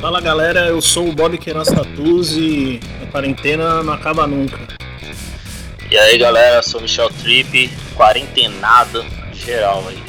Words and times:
Fala 0.00 0.18
galera, 0.18 0.60
eu 0.60 0.80
sou 0.80 1.10
o 1.10 1.12
Bob 1.12 1.36
Queiroz 1.36 1.68
Tatus 1.68 2.32
e 2.32 2.80
a 3.02 3.06
quarentena 3.08 3.82
não 3.82 3.92
acaba 3.92 4.26
nunca. 4.26 4.58
E 5.90 5.98
aí 5.98 6.16
galera, 6.16 6.62
sou 6.62 6.80
o 6.80 6.82
Michel 6.84 7.10
Tripp, 7.10 7.70
quarentenado 7.94 9.04
geral 9.34 9.84
aí. 9.86 10.02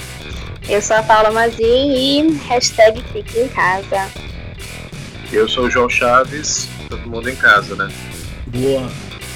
Eu 0.69 0.81
sou 0.81 0.95
a 0.95 1.03
Paula 1.03 1.29
Mazin 1.31 1.91
e 1.93 2.39
hashtag 2.47 3.03
fique 3.11 3.37
em 3.37 3.49
casa. 3.49 4.09
Eu 5.29 5.49
sou 5.49 5.65
o 5.65 5.69
João 5.69 5.89
Chaves, 5.89 6.69
todo 6.87 7.09
mundo 7.09 7.29
em 7.29 7.35
casa, 7.35 7.75
né? 7.75 7.91
Boa. 8.47 8.89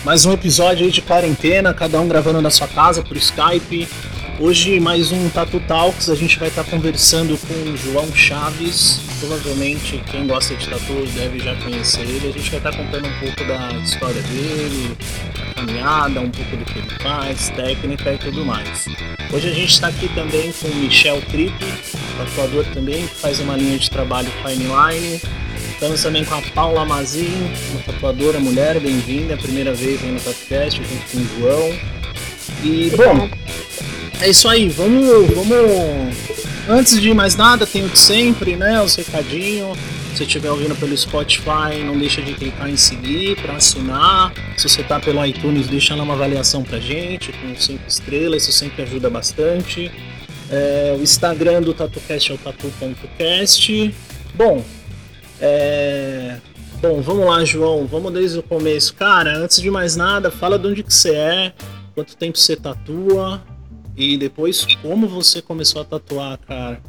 Mais 0.06 0.26
um 0.26 0.32
episódio 0.32 0.86
aí 0.86 0.92
de 0.92 1.02
quarentena, 1.02 1.74
cada 1.74 2.00
um 2.00 2.08
gravando 2.08 2.42
na 2.42 2.50
sua 2.50 2.68
casa 2.70 3.04
por 3.04 3.18
Skype. 3.18 3.90
Hoje 4.38 4.82
mais 4.82 5.14
um 5.14 5.30
Tatu 5.30 5.62
Talks, 5.62 6.10
a 6.10 6.16
gente 6.16 6.38
vai 6.38 6.50
estar 6.50 6.66
conversando 6.66 7.38
com 7.38 7.54
o 7.54 7.78
João 7.78 8.14
Chaves. 8.14 9.00
Provavelmente 9.22 10.04
quem 10.12 10.28
gosta 10.28 10.54
de 10.56 10.68
tatu 10.68 11.06
deve 11.14 11.40
já 11.40 11.56
conhecer 11.56 12.02
ele. 12.02 12.28
A 12.28 12.32
gente 12.32 12.50
vai 12.50 12.60
estar 12.60 12.76
contando 12.76 13.08
um 13.08 13.20
pouco 13.20 13.46
da 13.46 13.72
história 13.82 14.22
dele, 14.24 14.94
da 15.38 15.54
caminhada, 15.54 16.20
um 16.20 16.30
pouco 16.30 16.58
do 16.58 16.66
que 16.66 16.80
ele 16.80 16.90
faz, 17.02 17.50
técnica 17.52 18.12
e 18.14 18.18
tudo 18.18 18.46
mais. 18.46 18.86
Hoje 19.32 19.50
a 19.50 19.54
gente 19.54 19.72
está 19.72 19.88
aqui 19.88 20.10
também 20.14 20.52
com 20.52 20.68
o 20.68 20.76
Michel 20.76 21.22
Tripp, 21.22 21.56
tatuador 22.18 22.66
também, 22.74 23.08
que 23.08 23.16
faz 23.16 23.40
uma 23.40 23.56
linha 23.56 23.80
de 23.80 23.90
trabalho 23.90 24.30
Fine 24.44 24.66
Line. 24.66 25.22
Estamos 25.72 26.04
também 26.04 26.26
com 26.26 26.36
a 26.36 26.42
Paula 26.42 26.84
Mazin, 26.84 27.54
uma 27.72 27.82
tatuadora 27.84 28.38
mulher, 28.42 28.82
bem-vinda, 28.82 29.38
primeira 29.38 29.74
vez 29.74 30.04
aí 30.04 30.12
no 30.12 30.20
podcast, 30.20 30.82
junto 30.84 31.12
com 31.12 31.18
o 31.20 31.40
João. 31.40 31.80
E, 32.64 32.92
bom, 32.96 33.30
é 34.22 34.30
isso 34.30 34.48
aí, 34.48 34.70
vamos, 34.70 35.06
vamos. 35.34 36.16
Antes 36.68 37.00
de 37.00 37.14
mais 37.14 37.36
nada, 37.36 37.66
tem 37.68 37.86
o 37.86 37.90
de 37.90 37.98
sempre, 38.00 38.56
né? 38.56 38.82
Os 38.82 38.96
recadinhos. 38.96 39.78
Se 40.16 40.24
estiver 40.24 40.50
ouvindo 40.50 40.74
pelo 40.76 40.98
Spotify, 40.98 41.84
não 41.86 41.98
deixa 41.98 42.22
de 42.22 42.34
clicar 42.34 42.70
em 42.70 42.78
seguir 42.78 43.36
para 43.36 43.58
assinar. 43.58 44.34
Se 44.58 44.68
você 44.68 44.82
tá 44.82 45.00
pelo 45.00 45.24
iTunes, 45.26 45.68
deixa 45.68 45.94
lá 45.94 46.04
uma 46.04 46.14
avaliação 46.14 46.64
pra 46.64 46.80
gente, 46.80 47.34
com 47.34 47.54
5 47.56 47.84
estrelas, 47.88 48.44
isso 48.44 48.54
sempre 48.54 48.84
ajuda 48.84 49.10
bastante. 49.10 49.92
É, 50.50 50.96
o 50.98 51.02
Instagram 51.02 51.62
do 51.62 51.74
TatuCast 51.74 52.32
é 52.32 52.36
o 52.36 52.38
tatu.cast. 52.38 53.94
Bom, 54.34 54.64
é... 55.42 56.38
Bom, 56.82 57.02
vamos 57.02 57.26
lá, 57.26 57.44
João. 57.44 57.86
Vamos 57.86 58.14
desde 58.14 58.40
o 58.40 58.44
começo. 58.44 58.94
Cara, 58.94 59.38
antes 59.38 59.62
de 59.62 59.70
mais 59.70 59.96
nada, 59.96 60.32
fala 60.32 60.58
de 60.58 60.68
onde 60.68 60.84
que 60.84 60.94
você 60.94 61.14
é, 61.16 61.54
quanto 61.94 62.16
tempo 62.16 62.38
você 62.38 62.56
tatua, 62.56 63.42
e 63.96 64.18
depois, 64.18 64.66
como 64.82 65.08
você 65.08 65.42
começou 65.42 65.82
a 65.82 65.86
tatuar, 65.86 66.38
cara? 66.40 66.82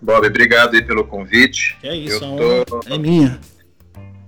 Bob, 0.00 0.26
obrigado 0.26 0.74
aí 0.74 0.82
pelo 0.82 1.04
convite. 1.04 1.76
é 1.82 1.94
isso, 1.94 2.24
eu 2.24 2.64
tô... 2.64 2.80
é 2.86 2.98
minha. 2.98 3.40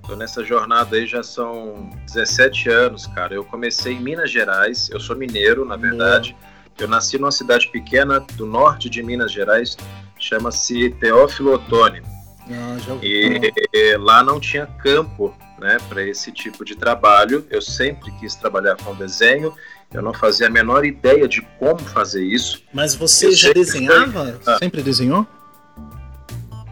Tô 0.06 0.14
nessa 0.14 0.44
jornada 0.44 0.96
aí 0.96 1.06
já 1.06 1.22
são 1.22 1.90
17 2.06 2.68
anos, 2.68 3.06
cara. 3.08 3.34
Eu 3.34 3.44
comecei 3.44 3.94
em 3.94 4.00
Minas 4.00 4.30
Gerais, 4.30 4.90
eu 4.90 5.00
sou 5.00 5.16
mineiro, 5.16 5.64
na 5.64 5.76
verdade. 5.76 6.36
Eu 6.78 6.86
nasci 6.86 7.18
numa 7.18 7.32
cidade 7.32 7.68
pequena 7.68 8.20
do 8.34 8.46
norte 8.46 8.90
de 8.90 9.02
Minas 9.02 9.32
Gerais, 9.32 9.76
chama-se 10.18 10.90
Teófilo 11.00 11.54
Otoni. 11.54 12.02
Ah, 12.50 12.76
e 13.02 13.96
lá 13.96 14.22
não 14.22 14.38
tinha 14.38 14.66
campo 14.66 15.34
né, 15.58 15.78
para 15.88 16.02
esse 16.02 16.30
tipo 16.30 16.64
de 16.64 16.76
trabalho. 16.76 17.46
Eu 17.50 17.62
sempre 17.62 18.10
quis 18.20 18.34
trabalhar 18.34 18.76
com 18.76 18.94
desenho 18.94 19.54
eu 19.92 20.02
não 20.02 20.12
fazia 20.12 20.46
a 20.46 20.50
menor 20.50 20.84
ideia 20.84 21.28
de 21.28 21.40
como 21.58 21.78
fazer 21.78 22.24
isso. 22.24 22.62
Mas 22.72 22.94
você 22.94 23.26
eu 23.26 23.32
já 23.32 23.52
desenhava? 23.52 24.40
Ah. 24.46 24.58
Sempre 24.58 24.82
desenhou? 24.82 25.26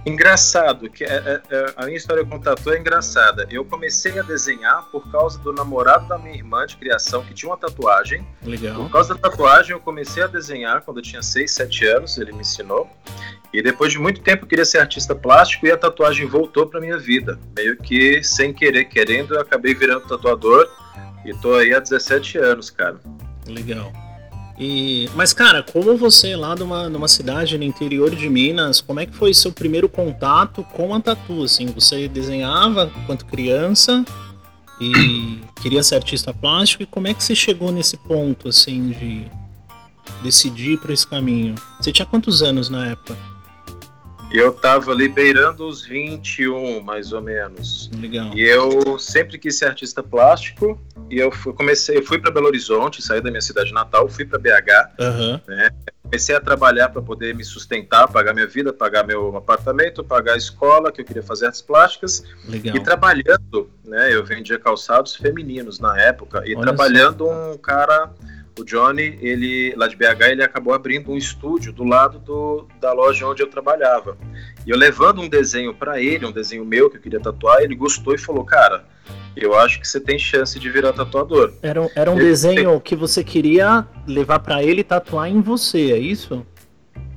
Engraçado, 0.05 0.91
que 0.91 1.05
é, 1.05 1.09
é, 1.15 1.43
é, 1.49 1.75
a 1.77 1.85
minha 1.85 1.97
história 1.97 2.25
com 2.25 2.39
tatu 2.39 2.73
é 2.73 2.79
engraçada. 2.79 3.47
Eu 3.49 3.65
comecei 3.65 4.19
a 4.19 4.23
desenhar 4.23 4.85
por 4.91 5.09
causa 5.13 5.39
do 5.39 5.53
namorado 5.53 6.09
da 6.09 6.19
minha 6.19 6.35
irmã 6.35 6.67
de 6.67 6.77
criação, 6.77 7.23
que 7.23 7.33
tinha 7.33 7.49
uma 7.51 7.57
tatuagem. 7.57 8.27
Legal. 8.43 8.75
Por 8.75 8.91
causa 8.91 9.15
da 9.15 9.21
tatuagem, 9.21 9.71
eu 9.71 9.81
comecei 9.81 10.23
a 10.25 10.27
desenhar 10.27 10.83
quando 10.83 10.97
eu 10.97 11.03
tinha 11.05 11.23
6, 11.23 11.49
7 11.49 11.87
anos, 11.87 12.19
ele 12.19 12.33
me 12.33 12.41
ensinou. 12.41 12.91
E 13.53 13.63
depois 13.63 13.93
de 13.93 13.99
muito 13.99 14.21
tempo 14.23 14.45
eu 14.45 14.49
queria 14.49 14.65
ser 14.65 14.79
artista 14.79 15.15
plástico 15.15 15.67
e 15.67 15.71
a 15.71 15.77
tatuagem 15.77 16.27
voltou 16.27 16.67
para 16.67 16.81
minha 16.81 16.99
vida. 16.99 17.39
Meio 17.55 17.77
que 17.77 18.25
sem 18.25 18.53
querer, 18.53 18.87
querendo, 18.87 19.35
eu 19.35 19.41
acabei 19.41 19.73
virando 19.73 20.09
tatuador 20.09 20.69
e 21.25 21.35
tô 21.35 21.55
aí 21.55 21.73
há 21.75 21.81
17 21.81 22.39
anos, 22.39 22.71
cara. 22.71 23.01
Legal. 23.47 23.93
E, 24.59 25.09
mas, 25.15 25.33
cara, 25.33 25.63
como 25.63 25.97
você 25.97 26.37
lá 26.37 26.55
numa, 26.55 26.89
numa 26.89 27.09
cidade 27.09 27.57
no 27.57 27.65
interior 27.65 28.15
de 28.15 28.29
Minas, 28.29 28.81
como 28.81 29.01
é 29.01 29.07
que 29.07 29.15
foi 29.15 29.33
seu 29.33 29.51
primeiro 29.51 29.89
contato 29.89 30.63
com 30.73 30.95
a 30.95 31.01
tatu? 31.01 31.43
Assim, 31.43 31.67
você 31.67 32.07
desenhava 32.07 32.91
enquanto 33.03 33.27
criança 33.27 34.05
e 34.81 35.41
queria 35.61 35.83
ser 35.83 35.97
artista 35.97 36.35
plástico, 36.35 36.83
e 36.83 36.87
como 36.87 37.09
é 37.09 37.15
que 37.15 37.23
você 37.23 37.35
chegou 37.35 37.71
nesse 37.71 37.97
ponto, 37.97 38.49
assim, 38.49 38.91
de 38.91 39.27
decidir 40.23 40.79
para 40.79 40.93
esse 40.93 41.07
caminho? 41.07 41.55
Você 41.81 41.93
tinha 41.93 42.07
quantos 42.07 42.43
anos 42.43 42.69
na 42.69 42.89
época? 42.89 43.17
Eu 44.33 44.53
tava 44.53 44.93
ali 44.93 45.09
beirando 45.09 45.67
os 45.67 45.83
21, 45.83 46.81
mais 46.81 47.13
ou 47.13 47.21
menos. 47.21 47.91
Legal. 48.01 48.31
E 48.35 48.43
eu 48.43 48.99
sempre 48.99 49.39
quis 49.39 49.59
ser 49.59 49.67
artista 49.67 50.03
plástico. 50.03 50.81
E 51.11 51.19
eu 51.19 51.31
fui, 51.31 51.53
comecei, 51.53 51.99
eu 51.99 52.03
fui 52.03 52.19
para 52.19 52.31
Belo 52.31 52.47
Horizonte, 52.47 53.03
saí 53.03 53.21
da 53.21 53.31
minha 53.31 53.43
cidade 53.43 53.73
natal, 53.73 54.09
fui 54.09 54.25
para 54.25 54.39
BH. 54.39 55.01
Uhum. 55.01 55.41
Né? 55.47 55.71
Comecei 56.03 56.35
a 56.35 56.41
trabalhar 56.41 56.89
para 56.89 57.03
poder 57.03 57.35
me 57.35 57.45
sustentar, 57.45 58.09
pagar 58.09 58.33
minha 58.33 58.47
vida, 58.47 58.73
pagar 58.73 59.07
meu 59.07 59.37
apartamento, 59.37 60.03
pagar 60.03 60.35
a 60.35 60.37
escola, 60.37 60.91
que 60.91 61.03
eu 61.03 61.05
queria 61.05 61.23
fazer 61.23 61.47
artes 61.47 61.63
plásticas. 61.63 62.25
Legal. 62.49 62.77
E 62.77 62.81
trabalhando, 62.81 63.71
né? 63.85 64.15
Eu 64.15 64.25
vendia 64.25 64.59
calçados 64.59 65.15
femininos 65.15 65.79
na 65.79 65.99
época. 66.01 66.43
E 66.47 66.55
Olha 66.55 66.63
trabalhando 66.63 67.29
um 67.29 67.59
cara 67.59 68.11
o 68.59 68.65
Johnny, 68.65 69.19
ele 69.21 69.75
lá 69.77 69.89
de 69.89 69.97
BH, 69.97 70.31
ele 70.31 70.43
acabou 70.43 70.75
abrindo 70.75 71.11
um 71.11 71.17
estúdio 71.17 71.73
do 71.73 71.85
lado 71.85 72.19
do, 72.19 72.67
da 72.81 72.93
loja 72.93 73.27
onde 73.27 73.43
eu 73.43 73.47
trabalhava. 73.47 74.17
E 74.67 74.71
eu 74.71 74.77
levando 74.77 75.21
um 75.21 75.29
desenho 75.29 75.75
para 75.75 76.01
ele, 76.01 76.27
um 76.27 76.33
desenho 76.33 76.65
meu 76.65 76.91
que 76.91 76.97
eu 76.97 77.01
queria 77.01 77.21
tatuar, 77.21 77.63
ele 77.63 77.75
gostou 77.75 78.15
e 78.15 78.19
falou: 78.19 78.45
"Cara, 78.45 78.85
eu 79.35 79.59
acho 79.59 79.81
que 79.81 79.89
você 79.89 79.99
tem 79.99 80.19
chance 80.19 80.59
de 80.59 80.71
virar 80.71 80.93
tatuador". 80.93 81.53
Era, 81.63 81.91
era 81.95 82.11
um 82.11 82.17
ele, 82.17 82.27
desenho 82.27 82.81
que 82.81 82.95
você 82.95 83.25
queria 83.25 83.87
levar 84.07 84.41
para 84.41 84.63
ele 84.63 84.85
tatuar 84.85 85.29
em 85.29 85.41
você, 85.41 85.93
é 85.93 85.99
isso? 85.99 86.47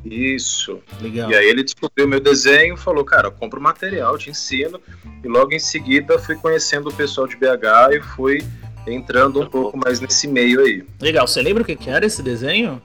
Isso. 0.05 0.79
Legal. 1.01 1.31
E 1.31 1.35
aí 1.35 1.47
ele 1.47 1.63
descobriu 1.63 2.07
meu 2.07 2.19
desenho, 2.19 2.77
falou, 2.77 3.03
cara, 3.03 3.31
compra 3.31 3.59
o 3.59 3.63
material, 3.63 4.17
te 4.17 4.29
ensino. 4.29 4.79
E 5.23 5.27
logo 5.27 5.51
em 5.51 5.59
seguida 5.59 6.19
fui 6.19 6.35
conhecendo 6.35 6.89
o 6.89 6.93
pessoal 6.93 7.27
de 7.27 7.35
BH 7.35 7.95
e 7.95 8.01
fui 8.01 8.45
entrando 8.93 9.41
um 9.41 9.47
pouco 9.47 9.77
mais 9.77 9.99
nesse 9.99 10.27
meio 10.27 10.61
aí. 10.61 10.85
Legal, 11.01 11.27
você 11.27 11.41
lembra 11.41 11.63
o 11.63 11.65
que, 11.65 11.75
que 11.75 11.89
era 11.89 12.05
esse 12.05 12.21
desenho? 12.21 12.81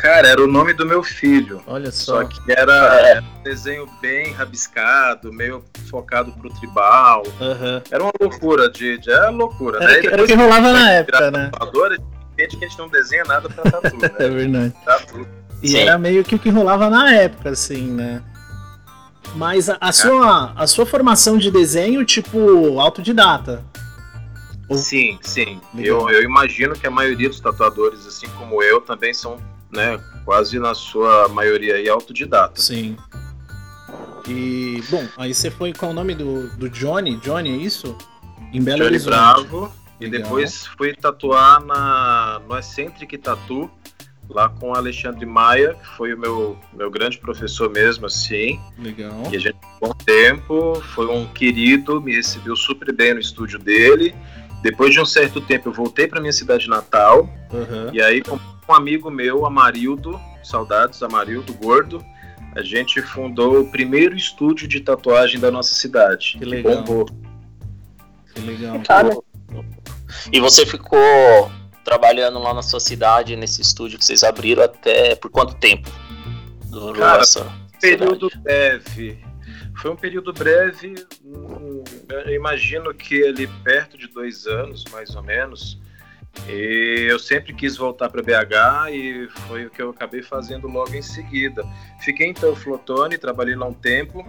Cara, 0.00 0.28
era 0.28 0.42
o 0.42 0.46
nome 0.46 0.72
do 0.72 0.86
meu 0.86 1.02
filho. 1.02 1.62
Olha 1.66 1.90
só. 1.90 2.22
Só 2.22 2.24
que 2.24 2.40
era, 2.50 2.72
é. 3.06 3.20
um 3.20 3.42
desenho 3.42 3.86
bem 4.00 4.32
rabiscado, 4.32 5.30
meio 5.30 5.62
focado 5.90 6.32
pro 6.32 6.48
tribal. 6.54 7.22
Uhum. 7.38 7.82
Era 7.90 8.02
uma 8.02 8.12
loucura, 8.18 8.70
de, 8.70 8.96
de 8.96 9.10
é 9.10 9.28
loucura, 9.28 9.76
era 9.82 9.92
né? 9.92 10.00
Que, 10.00 10.06
era 10.06 10.22
o 10.22 10.26
que 10.26 10.34
rolava 10.34 10.72
na 10.72 10.90
época, 10.92 11.30
né? 11.30 11.50
Tatuador, 11.52 11.98
entende 12.32 12.56
que 12.56 12.64
a 12.64 12.68
gente 12.68 12.78
não 12.78 12.88
desenha 12.88 13.24
nada 13.24 13.50
pra 13.50 13.70
tatu, 13.70 13.96
né? 13.98 14.10
é 14.18 14.28
verdade. 14.28 14.74
Tatu. 14.86 15.28
E 15.62 15.68
Sim. 15.68 15.78
era 15.80 15.98
meio 15.98 16.24
que 16.24 16.34
o 16.34 16.38
que 16.38 16.48
rolava 16.48 16.88
na 16.88 17.12
época, 17.14 17.50
assim, 17.50 17.82
né? 17.90 18.22
Mas 19.34 19.68
a, 19.68 19.76
a 19.80 19.92
sua, 19.92 20.52
a 20.56 20.66
sua 20.66 20.86
formação 20.86 21.36
de 21.36 21.50
desenho, 21.50 22.04
tipo, 22.06 22.80
autodidata. 22.80 23.62
Sim, 24.76 25.18
sim. 25.22 25.60
Eu, 25.76 26.08
eu 26.10 26.22
imagino 26.22 26.74
que 26.74 26.86
a 26.86 26.90
maioria 26.90 27.28
dos 27.28 27.40
tatuadores, 27.40 28.06
assim 28.06 28.28
como 28.38 28.62
eu, 28.62 28.80
também 28.80 29.12
são, 29.12 29.38
né, 29.70 30.00
quase 30.24 30.58
na 30.58 30.74
sua 30.74 31.28
maioria 31.28 31.74
aí 31.74 31.88
autodidatas. 31.88 32.64
Sim. 32.64 32.96
E, 34.28 34.82
bom, 34.88 35.06
aí 35.16 35.34
você 35.34 35.50
foi 35.50 35.72
com 35.72 35.90
o 35.90 35.92
nome 35.92 36.14
do, 36.14 36.48
do 36.56 36.68
Johnny? 36.68 37.16
Johnny, 37.16 37.50
é 37.50 37.56
isso? 37.56 37.96
Em 38.52 38.62
Belo 38.62 38.78
Johnny 38.78 38.90
Horizonte. 38.90 39.14
Bravo. 39.14 39.72
E 40.00 40.08
depois 40.08 40.66
fui 40.66 40.94
tatuar 40.94 41.62
na, 41.62 42.40
no 42.48 42.56
Eccentric 42.56 43.18
Tattoo, 43.18 43.70
lá 44.28 44.48
com 44.48 44.70
o 44.70 44.74
Alexandre 44.74 45.26
Maia, 45.26 45.74
que 45.74 45.86
foi 45.96 46.14
o 46.14 46.18
meu, 46.18 46.56
meu 46.72 46.90
grande 46.90 47.18
professor 47.18 47.68
mesmo, 47.68 48.06
assim. 48.06 48.58
Legal. 48.78 49.28
E 49.30 49.36
a 49.36 49.38
gente, 49.38 49.58
bom 49.80 49.92
tempo, 49.92 50.80
foi 50.94 51.06
um 51.06 51.26
querido, 51.26 52.00
me 52.00 52.14
recebeu 52.14 52.56
super 52.56 52.92
bem 52.94 53.12
no 53.14 53.20
estúdio 53.20 53.58
dele. 53.58 54.14
Depois 54.62 54.92
de 54.92 55.00
um 55.00 55.06
certo 55.06 55.40
tempo, 55.40 55.68
eu 55.68 55.72
voltei 55.72 56.06
para 56.06 56.20
minha 56.20 56.32
cidade 56.32 56.68
natal. 56.68 57.28
Uhum. 57.52 57.92
E 57.92 58.02
aí, 58.02 58.22
com 58.22 58.38
um 58.68 58.74
amigo 58.74 59.10
meu, 59.10 59.46
Amarildo, 59.46 60.20
saudades, 60.42 61.02
Amarildo 61.02 61.54
Gordo, 61.54 62.04
a 62.54 62.62
gente 62.62 63.00
fundou 63.00 63.60
o 63.60 63.70
primeiro 63.70 64.16
estúdio 64.16 64.68
de 64.68 64.80
tatuagem 64.80 65.40
da 65.40 65.50
nossa 65.50 65.74
cidade. 65.74 66.36
Que 66.38 66.44
legal. 66.44 66.76
Bombou. 66.76 67.06
Que 68.34 68.40
legal. 68.40 69.24
E 70.32 70.40
você 70.40 70.66
ficou 70.66 70.98
trabalhando 71.84 72.38
lá 72.38 72.52
na 72.52 72.62
sua 72.62 72.80
cidade, 72.80 73.36
nesse 73.36 73.62
estúdio 73.62 73.98
que 73.98 74.04
vocês 74.04 74.22
abriram, 74.22 74.62
até 74.62 75.14
por 75.14 75.30
quanto 75.30 75.54
tempo? 75.54 75.88
Durou 76.66 76.94
Cara, 76.94 77.22
essa... 77.22 77.50
período 77.80 78.30
breve. 78.42 79.18
Foi 79.80 79.90
um 79.90 79.96
período 79.96 80.30
breve, 80.32 80.94
eu 82.26 82.34
imagino 82.34 82.92
que 82.92 83.26
ali 83.26 83.46
perto 83.64 83.96
de 83.96 84.08
dois 84.08 84.46
anos, 84.46 84.84
mais 84.92 85.16
ou 85.16 85.22
menos. 85.22 85.80
E 86.46 87.06
eu 87.08 87.18
sempre 87.18 87.54
quis 87.54 87.78
voltar 87.78 88.10
para 88.10 88.22
BH 88.22 88.92
e 88.92 89.28
foi 89.48 89.66
o 89.66 89.70
que 89.70 89.80
eu 89.80 89.90
acabei 89.90 90.22
fazendo 90.22 90.68
logo 90.68 90.94
em 90.94 91.00
seguida. 91.00 91.64
Fiquei 92.00 92.26
em 92.26 92.34
Teoflotone, 92.34 93.16
trabalhei 93.16 93.56
lá 93.56 93.66
um 93.66 93.72
tempo. 93.72 94.22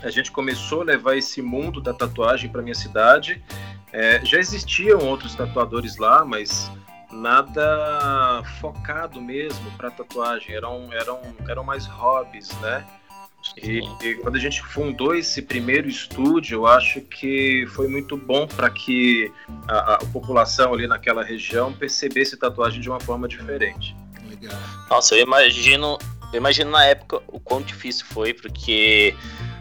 A 0.00 0.10
gente 0.10 0.30
começou 0.30 0.82
a 0.82 0.84
levar 0.84 1.16
esse 1.16 1.42
mundo 1.42 1.80
da 1.80 1.92
tatuagem 1.92 2.48
para 2.48 2.62
minha 2.62 2.74
cidade. 2.74 3.42
É, 3.92 4.24
já 4.24 4.38
existiam 4.38 5.00
outros 5.00 5.34
tatuadores 5.34 5.96
lá, 5.96 6.24
mas 6.24 6.70
nada 7.10 8.42
focado 8.60 9.20
mesmo 9.20 9.70
para 9.72 9.90
tatuagem. 9.90 10.54
Eram, 10.54 10.92
eram, 10.92 11.20
eram 11.48 11.64
mais 11.64 11.84
hobbies, 11.84 12.48
né? 12.60 12.86
E, 13.56 13.80
e, 14.02 14.14
quando 14.16 14.36
a 14.36 14.38
gente 14.38 14.62
fundou 14.62 15.14
esse 15.14 15.42
primeiro 15.42 15.88
estúdio, 15.88 16.56
eu 16.56 16.66
acho 16.66 17.00
que 17.02 17.66
foi 17.68 17.86
muito 17.88 18.16
bom 18.16 18.46
para 18.46 18.70
que 18.70 19.30
a, 19.68 19.94
a, 19.94 19.98
população 19.98 20.72
ali 20.72 20.86
naquela 20.86 21.22
região 21.22 21.72
percebesse 21.72 22.36
tatuagem 22.36 22.80
de 22.80 22.88
uma 22.88 22.98
forma 22.98 23.28
diferente. 23.28 23.94
Legal. 24.28 24.58
Nossa, 24.90 25.14
eu 25.14 25.22
imagino, 25.22 25.98
eu 26.32 26.38
imagino 26.38 26.70
na 26.70 26.84
época 26.84 27.22
o 27.28 27.38
quão 27.38 27.62
difícil 27.62 28.06
foi, 28.06 28.34
porque 28.34 29.14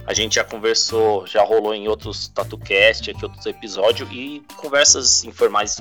a 0.08 0.14
gente 0.14 0.36
já 0.36 0.44
conversou, 0.44 1.28
já 1.28 1.44
rolou 1.44 1.74
em 1.74 1.88
outros 1.88 2.28
TatuCast, 2.30 3.12
aqui 3.12 3.24
outros 3.24 3.46
episódios, 3.46 4.10
e 4.12 4.44
conversas 4.58 5.24
informais 5.24 5.78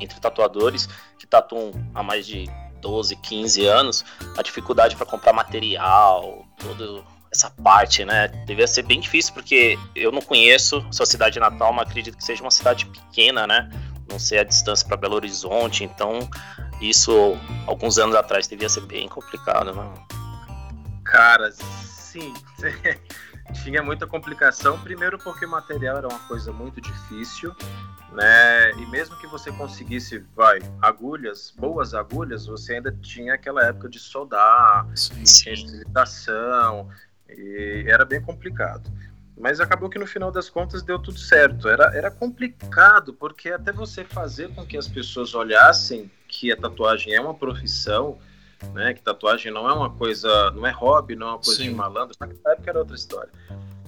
entre 0.00 0.20
tatuadores 0.20 0.88
que 1.18 1.26
tatuam 1.26 1.72
há 1.94 2.02
mais 2.02 2.26
de 2.26 2.48
12, 2.80 3.16
15 3.16 3.66
anos, 3.66 4.04
a 4.36 4.42
dificuldade 4.42 4.94
para 4.94 5.06
comprar 5.06 5.32
material, 5.32 6.46
todo 6.58 7.04
essa 7.34 7.50
parte, 7.50 8.04
né? 8.04 8.28
Devia 8.46 8.66
ser 8.66 8.82
bem 8.82 9.00
difícil, 9.00 9.34
porque 9.34 9.76
eu 9.94 10.12
não 10.12 10.22
conheço 10.22 10.86
sua 10.92 11.04
cidade 11.04 11.38
natal, 11.40 11.72
mas 11.72 11.88
acredito 11.88 12.16
que 12.16 12.24
seja 12.24 12.42
uma 12.42 12.50
cidade 12.50 12.86
pequena, 12.86 13.46
né? 13.46 13.68
Não 14.08 14.18
sei 14.18 14.38
a 14.38 14.44
distância 14.44 14.86
para 14.86 14.96
Belo 14.96 15.16
Horizonte, 15.16 15.82
então 15.82 16.28
isso 16.80 17.36
alguns 17.66 17.98
anos 17.98 18.14
atrás 18.14 18.46
devia 18.46 18.68
ser 18.68 18.82
bem 18.82 19.08
complicado, 19.08 19.74
né? 19.74 19.94
Cara, 21.04 21.50
sim. 21.52 22.32
Tinha 23.62 23.82
muita 23.82 24.06
complicação, 24.06 24.80
primeiro 24.80 25.18
porque 25.18 25.44
o 25.44 25.50
material 25.50 25.98
era 25.98 26.08
uma 26.08 26.18
coisa 26.20 26.50
muito 26.50 26.80
difícil, 26.80 27.54
né? 28.12 28.72
E 28.72 28.86
mesmo 28.86 29.16
que 29.18 29.26
você 29.26 29.52
conseguisse, 29.52 30.24
vai, 30.34 30.60
agulhas, 30.80 31.52
boas 31.56 31.92
agulhas, 31.92 32.46
você 32.46 32.76
ainda 32.76 32.90
tinha 32.90 33.34
aquela 33.34 33.62
época 33.66 33.88
de 33.88 33.98
soldar, 33.98 34.88
esterilização, 34.94 36.88
e 37.28 37.84
era 37.86 38.04
bem 38.04 38.20
complicado. 38.20 38.90
Mas 39.36 39.60
acabou 39.60 39.90
que 39.90 39.98
no 39.98 40.06
final 40.06 40.30
das 40.30 40.48
contas 40.48 40.82
deu 40.82 40.98
tudo 40.98 41.18
certo. 41.18 41.68
Era, 41.68 41.94
era 41.96 42.10
complicado, 42.10 43.12
porque 43.12 43.50
até 43.50 43.72
você 43.72 44.04
fazer 44.04 44.48
com 44.54 44.64
que 44.64 44.76
as 44.76 44.86
pessoas 44.86 45.34
olhassem 45.34 46.10
que 46.28 46.52
a 46.52 46.56
tatuagem 46.56 47.14
é 47.14 47.20
uma 47.20 47.34
profissão, 47.34 48.18
né? 48.72 48.94
Que 48.94 49.02
tatuagem 49.02 49.52
não 49.52 49.68
é 49.68 49.72
uma 49.72 49.90
coisa, 49.90 50.50
não 50.52 50.66
é 50.66 50.70
hobby, 50.70 51.16
não 51.16 51.26
é 51.26 51.30
uma 51.30 51.38
coisa 51.38 51.62
Sim. 51.62 51.70
de 51.70 51.74
malandro. 51.74 52.16
Naquela 52.18 52.52
época 52.52 52.70
era 52.70 52.78
outra 52.78 52.94
história. 52.94 53.30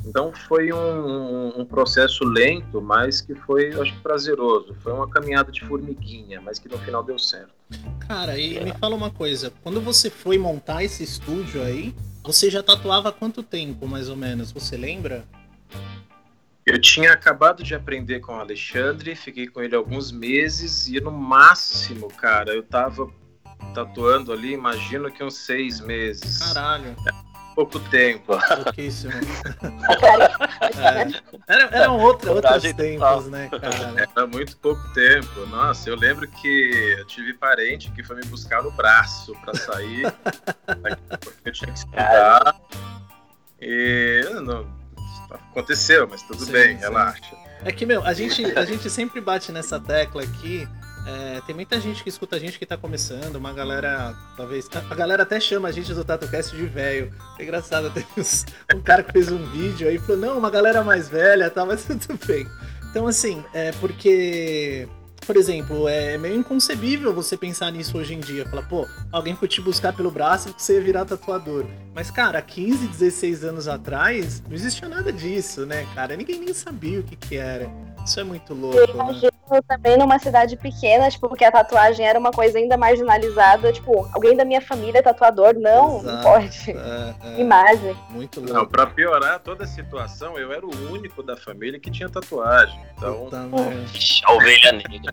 Então 0.05 0.33
foi 0.33 0.73
um, 0.73 1.61
um, 1.61 1.65
processo 1.65 2.25
lento, 2.25 2.81
mas 2.81 3.21
que 3.21 3.35
foi, 3.35 3.73
acho 3.73 3.93
que, 3.93 4.01
prazeroso. 4.01 4.75
Foi 4.81 4.93
uma 4.93 5.09
caminhada 5.09 5.51
de 5.51 5.65
formiguinha, 5.65 6.41
mas 6.41 6.61
que 6.61 6.69
no 6.69 6.79
final 6.79 7.03
deu 7.03 7.19
certo. 7.19 7.53
Cara, 8.07 8.39
e 8.39 8.63
me 8.63 8.73
fala 8.75 8.95
uma 8.95 9.11
coisa, 9.11 9.53
quando 9.65 9.81
você 9.81 10.09
foi 10.09 10.39
montar 10.39 10.85
esse 10.85 11.03
estúdio 11.03 11.61
aí, 11.61 11.93
você 12.27 12.51
já 12.51 12.63
tatuava 12.63 13.11
há 13.11 13.13
quanto 13.13 13.43
tempo, 13.43 13.87
mais 13.87 14.09
ou 14.09 14.17
menos? 14.17 14.51
Você 14.51 14.77
lembra? 14.77 15.25
Eu 16.67 16.81
tinha 16.81 17.13
acabado 17.13 17.63
de 17.63 17.75
aprender 17.75 18.19
com 18.19 18.33
o 18.33 18.41
Alexandre, 18.41 19.15
fiquei 19.15 19.47
com 19.47 19.63
ele 19.63 19.77
alguns 19.77 20.11
meses 20.11 20.89
e 20.89 21.01
no 21.01 21.13
máximo, 21.13 22.09
cara, 22.09 22.53
eu 22.53 22.63
tava 22.65 23.09
tatuando 23.73 24.33
ali, 24.33 24.53
imagino 24.53 25.11
que 25.11 25.23
uns 25.23 25.37
seis 25.37 25.81
meses. 25.81 26.39
Caralho. 26.39 26.97
Pouco 27.57 27.81
tempo. 27.81 28.39
Pouquíssimo. 28.65 29.15
é. 29.15 31.27
Era, 31.49 31.77
eram 31.77 31.99
outra, 31.99 32.33
outros 32.33 32.63
tempos, 32.75 33.27
né, 33.29 33.49
cara? 33.61 33.95
Era 33.97 34.27
muito 34.27 34.57
pouco 34.57 34.83
tempo. 34.93 35.47
Nossa, 35.47 35.89
eu 35.89 35.97
lembro 35.97 36.29
que 36.29 36.97
eu 36.99 37.07
tive 37.07 37.33
parente 37.35 37.91
que 37.93 38.03
foi 38.03 38.17
me 38.17 38.25
buscar 38.25 38.65
no 38.65 38.73
braço 38.73 39.33
para 39.45 39.55
sair. 39.55 40.05
eu 41.45 41.53
tinha 41.53 41.73
que 41.73 41.79
estudar. 41.79 42.61
E 43.61 44.23
não, 44.43 44.67
aconteceu, 45.31 46.09
mas 46.09 46.21
tudo 46.23 46.45
sim, 46.45 46.53
bem, 46.53 46.77
sim. 46.77 46.83
relaxa. 46.83 47.37
É 47.65 47.71
que, 47.71 47.87
meu, 47.87 48.05
a 48.05 48.13
gente, 48.13 48.45
a 48.59 48.65
gente 48.65 48.91
sempre 48.91 49.21
bate 49.21 49.53
nessa 49.53 49.79
tecla 49.79 50.25
aqui 50.25 50.69
é, 51.07 51.41
tem 51.47 51.55
muita 51.55 51.81
gente 51.81 52.03
que 52.03 52.09
escuta 52.09 52.35
a 52.35 52.39
gente 52.39 52.59
que 52.59 52.67
tá 52.67 52.77
começando, 52.77 53.37
uma 53.37 53.53
galera, 53.53 54.15
talvez. 54.37 54.69
A 54.91 54.95
galera 54.95 55.23
até 55.23 55.39
chama 55.39 55.69
a 55.69 55.73
gente 55.73 55.95
do 55.95 56.05
TatuCast 56.05 56.57
de 56.57 56.67
velho. 56.67 57.13
É 57.39 57.43
engraçado, 57.45 57.91
tem 57.95 58.05
um 58.75 58.83
cara 58.83 59.05
que 59.05 59.13
fez 59.13 59.31
um 59.31 59.45
vídeo 59.47 59.89
aí 59.89 59.95
e 59.95 59.99
falou, 59.99 60.17
não, 60.17 60.39
uma 60.39 60.51
galera 60.51 60.83
mais 60.83 61.09
velha 61.09 61.49
tal, 61.49 61.67
mas 61.67 61.85
tudo 61.87 62.19
bem. 62.27 62.47
Então, 62.91 63.07
assim, 63.07 63.45
é 63.55 63.71
porque 63.73 64.89
por 65.27 65.37
exemplo, 65.37 65.89
é 65.89 66.17
meio 66.17 66.37
inconcebível 66.37 67.13
você 67.13 67.37
pensar 67.37 67.73
nisso 67.73 67.99
hoje 67.99 68.15
em 68.15 68.21
dia. 68.21 68.49
Falar, 68.49 68.63
pô, 68.63 68.87
alguém 69.11 69.35
foi 69.35 69.49
te 69.49 69.61
buscar 69.61 69.93
pelo 69.93 70.09
braço 70.09 70.49
e 70.49 70.53
você 70.53 70.75
ia 70.75 70.81
virar 70.81 71.05
tatuador. 71.05 71.67
Mas, 71.93 72.13
cara, 72.13 72.41
15, 72.41 72.87
16 72.87 73.43
anos 73.43 73.67
atrás, 73.67 74.41
não 74.47 74.55
existia 74.55 74.89
nada 74.89 75.13
disso, 75.13 75.67
né, 75.67 75.85
cara? 75.97 76.17
Ninguém 76.17 76.39
nem 76.39 76.55
sabia 76.55 77.01
o 77.01 77.03
que 77.03 77.17
que 77.17 77.37
era. 77.37 77.69
Isso 78.07 78.21
é 78.21 78.25
muito 78.25 78.55
louco, 78.55 78.79
eu 78.79 78.87
imagino 78.87 79.33
né? 79.51 79.61
também 79.67 79.99
numa 79.99 80.17
cidade 80.21 80.57
pequena, 80.57 81.11
tipo, 81.11 81.29
porque 81.29 81.45
a 81.45 81.51
tatuagem 81.51 82.07
era 82.07 82.17
uma 82.17 82.31
coisa 82.31 82.57
ainda 82.57 82.77
marginalizada. 82.77 83.73
Tipo, 83.73 84.09
alguém 84.13 84.37
da 84.37 84.45
minha 84.45 84.61
família 84.61 85.01
é 85.01 85.03
tatuador? 85.03 85.55
Não, 85.55 85.99
Exato. 85.99 86.07
não 86.07 86.23
pode. 86.23 86.71
É, 86.71 87.15
é. 87.25 87.41
Imagem. 87.41 87.97
Muito 88.11 88.39
louco. 88.39 88.55
Não, 88.55 88.65
pra 88.65 88.87
piorar 88.87 89.41
toda 89.41 89.65
a 89.65 89.67
situação, 89.67 90.39
eu 90.39 90.53
era 90.53 90.65
o 90.65 90.93
único 90.93 91.21
da 91.21 91.37
família 91.37 91.81
que 91.81 91.91
tinha 91.91 92.09
tatuagem. 92.09 92.79
Então, 92.97 93.29
a 94.25 94.33
ovelha 94.33 94.71
negra. 94.71 95.13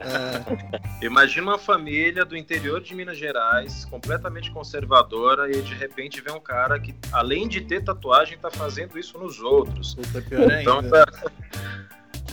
É. 1.01 1.06
Imagina 1.06 1.48
uma 1.48 1.57
família 1.57 2.24
do 2.24 2.38
interior 2.38 2.80
de 2.80 2.94
Minas 2.94 3.18
Gerais, 3.18 3.86
completamente 3.86 4.51
conservadora, 4.51 5.50
e 5.50 5.63
de 5.63 5.74
repente 5.74 6.22
vê 6.22 6.31
um 6.31 6.39
cara 6.39 6.80
que, 6.80 6.94
além 7.12 7.48
de 7.48 7.62
ter 7.62 7.84
tatuagem, 7.84 8.38
tá 8.38 8.51
fazendo 8.51 9.00
isso 9.00 9.17
nos 9.17 9.39
outros. 9.39 9.96
Puta, 9.96 10.22
pior 10.22 10.51
então, 10.51 10.79
ainda. 10.79 11.06
Tá... 11.08 11.24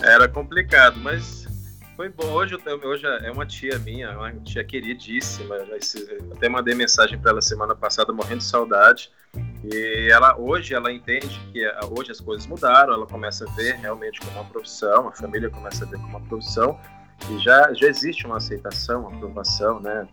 Era 0.03 0.27
complicado, 0.27 0.99
mas 0.99 1.47
foi 1.95 2.09
bom. 2.09 2.31
Hoje, 2.31 2.57
hoje 2.83 3.05
é 3.05 3.31
uma 3.31 3.45
tia 3.45 3.77
minha, 3.79 4.17
uma 4.17 4.33
tia 4.33 4.63
queridíssima. 4.63 5.55
Até 6.35 6.49
mandei 6.49 6.73
mensagem 6.73 7.19
para 7.19 7.31
ela 7.31 7.41
semana 7.41 7.75
passada, 7.75 8.11
morrendo 8.11 8.39
de 8.39 8.45
saudade. 8.45 9.11
E 9.63 10.09
ela 10.11 10.37
hoje 10.37 10.73
ela 10.73 10.91
entende 10.91 11.39
que 11.53 11.63
hoje 11.95 12.11
as 12.11 12.19
coisas 12.19 12.47
mudaram, 12.47 12.93
ela 12.93 13.05
começa 13.05 13.47
a 13.47 13.53
ver 13.53 13.75
realmente 13.75 14.19
como 14.19 14.31
uma 14.31 14.45
profissão, 14.45 15.07
a 15.07 15.11
família 15.11 15.49
começa 15.49 15.85
a 15.85 15.87
ver 15.87 15.97
como 15.97 16.09
uma 16.09 16.21
profissão 16.21 16.79
e 17.29 17.37
já, 17.39 17.71
já 17.73 17.87
existe 17.87 18.25
uma 18.25 18.37
aceitação, 18.37 19.01
uma 19.01 19.15
aprovação, 19.15 19.79
né, 19.79 20.07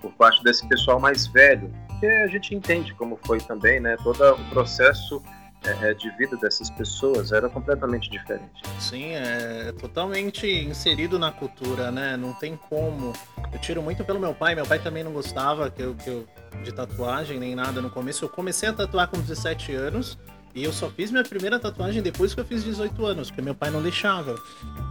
por 0.00 0.12
parte 0.14 0.42
desse 0.42 0.66
pessoal 0.66 0.98
mais 0.98 1.26
velho, 1.26 1.70
que 2.00 2.06
a 2.06 2.26
gente 2.26 2.54
entende 2.54 2.94
como 2.94 3.18
foi 3.26 3.38
também, 3.38 3.80
né, 3.80 3.96
todo 4.02 4.22
o 4.24 4.50
processo 4.50 5.22
é, 5.64 5.90
é, 5.90 5.94
de 5.94 6.10
vida 6.10 6.36
dessas 6.36 6.70
pessoas 6.70 7.32
era 7.32 7.48
completamente 7.48 8.10
diferente. 8.10 8.62
Sim, 8.78 9.12
é 9.12 9.72
totalmente 9.78 10.46
inserido 10.46 11.18
na 11.18 11.32
cultura, 11.32 11.90
né? 11.90 12.16
Não 12.16 12.32
tem 12.34 12.56
como. 12.56 13.12
Eu 13.52 13.58
tiro 13.58 13.82
muito 13.82 14.04
pelo 14.04 14.20
meu 14.20 14.34
pai. 14.34 14.54
Meu 14.54 14.66
pai 14.66 14.78
também 14.78 15.02
não 15.02 15.12
gostava 15.12 15.70
que 15.70 15.82
eu, 15.82 15.94
que 15.94 16.08
eu 16.08 16.26
de 16.62 16.72
tatuagem 16.72 17.38
nem 17.38 17.54
nada 17.54 17.80
no 17.80 17.90
começo. 17.90 18.24
Eu 18.24 18.28
comecei 18.28 18.68
a 18.68 18.72
tatuar 18.72 19.08
com 19.08 19.18
17 19.18 19.74
anos. 19.74 20.18
E 20.54 20.62
eu 20.62 20.72
só 20.72 20.88
fiz 20.88 21.10
minha 21.10 21.24
primeira 21.24 21.58
tatuagem 21.58 22.00
depois 22.00 22.32
que 22.32 22.38
eu 22.38 22.44
fiz 22.44 22.62
18 22.62 23.04
anos, 23.04 23.28
porque 23.28 23.42
meu 23.42 23.56
pai 23.56 23.72
não 23.72 23.82
deixava. 23.82 24.36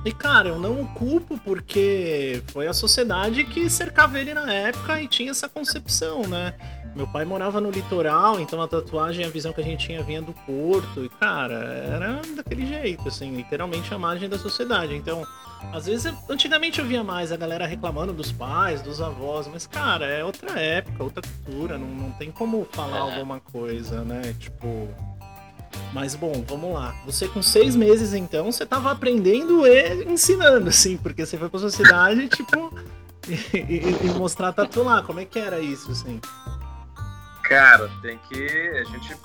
E 0.03 0.12
cara, 0.12 0.50
eu 0.50 0.60
não 0.60 0.82
o 0.82 0.88
culpo 0.89 1.39
porque 1.39 2.44
foi 2.48 2.68
a 2.68 2.74
sociedade 2.74 3.46
que 3.46 3.70
cercava 3.70 4.20
ele 4.20 4.34
na 4.34 4.51
época 4.51 5.01
e 5.01 5.08
tinha 5.08 5.32
essa 5.32 5.48
concepção, 5.48 6.27
né? 6.27 6.53
Meu 6.96 7.08
pai 7.08 7.26
morava 7.26 7.60
no 7.60 7.72
litoral, 7.72 8.40
então 8.40 8.62
a 8.62 8.68
tatuagem, 8.68 9.26
a 9.26 9.30
visão 9.30 9.52
que 9.52 9.62
a 9.62 9.64
gente 9.64 9.88
tinha 9.88 10.04
vinha 10.04 10.22
do 10.22 10.32
porto. 10.32 11.04
E, 11.04 11.10
cara, 11.10 11.56
era 11.56 12.22
daquele 12.36 12.68
jeito, 12.68 13.08
assim, 13.08 13.36
literalmente 13.36 13.92
a 13.94 13.98
margem 13.98 14.30
da 14.30 14.38
sociedade. 14.38 14.94
Então, 14.96 15.26
às 15.72 15.88
vezes, 15.88 16.14
antigamente 16.30 16.80
eu 16.80 16.86
via 16.86 17.04
mais 17.04 17.32
a 17.32 17.38
galera 17.38 17.66
reclamando 17.66 18.14
dos 18.14 18.32
pais, 18.32 18.82
dos 18.82 19.02
avós, 19.02 19.48
mas, 19.48 19.66
cara, 19.66 20.06
é 20.06 20.24
outra 20.24 20.60
época, 20.60 21.04
outra 21.04 21.24
cultura, 21.24 21.78
não, 21.80 21.88
não 21.88 22.12
tem 22.12 22.32
como 22.32 22.68
falar 22.72 22.98
é. 22.98 23.00
alguma 23.00 23.40
coisa, 23.40 24.04
né? 24.04 24.36
Tipo. 24.40 24.88
Mas 25.92 26.14
bom, 26.14 26.44
vamos 26.48 26.74
lá. 26.74 26.94
Você 27.06 27.28
com 27.28 27.42
seis 27.42 27.76
meses, 27.76 28.14
então, 28.14 28.52
você 28.52 28.68
tava 28.68 28.92
aprendendo 28.92 29.66
e 29.66 30.06
ensinando, 30.06 30.70
assim, 30.70 30.98
porque 30.98 31.26
você 31.26 31.38
foi 31.38 31.50
pra 31.50 31.60
sociedade, 31.60 32.28
tipo, 32.30 32.72
e, 33.28 33.58
e, 33.58 34.06
e 34.06 34.10
mostrar 34.12 34.54
tatu 34.54 34.84
lá. 34.84 35.02
Como 35.02 35.20
é 35.20 35.26
que 35.26 35.40
era 35.40 35.60
isso, 35.60 35.92
assim? 35.92 36.22
Cara, 37.54 37.90
tem 38.02 38.18
que. 38.18 38.70
A 38.80 38.84
gente 38.84 39.16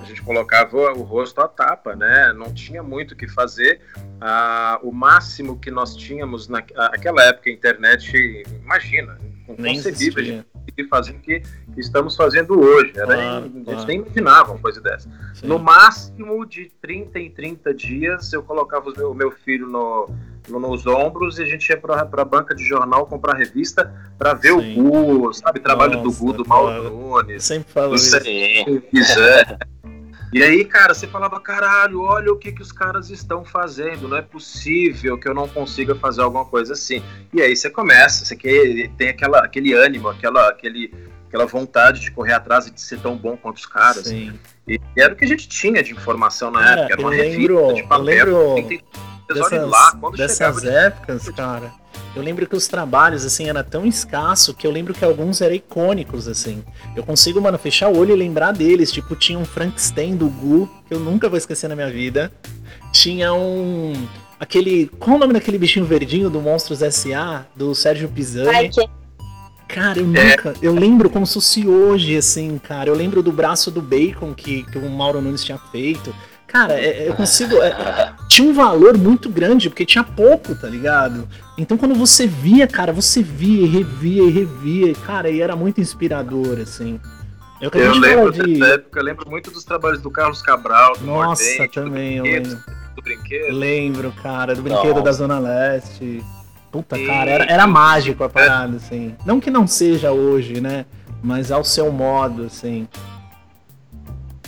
A 0.00 0.04
gente 0.04 0.22
colocava 0.22 0.76
o 0.92 1.02
rosto 1.02 1.40
à 1.40 1.48
tapa, 1.48 1.94
né? 1.96 2.32
Não 2.32 2.52
tinha 2.52 2.82
muito 2.82 3.12
o 3.12 3.16
que 3.16 3.28
fazer. 3.28 3.80
Ah, 4.20 4.78
o 4.82 4.92
máximo 4.92 5.58
que 5.58 5.70
nós 5.70 5.96
tínhamos 5.96 6.48
naquela 6.48 7.22
época, 7.24 7.50
a 7.50 7.52
internet, 7.52 8.42
imagina, 8.62 9.18
inconcebível 9.48 10.44
de 10.76 10.88
fazer 10.88 11.12
o 11.12 11.20
que 11.20 11.42
estamos 11.76 12.16
fazendo 12.16 12.58
hoje. 12.58 12.92
Era, 12.96 13.14
claro, 13.14 13.52
a 13.66 13.70
gente 13.70 13.86
nem 13.86 13.98
imaginava 13.98 14.52
uma 14.52 14.60
coisa 14.60 14.80
dessa. 14.80 15.08
Sim. 15.34 15.46
No 15.46 15.58
máximo 15.58 16.44
de 16.46 16.70
30 16.80 17.18
em 17.18 17.30
30 17.30 17.74
dias, 17.74 18.32
eu 18.32 18.42
colocava 18.42 18.90
o 18.90 18.96
meu, 18.96 19.10
o 19.10 19.14
meu 19.14 19.30
filho 19.30 19.68
no, 19.68 20.08
nos 20.48 20.86
ombros 20.86 21.38
e 21.38 21.42
a 21.42 21.46
gente 21.46 21.68
ia 21.68 21.76
para 21.76 22.02
a 22.02 22.24
banca 22.24 22.54
de 22.54 22.64
jornal 22.64 23.06
comprar 23.06 23.36
revista 23.36 23.92
para 24.18 24.34
ver 24.34 24.52
Sim. 24.52 24.80
o 24.80 24.90
Gu, 24.90 25.34
sabe? 25.34 25.60
Trabalho 25.60 25.94
Nossa, 25.94 26.04
do 26.04 26.12
Gu, 26.12 26.32
do 26.32 26.48
Mauro 26.48 26.90
Nunes. 26.90 27.44
Sempre 27.44 27.72
falo 27.72 27.94
isso. 27.94 28.16
E 30.34 30.42
aí, 30.42 30.64
cara, 30.64 30.92
você 30.92 31.06
falava, 31.06 31.38
caralho, 31.38 32.00
olha 32.00 32.32
o 32.32 32.36
que, 32.36 32.50
que 32.50 32.60
os 32.60 32.72
caras 32.72 33.08
estão 33.08 33.44
fazendo, 33.44 34.08
não 34.08 34.16
é 34.16 34.22
possível 34.22 35.16
que 35.16 35.28
eu 35.28 35.34
não 35.34 35.46
consiga 35.46 35.94
fazer 35.94 36.22
alguma 36.22 36.44
coisa 36.44 36.72
assim. 36.72 37.00
E 37.32 37.40
aí 37.40 37.54
você 37.54 37.70
começa, 37.70 38.24
você 38.24 38.34
quer, 38.34 38.90
tem 38.98 39.10
aquela, 39.10 39.44
aquele 39.44 39.72
ânimo, 39.74 40.08
aquela, 40.08 40.48
aquele, 40.48 40.92
aquela 41.28 41.46
vontade 41.46 42.00
de 42.00 42.10
correr 42.10 42.32
atrás 42.32 42.66
e 42.66 42.72
de 42.72 42.80
ser 42.80 42.98
tão 42.98 43.16
bom 43.16 43.36
quanto 43.36 43.58
os 43.58 43.66
caras. 43.66 44.08
Sim. 44.08 44.36
E, 44.66 44.80
era 44.96 45.12
o 45.12 45.16
que 45.16 45.24
a 45.24 45.28
gente 45.28 45.48
tinha 45.48 45.84
de 45.84 45.92
informação 45.92 46.50
na 46.50 46.72
época, 46.72 46.94
era 46.94 47.00
uma 47.00 47.10
lembro, 47.10 47.72
de 47.72 47.84
papel. 47.84 48.26
Eu 48.26 48.54
lembro 48.54 49.13
dessas, 49.28 49.68
lá, 49.68 49.92
dessas 50.16 50.64
épocas, 50.64 51.28
cara 51.30 51.72
eu 52.14 52.22
lembro 52.22 52.46
que 52.46 52.54
os 52.54 52.68
trabalhos, 52.68 53.24
assim, 53.24 53.48
era 53.48 53.64
tão 53.64 53.84
escasso 53.84 54.54
que 54.54 54.66
eu 54.66 54.70
lembro 54.70 54.94
que 54.94 55.04
alguns 55.04 55.40
eram 55.40 55.54
icônicos, 55.54 56.28
assim. 56.28 56.62
Eu 56.94 57.02
consigo, 57.02 57.40
mano, 57.40 57.58
fechar 57.58 57.88
o 57.88 57.98
olho 57.98 58.14
e 58.14 58.16
lembrar 58.16 58.52
deles. 58.52 58.92
Tipo, 58.92 59.16
tinha 59.16 59.38
um 59.38 59.44
Frankenstein 59.44 60.16
do 60.16 60.28
Gu, 60.28 60.68
que 60.86 60.94
eu 60.94 61.00
nunca 61.00 61.28
vou 61.28 61.36
esquecer 61.36 61.68
na 61.68 61.74
minha 61.74 61.90
vida. 61.90 62.32
Tinha 62.92 63.34
um. 63.34 64.06
Aquele. 64.38 64.86
Qual 64.98 65.16
o 65.16 65.18
nome 65.18 65.32
daquele 65.32 65.58
bichinho 65.58 65.84
verdinho 65.84 66.30
do 66.30 66.40
Monstros 66.40 66.82
S.A. 66.82 67.46
do 67.56 67.74
Sérgio 67.74 68.08
Pisani? 68.08 68.70
Cara, 69.66 69.98
eu 69.98 70.06
nunca. 70.06 70.50
É. 70.50 70.54
Eu 70.62 70.72
lembro 70.72 71.10
como 71.10 71.26
se 71.26 71.34
fosse 71.34 71.66
hoje, 71.66 72.16
assim, 72.16 72.58
cara. 72.58 72.88
Eu 72.88 72.94
lembro 72.94 73.24
do 73.24 73.32
braço 73.32 73.72
do 73.72 73.82
bacon 73.82 74.32
que, 74.32 74.62
que 74.62 74.78
o 74.78 74.88
Mauro 74.88 75.20
Nunes 75.20 75.42
tinha 75.42 75.58
feito. 75.58 76.14
Cara, 76.54 76.74
é, 76.74 77.08
eu 77.08 77.14
consigo. 77.16 77.60
É, 77.60 78.14
tinha 78.28 78.48
um 78.48 78.54
valor 78.54 78.96
muito 78.96 79.28
grande, 79.28 79.68
porque 79.68 79.84
tinha 79.84 80.04
pouco, 80.04 80.54
tá 80.54 80.68
ligado? 80.68 81.28
Então 81.58 81.76
quando 81.76 81.96
você 81.96 82.28
via, 82.28 82.64
cara, 82.68 82.92
você 82.92 83.24
via 83.24 83.64
e 83.64 83.66
revia 83.66 84.22
e 84.22 84.30
revia, 84.30 84.92
e, 84.92 84.94
cara, 84.94 85.28
e 85.28 85.40
era 85.40 85.56
muito 85.56 85.80
inspirador, 85.80 86.60
assim. 86.60 87.00
Eu, 87.60 87.70
eu 87.74 87.94
lembro 87.94 88.30
de... 88.30 88.56
dessa 88.60 88.74
época, 88.74 89.00
eu 89.00 89.04
lembro 89.04 89.28
muito 89.28 89.50
dos 89.50 89.64
trabalhos 89.64 90.00
do 90.00 90.12
Carlos 90.12 90.42
Cabral, 90.42 90.96
do 90.96 91.06
Nossa, 91.06 91.42
Mordente, 91.42 91.74
também, 91.74 92.20
do 92.20 92.26
eu 92.28 92.32
lembro. 92.32 92.64
Do 92.94 93.02
brinquedo. 93.02 93.52
Lembro, 93.52 94.12
cara, 94.22 94.54
do 94.54 94.62
brinquedo 94.62 95.02
da 95.02 95.10
Zona 95.10 95.40
Leste. 95.40 96.24
Puta, 96.70 96.94
Sim. 96.94 97.06
cara, 97.06 97.30
era, 97.30 97.44
era 97.46 97.66
mágico 97.66 98.22
a 98.22 98.28
parada, 98.28 98.76
assim. 98.76 99.16
Não 99.26 99.40
que 99.40 99.50
não 99.50 99.66
seja 99.66 100.12
hoje, 100.12 100.60
né? 100.60 100.86
Mas 101.20 101.50
ao 101.50 101.64
seu 101.64 101.90
modo, 101.90 102.44
assim. 102.44 102.86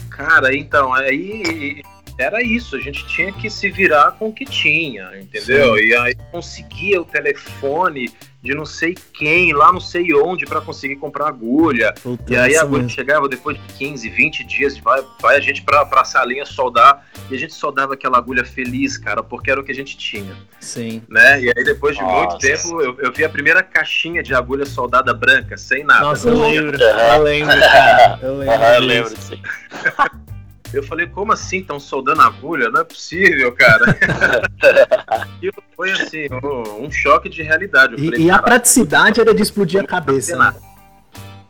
Cara, 0.09 0.57
então, 0.57 0.95
aí 0.95 1.83
era 2.19 2.43
isso, 2.43 2.77
a 2.77 2.81
gente 2.81 3.07
tinha 3.07 3.33
que 3.33 3.51
se 3.51 3.71
virar 3.71 4.13
com 4.13 4.29
o 4.29 4.33
que 4.33 4.45
tinha, 4.45 5.11
entendeu? 5.19 5.77
Sim. 5.77 5.85
E 5.85 5.95
aí 5.95 6.15
conseguia 6.33 7.01
o 7.01 7.05
telefone 7.05 8.11
de 8.43 8.55
não 8.55 8.65
sei 8.65 8.95
quem, 9.13 9.53
lá 9.53 9.73
não 9.73 9.81
sei 9.81 10.15
onde, 10.15 10.47
para 10.47 10.61
conseguir 10.61 10.97
comprar 10.97 11.27
agulha. 11.27 11.93
Puta, 12.01 12.33
e 12.33 12.37
aí 12.37 12.57
a 12.57 12.63
agulha 12.63 12.85
mesmo. 12.85 12.97
chegava 12.97 13.29
depois 13.29 13.59
de 13.59 13.75
15, 13.75 14.09
20 14.09 14.45
dias, 14.45 14.79
vai, 14.79 15.03
vai 15.21 15.37
a 15.37 15.41
gente 15.41 15.63
pra, 15.63 15.85
pra 15.85 16.05
salinha 16.05 16.47
soldar, 16.47 17.05
e 17.29 17.35
a 17.35 17.39
gente 17.39 17.53
soldava 17.53 17.95
aquela 17.95 18.19
agulha 18.19 18.45
feliz, 18.45 18.97
cara, 18.97 19.23
porque 19.23 19.51
era 19.51 19.61
o 19.61 19.65
que 19.65 19.73
a 19.73 19.75
gente 19.75 19.99
tinha. 19.99 20.37
Sim. 20.61 21.03
Né? 21.09 21.43
E 21.43 21.49
aí 21.49 21.65
depois 21.65 21.97
de 21.97 22.03
Nossa. 22.03 22.17
muito 22.17 22.39
tempo, 22.39 22.81
eu, 22.81 22.97
eu 23.01 23.13
vi 23.13 23.25
a 23.25 23.29
primeira 23.29 23.63
caixinha 23.63 24.23
de 24.23 24.33
agulha 24.33 24.65
soldada 24.65 25.13
branca, 25.13 25.57
sem 25.57 25.83
nada. 25.83 26.03
Nossa, 26.03 26.29
eu 26.29 26.41
lembro, 26.41 26.81
eu 26.81 27.23
lembro, 27.23 27.61
cara. 27.61 28.19
Eu 28.23 28.39
lembro, 28.39 28.65
eu 28.65 28.81
lembro. 28.81 29.15
Eu 30.73 30.83
falei, 30.83 31.07
como 31.07 31.33
assim? 31.33 31.59
Estão 31.59 31.79
soldando 31.79 32.23
agulha? 32.23 32.71
Não 32.71 32.81
é 32.81 32.85
possível, 32.85 33.53
cara. 33.53 33.97
e 35.43 35.51
foi 35.75 35.93
assim, 35.93 36.27
um, 36.81 36.91
choque 36.91 37.29
de 37.29 37.43
realidade. 37.43 37.97
Falei, 37.97 38.21
e, 38.21 38.31
a 38.31 38.39
praticidade 38.39 39.21
era 39.21 39.35
de 39.35 39.43
explodir 39.43 39.81
a 39.81 39.87
cabeça. 39.87 40.37
Né? 40.37 40.55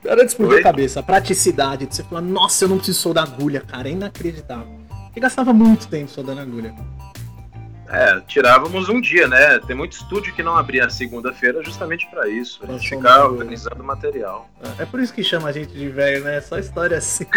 Era 0.05 0.23
de 0.23 0.27
explodir 0.31 0.55
Oi? 0.55 0.61
a 0.61 0.63
cabeça. 0.63 1.01
A 1.01 1.03
praticidade 1.03 1.87
de 1.87 1.95
você 1.95 2.05
falar, 2.05 2.21
nossa, 2.21 2.65
eu 2.65 2.69
não 2.69 2.77
preciso 2.77 3.01
soldar 3.01 3.25
agulha, 3.25 3.61
cara. 3.61 3.89
É 3.89 3.93
inacreditável. 3.93 4.77
E 5.15 5.21
gastava 5.21 5.53
muito 5.53 5.89
tempo 5.89 6.11
soldando 6.11 6.43
agulha. 6.43 6.75
É, 7.89 8.21
tirávamos 8.27 8.89
um 8.89 9.01
dia, 9.01 9.29
né? 9.29 9.61
Tem 9.61 9.77
muito 9.77 9.93
estúdio 9.93 10.35
que 10.35 10.43
não 10.43 10.57
abria 10.57 10.91
segunda-feira 10.91 11.63
justamente 11.63 12.07
para 12.09 12.29
isso, 12.29 12.61
a 12.63 12.67
gente 12.67 12.89
ficar 12.89 13.25
organizando 13.25 13.81
o 13.83 13.85
material. 13.85 14.49
É, 14.79 14.83
é 14.83 14.87
por 14.87 14.99
isso 15.01 15.13
que 15.13 15.23
chama 15.23 15.49
a 15.49 15.53
gente 15.53 15.73
de 15.73 15.89
velho, 15.89 16.25
né? 16.25 16.41
Só 16.41 16.59
história 16.59 16.99
assim. 16.99 17.27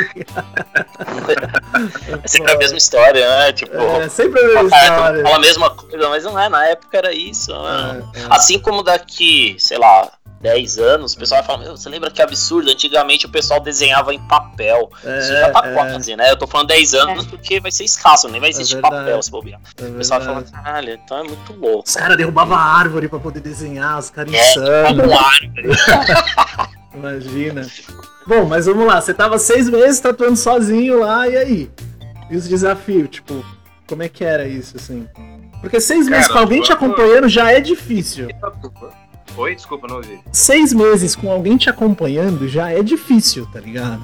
é 2.24 2.28
sempre 2.28 2.52
a 2.54 2.58
mesma 2.58 2.78
história, 2.78 3.28
né? 3.28 3.54
Tipo, 3.54 3.76
é 3.78 4.10
sempre 4.10 4.40
a 4.40 4.44
mesma 4.48 4.64
história. 4.64 5.24
Fala 5.24 5.36
a 5.36 5.40
mesma 5.40 5.70
coisa, 5.70 6.10
mas 6.10 6.24
não 6.24 6.40
é, 6.40 6.50
na 6.50 6.66
época 6.68 6.98
era 6.98 7.14
isso. 7.14 7.52
Né? 7.52 8.04
É, 8.16 8.20
é. 8.20 8.26
Assim 8.30 8.60
como 8.60 8.82
daqui, 8.82 9.56
sei 9.60 9.78
lá, 9.78 10.12
10 10.42 10.78
anos, 10.78 11.14
o 11.14 11.18
pessoal 11.18 11.44
vai 11.44 11.58
falar, 11.58 11.72
você 11.72 11.90
lembra 11.90 12.10
que 12.10 12.22
absurdo? 12.22 12.70
Antigamente 12.70 13.26
o 13.26 13.30
pessoal 13.30 13.60
desenhava 13.60 14.14
em 14.14 14.20
papel. 14.20 14.90
É, 15.04 15.20
Isso 15.20 15.34
já 15.34 15.52
tá 15.52 15.68
é. 15.68 15.74
quase, 15.74 16.16
né? 16.16 16.32
Eu 16.32 16.38
tô 16.38 16.48
falando 16.48 16.68
10 16.68 16.94
anos 16.94 17.26
é. 17.26 17.30
porque 17.30 17.60
vai 17.60 17.72
ser 17.72 17.84
escasso, 17.84 18.30
nem 18.30 18.40
vai 18.40 18.50
existir 18.50 18.78
é 18.78 18.82
papel 18.82 19.22
se 19.22 19.30
bobear. 19.30 19.60
É 19.78 19.86
o 19.86 19.94
pessoal 19.94 20.22
fala, 20.22 20.44
caralho, 20.44 20.94
então 20.94 21.18
é 21.18 21.24
muito 21.24 21.54
louco. 21.54 21.84
Os 21.88 21.96
caras 21.96 22.16
derrubavam 22.16 22.58
árvore 22.58 23.10
pra 23.10 23.20
poder 23.20 23.42
desenhar, 23.42 24.00
os 24.00 24.10
caras 24.10 24.34
é, 24.34 24.52
insanos. 24.52 25.12
árvore. 25.12 25.70
Imagina. 26.96 27.68
Bom, 28.26 28.46
mas 28.46 28.66
vamos 28.66 28.86
lá, 28.86 29.02
você 29.02 29.14
tava 29.14 29.38
seis 29.38 29.70
meses 29.70 30.00
tatuando 30.00 30.38
sozinho 30.38 31.00
lá, 31.00 31.28
e 31.28 31.38
aí? 31.38 31.72
E 32.30 32.38
os 32.38 32.48
desafios, 32.48 33.10
tipo, 33.10 33.44
como 33.88 34.04
é 34.04 34.10
que 34.10 34.24
era 34.24 34.48
isso, 34.48 34.78
assim? 34.78 35.08
Porque 35.62 35.82
seis 35.82 36.06
Cara, 36.06 36.18
meses 36.18 36.32
com 36.32 36.38
alguém 36.38 36.62
te 36.62 36.72
acompanhando 36.72 37.28
já 37.28 37.52
é 37.52 37.60
difícil. 37.60 38.30
Oi, 39.38 39.56
desculpa, 39.56 39.88
não 39.88 39.98
ouvi. 39.98 40.20
Seis 40.32 40.74
meses 40.74 41.16
com 41.16 41.32
alguém 41.32 41.58
te 41.58 41.70
acompanhando 41.70 42.48
já 42.48 42.72
é 42.72 42.82
difícil, 42.82 43.46
tá 43.48 43.60
ligado? 43.60 44.04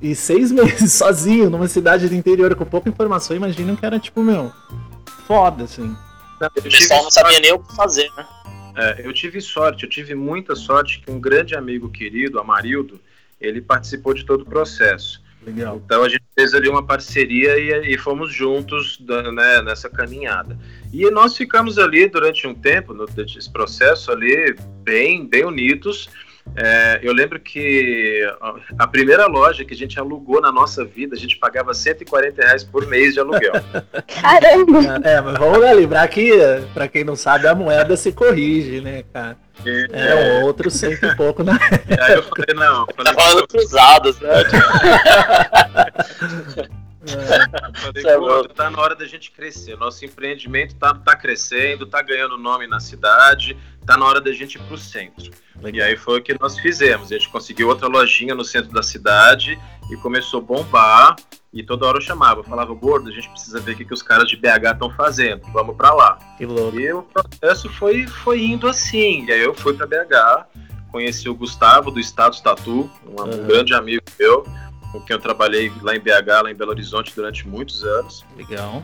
E 0.00 0.14
seis 0.14 0.50
meses 0.52 0.92
sozinho 0.92 1.50
numa 1.50 1.68
cidade 1.68 2.08
do 2.08 2.14
interior 2.14 2.54
com 2.54 2.64
pouca 2.64 2.88
informação, 2.88 3.36
imaginam 3.36 3.76
que 3.76 3.86
era 3.86 3.98
tipo, 3.98 4.22
meu, 4.22 4.52
foda, 5.26 5.64
assim. 5.64 5.94
o 6.40 6.62
pessoal 6.62 7.02
não 7.02 7.10
sabia 7.10 7.40
nem 7.40 7.52
o 7.52 7.58
que 7.58 7.74
fazer, 7.74 8.10
né? 8.16 8.26
É, 8.76 9.00
eu 9.04 9.12
tive 9.12 9.40
sorte, 9.40 9.84
eu 9.84 9.90
tive 9.90 10.14
muita 10.14 10.54
sorte 10.54 11.00
que 11.00 11.10
um 11.10 11.18
grande 11.18 11.56
amigo 11.56 11.88
querido, 11.88 12.38
Amarildo, 12.38 13.00
ele 13.40 13.60
participou 13.60 14.14
de 14.14 14.24
todo 14.24 14.42
o 14.42 14.46
processo. 14.46 15.20
Legal. 15.48 15.80
Então 15.84 16.02
a 16.02 16.08
gente 16.08 16.24
fez 16.34 16.52
ali 16.52 16.68
uma 16.68 16.84
parceria 16.84 17.58
e, 17.58 17.94
e 17.94 17.98
fomos 17.98 18.32
juntos 18.32 19.00
né, 19.00 19.62
nessa 19.62 19.88
caminhada. 19.88 20.58
E 20.92 21.10
nós 21.10 21.36
ficamos 21.36 21.78
ali 21.78 22.08
durante 22.08 22.46
um 22.46 22.54
tempo, 22.54 22.94
nesse 22.94 23.50
processo 23.50 24.12
ali, 24.12 24.54
bem, 24.82 25.26
bem 25.26 25.44
unidos. 25.44 26.10
É, 26.56 26.98
eu 27.02 27.12
lembro 27.12 27.38
que 27.38 28.22
a 28.78 28.86
primeira 28.86 29.26
loja 29.26 29.64
que 29.64 29.74
a 29.74 29.76
gente 29.76 29.98
alugou 29.98 30.40
na 30.40 30.50
nossa 30.50 30.84
vida, 30.84 31.14
a 31.14 31.18
gente 31.18 31.36
pagava 31.36 31.72
140 31.72 32.42
reais 32.42 32.64
por 32.64 32.86
mês 32.86 33.14
de 33.14 33.20
aluguel. 33.20 33.52
Caramba! 34.20 35.00
É, 35.08 35.20
mas 35.20 35.38
vamos 35.38 35.58
lembrar 35.58 36.08
que, 36.08 36.32
para 36.74 36.88
quem 36.88 37.04
não 37.04 37.14
sabe, 37.16 37.46
a 37.46 37.54
moeda 37.54 37.96
se 37.96 38.12
corrige, 38.12 38.80
né, 38.80 39.04
cara? 39.12 39.36
É, 39.64 39.88
é 39.92 40.40
um 40.40 40.44
outro 40.44 40.70
cento 40.70 41.04
e 41.04 41.16
pouco 41.16 41.42
na. 41.42 41.54
E 41.54 42.00
aí 42.00 42.14
eu 42.14 42.22
falei, 42.22 42.54
não. 42.54 42.86
Eu 42.88 42.94
falei, 42.94 43.12
tá 43.12 43.20
falando 43.20 43.48
cruzados, 43.48 44.20
né? 44.20 44.30
É. 47.14 48.02
Falei, 48.02 48.44
é 48.44 48.48
tá 48.54 48.70
na 48.70 48.80
hora 48.80 48.94
da 48.94 49.06
gente 49.06 49.30
crescer. 49.30 49.76
Nosso 49.76 50.04
empreendimento 50.04 50.74
tá, 50.74 50.94
tá 50.94 51.16
crescendo, 51.16 51.86
tá 51.86 52.02
ganhando 52.02 52.36
nome 52.36 52.66
na 52.66 52.80
cidade, 52.80 53.56
tá 53.86 53.96
na 53.96 54.04
hora 54.04 54.20
da 54.20 54.32
gente 54.32 54.56
ir 54.56 54.62
pro 54.62 54.76
centro. 54.76 55.30
Legal. 55.60 55.72
E 55.86 55.90
aí 55.90 55.96
foi 55.96 56.18
o 56.18 56.22
que 56.22 56.38
nós 56.38 56.58
fizemos. 56.58 57.10
A 57.10 57.14
gente 57.14 57.28
conseguiu 57.28 57.68
outra 57.68 57.88
lojinha 57.88 58.34
no 58.34 58.44
centro 58.44 58.72
da 58.72 58.82
cidade 58.82 59.58
e 59.90 59.96
começou 59.96 60.40
a 60.40 60.42
bombar. 60.42 61.16
E 61.52 61.62
toda 61.62 61.86
hora 61.86 61.96
eu 61.96 62.02
chamava, 62.02 62.40
eu 62.40 62.44
falava, 62.44 62.74
gordo, 62.74 63.08
a 63.08 63.12
gente 63.12 63.28
precisa 63.30 63.58
ver 63.58 63.72
o 63.72 63.76
que, 63.76 63.84
que 63.84 63.94
os 63.94 64.02
caras 64.02 64.28
de 64.28 64.36
BH 64.36 64.72
estão 64.72 64.90
fazendo, 64.90 65.40
vamos 65.50 65.74
para 65.76 65.94
lá. 65.94 66.18
Que 66.36 66.44
louco. 66.44 66.78
E 66.78 66.92
o 66.92 67.02
processo 67.02 67.70
foi, 67.70 68.06
foi 68.06 68.44
indo 68.44 68.68
assim. 68.68 69.24
E 69.24 69.32
aí 69.32 69.40
eu 69.40 69.54
fui 69.54 69.72
para 69.72 69.86
BH, 69.86 70.46
conheci 70.92 71.26
o 71.26 71.34
Gustavo 71.34 71.90
do 71.90 71.98
Status 72.00 72.42
Tatu, 72.42 72.90
um, 73.06 73.22
uhum. 73.22 73.46
grande 73.46 73.72
amigo 73.72 74.04
meu 74.20 74.44
com 74.92 75.00
quem 75.00 75.14
eu 75.14 75.20
trabalhei 75.20 75.72
lá 75.82 75.94
em 75.94 76.00
BH, 76.00 76.42
lá 76.42 76.50
em 76.50 76.54
Belo 76.54 76.70
Horizonte 76.70 77.12
durante 77.14 77.46
muitos 77.46 77.84
anos. 77.84 78.24
Legal. 78.36 78.82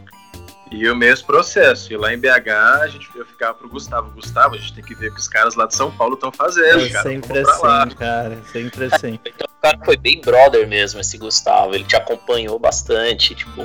E 0.71 0.89
o 0.89 0.97
mesmo 0.97 1.27
processo. 1.27 1.93
E 1.93 1.97
lá 1.97 2.13
em 2.13 2.19
BH, 2.19 2.49
a 2.83 2.87
gente, 2.89 3.09
eu 3.15 3.25
ficava 3.27 3.55
pro 3.55 3.69
Gustavo. 3.69 4.11
Gustavo, 4.11 4.55
a 4.55 4.59
gente 4.59 4.73
tem 4.73 4.85
que 4.85 4.95
ver 4.95 5.11
o 5.11 5.15
que 5.15 5.21
os 5.21 5.29
caras 5.29 5.55
lá 5.55 5.67
de 5.67 5.75
São 5.75 5.91
Paulo 5.91 6.15
estão 6.15 6.33
fazendo, 6.33 6.85
é, 6.85 6.89
cara. 6.91 7.09
Sempre 7.09 7.39
assim, 7.39 7.63
lá. 7.63 7.87
cara. 7.89 8.39
Sempre 8.53 8.85
assim. 8.87 9.21
cara 9.63 9.79
que 9.79 9.85
foi 9.85 9.97
bem 9.97 10.21
brother 10.21 10.69
mesmo, 10.69 11.01
esse 11.01 11.17
Gustavo. 11.17 11.75
Ele 11.75 11.85
te 11.85 11.97
acompanhou 11.97 12.59
bastante, 12.59 13.35
tipo, 13.35 13.63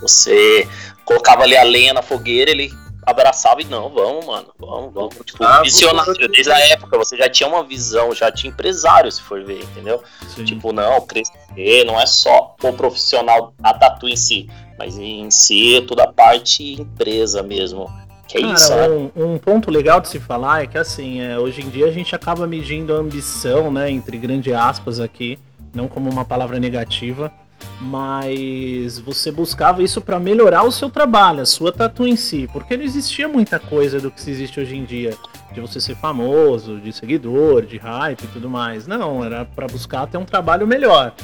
você 0.00 0.66
colocava 1.04 1.42
ali 1.42 1.56
a 1.56 1.62
lenha 1.62 1.92
na 1.92 2.02
fogueira, 2.02 2.50
ele 2.50 2.72
abraçava 3.04 3.60
e 3.60 3.64
não, 3.64 3.88
vamos, 3.88 4.24
mano, 4.26 4.52
vamos, 4.58 4.94
vamos. 4.94 5.16
Tipo, 5.24 5.44
ah, 5.44 5.62
visionário, 5.62 6.28
desde 6.28 6.52
a 6.52 6.58
época, 6.68 6.96
você 6.96 7.16
já 7.16 7.28
tinha 7.28 7.48
uma 7.48 7.64
visão, 7.64 8.14
já 8.14 8.30
tinha 8.30 8.52
empresário, 8.52 9.10
se 9.10 9.20
for 9.20 9.42
ver, 9.44 9.62
entendeu? 9.62 10.02
Sim. 10.28 10.44
Tipo, 10.44 10.72
não, 10.72 11.00
crescer 11.00 11.84
não 11.84 12.00
é 12.00 12.06
só 12.06 12.54
o 12.62 12.72
profissional, 12.72 13.52
a 13.62 13.74
tatu 13.74 14.08
em 14.08 14.16
si, 14.16 14.48
mas 14.78 14.96
em 14.96 15.30
si 15.30 15.84
toda 15.86 16.04
a 16.04 16.12
parte 16.12 16.80
empresa 16.80 17.42
mesmo. 17.42 17.90
Que 18.28 18.38
é 18.38 18.40
Cara, 18.40 18.54
isso, 18.54 18.74
né? 18.74 18.88
um, 18.88 19.32
um, 19.34 19.38
ponto 19.38 19.70
legal 19.70 20.00
de 20.00 20.08
se 20.08 20.18
falar 20.20 20.62
é 20.62 20.66
que 20.66 20.78
assim, 20.78 21.20
é, 21.20 21.38
hoje 21.38 21.60
em 21.60 21.68
dia 21.68 21.86
a 21.86 21.90
gente 21.90 22.14
acaba 22.14 22.46
medindo 22.46 22.94
a 22.94 22.96
ambição, 22.96 23.70
né, 23.70 23.90
entre 23.90 24.16
grandes 24.16 24.54
aspas 24.54 25.00
aqui, 25.00 25.38
não 25.74 25.88
como 25.88 26.08
uma 26.08 26.24
palavra 26.24 26.58
negativa, 26.58 27.32
mas 27.80 28.98
você 28.98 29.30
buscava 29.30 29.82
isso 29.82 30.00
para 30.00 30.18
melhorar 30.18 30.62
o 30.62 30.72
seu 30.72 30.88
trabalho, 30.88 31.40
a 31.40 31.46
sua 31.46 31.72
tatu 31.72 32.06
em 32.06 32.16
si, 32.16 32.48
porque 32.52 32.76
não 32.76 32.84
existia 32.84 33.28
muita 33.28 33.58
coisa 33.58 34.00
do 34.00 34.10
que 34.10 34.20
se 34.20 34.30
existe 34.30 34.60
hoje 34.60 34.76
em 34.76 34.84
dia, 34.84 35.16
de 35.52 35.60
você 35.60 35.80
ser 35.80 35.96
famoso, 35.96 36.78
de 36.78 36.92
seguidor, 36.92 37.66
de 37.66 37.76
hype 37.76 38.22
e 38.22 38.28
tudo 38.28 38.48
mais. 38.48 38.86
Não, 38.86 39.24
era 39.24 39.44
para 39.44 39.66
buscar 39.66 40.06
ter 40.06 40.18
um 40.18 40.24
trabalho 40.24 40.66
melhor. 40.66 41.14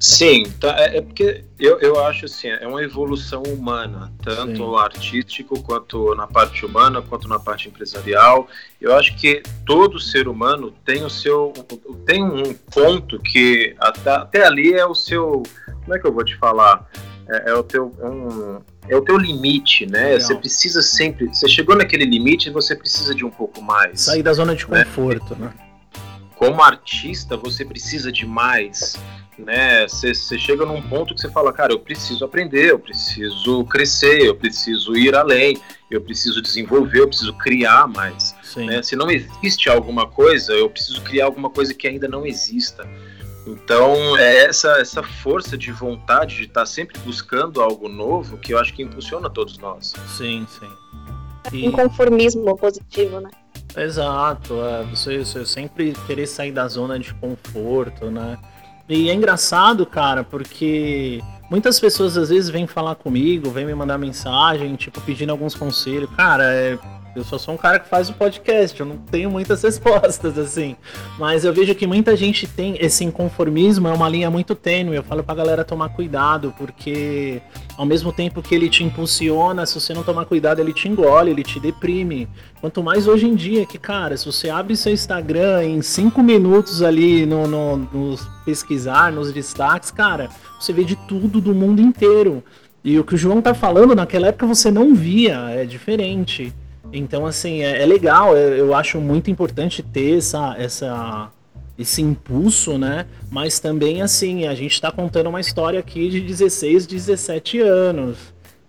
Sim, 0.00 0.44
tá, 0.60 0.76
é, 0.78 0.98
é, 0.98 1.02
porque 1.02 1.44
eu, 1.58 1.80
eu 1.80 2.04
acho 2.04 2.26
assim, 2.26 2.48
é 2.48 2.66
uma 2.68 2.82
evolução 2.82 3.42
humana, 3.42 4.12
tanto 4.22 4.56
Sim. 4.56 4.76
artístico 4.76 5.60
quanto 5.60 6.14
na 6.14 6.24
parte 6.24 6.64
humana, 6.64 7.02
quanto 7.02 7.26
na 7.26 7.38
parte 7.38 7.68
empresarial. 7.68 8.46
Eu 8.80 8.94
acho 8.94 9.16
que 9.16 9.42
todo 9.66 9.98
ser 9.98 10.28
humano 10.28 10.72
tem 10.84 11.04
o 11.04 11.10
seu 11.10 11.52
tem 12.06 12.22
um 12.22 12.54
ponto 12.54 13.18
que 13.18 13.74
até, 13.80 14.10
até 14.10 14.46
ali 14.46 14.72
é 14.72 14.86
o 14.86 14.94
seu, 14.94 15.42
como 15.82 15.94
é 15.94 15.98
que 15.98 16.06
eu 16.06 16.12
vou 16.12 16.24
te 16.24 16.36
falar? 16.36 16.88
É, 17.28 17.50
é 17.50 17.54
o 17.54 17.64
teu 17.64 17.92
é 18.00 18.06
um, 18.06 18.60
é 18.88 18.96
o 18.96 19.02
teu 19.02 19.18
limite, 19.18 19.84
né? 19.84 20.04
Legal. 20.04 20.20
Você 20.20 20.34
precisa 20.36 20.80
sempre, 20.80 21.26
você 21.26 21.48
chegou 21.48 21.74
naquele 21.76 22.04
limite 22.04 22.48
e 22.48 22.52
você 22.52 22.76
precisa 22.76 23.12
de 23.12 23.24
um 23.24 23.30
pouco 23.30 23.60
mais. 23.60 24.02
Sair 24.02 24.22
da 24.22 24.32
zona 24.32 24.54
de 24.54 24.68
né? 24.70 24.84
conforto, 24.84 25.34
né? 25.34 25.52
Como 26.36 26.62
artista, 26.62 27.36
você 27.36 27.64
precisa 27.64 28.12
de 28.12 28.24
mais 28.24 28.96
né? 29.38 29.86
Você 29.86 30.38
chega 30.38 30.66
num 30.66 30.82
ponto 30.82 31.14
que 31.14 31.20
você 31.20 31.30
fala, 31.30 31.52
cara, 31.52 31.72
eu 31.72 31.78
preciso 31.78 32.24
aprender, 32.24 32.70
eu 32.70 32.78
preciso 32.78 33.64
crescer, 33.64 34.22
eu 34.22 34.34
preciso 34.34 34.96
ir 34.96 35.14
além, 35.14 35.56
eu 35.90 36.00
preciso 36.00 36.42
desenvolver, 36.42 37.00
eu 37.00 37.08
preciso 37.08 37.32
criar 37.34 37.86
mais. 37.86 38.34
Né? 38.56 38.82
Se 38.82 38.96
não 38.96 39.10
existe 39.10 39.68
alguma 39.68 40.06
coisa, 40.06 40.52
eu 40.52 40.68
preciso 40.68 41.00
criar 41.02 41.26
alguma 41.26 41.50
coisa 41.50 41.72
que 41.72 41.86
ainda 41.86 42.08
não 42.08 42.26
exista. 42.26 42.88
Então, 43.46 44.16
é 44.18 44.44
essa, 44.44 44.72
essa 44.80 45.02
força 45.02 45.56
de 45.56 45.72
vontade 45.72 46.36
de 46.36 46.44
estar 46.44 46.66
sempre 46.66 46.98
buscando 47.00 47.62
algo 47.62 47.88
novo 47.88 48.36
que 48.36 48.52
eu 48.52 48.58
acho 48.58 48.74
que 48.74 48.82
impulsiona 48.82 49.30
todos 49.30 49.56
nós. 49.58 49.94
Sim, 50.16 50.46
sim. 50.48 50.68
E... 51.52 51.64
Inconformismo 51.64 52.56
positivo, 52.56 53.20
né? 53.20 53.30
Exato, 53.76 54.54
é, 54.62 54.82
você, 54.84 55.18
você 55.18 55.46
sempre 55.46 55.94
querer 56.06 56.26
sair 56.26 56.52
da 56.52 56.66
zona 56.68 56.98
de 56.98 57.14
conforto, 57.14 58.10
né? 58.10 58.38
E 58.88 59.10
é 59.10 59.14
engraçado, 59.14 59.84
cara, 59.84 60.24
porque 60.24 61.20
muitas 61.50 61.78
pessoas 61.78 62.16
às 62.16 62.30
vezes 62.30 62.48
vêm 62.48 62.66
falar 62.66 62.94
comigo, 62.94 63.50
vêm 63.50 63.66
me 63.66 63.74
mandar 63.74 63.98
mensagem, 63.98 64.74
tipo, 64.76 65.00
pedindo 65.02 65.30
alguns 65.30 65.54
conselhos. 65.54 66.08
Cara, 66.16 66.44
é, 66.44 66.78
eu 67.14 67.22
só 67.22 67.36
sou 67.36 67.54
um 67.54 67.56
cara 67.56 67.78
que 67.78 67.88
faz 67.88 68.08
o 68.08 68.14
podcast, 68.14 68.78
eu 68.80 68.86
não 68.86 68.96
tenho 68.96 69.30
muitas 69.30 69.60
respostas, 69.64 70.38
assim. 70.38 70.74
Mas 71.18 71.44
eu 71.44 71.52
vejo 71.52 71.74
que 71.74 71.86
muita 71.86 72.16
gente 72.16 72.46
tem 72.46 72.76
esse 72.80 73.04
inconformismo, 73.04 73.88
é 73.88 73.92
uma 73.92 74.08
linha 74.08 74.30
muito 74.30 74.54
tênue. 74.54 74.96
Eu 74.96 75.02
falo 75.02 75.22
pra 75.22 75.34
galera 75.34 75.64
tomar 75.64 75.90
cuidado, 75.90 76.54
porque 76.56 77.42
ao 77.78 77.86
mesmo 77.86 78.12
tempo 78.12 78.42
que 78.42 78.52
ele 78.52 78.68
te 78.68 78.82
impulsiona, 78.82 79.64
se 79.64 79.80
você 79.80 79.94
não 79.94 80.02
tomar 80.02 80.24
cuidado, 80.24 80.58
ele 80.58 80.72
te 80.72 80.88
engole, 80.88 81.30
ele 81.30 81.44
te 81.44 81.60
deprime. 81.60 82.28
Quanto 82.60 82.82
mais 82.82 83.06
hoje 83.06 83.28
em 83.28 83.36
dia, 83.36 83.64
que, 83.64 83.78
cara, 83.78 84.16
se 84.16 84.26
você 84.26 84.50
abre 84.50 84.74
seu 84.74 84.92
Instagram 84.92 85.62
em 85.62 85.80
cinco 85.80 86.20
minutos 86.20 86.82
ali 86.82 87.24
no, 87.24 87.46
no, 87.46 87.76
no 87.76 88.16
pesquisar, 88.44 89.12
nos 89.12 89.32
destaques, 89.32 89.92
cara, 89.92 90.28
você 90.58 90.72
vê 90.72 90.82
de 90.82 90.96
tudo 91.06 91.40
do 91.40 91.54
mundo 91.54 91.80
inteiro. 91.80 92.42
E 92.82 92.98
o 92.98 93.04
que 93.04 93.14
o 93.14 93.18
João 93.18 93.40
tá 93.40 93.54
falando, 93.54 93.94
naquela 93.94 94.26
época 94.26 94.44
você 94.44 94.72
não 94.72 94.92
via, 94.92 95.48
é 95.50 95.64
diferente. 95.64 96.52
Então, 96.92 97.26
assim, 97.26 97.62
é, 97.62 97.80
é 97.80 97.86
legal, 97.86 98.36
eu, 98.36 98.56
eu 98.56 98.74
acho 98.74 99.00
muito 99.00 99.30
importante 99.30 99.84
ter 99.84 100.18
essa, 100.18 100.56
essa 100.58 101.30
esse 101.78 102.02
impulso, 102.02 102.76
né? 102.76 103.06
Mas 103.30 103.60
também, 103.60 104.02
assim, 104.02 104.46
a 104.46 104.54
gente 104.54 104.72
está 104.72 104.90
contando 104.90 105.28
uma 105.28 105.40
história 105.40 105.78
aqui 105.78 106.08
de 106.10 106.20
16, 106.20 106.86
17 106.86 107.60
anos. 107.60 108.16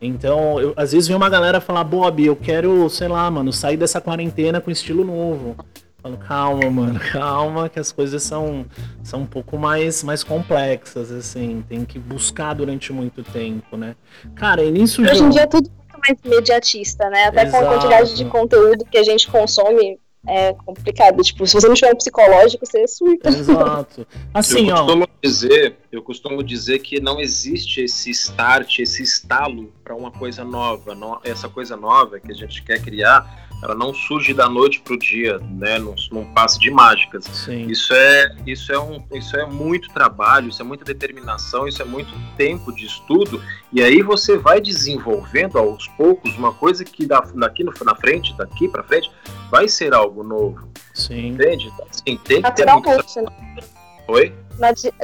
Então, 0.02 0.60
eu, 0.60 0.74
às 0.78 0.92
vezes 0.92 1.08
vem 1.08 1.18
uma 1.18 1.30
galera 1.30 1.60
falar, 1.60 1.84
Bob, 1.84 2.24
eu 2.24 2.36
quero, 2.36 2.88
sei 2.90 3.08
lá, 3.08 3.30
mano, 3.30 3.52
sair 3.52 3.76
dessa 3.76 4.00
quarentena 4.00 4.62
com 4.62 4.72
estilo 4.72 5.04
novo. 5.04 5.56
Eu 5.58 6.04
falo, 6.04 6.18
calma, 6.18 6.70
mano, 6.70 7.00
calma, 7.12 7.68
que 7.68 7.80
as 7.80 7.92
coisas 7.92 8.22
são, 8.24 8.66
são 9.04 9.22
um 9.22 9.26
pouco 9.26 9.58
mais, 9.58 10.04
mais 10.04 10.24
complexas, 10.24 11.12
assim, 11.12 11.66
tem 11.68 11.84
que 11.84 12.00
buscar 12.00 12.54
durante 12.54 12.94
muito 12.94 13.24
tempo, 13.24 13.76
né? 13.76 13.96
Cara, 14.36 14.64
e 14.64 14.72
nisso. 14.72 15.02
Hoje 15.02 15.24
em 15.24 15.30
dia 15.30 15.42
é 15.42 15.48
tudo 15.48 15.70
muito 15.70 16.00
mais 16.00 16.18
imediatista, 16.24 17.10
né? 17.10 17.26
Até 17.26 17.44
Exato. 17.44 17.66
com 17.66 17.70
a 17.70 17.74
quantidade 17.74 18.16
de 18.16 18.26
conteúdo 18.26 18.86
que 18.86 18.98
a 18.98 19.04
gente 19.04 19.28
consome 19.28 20.00
é 20.30 20.54
complicado. 20.54 21.22
Tipo, 21.24 21.46
se 21.48 21.54
você 21.54 21.68
não 21.68 21.74
tiver 21.74 21.92
um 21.94 21.98
psicológico, 21.98 22.66
você 22.66 22.88
surta. 22.88 23.30
Exato. 23.30 24.08
Assim, 24.34 24.70
eu 24.70 24.76
costumo 24.76 25.04
ó. 25.04 25.08
Dizer, 25.22 25.76
eu 25.92 26.02
costumo 26.02 26.44
dizer 26.44 26.80
que 26.80 27.02
não 27.02 27.20
existe 27.20 27.82
esse 27.82 28.12
start, 28.12 28.80
esse 28.80 29.02
estalo 29.04 29.74
para 29.84 29.96
uma 29.96 30.12
coisa 30.12 30.44
nova. 30.44 30.94
Não, 30.94 31.20
essa 31.24 31.50
coisa 31.50 31.76
nova 31.76 32.20
que 32.20 32.32
a 32.32 32.36
gente 32.36 32.64
quer 32.64 32.82
criar, 32.82 33.49
ela 33.62 33.76
não 33.76 33.94
surge 33.94 34.34
da 34.34 34.48
noite 34.48 34.80
para 34.80 34.94
o 34.94 34.98
dia, 34.98 35.40
né? 35.52 35.78
Num, 35.78 35.96
num 36.12 36.26
passe 36.34 36.60
de 36.60 36.72
mágicas. 36.72 37.26
Sim. 37.26 37.68
Isso 37.68 37.94
é, 37.94 38.36
isso 38.46 38.72
é 38.72 38.80
um, 38.80 39.04
isso 39.14 39.36
é 39.36 39.46
muito 39.46 39.90
trabalho, 39.90 40.50
isso 40.50 40.62
é 40.62 40.66
muita 40.66 40.86
determinação, 40.86 41.68
isso 41.68 41.82
é 41.82 41.86
muito 41.86 42.14
tempo 42.38 42.74
de 42.74 42.86
estudo. 42.86 43.42
E 43.72 43.82
aí 43.82 44.02
você 44.02 44.38
vai 44.38 44.62
desenvolvendo 44.62 45.58
aos 45.58 45.88
poucos 45.90 46.36
uma 46.38 46.54
coisa 46.54 46.86
que 46.86 47.06
daqui 47.06 47.64
no, 47.64 47.74
na 47.84 47.96
frente, 47.96 48.36
daqui 48.38 48.68
para 48.68 48.84
frente, 48.84 49.12
vai 49.52 49.68
ser 49.68 49.94
algo 49.94 50.24
novo. 50.24 50.70
Sim. 50.94 51.28
Entende? 51.30 51.68
Então, 51.74 51.86
assim, 51.90 52.18
tem 52.18 52.42
que 52.42 52.52
ter 52.56 52.72
muito... 52.72 52.90
Né? 52.90 53.64
Oi? 54.08 54.34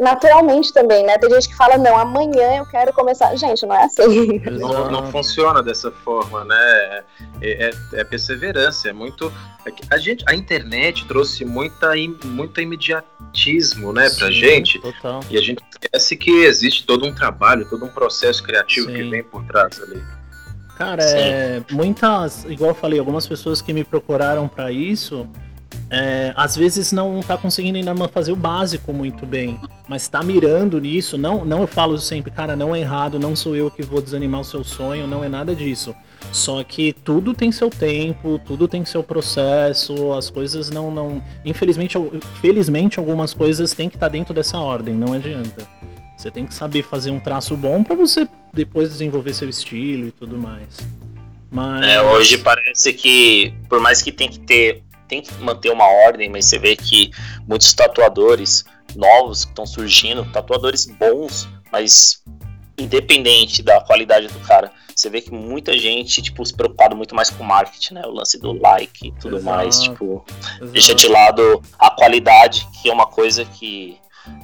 Naturalmente 0.01 0.73
também, 0.73 1.03
né? 1.05 1.17
Tem 1.17 1.29
gente 1.29 1.49
que 1.49 1.55
fala, 1.55 1.77
não, 1.77 1.97
amanhã 1.97 2.57
eu 2.57 2.65
quero 2.65 2.91
começar. 2.93 3.35
Gente, 3.35 3.65
não 3.65 3.75
é 3.75 3.85
assim. 3.85 4.39
Não, 4.59 4.91
não 4.91 5.11
funciona 5.11 5.63
dessa 5.63 5.91
forma, 5.91 6.43
né? 6.43 7.03
É, 7.41 7.69
é, 7.69 7.71
é, 7.93 8.03
perseverança, 8.03 8.89
é 8.89 8.93
muito. 8.93 9.31
É 9.65 9.71
a, 9.89 9.97
gente, 9.97 10.23
a 10.27 10.35
internet 10.35 11.05
trouxe 11.07 11.45
muita, 11.45 11.91
muito 12.25 12.59
imediatismo, 12.59 13.93
né, 13.93 14.09
pra 14.09 14.27
Sim, 14.27 14.33
gente. 14.33 14.79
Total. 14.79 15.21
E 15.29 15.37
a 15.37 15.41
gente 15.41 15.63
esquece 15.71 16.15
que 16.17 16.31
existe 16.43 16.85
todo 16.85 17.05
um 17.05 17.13
trabalho, 17.13 17.67
todo 17.69 17.85
um 17.85 17.89
processo 17.89 18.43
criativo 18.43 18.87
Sim. 18.87 18.93
que 18.93 19.09
vem 19.09 19.23
por 19.23 19.43
trás 19.45 19.81
ali. 19.81 20.01
Cara, 20.77 21.03
é, 21.03 21.63
muitas, 21.71 22.43
igual 22.45 22.71
eu 22.71 22.75
falei, 22.75 22.99
algumas 22.99 23.25
pessoas 23.25 23.61
que 23.61 23.71
me 23.71 23.83
procuraram 23.83 24.47
para 24.47 24.71
isso 24.71 25.27
é, 25.95 26.33
às 26.35 26.57
vezes 26.57 26.91
não 26.91 27.21
está 27.21 27.37
conseguindo 27.37 27.77
ainda 27.77 27.95
fazer 28.09 28.33
o 28.33 28.35
básico 28.35 28.91
muito 28.91 29.25
bem, 29.25 29.57
mas 29.87 30.01
está 30.01 30.21
mirando 30.21 30.77
nisso. 30.81 31.17
Não, 31.17 31.45
não 31.45 31.61
eu 31.61 31.67
falo 31.67 31.97
sempre, 31.97 32.29
cara, 32.29 32.53
não 32.53 32.75
é 32.75 32.81
errado, 32.81 33.17
não 33.17 33.33
sou 33.33 33.55
eu 33.55 33.71
que 33.71 33.81
vou 33.81 34.01
desanimar 34.01 34.41
o 34.41 34.43
seu 34.43 34.61
sonho, 34.61 35.07
não 35.07 35.23
é 35.23 35.29
nada 35.29 35.55
disso. 35.55 35.95
Só 36.33 36.61
que 36.65 36.91
tudo 36.91 37.33
tem 37.33 37.49
seu 37.49 37.69
tempo, 37.69 38.37
tudo 38.45 38.67
tem 38.67 38.83
seu 38.83 39.01
processo, 39.01 40.11
as 40.11 40.29
coisas 40.29 40.69
não, 40.69 40.91
não, 40.91 41.23
infelizmente, 41.45 41.97
felizmente 42.41 42.99
algumas 42.99 43.33
coisas 43.33 43.73
têm 43.73 43.87
que 43.87 43.95
estar 43.95 44.07
tá 44.07 44.11
dentro 44.11 44.33
dessa 44.33 44.57
ordem, 44.57 44.93
não 44.93 45.13
adianta. 45.13 45.65
Você 46.17 46.29
tem 46.29 46.45
que 46.45 46.53
saber 46.53 46.83
fazer 46.83 47.11
um 47.11 47.21
traço 47.21 47.55
bom 47.55 47.81
para 47.83 47.95
você 47.95 48.27
depois 48.53 48.89
desenvolver 48.89 49.33
seu 49.33 49.47
estilo 49.47 50.07
e 50.07 50.11
tudo 50.11 50.37
mais. 50.37 50.77
Mas... 51.55 51.85
É, 51.85 52.01
hoje 52.01 52.37
parece 52.37 52.91
que, 52.91 53.53
por 53.69 53.79
mais 53.79 54.01
que 54.01 54.11
tem 54.11 54.27
que 54.27 54.39
ter 54.39 54.83
tem 55.07 55.21
que 55.21 55.33
manter 55.35 55.71
uma 55.71 55.87
ordem, 56.05 56.29
mas 56.29 56.45
você 56.45 56.59
vê 56.59 56.75
que 56.75 57.11
muitos 57.47 57.73
tatuadores 57.73 58.65
novos 58.95 59.45
que 59.45 59.51
estão 59.51 59.65
surgindo, 59.65 60.25
tatuadores 60.31 60.85
bons, 60.85 61.47
mas 61.71 62.23
independente 62.77 63.63
da 63.63 63.81
qualidade 63.81 64.27
do 64.27 64.39
cara, 64.41 64.71
você 64.95 65.09
vê 65.09 65.21
que 65.21 65.31
muita 65.31 65.77
gente, 65.77 66.21
tipo, 66.21 66.45
se 66.45 66.53
preocupada 66.53 66.95
muito 66.95 67.13
mais 67.13 67.29
com 67.29 67.43
o 67.43 67.45
marketing, 67.45 67.95
né? 67.95 68.01
O 68.05 68.11
lance 68.11 68.39
do 68.39 68.53
like 68.53 69.07
e 69.07 69.11
tudo 69.13 69.37
exato, 69.37 69.57
mais, 69.57 69.81
tipo, 69.81 70.25
exato. 70.27 70.71
deixa 70.71 70.95
de 70.95 71.07
lado 71.07 71.61
a 71.77 71.89
qualidade, 71.91 72.67
que 72.81 72.89
é 72.89 72.93
uma 72.93 73.05
coisa 73.05 73.43
que 73.43 73.97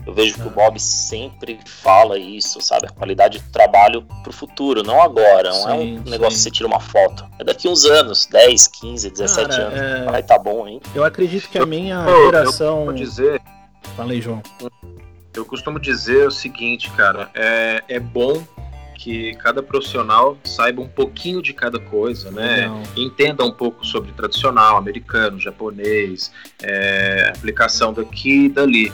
eu 0.05 0.13
vejo 0.13 0.35
que 0.35 0.47
o 0.47 0.49
Bob 0.49 0.79
sempre 0.79 1.59
fala 1.65 2.17
isso, 2.17 2.59
sabe? 2.61 2.87
A 2.87 2.89
qualidade 2.89 3.39
do 3.39 3.49
trabalho 3.51 4.03
pro 4.23 4.33
futuro, 4.33 4.83
não 4.83 5.01
agora. 5.01 5.49
Não 5.49 5.79
sim, 5.79 5.97
é 5.97 5.99
um 5.99 6.09
negócio 6.09 6.37
que 6.37 6.43
você 6.43 6.51
tira 6.51 6.67
uma 6.67 6.79
foto. 6.79 7.25
É 7.39 7.43
daqui 7.43 7.67
uns 7.67 7.85
anos, 7.85 8.25
10, 8.25 8.67
15, 8.67 9.09
17 9.11 9.49
Cara, 9.49 9.63
anos. 9.63 9.79
É... 9.79 10.11
Vai 10.11 10.23
tá 10.23 10.37
bom, 10.37 10.67
hein? 10.67 10.81
Eu 10.95 11.03
acredito 11.03 11.49
que 11.49 11.57
a 11.57 11.65
minha 11.65 12.03
eu, 12.07 12.25
geração. 12.25 12.85
Eu 12.85 12.93
dizer. 12.93 13.41
Falei, 13.95 14.21
João. 14.21 14.41
Eu 15.33 15.45
costumo 15.45 15.79
dizer 15.79 16.27
o 16.27 16.31
seguinte, 16.31 16.89
cara, 16.91 17.29
é, 17.33 17.83
é 17.87 17.99
bom 17.99 18.43
que 19.01 19.33
cada 19.35 19.63
profissional 19.63 20.37
saiba 20.43 20.79
um 20.81 20.87
pouquinho 20.87 21.41
de 21.41 21.53
cada 21.53 21.79
coisa, 21.79 22.29
né? 22.29 22.67
Não. 22.67 22.83
Entenda 22.95 23.43
um 23.43 23.51
pouco 23.51 23.83
sobre 23.83 24.11
tradicional, 24.11 24.77
americano, 24.77 25.39
japonês, 25.39 26.31
é, 26.61 27.31
aplicação 27.35 27.93
daqui 27.93 28.45
e 28.45 28.49
dali. 28.49 28.93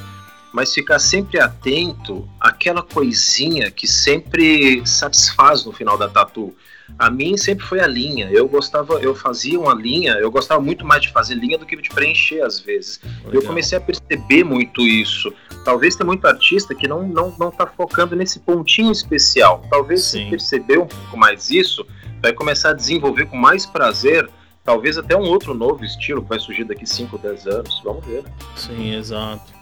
Mas 0.53 0.73
ficar 0.73 0.99
sempre 0.99 1.39
atento 1.39 2.27
àquela 2.39 2.81
coisinha 2.81 3.69
que 3.69 3.88
sempre 3.88 4.81
satisfaz 4.86 5.65
no 5.65 5.71
final 5.71 5.97
da 5.97 6.07
tatu 6.07 6.55
a 6.97 7.10
mim 7.10 7.36
sempre 7.38 7.65
foi 7.65 7.79
a 7.79 7.88
linha. 7.88 8.29
Eu 8.31 8.47
gostava, 8.47 8.93
eu 8.95 9.13
fazia 9.13 9.60
uma 9.60 9.73
linha, 9.73 10.13
eu 10.13 10.31
gostava 10.31 10.62
muito 10.62 10.86
mais 10.86 11.01
de 11.01 11.12
fazer 11.12 11.36
linha 11.36 11.57
do 11.57 11.65
que 11.65 11.75
de 11.75 11.89
preencher 11.89 12.41
às 12.41 12.60
vezes. 12.60 12.99
Legal. 13.03 13.33
Eu 13.33 13.43
comecei 13.43 13.77
a 13.77 13.81
perceber 13.81 14.43
muito 14.43 14.81
isso. 14.81 15.33
Talvez 15.65 15.95
tenha 15.95 16.07
muito 16.07 16.25
artista 16.25 16.73
que 16.73 16.88
não 16.88 17.07
não 17.07 17.36
não 17.38 17.51
tá 17.51 17.67
focando 17.67 18.15
nesse 18.15 18.39
pontinho 18.39 18.91
especial. 18.91 19.63
Talvez 19.69 20.03
Sim. 20.03 20.25
se 20.25 20.29
perceber 20.29 20.77
um 20.77 20.88
pouco 20.88 21.17
mais 21.17 21.49
isso, 21.49 21.86
vai 22.21 22.31
começar 22.31 22.69
a 22.69 22.73
desenvolver 22.73 23.25
com 23.25 23.38
mais 23.38 23.65
prazer 23.65 24.29
talvez 24.63 24.97
até 24.97 25.15
um 25.15 25.23
outro 25.23 25.53
novo 25.53 25.86
estilo 25.86 26.21
que 26.21 26.27
vai 26.27 26.39
surgir 26.39 26.65
daqui 26.65 26.86
5, 26.86 27.17
10 27.17 27.47
anos. 27.47 27.81
Vamos 27.86 28.05
ver. 28.05 28.25
Sim, 28.55 28.95
exato. 28.95 29.57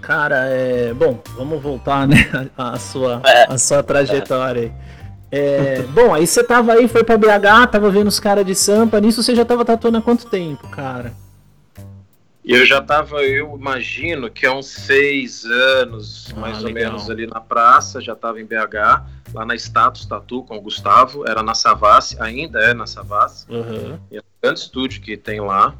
Cara, 0.00 0.46
é. 0.48 0.92
Bom, 0.92 1.20
vamos 1.36 1.62
voltar, 1.62 2.06
né? 2.06 2.16
A 2.56 2.78
sua, 2.78 3.22
é. 3.24 3.52
a 3.52 3.58
sua 3.58 3.82
trajetória. 3.82 4.72
É. 4.88 4.92
É, 5.34 5.82
bom, 5.94 6.12
aí 6.12 6.26
você 6.26 6.44
tava 6.44 6.74
aí, 6.74 6.86
foi 6.86 7.02
pra 7.02 7.16
BH, 7.16 7.70
tava 7.70 7.90
vendo 7.90 8.08
os 8.08 8.20
caras 8.20 8.44
de 8.44 8.54
Sampa, 8.54 9.00
nisso 9.00 9.22
você 9.22 9.34
já 9.34 9.46
tava 9.46 9.64
tatuando 9.64 9.96
há 9.96 10.02
quanto 10.02 10.28
tempo, 10.28 10.68
cara? 10.68 11.14
Eu 12.44 12.66
já 12.66 12.82
tava, 12.82 13.22
eu 13.22 13.56
imagino 13.56 14.28
que 14.28 14.44
há 14.44 14.52
uns 14.52 14.66
seis 14.66 15.44
anos, 15.44 16.34
ah, 16.36 16.40
mais 16.40 16.60
legal. 16.60 16.84
ou 16.84 16.90
menos, 16.90 17.08
ali 17.10 17.26
na 17.26 17.40
praça, 17.40 18.00
já 18.00 18.14
tava 18.14 18.40
em 18.40 18.44
BH, 18.44 19.32
lá 19.32 19.46
na 19.46 19.54
Status 19.54 20.04
Tatu 20.04 20.42
com 20.42 20.56
o 20.56 20.60
Gustavo, 20.60 21.26
era 21.26 21.42
na 21.42 21.54
Savassi, 21.54 22.16
ainda 22.20 22.60
é 22.60 22.74
na 22.74 22.84
Savassi, 22.86 23.46
uhum. 23.48 23.98
é 24.10 24.18
um 24.18 24.22
grande 24.42 24.60
estúdio 24.60 25.00
que 25.00 25.16
tem 25.16 25.40
lá. 25.40 25.74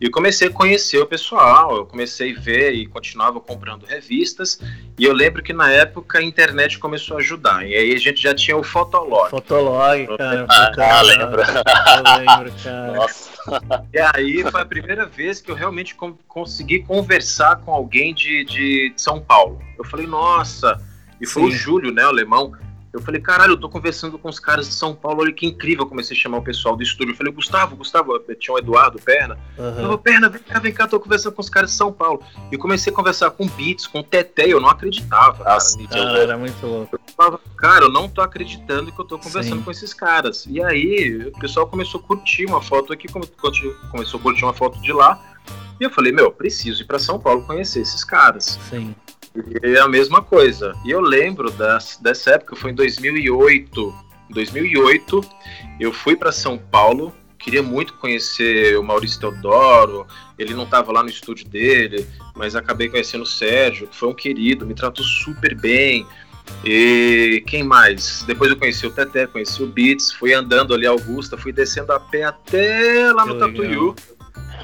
E 0.00 0.10
comecei 0.10 0.48
a 0.48 0.50
conhecer 0.50 0.98
o 0.98 1.06
pessoal, 1.06 1.76
eu 1.76 1.86
comecei 1.86 2.34
a 2.36 2.40
ver 2.40 2.72
e 2.72 2.86
continuava 2.86 3.40
comprando 3.40 3.86
revistas. 3.86 4.60
E 4.98 5.04
eu 5.04 5.12
lembro 5.12 5.42
que 5.42 5.52
na 5.52 5.70
época 5.70 6.18
a 6.18 6.22
internet 6.22 6.78
começou 6.78 7.16
a 7.16 7.20
ajudar. 7.20 7.66
E 7.66 7.74
aí 7.74 7.94
a 7.94 7.98
gente 7.98 8.20
já 8.20 8.34
tinha 8.34 8.56
o 8.56 8.62
Fotolog. 8.62 9.30
Fotolog, 9.30 10.06
cara. 10.18 10.46
Ah, 10.48 10.72
cara, 10.74 11.02
lembro. 11.02 11.42
Eu 11.42 12.18
lembro, 12.18 12.52
cara. 12.62 12.92
Nossa. 12.92 13.30
E 13.92 13.98
aí 13.98 14.42
foi 14.50 14.60
a 14.60 14.66
primeira 14.66 15.06
vez 15.06 15.40
que 15.40 15.50
eu 15.50 15.54
realmente 15.54 15.94
consegui 16.26 16.80
conversar 16.82 17.56
com 17.56 17.72
alguém 17.72 18.12
de, 18.12 18.44
de 18.44 18.92
São 18.96 19.20
Paulo. 19.20 19.60
Eu 19.78 19.84
falei, 19.84 20.06
nossa. 20.06 20.80
E 21.20 21.26
foi 21.26 21.42
Sim. 21.42 21.48
o 21.48 21.52
Júlio, 21.52 21.92
né, 21.92 22.04
o 22.04 22.08
alemão. 22.08 22.52
Eu 22.94 23.02
falei, 23.02 23.20
caralho, 23.20 23.54
eu 23.54 23.56
tô 23.56 23.68
conversando 23.68 24.16
com 24.16 24.28
os 24.28 24.38
caras 24.38 24.68
de 24.68 24.74
São 24.74 24.94
Paulo, 24.94 25.22
olha 25.22 25.32
que 25.32 25.44
incrível. 25.44 25.82
Eu 25.82 25.88
comecei 25.88 26.16
a 26.16 26.20
chamar 26.20 26.38
o 26.38 26.42
pessoal 26.42 26.76
do 26.76 26.82
estúdio. 26.84 27.10
Eu 27.12 27.16
falei, 27.16 27.32
Gustavo, 27.32 27.74
Gustavo, 27.74 28.16
tinha 28.38 28.54
o 28.54 28.58
Eduardo 28.58 29.00
Perna. 29.00 29.36
Uhum. 29.58 29.66
Eu 29.66 29.74
falei, 29.74 29.98
Perna, 29.98 30.28
vem 30.28 30.40
cá, 30.40 30.58
vem 30.60 30.72
cá, 30.72 30.86
tô 30.86 31.00
conversando 31.00 31.34
com 31.34 31.40
os 31.40 31.50
caras 31.50 31.70
de 31.70 31.76
São 31.76 31.92
Paulo. 31.92 32.22
E 32.52 32.56
comecei 32.56 32.92
a 32.92 32.96
conversar 32.96 33.32
com 33.32 33.48
Beats, 33.48 33.88
com 33.88 34.00
Teté, 34.00 34.46
eu 34.46 34.60
não 34.60 34.68
acreditava. 34.68 35.42
Nossa, 35.42 35.76
cara, 35.76 35.88
cara, 35.88 36.18
era 36.18 36.38
muito 36.38 36.64
louco. 36.64 36.94
Eu 36.94 37.00
falava, 37.16 37.40
cara, 37.56 37.86
eu 37.86 37.90
não 37.90 38.08
tô 38.08 38.20
acreditando 38.20 38.92
que 38.92 39.00
eu 39.00 39.04
tô 39.04 39.18
conversando 39.18 39.58
Sim. 39.58 39.62
com 39.62 39.70
esses 39.72 39.92
caras. 39.92 40.46
E 40.48 40.62
aí, 40.62 41.32
o 41.34 41.40
pessoal 41.40 41.66
começou 41.66 42.00
a 42.00 42.04
curtir 42.04 42.46
uma 42.46 42.62
foto 42.62 42.92
aqui, 42.92 43.08
começou 43.08 44.20
a 44.20 44.22
curtir 44.22 44.44
uma 44.44 44.54
foto 44.54 44.80
de 44.80 44.92
lá. 44.92 45.20
E 45.80 45.84
eu 45.84 45.90
falei, 45.90 46.12
meu, 46.12 46.30
preciso 46.30 46.82
ir 46.82 46.84
para 46.84 47.00
São 47.00 47.18
Paulo 47.18 47.44
conhecer 47.44 47.80
esses 47.80 48.04
caras. 48.04 48.56
Sim. 48.70 48.94
E 49.34 49.66
é 49.66 49.80
a 49.80 49.88
mesma 49.88 50.22
coisa. 50.22 50.72
E 50.84 50.90
eu 50.90 51.00
lembro 51.00 51.50
das, 51.50 51.98
dessa 52.00 52.32
época, 52.32 52.54
foi 52.54 52.70
em 52.70 52.74
2008. 52.74 53.94
Em 54.30 54.34
2008, 54.34 55.20
eu 55.80 55.92
fui 55.92 56.16
para 56.16 56.30
São 56.30 56.56
Paulo, 56.56 57.12
queria 57.38 57.62
muito 57.62 57.94
conhecer 57.94 58.78
o 58.78 58.82
Maurício 58.82 59.20
Teodoro. 59.20 60.06
Ele 60.38 60.54
não 60.54 60.64
estava 60.64 60.92
lá 60.92 61.02
no 61.02 61.08
estúdio 61.08 61.48
dele, 61.48 62.06
mas 62.34 62.54
acabei 62.54 62.88
conhecendo 62.88 63.22
o 63.22 63.26
Sérgio, 63.26 63.88
que 63.88 63.96
foi 63.96 64.08
um 64.08 64.14
querido, 64.14 64.64
me 64.64 64.74
tratou 64.74 65.04
super 65.04 65.54
bem. 65.54 66.06
E 66.64 67.42
quem 67.46 67.62
mais? 67.62 68.22
Depois 68.26 68.50
eu 68.50 68.56
conheci 68.56 68.86
o 68.86 68.90
Teté, 68.90 69.26
conheci 69.26 69.62
o 69.62 69.66
Beats, 69.66 70.12
fui 70.12 70.32
andando 70.32 70.74
ali 70.74 70.86
Augusta, 70.86 71.36
fui 71.36 71.52
descendo 71.52 71.92
a 71.92 72.00
pé 72.00 72.24
até 72.24 73.12
lá 73.12 73.26
no 73.26 73.38
Tatuiú. 73.38 73.94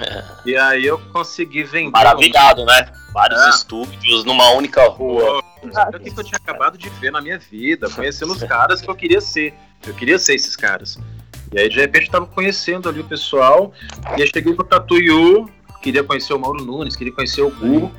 E 0.45 0.57
aí 0.57 0.87
eu 0.87 0.99
consegui 1.13 1.65
vender. 1.65 1.91
Maravilhado, 1.91 2.63
um... 2.63 2.67
né? 2.67 2.91
Vários 3.13 3.41
é. 3.41 3.49
estúdios 3.51 4.25
numa 4.25 4.51
única 4.53 4.89
rua. 4.89 5.43
Era 5.63 5.97
o 5.97 6.01
que 6.01 6.09
eu 6.09 6.25
tinha 6.25 6.39
acabado 6.39 6.79
de 6.79 6.89
ver 6.89 7.13
na 7.13 7.21
minha 7.21 7.39
vida, 7.39 7.91
conhecendo 7.91 8.33
os 8.33 8.43
caras 8.43 8.81
que 8.81 8.89
eu 8.89 8.95
queria 8.95 9.21
ser. 9.21 9.53
Eu 9.87 9.95
queria 9.95 10.19
ser 10.19 10.35
esses 10.35 10.57
caras. 10.57 10.99
E 11.53 11.59
aí, 11.59 11.69
de 11.69 11.81
repente, 11.81 12.07
eu 12.07 12.13
tava 12.13 12.27
conhecendo 12.27 12.89
ali 12.89 13.01
o 13.01 13.05
pessoal. 13.05 13.73
E 14.17 14.23
aí 14.23 14.29
cheguei 14.29 14.55
no 14.55 14.65
Tatuiu, 14.65 15.51
queria 15.83 16.05
conhecer 16.05 16.33
o 16.33 16.39
Mauro 16.39 16.65
Nunes, 16.65 16.97
queria 16.97 17.13
conhecer 17.13 17.43
o 17.43 17.51
Gu. 17.51 17.93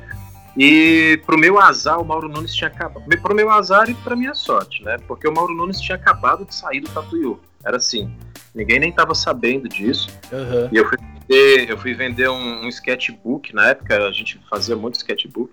E 0.56 1.20
pro 1.24 1.38
meu 1.38 1.60
azar, 1.60 2.00
o 2.00 2.04
Mauro 2.04 2.28
Nunes 2.28 2.54
tinha 2.54 2.68
acabado. 2.68 3.04
Pro 3.20 3.34
meu 3.34 3.50
azar 3.50 3.88
e 3.88 3.94
pra 3.94 4.16
minha 4.16 4.34
sorte, 4.34 4.82
né? 4.82 4.96
Porque 5.06 5.28
o 5.28 5.32
Mauro 5.32 5.54
Nunes 5.54 5.80
tinha 5.80 5.96
acabado 5.96 6.44
de 6.44 6.54
sair 6.54 6.80
do 6.80 6.88
Tatuiu. 6.88 7.40
Era 7.64 7.76
assim. 7.76 8.12
Ninguém 8.54 8.80
nem 8.80 8.92
tava 8.92 9.14
sabendo 9.14 9.68
disso. 9.68 10.08
Uhum. 10.30 10.68
E 10.72 10.76
eu 10.76 10.88
fui 10.88 10.98
vender, 11.32 11.70
eu 11.70 11.78
fui 11.78 11.94
vender 11.94 12.28
um, 12.28 12.64
um, 12.64 12.68
sketchbook, 12.68 13.54
na 13.54 13.70
época 13.70 13.96
a 13.96 14.12
gente 14.12 14.38
fazia 14.50 14.76
muito 14.76 14.96
sketchbook. 14.96 15.50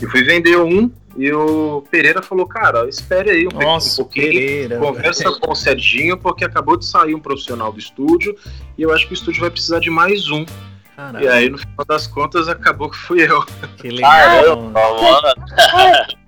Eu 0.00 0.10
fui 0.10 0.22
vender 0.22 0.58
um 0.58 0.90
e 1.16 1.32
o 1.32 1.82
Pereira 1.90 2.20
falou, 2.20 2.46
cara, 2.46 2.88
espere 2.88 3.30
aí 3.30 3.46
um, 3.46 3.58
Nossa, 3.58 4.02
um 4.02 4.04
pouquinho, 4.04 4.26
Pereira, 4.26 4.78
conversa 4.78 5.32
com 5.32 5.52
o 5.52 5.54
Serginho, 5.54 6.18
porque 6.18 6.44
acabou 6.44 6.76
de 6.76 6.84
sair 6.84 7.14
um 7.14 7.20
profissional 7.20 7.72
do 7.72 7.78
estúdio 7.78 8.36
e 8.76 8.82
eu 8.82 8.92
acho 8.92 9.06
que 9.06 9.12
o 9.12 9.14
estúdio 9.14 9.40
vai 9.40 9.50
precisar 9.50 9.78
de 9.78 9.90
mais 9.90 10.28
um. 10.30 10.44
Caramba. 10.96 11.24
E 11.24 11.28
aí, 11.28 11.48
no 11.48 11.58
final 11.58 11.84
das 11.88 12.06
contas, 12.06 12.48
acabou 12.48 12.90
que 12.90 12.96
fui 12.96 13.22
eu. 13.22 13.44
Que 13.78 13.88
legal. 13.90 14.72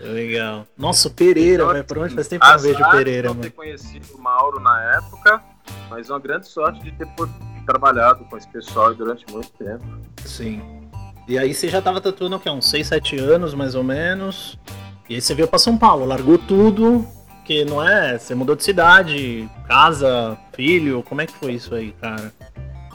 Legal. 0.00 0.66
Nossa, 0.76 1.08
o 1.08 1.10
Pereira, 1.10 1.66
velho. 1.66 1.84
Por 1.84 1.98
onde 1.98 2.14
faz 2.14 2.28
tempo 2.28 2.44
que 2.44 2.52
eu 2.52 2.58
vejo 2.58 2.82
o 2.82 2.90
Pereira, 2.90 3.28
mano? 3.28 3.40
Eu 3.40 3.44
ter 3.44 3.50
conhecido 3.50 4.06
o 4.14 4.18
Mauro 4.20 4.60
na 4.60 4.96
época, 4.96 5.42
mas 5.90 6.10
uma 6.10 6.18
grande 6.18 6.48
sorte 6.48 6.82
de 6.82 6.92
ter 6.92 7.06
trabalhado 7.64 8.24
com 8.24 8.36
esse 8.36 8.48
pessoal 8.48 8.94
durante 8.94 9.24
muito 9.32 9.50
tempo. 9.52 9.84
Sim. 10.24 10.62
E 11.26 11.38
aí 11.38 11.54
você 11.54 11.68
já 11.68 11.78
estava 11.78 12.00
tatuando 12.00 12.36
o 12.36 12.40
quê? 12.40 12.50
Uns 12.50 12.68
6, 12.68 12.86
7 12.86 13.18
anos, 13.18 13.54
mais 13.54 13.74
ou 13.74 13.82
menos. 13.82 14.58
E 15.08 15.14
aí 15.14 15.20
você 15.20 15.34
veio 15.34 15.48
para 15.48 15.58
São 15.58 15.76
Paulo, 15.76 16.04
largou 16.04 16.38
tudo, 16.38 17.06
que 17.44 17.64
não 17.64 17.86
é? 17.86 18.18
Você 18.18 18.34
mudou 18.34 18.54
de 18.56 18.64
cidade, 18.64 19.48
casa, 19.66 20.36
filho, 20.54 21.02
como 21.02 21.20
é 21.20 21.26
que 21.26 21.32
foi 21.34 21.52
isso 21.52 21.74
aí, 21.74 21.92
cara? 22.00 22.32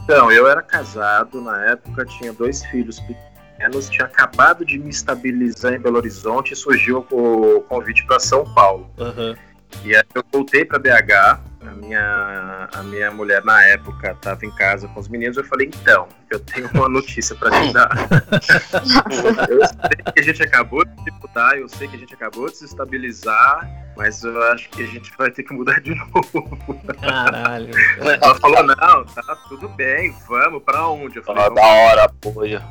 Então, 0.03 0.31
eu 0.31 0.47
era 0.47 0.61
casado 0.61 1.39
na 1.39 1.65
época, 1.65 2.03
tinha 2.05 2.33
dois 2.33 2.65
filhos 2.65 2.99
pequenos, 2.99 3.89
tinha 3.89 4.05
acabado 4.05 4.65
de 4.65 4.79
me 4.79 4.89
estabilizar 4.89 5.73
em 5.73 5.79
Belo 5.79 5.97
Horizonte 5.97 6.53
e 6.53 6.55
surgiu 6.55 7.05
o 7.11 7.61
convite 7.61 8.05
para 8.07 8.19
São 8.19 8.43
Paulo. 8.53 8.89
Uhum. 8.97 9.35
E 9.83 9.95
aí 9.95 10.03
eu 10.15 10.23
voltei 10.31 10.65
para 10.65 10.79
BH, 10.79 11.39
a 11.69 11.75
minha, 11.75 12.69
a 12.73 12.83
minha 12.83 13.11
mulher 13.11 13.43
na 13.45 13.63
época 13.65 14.11
estava 14.11 14.45
em 14.45 14.51
casa 14.51 14.87
com 14.87 14.99
os 14.99 15.07
meninos, 15.07 15.37
eu 15.37 15.43
falei, 15.43 15.67
então, 15.67 16.07
eu 16.29 16.39
tenho 16.39 16.67
uma 16.73 16.89
notícia 16.89 17.35
para 17.35 17.51
te 17.61 17.73
dar. 17.73 17.89
eu 19.49 19.67
sei 19.67 20.13
que 20.13 20.19
a 20.19 20.23
gente 20.23 20.43
acabou 20.43 20.83
de 20.83 21.03
disputar, 21.05 21.57
eu 21.57 21.69
sei 21.69 21.87
que 21.87 21.95
a 21.95 21.99
gente 21.99 22.13
acabou 22.13 22.49
de 22.49 22.57
se 22.57 22.65
estabilizar, 22.65 23.69
mas 23.95 24.23
eu 24.23 24.41
acho 24.51 24.69
que 24.71 24.83
a 24.83 24.87
gente 24.87 25.11
vai 25.17 25.29
ter 25.29 25.43
que 25.43 25.53
mudar 25.53 25.79
de 25.79 25.93
novo. 26.13 26.59
Caralho. 26.99 27.69
Ela 27.99 28.35
falou, 28.35 28.63
não, 28.63 29.05
tá 29.05 29.35
tudo 29.47 29.69
bem, 29.69 30.13
vamos, 30.27 30.63
para 30.63 30.87
onde? 30.87 31.17
Eu 31.17 31.23
falei, 31.23 31.53
da 31.53 31.61
hora, 31.61 32.03
apoio. 32.05 32.61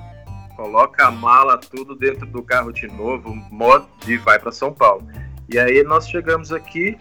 Coloca 0.57 1.07
a 1.07 1.11
mala 1.11 1.57
tudo 1.57 1.95
dentro 1.95 2.27
do 2.27 2.43
carro 2.43 2.73
de 2.73 2.89
novo, 2.89 3.33
e 4.09 4.17
vai 4.17 4.41
para 4.41 4.51
São 4.51 4.73
Paulo. 4.73 5.07
E 5.49 5.57
aí 5.57 5.85
nós 5.85 6.09
chegamos 6.09 6.53
aqui 6.53 6.99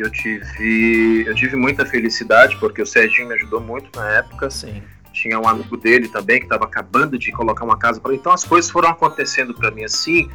eu 0.00 0.10
tive, 0.10 1.24
eu 1.26 1.34
tive 1.34 1.56
muita 1.56 1.84
felicidade, 1.84 2.56
porque 2.58 2.82
o 2.82 2.86
Serginho 2.86 3.28
me 3.28 3.34
ajudou 3.34 3.60
muito 3.60 3.90
na 3.98 4.08
época. 4.18 4.50
Sim. 4.50 4.82
Tinha 5.12 5.38
um 5.38 5.46
amigo 5.46 5.76
dele 5.76 6.08
também 6.08 6.38
que 6.38 6.46
estava 6.46 6.64
acabando 6.64 7.18
de 7.18 7.32
colocar 7.32 7.64
uma 7.64 7.78
casa 7.78 8.00
para 8.00 8.14
Então 8.14 8.32
as 8.32 8.44
coisas 8.44 8.70
foram 8.70 8.88
acontecendo 8.88 9.52
para 9.54 9.70
mim 9.70 9.84
assim, 9.84 10.30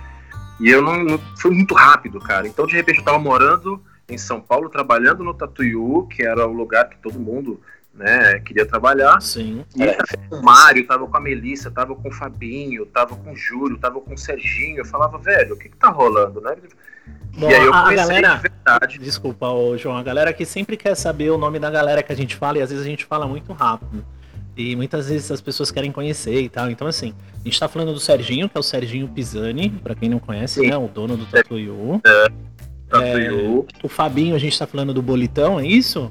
e 0.59 0.69
eu 0.69 0.81
não, 0.81 1.03
não, 1.03 1.19
Foi 1.37 1.51
muito 1.51 1.73
rápido, 1.73 2.19
cara. 2.19 2.47
Então 2.47 2.65
de 2.65 2.75
repente 2.75 2.97
eu 2.97 3.01
estava 3.01 3.19
morando 3.19 3.81
em 4.07 4.17
São 4.17 4.39
Paulo, 4.39 4.69
trabalhando 4.69 5.23
no 5.23 5.33
Tatuiú, 5.33 6.07
que 6.07 6.23
era 6.23 6.45
o 6.45 6.53
lugar 6.53 6.89
que 6.89 6.97
todo 6.97 7.19
mundo 7.19 7.59
né, 7.93 8.39
queria 8.39 8.65
trabalhar. 8.65 9.19
Sim. 9.21 9.65
E 9.75 9.83
é. 9.83 9.97
com 10.29 10.35
o 10.35 10.43
Mário, 10.43 10.85
tava 10.85 11.07
com 11.07 11.17
a 11.17 11.21
Melissa, 11.21 11.71
tava 11.71 11.95
com 11.95 12.09
o 12.09 12.13
Fabinho, 12.13 12.85
tava 12.85 13.15
com 13.15 13.31
o 13.31 13.35
Júlio, 13.35 13.77
tava 13.77 13.99
com 14.01 14.13
o 14.13 14.17
Serginho. 14.17 14.79
Eu 14.79 14.85
falava, 14.85 15.17
velho, 15.17 15.55
o 15.55 15.57
que 15.57 15.69
que 15.69 15.77
tá 15.77 15.89
rolando, 15.89 16.41
né? 16.41 16.55
Bom, 17.37 17.49
e 17.49 17.53
aí 17.53 17.65
eu 17.65 17.73
a 17.73 17.93
galera, 17.93 18.35
de 18.35 18.41
verdade. 18.41 18.97
Desculpa, 18.99 19.47
João, 19.77 19.97
a 19.97 20.03
galera 20.03 20.31
que 20.31 20.45
sempre 20.45 20.77
quer 20.77 20.95
saber 20.95 21.29
o 21.31 21.37
nome 21.37 21.59
da 21.59 21.69
galera 21.69 22.01
que 22.01 22.11
a 22.11 22.15
gente 22.15 22.35
fala 22.35 22.59
e 22.59 22.61
às 22.61 22.69
vezes 22.69 22.85
a 22.85 22.89
gente 22.89 23.05
fala 23.05 23.27
muito 23.27 23.51
rápido. 23.51 24.05
E 24.55 24.73
muitas 24.75 25.09
vezes 25.09 25.29
as 25.31 25.41
pessoas 25.41 25.69
querem 25.69 25.91
conhecer 25.91 26.39
e 26.41 26.47
tal. 26.47 26.71
Então, 26.71 26.87
assim, 26.87 27.13
a 27.41 27.43
gente 27.43 27.59
tá 27.59 27.67
falando 27.67 27.93
do 27.93 27.99
Serginho, 27.99 28.47
que 28.47 28.57
é 28.57 28.59
o 28.59 28.63
Serginho 28.63 29.07
Pisani, 29.09 29.69
para 29.69 29.93
quem 29.93 30.07
não 30.07 30.17
conhece, 30.17 30.61
Sim. 30.61 30.69
né? 30.69 30.77
O 30.77 30.87
dono 30.87 31.17
do 31.17 31.25
Tatuyu. 31.25 32.01
É, 32.05 32.27
Tatuyu. 32.87 33.67
É, 33.67 33.85
o 33.85 33.89
Fabinho, 33.89 34.33
a 34.33 34.39
gente 34.39 34.57
tá 34.57 34.65
falando 34.65 34.93
do 34.93 35.01
Bolitão, 35.01 35.59
é 35.59 35.67
isso? 35.67 36.09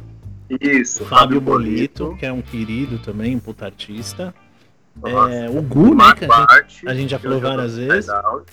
Isso. 0.60 1.06
Fábio, 1.06 1.18
Fábio 1.18 1.40
Bolito, 1.40 2.04
Bolito, 2.04 2.18
que 2.20 2.26
é 2.26 2.32
um 2.32 2.42
querido 2.42 2.98
também, 2.98 3.34
um 3.34 3.40
puta 3.40 3.64
artista. 3.64 4.34
É, 5.02 5.50
o 5.50 5.60
Gu, 5.60 5.94
né? 5.94 6.14
Que 6.16 6.24
a 6.24 6.62
gente, 6.62 6.88
a 6.88 6.94
gente 6.94 7.10
já 7.10 7.18
falou 7.18 7.40
várias 7.40 7.76
vezes. 7.76 8.10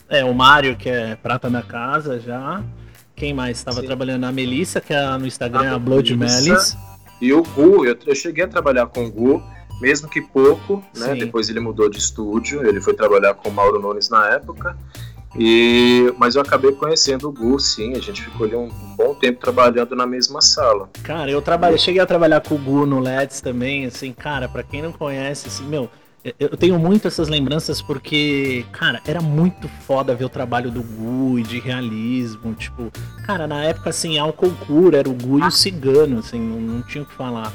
É, 0.10 0.26
o 0.26 0.34
Mário, 0.34 0.76
que 0.76 0.90
é 0.90 1.16
prata 1.16 1.50
da 1.50 1.62
casa 1.62 2.20
já. 2.20 2.64
Quem 3.16 3.34
mais 3.34 3.58
estava 3.58 3.84
trabalhando? 3.84 4.26
A 4.26 4.32
Melissa, 4.32 4.82
que 4.82 4.94
é 4.94 5.18
no 5.18 5.28
Instagram, 5.28 5.72
a, 5.72 5.76
a 5.76 5.80
Blood 5.80 6.16
Melis. 6.18 6.76
E 7.22 7.32
o 7.32 7.44
Gu, 7.44 7.86
eu, 7.86 7.96
eu 8.08 8.16
cheguei 8.16 8.44
a 8.44 8.48
trabalhar 8.48 8.88
com 8.88 9.06
o 9.06 9.12
Gu, 9.12 9.44
mesmo 9.80 10.10
que 10.10 10.22
pouco, 10.22 10.84
né? 10.98 11.14
Sim. 11.14 11.20
Depois 11.20 11.48
ele 11.48 11.60
mudou 11.60 11.88
de 11.88 12.00
estúdio, 12.00 12.66
ele 12.68 12.82
foi 12.82 12.96
trabalhar 12.96 13.36
com 13.36 13.50
o 13.50 13.52
Mauro 13.52 13.80
Nunes 13.80 14.10
na 14.10 14.28
época. 14.30 14.76
E, 15.38 16.14
mas 16.18 16.36
eu 16.36 16.42
acabei 16.42 16.72
conhecendo 16.74 17.30
o 17.30 17.32
Gu, 17.32 17.60
sim. 17.60 17.94
A 17.94 18.00
gente 18.00 18.24
ficou 18.24 18.46
ali 18.46 18.56
um, 18.56 18.66
um 18.66 18.96
bom 18.98 19.14
tempo 19.14 19.40
trabalhando 19.40 19.96
na 19.96 20.06
mesma 20.06 20.42
sala. 20.42 20.90
Cara, 21.04 21.30
eu 21.30 21.42
trabalhei, 21.42 21.78
cheguei 21.78 22.02
a 22.02 22.06
trabalhar 22.06 22.42
com 22.42 22.56
o 22.56 22.58
Gu 22.58 22.86
no 22.86 23.00
LEDs 23.00 23.40
também, 23.40 23.86
assim, 23.86 24.12
cara, 24.12 24.50
para 24.50 24.64
quem 24.64 24.82
não 24.82 24.92
conhece, 24.92 25.48
assim, 25.48 25.66
meu, 25.66 25.90
eu 26.40 26.56
tenho 26.56 26.78
muito 26.78 27.08
essas 27.08 27.28
lembranças 27.28 27.82
porque, 27.82 28.64
cara, 28.72 29.02
era 29.06 29.22
muito 29.22 29.68
foda 29.88 30.14
ver 30.14 30.26
o 30.26 30.30
trabalho 30.30 30.70
do 30.70 30.84
Gu 30.84 31.40
e 31.40 31.44
de 31.44 31.60
realismo. 31.60 32.54
Tipo, 32.54 32.92
cara, 33.26 33.48
na 33.48 33.64
época, 33.64 33.90
assim, 33.90 34.20
álcool 34.20 34.52
cura 34.68 35.00
era 35.00 35.10
o 35.10 35.14
Gu 35.14 35.40
e 35.40 35.44
o 35.44 35.52
cigano, 35.52 36.20
assim, 36.20 36.40
não, 36.40 36.62
não 36.62 36.82
tinha 36.84 37.04
o 37.04 37.08
que 37.08 37.14
falar. 37.14 37.52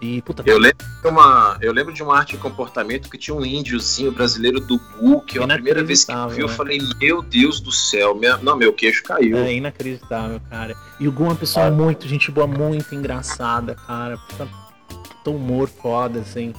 E, 0.00 0.20
puta, 0.22 0.42
eu, 0.44 0.58
lembro 0.58 0.86
de 1.02 1.08
uma, 1.08 1.58
eu 1.60 1.72
lembro 1.72 1.92
de 1.92 2.02
uma 2.02 2.18
arte 2.18 2.32
de 2.32 2.38
comportamento 2.38 3.08
que 3.08 3.16
tinha 3.16 3.34
um 3.34 3.44
índiozinho 3.44 4.12
brasileiro 4.12 4.60
do 4.60 4.78
Gu, 4.78 5.22
que 5.22 5.38
a 5.38 5.46
primeira 5.46 5.82
vez 5.82 6.04
que 6.04 6.12
eu 6.12 6.28
vi, 6.28 6.40
eu 6.42 6.48
né? 6.48 6.52
falei, 6.52 6.78
meu 7.00 7.22
Deus 7.22 7.60
do 7.60 7.72
céu, 7.72 8.14
minha, 8.14 8.36
não, 8.36 8.56
meu 8.56 8.74
queixo 8.74 9.02
caiu. 9.02 9.38
É 9.38 9.54
inacreditável, 9.54 10.38
cara. 10.50 10.76
E 11.00 11.08
o 11.08 11.12
Gu 11.12 11.24
é 11.24 11.28
uma 11.28 11.34
pessoa 11.34 11.66
ah. 11.66 11.70
muito, 11.70 12.06
gente 12.06 12.30
boa, 12.30 12.46
muito 12.46 12.94
engraçada, 12.94 13.74
cara. 13.74 14.18
Puta, 14.18 14.46
puta 14.86 15.30
humor 15.30 15.66
foda, 15.66 16.20
assim. 16.20 16.52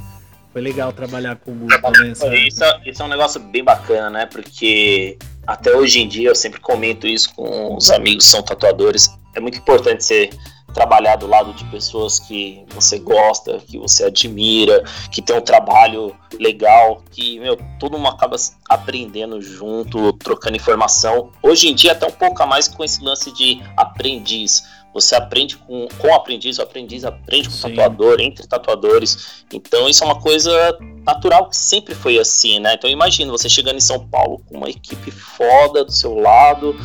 Foi 0.57 0.63
legal 0.63 0.91
trabalhar 0.91 1.35
com 1.35 1.51
o 1.51 1.53
Google 1.53 1.79
também. 1.79 2.47
Isso, 2.47 2.63
isso 2.83 3.03
é 3.03 3.05
um 3.05 3.07
negócio 3.07 3.39
bem 3.39 3.63
bacana, 3.63 4.09
né? 4.09 4.25
Porque 4.25 5.15
até 5.45 5.71
hoje 5.75 5.99
em 5.99 6.07
dia 6.07 6.29
eu 6.29 6.35
sempre 6.35 6.59
comento 6.59 7.05
isso 7.05 7.31
com 7.35 7.75
os 7.75 7.91
amigos 7.91 8.25
que 8.25 8.31
são 8.31 8.41
tatuadores. 8.41 9.07
É 9.35 9.39
muito 9.39 9.59
importante 9.59 10.03
você 10.03 10.31
trabalhar 10.73 11.15
do 11.15 11.27
lado 11.27 11.53
de 11.53 11.63
pessoas 11.65 12.19
que 12.19 12.65
você 12.69 12.97
gosta, 12.97 13.59
que 13.59 13.77
você 13.77 14.05
admira, 14.05 14.83
que 15.11 15.21
tem 15.21 15.35
um 15.35 15.41
trabalho 15.41 16.15
legal, 16.39 17.03
que, 17.11 17.39
meu, 17.39 17.55
todo 17.79 17.95
mundo 17.95 18.09
acaba 18.09 18.35
aprendendo 18.67 19.39
junto, 19.39 20.11
trocando 20.13 20.57
informação. 20.57 21.31
Hoje 21.43 21.67
em 21.67 21.75
dia, 21.75 21.91
até 21.91 22.07
um 22.07 22.11
pouco 22.11 22.41
a 22.41 22.47
mais 22.47 22.67
com 22.67 22.83
esse 22.83 23.03
lance 23.03 23.31
de 23.31 23.61
aprendiz 23.75 24.63
você 24.99 25.13
aprende 25.15 25.57
com, 25.57 25.87
com 25.99 26.07
o 26.07 26.13
aprendiz, 26.13 26.57
o 26.57 26.63
aprendiz 26.63 27.05
aprende 27.05 27.49
com 27.49 27.55
o 27.55 27.61
tatuador, 27.61 28.19
entre 28.19 28.47
tatuadores. 28.47 29.43
Então 29.53 29.87
isso 29.87 30.03
é 30.03 30.07
uma 30.07 30.19
coisa 30.19 30.51
natural 31.05 31.47
que 31.49 31.55
sempre 31.55 31.93
foi 31.93 32.17
assim, 32.17 32.59
né? 32.59 32.73
Então 32.73 32.89
imagina 32.89 33.31
você 33.31 33.47
chegando 33.47 33.77
em 33.77 33.81
São 33.81 34.07
Paulo 34.07 34.41
com 34.47 34.57
uma 34.57 34.69
equipe 34.69 35.11
foda 35.11 35.85
do 35.85 35.91
seu 35.91 36.15
lado, 36.15 36.75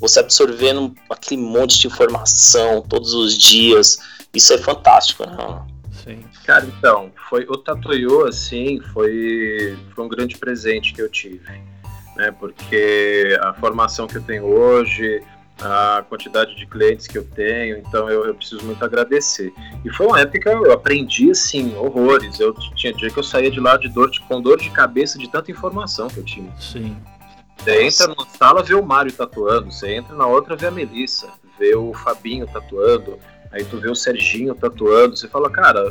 você 0.00 0.20
absorvendo 0.20 0.94
aquele 1.10 1.40
monte 1.40 1.80
de 1.80 1.88
informação 1.88 2.80
todos 2.82 3.12
os 3.12 3.36
dias. 3.36 3.98
Isso 4.32 4.52
é 4.52 4.58
fantástico, 4.58 5.26
né? 5.26 5.66
Sim. 6.04 6.24
Cara, 6.44 6.64
então, 6.66 7.10
foi 7.28 7.44
o 7.48 7.56
Tatuyo, 7.56 8.28
assim, 8.28 8.80
foi, 8.92 9.76
foi 9.92 10.04
um 10.04 10.08
grande 10.08 10.38
presente 10.38 10.92
que 10.92 11.02
eu 11.02 11.08
tive, 11.08 11.40
né? 12.14 12.30
Porque 12.30 13.36
a 13.42 13.52
formação 13.54 14.06
que 14.06 14.18
eu 14.18 14.22
tenho 14.22 14.44
hoje, 14.44 15.20
a 15.60 16.04
quantidade 16.08 16.54
de 16.54 16.66
clientes 16.66 17.06
que 17.06 17.16
eu 17.16 17.24
tenho, 17.24 17.78
então 17.78 18.10
eu, 18.10 18.26
eu, 18.26 18.34
preciso 18.34 18.64
muito 18.64 18.84
agradecer. 18.84 19.52
E 19.84 19.90
foi 19.90 20.06
uma 20.06 20.20
época 20.20 20.38
que 20.40 20.48
eu 20.48 20.72
aprendi, 20.72 21.30
assim, 21.30 21.74
horrores. 21.76 22.38
Eu 22.38 22.52
tinha 22.74 22.92
dia 22.92 23.10
que 23.10 23.18
eu 23.18 23.22
saía 23.22 23.50
de 23.50 23.58
lá 23.58 23.76
de 23.76 23.88
dor, 23.88 24.10
de, 24.10 24.20
com 24.20 24.40
dor 24.40 24.58
de 24.58 24.70
cabeça 24.70 25.18
de 25.18 25.30
tanta 25.30 25.50
informação 25.50 26.08
que 26.08 26.18
eu 26.18 26.24
tinha. 26.24 26.52
Sim. 26.60 26.96
Você 27.58 27.82
entra 27.82 28.06
numa 28.08 28.26
sala, 28.26 28.62
vê 28.62 28.74
o 28.74 28.84
Mário 28.84 29.10
tatuando, 29.12 29.72
você 29.72 29.94
entra 29.94 30.14
na 30.14 30.26
outra, 30.26 30.56
vê 30.56 30.66
a 30.66 30.70
Melissa, 30.70 31.28
vê 31.58 31.74
o 31.74 31.94
Fabinho 31.94 32.46
tatuando, 32.46 33.18
aí 33.50 33.64
tu 33.64 33.78
vê 33.78 33.90
o 33.90 33.94
Serginho 33.94 34.54
tatuando, 34.54 35.16
você 35.16 35.26
fala, 35.26 35.50
cara, 35.50 35.90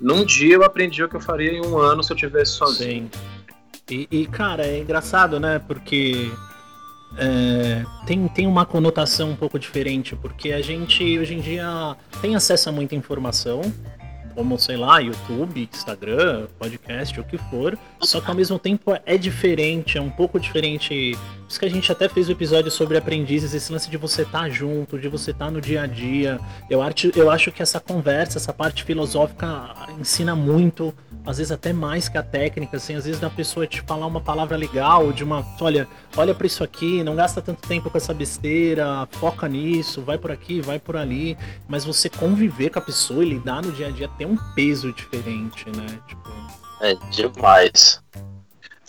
num 0.00 0.24
dia 0.24 0.54
eu 0.54 0.62
aprendi 0.62 1.02
o 1.02 1.08
que 1.08 1.16
eu 1.16 1.20
faria 1.20 1.52
em 1.52 1.66
um 1.66 1.76
ano 1.76 2.02
se 2.02 2.12
eu 2.12 2.16
tivesse 2.16 2.52
sozinho. 2.52 3.10
Sim. 3.12 3.40
E, 3.90 4.08
e 4.08 4.26
cara, 4.26 4.64
é 4.64 4.78
engraçado, 4.78 5.40
né? 5.40 5.58
Porque 5.58 6.30
é, 7.16 7.84
tem, 8.06 8.28
tem 8.28 8.46
uma 8.46 8.64
conotação 8.64 9.30
um 9.30 9.36
pouco 9.36 9.58
diferente, 9.58 10.14
porque 10.16 10.52
a 10.52 10.62
gente 10.62 11.18
hoje 11.18 11.34
em 11.34 11.40
dia 11.40 11.96
tem 12.20 12.34
acesso 12.34 12.68
a 12.68 12.72
muita 12.72 12.94
informação, 12.94 13.62
como, 14.34 14.58
sei 14.58 14.76
lá, 14.76 14.98
YouTube, 14.98 15.68
Instagram, 15.72 16.46
podcast, 16.58 17.18
o 17.20 17.24
que 17.24 17.38
for. 17.38 17.78
Só 18.00 18.20
que 18.20 18.28
ao 18.28 18.34
mesmo 18.34 18.58
tempo 18.58 18.96
é 19.04 19.18
diferente, 19.18 19.98
é 19.98 20.00
um 20.00 20.10
pouco 20.10 20.38
diferente. 20.38 21.16
Por 21.16 21.48
isso 21.48 21.58
que 21.58 21.66
a 21.66 21.70
gente 21.70 21.90
até 21.90 22.08
fez 22.08 22.28
o 22.28 22.30
um 22.30 22.32
episódio 22.32 22.70
sobre 22.70 22.96
aprendizes, 22.96 23.54
esse 23.54 23.72
lance 23.72 23.90
de 23.90 23.96
você 23.96 24.22
estar 24.22 24.42
tá 24.42 24.48
junto, 24.48 24.98
de 24.98 25.08
você 25.08 25.32
estar 25.32 25.46
tá 25.46 25.50
no 25.50 25.60
dia 25.60 25.82
a 25.82 25.86
dia. 25.86 26.40
Eu, 26.68 26.82
acho, 26.82 27.12
eu 27.16 27.30
acho 27.30 27.50
que 27.52 27.62
essa 27.62 27.80
conversa, 27.80 28.38
essa 28.38 28.52
parte 28.52 28.84
filosófica 28.84 29.74
ensina 29.98 30.34
muito 30.34 30.94
às 31.24 31.38
vezes 31.38 31.52
até 31.52 31.72
mais 31.72 32.08
que 32.08 32.16
a 32.16 32.22
técnica, 32.22 32.76
assim, 32.76 32.94
às 32.94 33.04
vezes 33.04 33.20
da 33.20 33.28
pessoa 33.28 33.66
te 33.66 33.82
falar 33.82 34.06
uma 34.06 34.20
palavra 34.20 34.56
legal, 34.56 35.12
de 35.12 35.22
uma, 35.22 35.44
olha, 35.60 35.86
olha 36.16 36.34
para 36.34 36.46
isso 36.46 36.64
aqui, 36.64 37.02
não 37.02 37.14
gasta 37.14 37.42
tanto 37.42 37.66
tempo 37.66 37.90
com 37.90 37.96
essa 37.96 38.14
besteira, 38.14 39.06
foca 39.12 39.46
nisso, 39.48 40.00
vai 40.02 40.18
por 40.18 40.30
aqui, 40.30 40.60
vai 40.60 40.78
por 40.78 40.96
ali, 40.96 41.36
mas 41.68 41.84
você 41.84 42.08
conviver 42.08 42.70
com 42.70 42.78
a 42.78 42.82
pessoa 42.82 43.24
e 43.24 43.28
lidar 43.28 43.62
no 43.62 43.72
dia 43.72 43.88
a 43.88 43.90
dia 43.90 44.08
tem 44.20 44.26
um 44.26 44.36
peso 44.54 44.92
diferente, 44.92 45.64
né? 45.74 45.98
Tipo... 46.06 46.28
É 46.82 46.94
demais. 47.10 48.02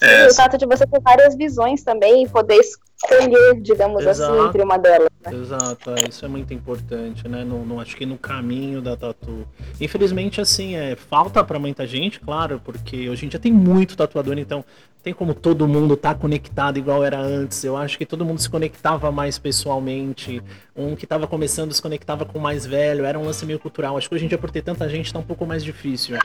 É. 0.02 0.28
o 0.28 0.34
fato 0.34 0.58
de 0.58 0.66
você 0.66 0.86
ter 0.86 1.00
várias 1.00 1.36
visões 1.36 1.84
também 1.84 2.24
e 2.24 2.30
poder 2.30 2.60
escolher, 3.04 3.62
digamos 3.62 3.98
assim, 4.06 4.10
Exato. 4.10 4.34
assim, 4.34 4.48
entre 4.48 4.64
uma 4.64 4.78
delas. 4.78 5.10
Né? 5.26 5.34
Exato, 5.34 5.92
é, 5.92 6.10
isso 6.10 6.26
é 6.26 6.28
muito 6.28 6.54
importante, 6.54 7.28
né? 7.28 7.44
No, 7.44 7.66
no, 7.66 7.80
acho 7.80 7.96
que 7.96 8.06
no 8.06 8.18
caminho 8.18 8.82
da 8.82 8.96
tatu. 8.96 9.48
Infelizmente, 9.80 10.42
assim, 10.42 10.76
é, 10.76 10.96
falta 10.96 11.44
para 11.44 11.60
muita 11.60 11.86
gente, 11.86 12.20
claro, 12.20 12.62
porque 12.64 13.10
hoje 13.10 13.26
em 13.26 13.30
dia 13.30 13.40
tem 13.40 13.52
muito 13.52 13.96
tatuador, 13.96 14.38
então 14.38 14.64
tem 15.04 15.14
como 15.14 15.34
todo 15.34 15.68
mundo 15.68 15.96
estar 15.96 16.14
tá 16.14 16.20
conectado 16.20 16.78
igual 16.78 17.04
era 17.04 17.20
antes. 17.20 17.64
Eu 17.64 17.76
acho 17.76 17.98
que 17.98 18.06
todo 18.06 18.24
mundo 18.24 18.40
se 18.40 18.50
conectava 18.50 19.12
mais 19.12 19.40
pessoalmente. 19.40 20.42
Um 20.76 20.96
que 20.96 21.06
estava 21.06 21.28
começando 21.28 21.74
se 21.74 21.82
conectava 21.82 22.24
com 22.24 22.38
o 22.38 22.42
mais 22.42 22.66
velho, 22.66 23.04
era 23.06 23.18
um 23.18 23.26
lance 23.26 23.46
meio 23.46 23.60
cultural. 23.60 23.98
Acho 23.98 24.08
que 24.08 24.16
hoje 24.16 24.26
em 24.26 24.28
dia, 24.28 24.38
por 24.38 24.52
ter 24.52 24.62
tanta 24.62 24.88
gente, 24.88 25.08
está 25.08 25.20
um 25.20 25.24
pouco 25.24 25.46
mais 25.46 25.64
difícil. 25.64 26.18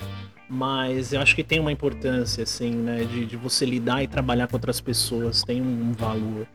Mas 0.49 1.13
eu 1.13 1.21
acho 1.21 1.35
que 1.35 1.43
tem 1.43 1.59
uma 1.59 1.73
importância, 1.73 2.43
assim, 2.43 2.71
né? 2.71 3.05
De, 3.05 3.25
de 3.25 3.37
você 3.37 3.65
lidar 3.65 4.03
e 4.03 4.07
trabalhar 4.07 4.47
com 4.47 4.57
outras 4.57 4.81
pessoas, 4.81 5.43
tem 5.43 5.63
um 5.63 5.93
valor. 5.93 6.47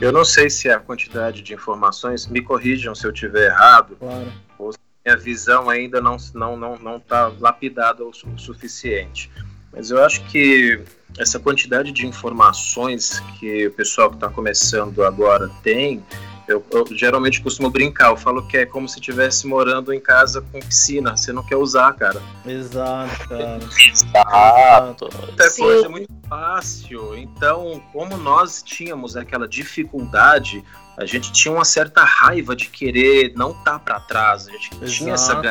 Eu 0.00 0.12
não 0.12 0.24
sei 0.24 0.48
se 0.50 0.68
a 0.70 0.78
quantidade 0.78 1.42
de 1.42 1.54
informações, 1.54 2.26
me 2.26 2.40
corrijam 2.40 2.94
se 2.94 3.06
eu 3.06 3.12
tiver 3.12 3.46
errado, 3.46 3.96
claro. 3.98 4.32
ou 4.58 4.72
se 4.72 4.78
a 5.06 5.16
visão 5.16 5.70
ainda 5.70 6.00
não 6.00 6.16
está 6.16 6.38
não, 6.38 6.56
não, 6.56 6.76
não 6.78 7.00
tá 7.00 7.32
lapidada 7.40 8.04
o 8.04 8.12
suficiente. 8.12 9.30
Mas 9.72 9.90
eu 9.90 10.02
acho 10.02 10.24
que 10.24 10.82
essa 11.18 11.38
quantidade 11.38 11.92
de 11.92 12.06
informações 12.06 13.20
que 13.38 13.66
o 13.66 13.72
pessoal 13.72 14.10
que 14.10 14.16
está 14.16 14.28
começando 14.28 15.04
agora 15.04 15.48
tem, 15.62 16.02
eu, 16.48 16.64
eu, 16.70 16.86
geralmente 16.92 17.40
costumo 17.40 17.70
brincar, 17.70 18.10
eu 18.10 18.16
falo 18.16 18.46
que 18.46 18.56
é 18.56 18.66
como 18.66 18.88
se 18.88 18.98
estivesse 18.98 19.46
morando 19.46 19.92
em 19.92 20.00
casa 20.00 20.40
com 20.50 20.58
piscina, 20.60 21.16
você 21.16 21.32
não 21.32 21.44
quer 21.44 21.56
usar, 21.56 21.92
cara. 21.92 22.22
Exato, 22.46 23.28
cara. 23.28 23.60
Exato. 23.90 25.08
Muita 25.20 25.50
coisa 25.50 25.86
é 25.86 25.88
muito 25.88 26.12
fácil. 26.28 27.16
Então, 27.16 27.82
como 27.92 28.16
nós 28.16 28.62
tínhamos 28.62 29.16
aquela 29.16 29.46
dificuldade, 29.46 30.64
a 30.98 31.06
gente 31.06 31.32
tinha 31.32 31.54
uma 31.54 31.64
certa 31.64 32.02
raiva 32.02 32.56
de 32.56 32.68
querer 32.68 33.32
não 33.36 33.52
estar 33.52 33.72
tá 33.72 33.78
para 33.78 34.00
trás, 34.00 34.48
a 34.48 34.50
gente 34.50 34.70
Exato. 34.74 34.90
tinha 34.90 35.14
essa, 35.14 35.42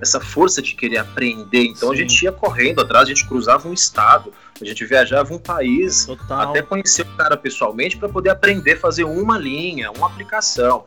essa 0.00 0.20
força 0.20 0.60
de 0.60 0.74
querer 0.74 0.98
aprender, 0.98 1.66
então 1.66 1.90
Sim. 1.90 1.94
a 1.94 1.98
gente 1.98 2.22
ia 2.22 2.32
correndo 2.32 2.80
atrás, 2.80 3.04
a 3.04 3.08
gente 3.08 3.26
cruzava 3.28 3.68
um 3.68 3.72
estado, 3.72 4.32
a 4.60 4.64
gente 4.64 4.84
viajava 4.84 5.32
um 5.32 5.38
país, 5.38 6.04
Total. 6.06 6.50
até 6.50 6.62
conhecer 6.62 7.02
o 7.02 7.16
cara 7.16 7.36
pessoalmente 7.36 7.96
para 7.96 8.08
poder 8.08 8.30
aprender 8.30 8.72
a 8.72 8.80
fazer 8.80 9.04
uma 9.04 9.38
linha, 9.38 9.92
uma 9.92 10.08
aplicação. 10.08 10.84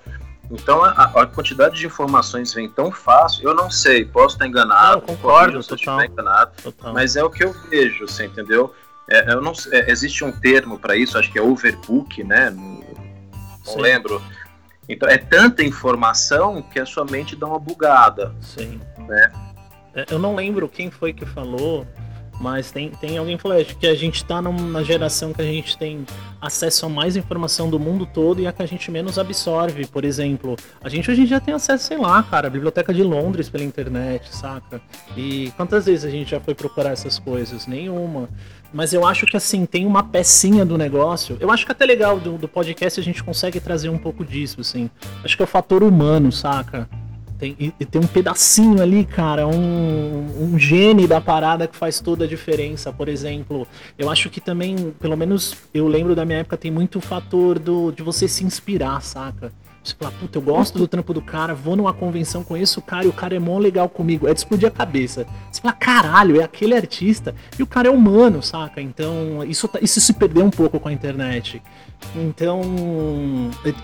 Então 0.52 0.84
a, 0.84 0.90
a, 1.22 1.26
quantidade 1.26 1.80
de 1.80 1.88
informações 1.88 2.54
vem 2.54 2.70
tão 2.70 2.92
fácil, 2.92 3.48
eu 3.48 3.56
não 3.56 3.72
sei, 3.72 4.04
posso 4.04 4.36
estar 4.36 4.46
enganado, 4.46 4.98
não, 4.98 5.02
concordo, 5.02 5.64
se 5.64 5.74
estiver 5.74 6.06
enganado, 6.06 6.52
total. 6.62 6.94
mas 6.94 7.16
é 7.16 7.24
o 7.24 7.30
que 7.30 7.46
eu 7.46 7.56
vejo, 7.70 8.08
você 8.08 8.26
entendeu? 8.26 8.76
É, 9.10 9.34
eu 9.34 9.42
não, 9.42 9.54
é, 9.72 9.90
existe 9.90 10.24
um 10.24 10.32
termo 10.32 10.78
para 10.78 10.96
isso, 10.98 11.18
acho 11.18 11.32
que 11.32 11.40
é 11.40 11.42
overbook, 11.42 12.24
né? 12.24 12.54
Não, 13.66 13.76
não 13.76 13.82
lembro. 13.82 14.22
Então 14.88 15.10
é 15.10 15.18
tanta 15.18 15.64
informação 15.64 16.62
que 16.62 16.80
a 16.80 16.86
sua 16.86 17.06
mente 17.06 17.36
dá 17.36 17.48
uma 17.48 17.60
bugada. 17.60 18.34
Sim. 18.40 18.80
Né? 19.00 19.32
É, 19.96 20.06
eu 20.12 20.20
não 20.20 20.36
lembro 20.36 20.70
quem 20.70 20.92
foi 20.92 21.14
que 21.14 21.26
falou, 21.26 21.88
mas 22.40 22.70
tem, 22.70 22.90
tem 22.92 23.18
alguém 23.18 23.38
que 23.38 23.44
falou 23.44 23.64
que 23.64 23.88
a 23.88 23.96
gente 23.96 24.18
está 24.18 24.42
numa 24.42 24.84
geração 24.84 25.34
que 25.34 25.42
a 25.42 25.46
gente 25.46 25.78
tem 25.78 26.06
acesso 26.42 26.86
a 26.86 26.90
mais 26.90 27.16
informação 27.16 27.70
do 27.70 27.80
mundo 27.80 28.06
todo 28.06 28.42
e 28.42 28.48
a 28.48 28.52
que 28.52 28.62
a 28.62 28.66
gente 28.66 28.92
menos 28.92 29.18
absorve. 29.18 29.88
Por 29.88 30.04
exemplo, 30.04 30.56
a 30.84 30.90
gente 30.90 31.10
hoje 31.10 31.22
em 31.22 31.26
dia 31.26 31.40
tem 31.40 31.54
acesso, 31.54 31.86
sei 31.86 31.98
lá, 31.98 32.22
cara, 32.24 32.48
a 32.48 32.50
Biblioteca 32.50 32.94
de 32.94 33.04
Londres 33.04 33.50
pela 33.50 33.64
internet, 33.64 34.36
saca? 34.36 34.82
E 35.16 35.52
quantas 35.56 35.86
vezes 35.86 36.06
a 36.06 36.10
gente 36.10 36.32
já 36.32 36.40
foi 36.40 36.54
procurar 36.54 36.92
essas 36.92 37.18
coisas? 37.18 37.66
Nenhuma. 37.66 38.30
Mas 38.76 38.92
eu 38.92 39.08
acho 39.08 39.26
que 39.26 39.38
assim, 39.38 39.66
tem 39.66 39.86
uma 39.86 40.04
pecinha 40.04 40.66
do 40.66 40.78
negócio. 40.78 41.38
Eu 41.40 41.50
acho 41.50 41.66
que 41.66 41.72
até 41.72 41.86
legal 41.86 42.20
do, 42.20 42.38
do 42.38 42.46
podcast 42.46 43.00
a 43.00 43.04
gente 43.04 43.24
consegue 43.24 43.58
trazer 43.62 43.88
um 43.88 43.98
pouco 43.98 44.26
disso, 44.26 44.60
assim. 44.60 44.90
Acho 45.24 45.38
que 45.38 45.42
é 45.42 45.46
o 45.46 45.48
fator 45.48 45.82
humano, 45.82 46.30
saca? 46.30 46.90
Tem, 47.40 47.56
e, 47.58 47.72
tem 47.86 48.02
um 48.02 48.08
pedacinho 48.08 48.82
ali, 48.82 49.06
cara, 49.06 49.48
um, 49.48 50.54
um 50.54 50.60
gene 50.60 51.08
da 51.08 51.22
parada 51.22 51.68
que 51.68 51.76
faz 51.76 52.02
toda 52.02 52.26
a 52.26 52.28
diferença. 52.28 52.92
Por 52.92 53.08
exemplo, 53.08 53.66
eu 53.98 54.10
acho 54.10 54.30
que 54.30 54.42
também, 54.42 54.94
pelo 55.00 55.16
menos 55.16 55.56
eu 55.74 55.88
lembro 55.88 56.14
da 56.14 56.26
minha 56.26 56.40
época, 56.40 56.58
tem 56.58 56.70
muito 56.70 57.00
fator 57.00 57.58
do, 57.58 57.94
de 57.94 58.04
você 58.04 58.28
se 58.28 58.44
inspirar, 58.44 59.02
saca? 59.02 59.54
Você 59.86 59.96
fala, 59.96 60.12
puta, 60.12 60.38
eu 60.38 60.42
gosto 60.42 60.80
do 60.80 60.88
trampo 60.88 61.14
do 61.14 61.22
cara, 61.22 61.54
vou 61.54 61.76
numa 61.76 61.94
convenção, 61.94 62.44
conheço 62.44 62.80
o 62.80 62.84
cara 62.84 63.06
e 63.06 63.08
o 63.08 63.14
cara 63.14 63.36
é 63.36 63.40
mó 63.40 63.60
legal 63.60 63.88
comigo. 63.88 64.28
É 64.28 64.34
de 64.34 64.40
explodir 64.40 64.68
a 64.68 64.72
cabeça. 64.72 65.28
Você 65.52 65.62
fala, 65.62 65.74
caralho, 65.74 66.42
é 66.42 66.44
aquele 66.44 66.74
artista 66.74 67.36
e 67.58 67.62
o 67.62 67.68
cara 67.68 67.88
é 67.88 67.92
humano, 67.92 68.42
saca? 68.42 68.82
Então, 68.82 69.44
isso, 69.48 69.68
tá, 69.68 69.80
isso 69.82 70.02
se 70.02 70.14
perdeu 70.14 70.44
um 70.44 70.50
pouco 70.50 70.80
com 70.80 70.90
a 70.90 70.92
internet. 70.92 71.62
Então, 72.16 72.62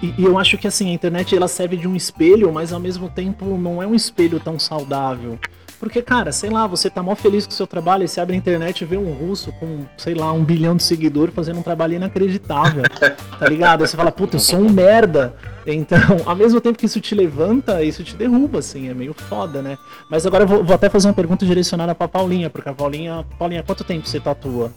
e, 0.02 0.14
e 0.18 0.24
eu 0.24 0.40
acho 0.40 0.58
que 0.58 0.68
assim, 0.68 0.90
a 0.90 0.94
internet 0.94 1.36
ela 1.36 1.48
serve 1.48 1.78
de 1.78 1.88
um 1.88 1.96
espelho, 1.96 2.52
mas 2.52 2.74
ao 2.74 2.80
mesmo 2.80 3.10
tempo 3.10 3.58
não 3.58 3.82
é 3.82 3.86
um 3.86 3.94
espelho 3.94 4.40
tão 4.40 4.58
saudável. 4.58 5.40
Porque, 5.82 6.00
cara, 6.00 6.32
sei 6.32 6.52
lá, 6.52 6.67
você 6.67 6.91
tá 6.91 7.02
mó 7.02 7.15
feliz 7.15 7.48
com 7.48 7.52
o 7.52 7.56
seu 7.56 7.65
trabalho 7.65 8.04
e 8.04 8.08
você 8.08 8.22
abre 8.22 8.36
a 8.36 8.38
internet 8.38 8.82
e 8.82 8.86
vê 8.86 8.98
um 8.98 9.12
russo 9.13 9.52
com, 9.54 9.84
sei 9.98 10.13
lá, 10.13 10.32
um 10.32 10.44
bilhão 10.44 10.76
de 10.76 10.84
seguidores 10.84 11.34
fazendo 11.34 11.58
um 11.58 11.63
trabalho 11.63 11.96
inacreditável. 11.96 12.84
tá 13.39 13.50
ligado? 13.50 13.82
Aí 13.82 13.88
você 13.88 13.98
fala, 13.98 14.12
puta, 14.12 14.36
eu 14.36 14.39
sou 14.39 14.60
um 14.60 14.70
merda. 14.70 15.34
Então, 15.65 16.00
ao 16.24 16.36
mesmo 16.36 16.62
tempo 16.62 16.78
que 16.78 16.86
isso 16.86 17.02
te 17.02 17.15
levanta, 17.15 17.82
isso 17.82 18.04
te 18.04 18.15
derruba, 18.15 18.60
assim, 18.60 18.89
é 18.89 18.94
meio 18.94 19.15
foda, 19.15 19.63
né? 19.63 19.76
Mas 20.08 20.24
agora 20.24 20.44
eu 20.44 20.48
vou, 20.48 20.63
vou 20.63 20.76
até 20.76 20.88
fazer 20.88 21.08
uma 21.08 21.15
pergunta 21.15 21.48
direcionada 21.48 21.96
pra 21.96 22.08
Paulinha, 22.08 22.48
porque 22.48 22.70
a 22.70 22.74
Paulinha. 22.74 23.26
Paulinha, 23.39 23.63
quanto 23.63 23.84
tempo 23.84 24.08
você 24.08 24.20
tatua? 24.20 24.72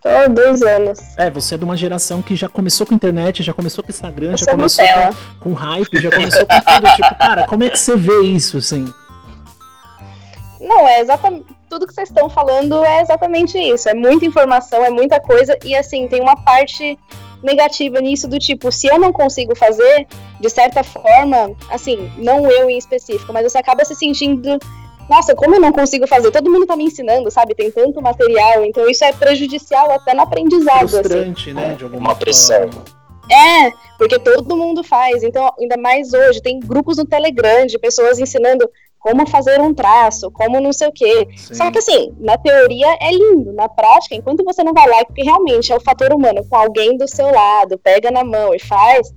Tô 0.00 0.32
dois 0.32 0.62
anos. 0.62 1.00
É, 1.16 1.28
você 1.32 1.56
é 1.56 1.58
de 1.58 1.64
uma 1.64 1.76
geração 1.76 2.22
que 2.22 2.36
já 2.36 2.48
começou 2.48 2.86
com 2.86 2.94
internet, 2.94 3.42
já 3.42 3.52
começou 3.52 3.82
com 3.82 3.90
Instagram, 3.90 4.36
já 4.36 4.46
começou 4.46 4.84
com, 4.86 5.50
com 5.50 5.52
hype, 5.52 6.00
já 6.00 6.10
começou 6.12 6.46
com 6.46 6.60
tudo. 6.60 6.94
tipo, 6.94 7.18
cara, 7.18 7.46
como 7.48 7.64
é 7.64 7.70
que 7.70 7.78
você 7.78 7.96
vê 7.96 8.20
isso, 8.20 8.58
assim? 8.58 8.86
Não, 10.64 10.88
é 10.88 11.00
exatamente. 11.00 11.46
Tudo 11.68 11.86
que 11.86 11.94
vocês 11.94 12.08
estão 12.08 12.28
falando 12.28 12.84
é 12.84 13.02
exatamente 13.02 13.58
isso. 13.58 13.88
É 13.88 13.94
muita 13.94 14.24
informação, 14.24 14.84
é 14.84 14.90
muita 14.90 15.20
coisa. 15.20 15.58
E 15.64 15.74
assim, 15.76 16.08
tem 16.08 16.20
uma 16.20 16.36
parte 16.36 16.98
negativa 17.42 18.00
nisso 18.00 18.26
do 18.26 18.38
tipo, 18.38 18.72
se 18.72 18.86
eu 18.86 18.98
não 18.98 19.12
consigo 19.12 19.54
fazer, 19.54 20.06
de 20.40 20.48
certa 20.48 20.82
forma, 20.82 21.54
assim, 21.70 22.10
não 22.16 22.50
eu 22.50 22.70
em 22.70 22.78
específico, 22.78 23.32
mas 23.32 23.52
você 23.52 23.58
acaba 23.58 23.84
se 23.84 23.94
sentindo. 23.94 24.58
Nossa, 25.08 25.34
como 25.34 25.54
eu 25.54 25.60
não 25.60 25.70
consigo 25.70 26.06
fazer? 26.06 26.30
Todo 26.30 26.50
mundo 26.50 26.66
tá 26.66 26.74
me 26.74 26.84
ensinando, 26.84 27.30
sabe? 27.30 27.54
Tem 27.54 27.70
tanto 27.70 28.00
material, 28.00 28.64
então 28.64 28.88
isso 28.88 29.04
é 29.04 29.12
prejudicial 29.12 29.90
até 29.92 30.14
no 30.14 30.22
aprendizado. 30.22 30.84
Assim. 30.84 30.96
Frustrante, 30.96 31.50
assim. 31.50 31.52
né? 31.52 31.74
De 31.74 31.84
alguma 31.84 32.08
uma 32.08 32.14
pressão. 32.14 32.70
É, 33.30 33.70
porque 33.98 34.18
todo 34.18 34.56
mundo 34.56 34.82
faz. 34.82 35.22
Então, 35.22 35.50
ainda 35.58 35.76
mais 35.76 36.14
hoje, 36.14 36.40
tem 36.40 36.58
grupos 36.58 36.96
no 36.96 37.04
Telegram 37.04 37.66
de 37.66 37.78
pessoas 37.78 38.18
ensinando 38.18 38.68
como 39.04 39.28
fazer 39.28 39.60
um 39.60 39.74
traço, 39.74 40.30
como 40.30 40.58
não 40.62 40.72
sei 40.72 40.88
o 40.88 40.92
quê. 40.92 41.28
Sim. 41.36 41.52
Só 41.52 41.70
que 41.70 41.76
assim, 41.76 42.14
na 42.18 42.38
teoria 42.38 42.86
é 43.02 43.10
lindo, 43.10 43.52
na 43.52 43.68
prática, 43.68 44.14
enquanto 44.14 44.42
você 44.42 44.64
não 44.64 44.72
vai 44.72 44.88
lá, 44.88 45.04
porque 45.04 45.22
realmente 45.22 45.70
é 45.70 45.76
o 45.76 45.80
fator 45.80 46.10
humano, 46.10 46.42
com 46.48 46.56
alguém 46.56 46.96
do 46.96 47.06
seu 47.06 47.30
lado, 47.30 47.76
pega 47.76 48.10
na 48.10 48.24
mão 48.24 48.54
e 48.54 48.58
faz, 48.58 49.12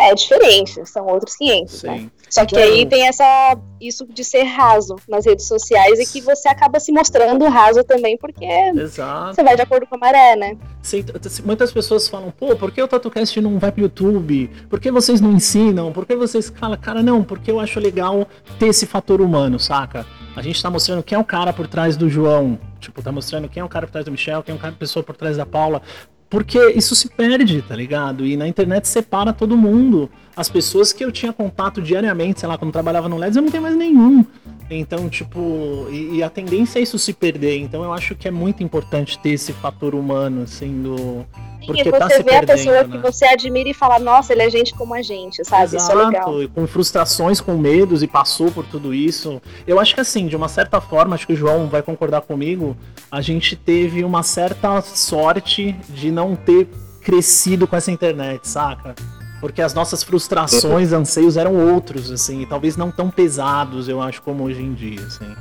é 0.00 0.14
diferente, 0.14 0.84
são 0.86 1.06
outros 1.06 1.36
500. 1.36 1.82
Né? 1.82 2.10
Só 2.28 2.46
que 2.46 2.56
aí 2.56 2.86
tem 2.86 3.08
essa 3.08 3.58
isso 3.80 4.06
de 4.06 4.22
ser 4.22 4.42
raso 4.42 4.96
nas 5.08 5.24
redes 5.24 5.46
sociais 5.46 5.98
e 5.98 6.06
que 6.06 6.20
você 6.20 6.48
acaba 6.48 6.78
se 6.78 6.92
mostrando 6.92 7.46
raso 7.48 7.82
também, 7.82 8.16
porque 8.16 8.44
Exato. 8.44 9.34
você 9.34 9.42
vai 9.42 9.56
de 9.56 9.62
acordo 9.62 9.86
com 9.86 9.96
a 9.96 9.98
maré, 9.98 10.36
né? 10.36 10.56
Sim, 10.82 11.04
muitas 11.44 11.72
pessoas 11.72 12.08
falam, 12.08 12.30
pô, 12.30 12.54
por 12.54 12.70
que 12.70 12.82
o 12.82 12.86
TatuCast 12.86 13.40
não 13.40 13.58
vai 13.58 13.72
pro 13.72 13.82
YouTube? 13.82 14.50
Por 14.68 14.78
que 14.78 14.90
vocês 14.90 15.20
não 15.20 15.32
ensinam? 15.32 15.92
Por 15.92 16.06
que 16.06 16.14
vocês 16.14 16.52
falam, 16.54 16.78
cara, 16.78 17.02
não, 17.02 17.24
porque 17.24 17.50
eu 17.50 17.58
acho 17.58 17.80
legal 17.80 18.26
ter 18.58 18.68
esse 18.68 18.86
fator 18.86 19.20
humano, 19.20 19.58
saca? 19.58 20.06
A 20.36 20.42
gente 20.42 20.62
tá 20.62 20.70
mostrando 20.70 21.02
quem 21.02 21.16
é 21.16 21.18
o 21.18 21.24
cara 21.24 21.52
por 21.52 21.66
trás 21.66 21.96
do 21.96 22.08
João. 22.08 22.58
Tipo, 22.78 23.02
tá 23.02 23.10
mostrando 23.10 23.48
quem 23.48 23.60
é 23.60 23.64
o 23.64 23.68
cara 23.68 23.86
por 23.86 23.92
trás 23.92 24.04
do 24.04 24.12
Michel, 24.12 24.42
quem 24.42 24.54
é 24.54 24.68
o 24.68 24.72
pessoa 24.72 25.02
por 25.02 25.16
trás 25.16 25.36
da 25.36 25.44
Paula. 25.44 25.82
Porque 26.30 26.70
isso 26.76 26.94
se 26.94 27.08
perde, 27.08 27.60
tá 27.60 27.74
ligado? 27.74 28.24
E 28.24 28.36
na 28.36 28.46
internet 28.46 28.86
separa 28.86 29.32
todo 29.32 29.56
mundo. 29.56 30.08
As 30.36 30.48
pessoas 30.48 30.92
que 30.92 31.04
eu 31.04 31.10
tinha 31.10 31.32
contato 31.32 31.82
diariamente, 31.82 32.38
sei 32.38 32.48
lá, 32.48 32.56
quando 32.56 32.70
trabalhava 32.70 33.08
no 33.08 33.16
LEDs, 33.16 33.36
eu 33.36 33.42
não 33.42 33.50
tenho 33.50 33.64
mais 33.64 33.76
nenhum. 33.76 34.24
Então, 34.70 35.08
tipo, 35.08 35.88
e, 35.90 36.18
e, 36.18 36.22
a 36.22 36.30
tendência 36.30 36.78
é 36.78 36.82
isso 36.82 36.96
se 37.00 37.12
perder. 37.12 37.58
Então 37.58 37.82
eu 37.82 37.92
acho 37.92 38.14
que 38.14 38.28
é 38.28 38.30
muito 38.30 38.62
importante 38.62 39.18
ter 39.18 39.30
esse 39.30 39.52
fator 39.52 39.92
humano, 39.92 40.42
assim, 40.42 40.80
do. 40.80 41.26
Porque 41.66 41.82
e 41.82 41.90
tá 41.90 42.08
você 42.08 42.22
tá 42.22 42.30
vê 42.30 42.36
a 42.36 42.42
pessoa 42.42 42.84
né? 42.84 42.88
que 42.90 42.98
você 42.98 43.24
admira 43.26 43.68
e 43.68 43.74
fala, 43.74 43.98
nossa, 43.98 44.32
ele 44.32 44.42
é 44.42 44.50
gente 44.50 44.74
como 44.74 44.94
a 44.94 45.02
gente, 45.02 45.44
sabe? 45.44 45.64
Exato, 45.64 45.82
isso 45.82 45.92
é 45.92 46.04
legal. 46.04 46.42
E 46.42 46.48
com 46.48 46.66
frustrações, 46.66 47.40
com 47.40 47.56
medos 47.56 48.02
e 48.02 48.06
passou 48.06 48.50
por 48.50 48.64
tudo 48.64 48.94
isso. 48.94 49.40
Eu 49.66 49.78
acho 49.78 49.94
que 49.94 50.00
assim, 50.00 50.26
de 50.26 50.36
uma 50.36 50.48
certa 50.48 50.80
forma, 50.80 51.14
acho 51.14 51.26
que 51.26 51.32
o 51.32 51.36
João 51.36 51.68
vai 51.68 51.82
concordar 51.82 52.22
comigo, 52.22 52.76
a 53.10 53.20
gente 53.20 53.56
teve 53.56 54.04
uma 54.04 54.22
certa 54.22 54.80
sorte 54.80 55.76
de 55.88 56.10
não 56.10 56.34
ter 56.34 56.68
crescido 57.00 57.66
com 57.66 57.76
essa 57.76 57.90
internet, 57.90 58.46
saca? 58.46 58.94
Porque 59.40 59.62
as 59.62 59.72
nossas 59.72 60.02
frustrações, 60.02 60.92
anseios 60.92 61.36
eram 61.36 61.54
outros, 61.72 62.10
assim, 62.10 62.42
e 62.42 62.46
talvez 62.46 62.76
não 62.76 62.90
tão 62.90 63.10
pesados, 63.10 63.88
eu 63.88 64.02
acho, 64.02 64.20
como 64.20 64.44
hoje 64.44 64.62
em 64.62 64.74
dia, 64.74 65.00
assim. 65.00 65.34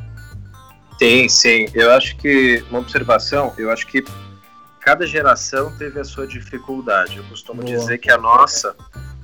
Sim, 0.98 1.30
sim. 1.30 1.66
Eu 1.74 1.92
acho 1.92 2.16
que, 2.18 2.64
uma 2.70 2.80
observação, 2.80 3.54
eu 3.58 3.70
acho 3.72 3.88
que 3.88 4.04
cada 4.90 5.06
geração 5.06 5.72
teve 5.78 6.00
a 6.00 6.04
sua 6.04 6.26
dificuldade. 6.26 7.18
Eu 7.18 7.24
costumo 7.26 7.62
Boa. 7.62 7.78
dizer 7.78 8.00
que 8.00 8.10
a 8.10 8.18
nossa 8.18 8.76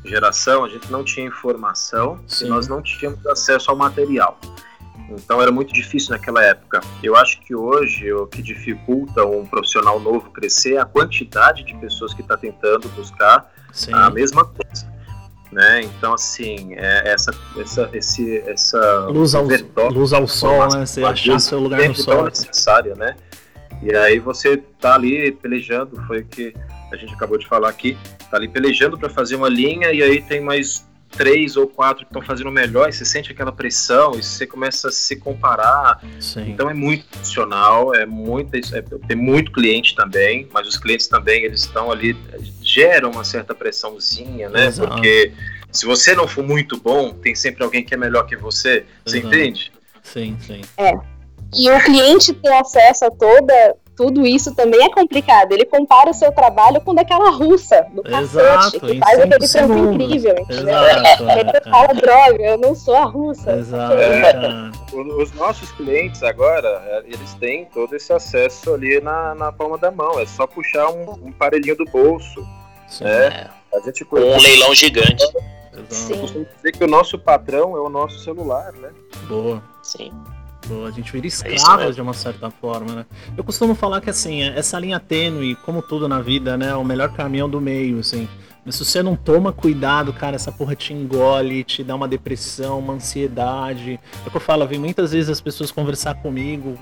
geração, 0.04 0.63
a 0.63 0.69
gente 0.69 0.91
não 0.91 1.04
tinha 1.04 1.25
informação 1.25 2.19
Sim. 2.28 2.45
e 2.45 2.49
nós 2.49 2.67
não 2.67 2.84
tínhamos 2.84 3.25
acesso 3.25 3.71
ao 3.71 3.75
material. 3.75 4.39
Então 5.10 5.41
era 5.41 5.51
muito 5.51 5.73
difícil 5.73 6.12
naquela 6.12 6.43
época. 6.43 6.82
Eu 7.01 7.15
acho 7.15 7.41
que 7.41 7.56
hoje 7.56 8.13
o 8.13 8.28
que 8.28 8.43
dificulta 8.43 9.25
um 9.25 9.43
profissional 9.43 9.99
novo 9.99 10.30
crescer 10.30 10.75
é 10.75 10.82
a 10.82 10.86
quantidade 10.86 11.63
de 11.63 11.73
pessoas 11.78 12.13
que 12.13 12.21
está 12.21 12.38
tentando 12.38 12.88
buscar 12.89 13.51
Sim. 13.73 13.91
a 13.91 14.12
mesma 14.12 14.45
coisa. 14.45 14.93
Né? 15.51 15.82
Então, 15.82 16.13
assim, 16.13 16.75
é 16.75 17.12
essa, 17.12 17.34
essa, 17.58 17.89
esse, 17.91 18.38
essa 18.39 19.08
luz 19.08 19.34
ao, 19.34 19.47
luz 19.91 20.13
ao 20.13 20.28
sol, 20.28 20.67
né? 20.69 20.86
Você 20.86 21.04
achar 21.04 21.39
seu 21.39 21.60
lugar 21.60 21.88
no 21.88 21.95
sol. 21.95 22.25
necessária, 22.25 22.93
né? 22.93 23.15
E 23.81 23.95
aí 23.95 24.19
você 24.19 24.57
tá 24.79 24.95
ali 24.95 25.31
pelejando, 25.31 26.01
foi 26.07 26.21
o 26.21 26.25
que 26.25 26.53
a 26.91 26.95
gente 26.95 27.13
acabou 27.13 27.38
de 27.38 27.47
falar 27.47 27.69
aqui, 27.69 27.97
tá 28.29 28.38
ali 28.38 28.47
pelejando 28.47 28.97
para 28.97 29.09
fazer 29.09 29.35
uma 29.35 29.49
linha 29.49 29.91
e 29.91 30.01
aí 30.01 30.21
tem 30.21 30.41
mais 30.41 30.85
três 31.15 31.55
ou 31.55 31.67
quatro 31.67 32.05
que 32.05 32.09
estão 32.09 32.21
fazendo 32.21 32.51
melhor 32.51 32.89
e 32.89 32.93
você 32.93 33.05
sente 33.05 33.31
aquela 33.31 33.51
pressão 33.51 34.15
e 34.15 34.23
você 34.23 34.45
começa 34.45 34.89
a 34.89 34.91
se 34.91 35.15
comparar. 35.15 36.01
Sim. 36.19 36.49
Então 36.49 36.69
é 36.69 36.73
muito 36.73 37.05
profissional, 37.05 37.93
é 37.95 38.05
muito, 38.05 38.55
é, 38.55 38.81
tem 39.07 39.15
muito 39.15 39.51
cliente 39.51 39.95
também, 39.95 40.47
mas 40.51 40.67
os 40.67 40.77
clientes 40.77 41.07
também 41.07 41.43
eles 41.43 41.61
estão 41.61 41.91
ali 41.91 42.15
geram 42.61 43.11
uma 43.11 43.23
certa 43.23 43.55
pressãozinha, 43.55 44.49
né? 44.49 44.67
Exato. 44.67 44.89
Porque 44.89 45.31
se 45.71 45.85
você 45.85 46.13
não 46.15 46.27
for 46.27 46.43
muito 46.43 46.79
bom, 46.79 47.13
tem 47.13 47.33
sempre 47.35 47.63
alguém 47.63 47.83
que 47.83 47.93
é 47.93 47.97
melhor 47.97 48.25
que 48.25 48.35
você. 48.35 48.85
Você 49.05 49.19
Exato. 49.19 49.35
entende? 49.35 49.71
Sim, 50.03 50.38
sim. 50.39 50.61
É. 50.77 51.14
E 51.57 51.69
o 51.69 51.83
cliente 51.83 52.33
ter 52.33 52.53
acesso 52.53 53.05
a 53.05 53.11
toda 53.11 53.75
tudo 53.95 54.25
isso 54.25 54.53
também 54.53 54.84
é 54.84 54.89
complicado. 54.89 55.53
Ele 55.53 55.65
compara 55.65 56.09
o 56.09 56.13
seu 56.13 56.32
trabalho 56.32 56.82
com 56.82 56.93
daquela 56.93 57.30
russa 57.30 57.88
do 57.93 58.03
cacete, 58.03 58.80
que 58.80 58.99
faz 58.99 59.19
aquele 59.19 59.47
trampo 59.47 59.93
incrível, 59.93 60.36
entendeu? 60.38 60.67
Exato, 60.67 61.23
Ele 61.39 61.49
é, 61.49 61.61
fala, 61.61 61.93
droga, 61.93 62.43
eu 62.43 62.57
não 62.57 62.75
sou 62.75 62.95
a 62.95 63.05
russa. 63.05 63.53
Exato. 63.53 63.93
É, 63.93 64.71
os 64.93 65.32
nossos 65.34 65.71
clientes 65.71 66.21
agora, 66.23 66.67
é, 66.88 67.03
eles 67.05 67.34
têm 67.36 67.65
todo 67.65 67.95
esse 67.95 68.11
acesso 68.11 68.73
ali 68.73 68.99
na, 68.99 69.34
na 69.34 69.51
palma 69.51 69.77
da 69.77 69.91
mão. 69.91 70.19
É 70.19 70.25
só 70.25 70.45
puxar 70.45 70.89
um, 70.89 71.11
um 71.27 71.32
parelhinho 71.32 71.77
do 71.77 71.86
bolso. 71.86 72.45
Sim, 72.88 73.05
né? 73.05 73.27
é. 73.27 73.77
A 73.77 73.80
gente 73.82 74.05
um 74.11 74.38
leilão 74.38 74.73
gigante. 74.73 75.23
Eu 75.73 75.84
costumo 75.84 76.27
dizer 76.27 76.71
que 76.71 76.84
o 76.84 76.88
nosso 76.88 77.19
patrão 77.19 77.75
é 77.75 77.82
o 77.82 77.89
nosso 77.89 78.19
celular, 78.19 78.71
né? 78.73 78.89
Boa. 79.27 79.61
Sim. 79.84 80.11
A 80.88 80.91
gente 80.91 81.11
vira 81.11 81.26
é 81.26 81.28
escravo 81.28 81.84
é 81.84 81.91
de 81.91 82.01
uma 82.01 82.13
certa 82.13 82.49
forma, 82.49 82.93
né? 82.93 83.05
Eu 83.38 83.43
costumo 83.43 83.76
falar 83.76 84.01
que 84.01 84.09
assim, 84.09 84.41
essa 84.41 84.80
linha 84.80 84.99
tênue, 84.99 85.55
como 85.55 85.82
tudo 85.82 86.07
na 86.07 86.22
vida, 86.22 86.57
né, 86.57 86.70
é 86.70 86.76
o 86.76 86.84
melhor 86.84 87.13
caminhão 87.13 87.49
do 87.49 87.61
meio, 87.61 87.99
assim. 87.99 88.28
Mas 88.66 88.76
se 88.76 88.84
você 88.84 89.03
não 89.03 89.16
toma 89.16 89.53
cuidado, 89.53 90.11
cara, 90.11 90.36
essa 90.36 90.51
porra 90.51 90.76
te 90.76 90.91
engole, 90.91 91.63
te 91.63 91.84
dá 91.84 91.93
uma 91.93 92.07
depressão, 92.07 92.80
uma 92.80 92.93
ansiedade. 92.93 93.99
É 94.24 94.28
o 94.28 94.32
que 94.32 94.38
eu 94.38 94.41
falo, 94.41 94.66
vem 94.66 94.80
muitas 94.80 95.11
vezes 95.11 95.30
as 95.30 95.39
pessoas 95.39 95.72
conversar 95.72 96.16
comigo, 96.16 96.76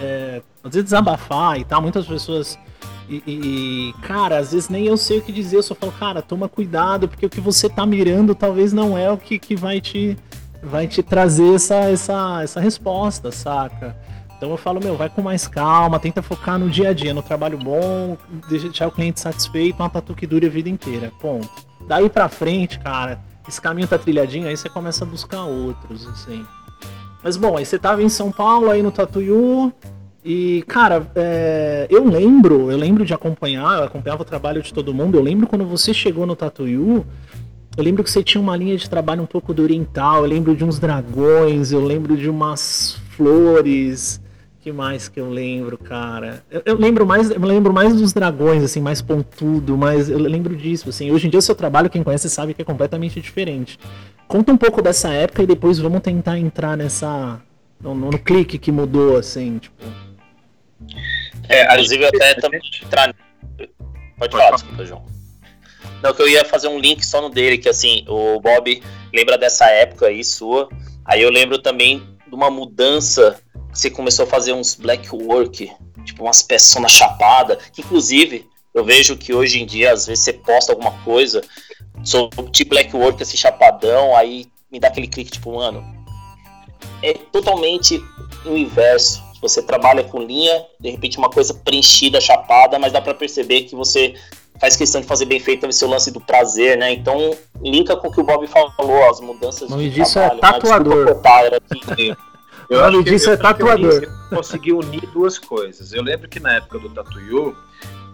é, 0.00 0.40
às 0.62 0.72
vezes 0.72 0.84
desabafar 0.84 1.58
e 1.58 1.64
tal, 1.64 1.82
muitas 1.82 2.06
pessoas. 2.06 2.56
E, 3.08 3.22
e, 3.26 3.94
cara, 4.02 4.38
às 4.38 4.52
vezes 4.52 4.68
nem 4.68 4.86
eu 4.86 4.96
sei 4.96 5.18
o 5.18 5.22
que 5.22 5.32
dizer, 5.32 5.56
eu 5.56 5.62
só 5.62 5.74
falo, 5.74 5.92
cara, 5.92 6.22
toma 6.22 6.48
cuidado, 6.48 7.08
porque 7.08 7.26
o 7.26 7.30
que 7.30 7.40
você 7.40 7.68
tá 7.68 7.84
mirando 7.84 8.32
talvez 8.34 8.72
não 8.72 8.96
é 8.96 9.10
o 9.10 9.18
que, 9.18 9.36
que 9.36 9.56
vai 9.56 9.80
te 9.80 10.16
vai 10.64 10.86
te 10.86 11.02
trazer 11.02 11.54
essa, 11.54 11.76
essa, 11.90 12.42
essa 12.42 12.60
resposta, 12.60 13.30
saca? 13.30 13.96
Então 14.36 14.50
eu 14.50 14.56
falo, 14.56 14.80
meu, 14.82 14.96
vai 14.96 15.08
com 15.08 15.22
mais 15.22 15.46
calma, 15.46 15.98
tenta 15.98 16.20
focar 16.20 16.58
no 16.58 16.68
dia 16.68 16.90
a 16.90 16.92
dia, 16.92 17.14
no 17.14 17.22
trabalho 17.22 17.56
bom, 17.56 18.16
deixar 18.48 18.88
o 18.88 18.90
cliente 18.90 19.20
satisfeito, 19.20 19.80
uma 19.80 19.88
tatu 19.88 20.14
que 20.14 20.26
dure 20.26 20.46
a 20.46 20.50
vida 20.50 20.68
inteira. 20.68 21.12
Ponto. 21.20 21.48
Daí 21.86 22.08
pra 22.10 22.28
frente, 22.28 22.78
cara, 22.78 23.20
esse 23.48 23.60
caminho 23.60 23.86
tá 23.86 23.98
trilhadinho, 23.98 24.48
aí 24.48 24.56
você 24.56 24.68
começa 24.68 25.04
a 25.04 25.06
buscar 25.06 25.44
outros, 25.44 26.06
assim. 26.08 26.44
Mas 27.22 27.36
bom, 27.36 27.56
aí 27.56 27.64
você 27.64 27.78
tava 27.78 28.02
em 28.02 28.08
São 28.08 28.30
Paulo, 28.30 28.70
aí 28.70 28.82
no 28.82 28.90
Tatuyu, 28.90 29.72
e, 30.24 30.64
cara, 30.66 31.06
é, 31.14 31.86
eu 31.90 32.02
lembro, 32.08 32.70
eu 32.70 32.78
lembro 32.78 33.04
de 33.04 33.12
acompanhar, 33.12 33.78
eu 33.78 33.84
acompanhava 33.84 34.22
o 34.22 34.24
trabalho 34.24 34.62
de 34.62 34.72
todo 34.72 34.94
mundo, 34.94 35.18
eu 35.18 35.22
lembro 35.22 35.46
quando 35.46 35.66
você 35.66 35.92
chegou 35.92 36.24
no 36.24 36.34
Tatuyu, 36.34 37.04
eu 37.76 37.84
lembro 37.84 38.04
que 38.04 38.10
você 38.10 38.22
tinha 38.22 38.40
uma 38.40 38.56
linha 38.56 38.76
de 38.76 38.88
trabalho 38.88 39.22
um 39.22 39.26
pouco 39.26 39.52
do 39.52 39.62
oriental, 39.62 40.22
eu 40.22 40.28
lembro 40.28 40.54
de 40.54 40.64
uns 40.64 40.78
dragões, 40.78 41.72
eu 41.72 41.84
lembro 41.84 42.16
de 42.16 42.28
umas 42.28 42.98
flores, 43.16 44.20
que 44.60 44.72
mais 44.72 45.08
que 45.08 45.20
eu 45.20 45.28
lembro, 45.28 45.76
cara? 45.76 46.42
Eu, 46.50 46.62
eu, 46.64 46.78
lembro 46.78 47.04
mais, 47.04 47.30
eu 47.30 47.40
lembro 47.40 47.72
mais 47.72 47.94
dos 47.94 48.12
dragões, 48.12 48.62
assim, 48.62 48.80
mais 48.80 49.02
pontudo, 49.02 49.76
mas 49.76 50.08
eu 50.08 50.18
lembro 50.18 50.56
disso, 50.56 50.88
assim. 50.88 51.10
Hoje 51.10 51.26
em 51.26 51.30
dia 51.30 51.38
o 51.38 51.42
seu 51.42 51.54
trabalho, 51.54 51.90
quem 51.90 52.02
conhece 52.02 52.30
sabe 52.30 52.54
que 52.54 52.62
é 52.62 52.64
completamente 52.64 53.20
diferente. 53.20 53.78
Conta 54.26 54.52
um 54.52 54.56
pouco 54.56 54.80
dessa 54.80 55.10
época 55.12 55.42
e 55.42 55.46
depois 55.46 55.78
vamos 55.78 56.00
tentar 56.00 56.38
entrar 56.38 56.76
nessa 56.76 57.40
no, 57.78 57.94
no, 57.94 58.10
no 58.10 58.18
clique 58.18 58.56
que 58.56 58.72
mudou, 58.72 59.18
assim, 59.18 59.58
tipo. 59.58 59.84
É, 61.48 61.70
inclusive 61.72 62.06
até 62.06 62.34
também 62.34 62.60
entrar. 62.82 63.14
Pode 64.18 64.32
falar, 64.32 64.52
desculpa, 64.52 64.86
João. 64.86 65.13
Não, 66.04 66.12
que 66.12 66.20
eu 66.20 66.28
ia 66.28 66.44
fazer 66.44 66.68
um 66.68 66.78
link 66.78 67.04
só 67.04 67.22
no 67.22 67.30
dele, 67.30 67.56
que 67.56 67.68
assim, 67.68 68.04
o 68.06 68.38
Bob 68.38 68.82
lembra 69.12 69.38
dessa 69.38 69.64
época 69.70 70.06
aí 70.06 70.22
sua. 70.22 70.68
Aí 71.02 71.22
eu 71.22 71.30
lembro 71.30 71.58
também 71.58 72.06
de 72.28 72.34
uma 72.34 72.50
mudança 72.50 73.40
você 73.74 73.90
começou 73.90 74.24
a 74.24 74.28
fazer 74.28 74.52
uns 74.52 74.76
black 74.76 75.08
work, 75.12 75.72
tipo 76.04 76.22
umas 76.22 76.42
peças 76.42 76.92
chapada, 76.92 77.56
que 77.72 77.80
inclusive 77.80 78.48
eu 78.72 78.84
vejo 78.84 79.16
que 79.16 79.34
hoje 79.34 79.60
em 79.60 79.66
dia, 79.66 79.92
às 79.92 80.06
vezes, 80.06 80.22
você 80.22 80.32
posta 80.32 80.72
alguma 80.72 80.92
coisa 81.02 81.42
sobre 82.04 82.64
black 82.66 82.94
work, 82.94 83.20
esse 83.20 83.36
chapadão, 83.36 84.14
aí 84.14 84.46
me 84.70 84.78
dá 84.78 84.88
aquele 84.88 85.08
clique, 85.08 85.32
tipo, 85.32 85.54
mano, 85.54 85.84
é 87.02 87.14
totalmente 87.14 88.00
o 88.44 88.56
inverso. 88.56 89.22
Você 89.40 89.60
trabalha 89.60 90.04
com 90.04 90.22
linha, 90.22 90.64
de 90.78 90.90
repente 90.90 91.18
uma 91.18 91.28
coisa 91.28 91.52
preenchida, 91.52 92.20
chapada, 92.20 92.78
mas 92.78 92.92
dá 92.92 93.00
para 93.00 93.14
perceber 93.14 93.62
que 93.62 93.74
você 93.74 94.14
faz 94.58 94.76
questão 94.76 95.00
de 95.00 95.06
fazer 95.06 95.24
bem 95.24 95.40
feito 95.40 95.66
esse 95.66 95.84
lance 95.84 96.10
do 96.10 96.20
prazer, 96.20 96.78
né? 96.78 96.92
Então, 96.92 97.36
linka 97.60 97.96
com 97.96 98.08
o 98.08 98.12
que 98.12 98.20
o 98.20 98.24
Bob 98.24 98.46
falou, 98.46 99.10
as 99.10 99.20
mudanças. 99.20 99.68
O 99.68 99.70
nome 99.70 99.90
disso 99.90 100.18
é 100.18 100.30
tatuador. 100.36 101.06
Né? 101.06 101.58
Desculpa, 101.70 101.96
Eu 102.70 102.80
o 102.80 102.90
nome 102.90 103.04
disso 103.04 103.30
é 103.30 103.36
tatuador. 103.36 104.04
Eu 104.04 104.36
consegui 104.36 104.72
unir 104.72 105.06
duas 105.12 105.38
coisas. 105.38 105.92
Eu 105.92 106.02
lembro 106.02 106.28
que 106.28 106.40
na 106.40 106.54
época 106.54 106.78
do 106.78 106.88
Tatuyu, 106.88 107.54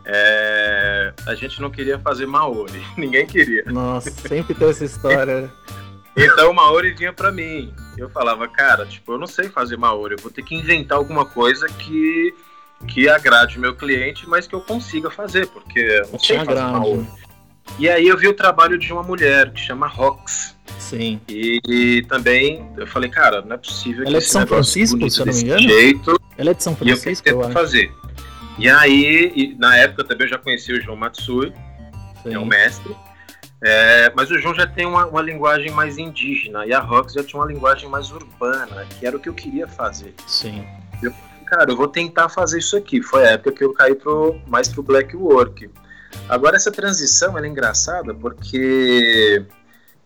é... 0.04 1.12
a 1.26 1.34
gente 1.36 1.60
não 1.60 1.70
queria 1.70 1.98
fazer 1.98 2.26
Maori. 2.26 2.82
Ninguém 2.98 3.26
queria. 3.26 3.62
Nossa, 3.66 4.10
sempre 4.10 4.54
tem 4.54 4.68
essa 4.68 4.84
história. 4.84 5.52
então 6.16 6.50
o 6.50 6.54
Maori 6.54 6.92
vinha 6.92 7.12
para 7.12 7.30
mim. 7.30 7.72
Eu 7.96 8.10
falava, 8.10 8.48
cara, 8.48 8.84
tipo, 8.86 9.12
eu 9.12 9.18
não 9.18 9.26
sei 9.26 9.48
fazer 9.48 9.76
Maori. 9.76 10.14
Eu 10.14 10.22
vou 10.22 10.32
ter 10.32 10.42
que 10.42 10.56
inventar 10.56 10.98
alguma 10.98 11.24
coisa 11.24 11.68
que 11.68 12.34
que 12.86 13.08
agrade 13.08 13.58
o 13.58 13.60
meu 13.60 13.74
cliente, 13.74 14.28
mas 14.28 14.46
que 14.46 14.54
eu 14.54 14.60
consiga 14.60 15.10
fazer, 15.10 15.46
porque 15.48 15.78
eu 15.78 16.08
não 16.12 16.18
sei 16.18 16.38
fazer 16.44 16.60
Maori. 16.60 17.06
E 17.78 17.88
aí 17.88 18.08
eu 18.08 18.16
vi 18.16 18.28
o 18.28 18.34
trabalho 18.34 18.78
de 18.78 18.92
uma 18.92 19.02
mulher 19.02 19.52
que 19.52 19.60
chama 19.60 19.86
Rox. 19.86 20.56
Sim. 20.78 21.20
E, 21.28 21.60
e, 21.68 22.02
também 22.02 22.68
eu 22.76 22.86
falei, 22.86 23.08
cara, 23.10 23.42
não 23.42 23.54
é 23.54 23.58
possível 23.58 24.04
Ela 24.06 24.16
é 24.16 24.20
de 24.20 24.26
São 24.26 24.46
Francisco, 24.46 25.10
se 25.10 25.20
eu 25.20 25.26
não 25.26 25.32
me 25.32 25.40
engano? 25.40 25.60
Jeito, 25.60 26.20
Ela 26.36 26.50
é 26.50 26.54
de 26.54 26.62
São 26.62 26.74
Francisco, 26.74 27.28
e 27.28 27.32
eu, 27.32 27.42
eu 27.42 27.50
fazer. 27.50 27.92
E 28.58 28.68
aí, 28.68 29.32
e, 29.36 29.54
na 29.58 29.76
época 29.76 30.04
também 30.04 30.26
eu 30.26 30.30
já 30.30 30.38
conheci 30.38 30.72
o 30.72 30.82
João 30.82 30.96
Matsui, 30.96 31.52
que 32.22 32.34
é 32.34 32.38
o 32.38 32.44
mestre. 32.44 32.94
É, 33.62 34.10
mas 34.16 34.30
o 34.30 34.38
João 34.38 34.54
já 34.54 34.66
tem 34.66 34.86
uma, 34.86 35.06
uma, 35.06 35.20
linguagem 35.20 35.70
mais 35.70 35.98
indígena 35.98 36.64
e 36.64 36.72
a 36.72 36.80
Rox 36.80 37.12
já 37.12 37.22
tinha 37.22 37.40
uma 37.40 37.46
linguagem 37.46 37.88
mais 37.90 38.10
urbana, 38.10 38.86
que 38.98 39.06
era 39.06 39.16
o 39.16 39.20
que 39.20 39.28
eu 39.28 39.34
queria 39.34 39.68
fazer. 39.68 40.14
Sim. 40.26 40.64
Eu 41.02 41.12
cara, 41.50 41.72
eu 41.72 41.76
vou 41.76 41.88
tentar 41.88 42.28
fazer 42.28 42.58
isso 42.58 42.76
aqui. 42.76 43.02
Foi 43.02 43.26
a 43.26 43.32
época 43.32 43.52
que 43.52 43.64
eu 43.64 43.72
caí 43.72 43.94
pro, 43.94 44.40
mais 44.46 44.68
pro 44.68 44.82
black 44.82 45.16
work. 45.16 45.68
Agora 46.28 46.56
essa 46.56 46.70
transição 46.70 47.36
é 47.36 47.46
engraçada 47.46 48.14
porque 48.14 49.44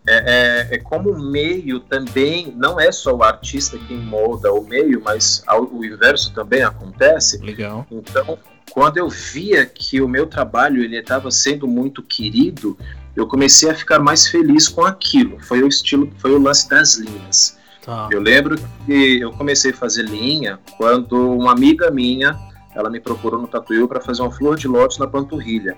é, 0.06 0.16
é, 0.16 0.74
é, 0.74 0.78
como 0.78 1.10
o 1.10 1.22
meio 1.22 1.80
também 1.80 2.52
não 2.56 2.80
é 2.80 2.90
só 2.90 3.14
o 3.14 3.22
artista 3.22 3.78
quem 3.86 3.98
molda 3.98 4.52
o 4.52 4.62
meio, 4.62 5.02
mas 5.02 5.42
o 5.70 5.84
inverso 5.84 6.32
também 6.34 6.62
acontece. 6.62 7.38
Legal. 7.38 7.86
Então, 7.90 8.38
quando 8.70 8.96
eu 8.96 9.08
via 9.08 9.66
que 9.66 10.00
o 10.00 10.08
meu 10.08 10.26
trabalho 10.26 10.82
ele 10.82 10.96
estava 10.98 11.30
sendo 11.30 11.66
muito 11.66 12.02
querido, 12.02 12.76
eu 13.14 13.26
comecei 13.26 13.70
a 13.70 13.74
ficar 13.74 13.98
mais 13.98 14.26
feliz 14.26 14.68
com 14.68 14.84
aquilo. 14.84 15.38
Foi 15.40 15.62
o 15.62 15.68
estilo, 15.68 16.10
foi 16.18 16.32
o 16.32 16.38
lance 16.38 16.68
das 16.68 16.96
linhas. 16.96 17.58
Tá. 17.84 18.08
Eu 18.10 18.20
lembro 18.20 18.56
que 18.86 19.20
eu 19.20 19.30
comecei 19.32 19.70
a 19.70 19.74
fazer 19.74 20.04
linha 20.04 20.58
quando 20.76 21.32
uma 21.32 21.52
amiga 21.52 21.90
minha, 21.90 22.38
ela 22.74 22.88
me 22.88 22.98
procurou 22.98 23.40
no 23.40 23.46
Tatuí 23.46 23.86
para 23.86 24.00
fazer 24.00 24.22
uma 24.22 24.32
flor 24.32 24.56
de 24.56 24.66
lótus 24.66 24.98
na 24.98 25.06
panturrilha. 25.06 25.76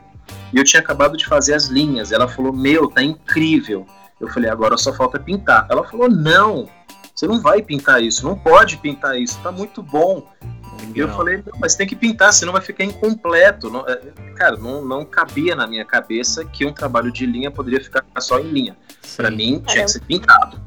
E 0.53 0.59
eu 0.59 0.65
tinha 0.65 0.81
acabado 0.81 1.17
de 1.17 1.27
fazer 1.27 1.55
as 1.55 1.67
linhas. 1.67 2.13
Ela 2.13 2.29
falou: 2.29 2.53
"Meu, 2.53 2.89
tá 2.89 3.03
incrível". 3.03 3.87
Eu 4.21 4.29
falei: 4.29 4.49
"Agora 4.49 4.77
só 4.77 4.93
falta 4.93 5.19
pintar". 5.19 5.67
Ela 5.69 5.85
falou: 5.85 6.09
"Não, 6.09 6.69
você 7.15 7.27
não 7.27 7.41
vai 7.41 7.61
pintar 7.61 8.03
isso, 8.03 8.25
não 8.25 8.37
pode 8.37 8.77
pintar 8.77 9.21
isso, 9.21 9.39
tá 9.43 9.51
muito 9.51 9.83
bom". 9.83 10.29
E 10.95 10.99
eu 10.99 11.09
falei, 11.09 11.39
não, 11.39 11.59
mas 11.59 11.75
tem 11.75 11.87
que 11.87 11.97
pintar, 11.97 12.33
senão 12.33 12.53
vai 12.53 12.61
ficar 12.61 12.85
incompleto. 12.85 13.71
Não, 13.71 13.87
é, 13.89 13.97
cara, 14.35 14.57
não, 14.57 14.85
não 14.85 15.05
cabia 15.05 15.55
na 15.57 15.67
minha 15.67 15.85
cabeça 15.85 16.45
que 16.45 16.67
um 16.67 16.73
trabalho 16.73 17.11
de 17.11 17.25
linha 17.25 17.51
poderia 17.51 17.83
ficar 17.83 18.05
só 18.19 18.39
em 18.39 18.51
linha. 18.51 18.77
Para 19.17 19.31
mim, 19.31 19.63
tinha 19.67 19.85
que 19.85 19.91
ser 19.91 20.01
pintado. 20.01 20.61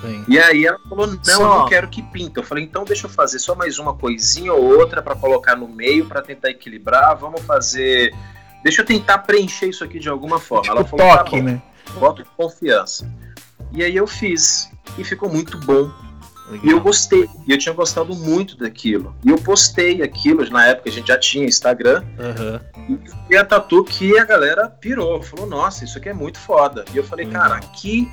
Sim. 0.00 0.24
E 0.28 0.38
aí 0.38 0.66
ela 0.66 0.78
falou: 0.88 1.06
não, 1.06 1.24
só... 1.24 1.32
eu 1.32 1.48
não 1.60 1.68
quero 1.68 1.88
que 1.88 2.02
pinta. 2.02 2.40
Eu 2.40 2.44
falei: 2.44 2.64
então 2.64 2.84
deixa 2.84 3.06
eu 3.06 3.10
fazer 3.10 3.38
só 3.38 3.54
mais 3.54 3.78
uma 3.78 3.94
coisinha 3.94 4.52
ou 4.52 4.62
outra 4.62 5.02
para 5.02 5.14
colocar 5.14 5.56
no 5.56 5.68
meio 5.68 6.06
para 6.06 6.22
tentar 6.22 6.50
equilibrar. 6.50 7.16
Vamos 7.16 7.42
fazer. 7.42 8.14
Deixa 8.62 8.82
eu 8.82 8.86
tentar 8.86 9.18
preencher 9.18 9.66
isso 9.66 9.84
aqui 9.84 9.98
de 9.98 10.08
alguma 10.08 10.38
forma. 10.38 10.64
Tipo 10.64 10.76
ela 10.76 10.84
falou: 10.84 11.06
tá 11.06 11.18
toque, 11.18 11.30
tá 11.30 11.36
bom, 11.36 11.42
né? 11.42 11.62
Voto 11.98 12.24
confiança. 12.36 13.10
E 13.72 13.82
aí 13.82 13.94
eu 13.94 14.06
fiz. 14.06 14.70
E 14.96 15.04
ficou 15.04 15.28
muito 15.28 15.58
bom. 15.58 15.90
Legal. 16.50 16.66
E 16.66 16.70
eu 16.70 16.80
gostei, 16.80 17.28
e 17.46 17.52
eu 17.52 17.58
tinha 17.58 17.74
gostado 17.74 18.14
muito 18.14 18.56
daquilo. 18.56 19.14
E 19.24 19.30
eu 19.30 19.38
postei 19.38 20.02
aquilo, 20.02 20.48
na 20.50 20.66
época 20.66 20.90
a 20.90 20.92
gente 20.92 21.08
já 21.08 21.18
tinha 21.18 21.46
Instagram. 21.46 22.04
Uhum. 22.18 22.98
E 23.30 23.36
a 23.36 23.44
tatu 23.44 23.82
que 23.82 24.18
a 24.18 24.24
galera 24.24 24.68
pirou, 24.68 25.22
falou: 25.22 25.46
Nossa, 25.46 25.84
isso 25.84 25.96
aqui 25.96 26.10
é 26.10 26.14
muito 26.14 26.38
foda. 26.38 26.84
E 26.92 26.96
eu 26.96 27.04
falei: 27.04 27.24
Legal. 27.24 27.42
Cara, 27.42 27.54
aqui 27.56 28.10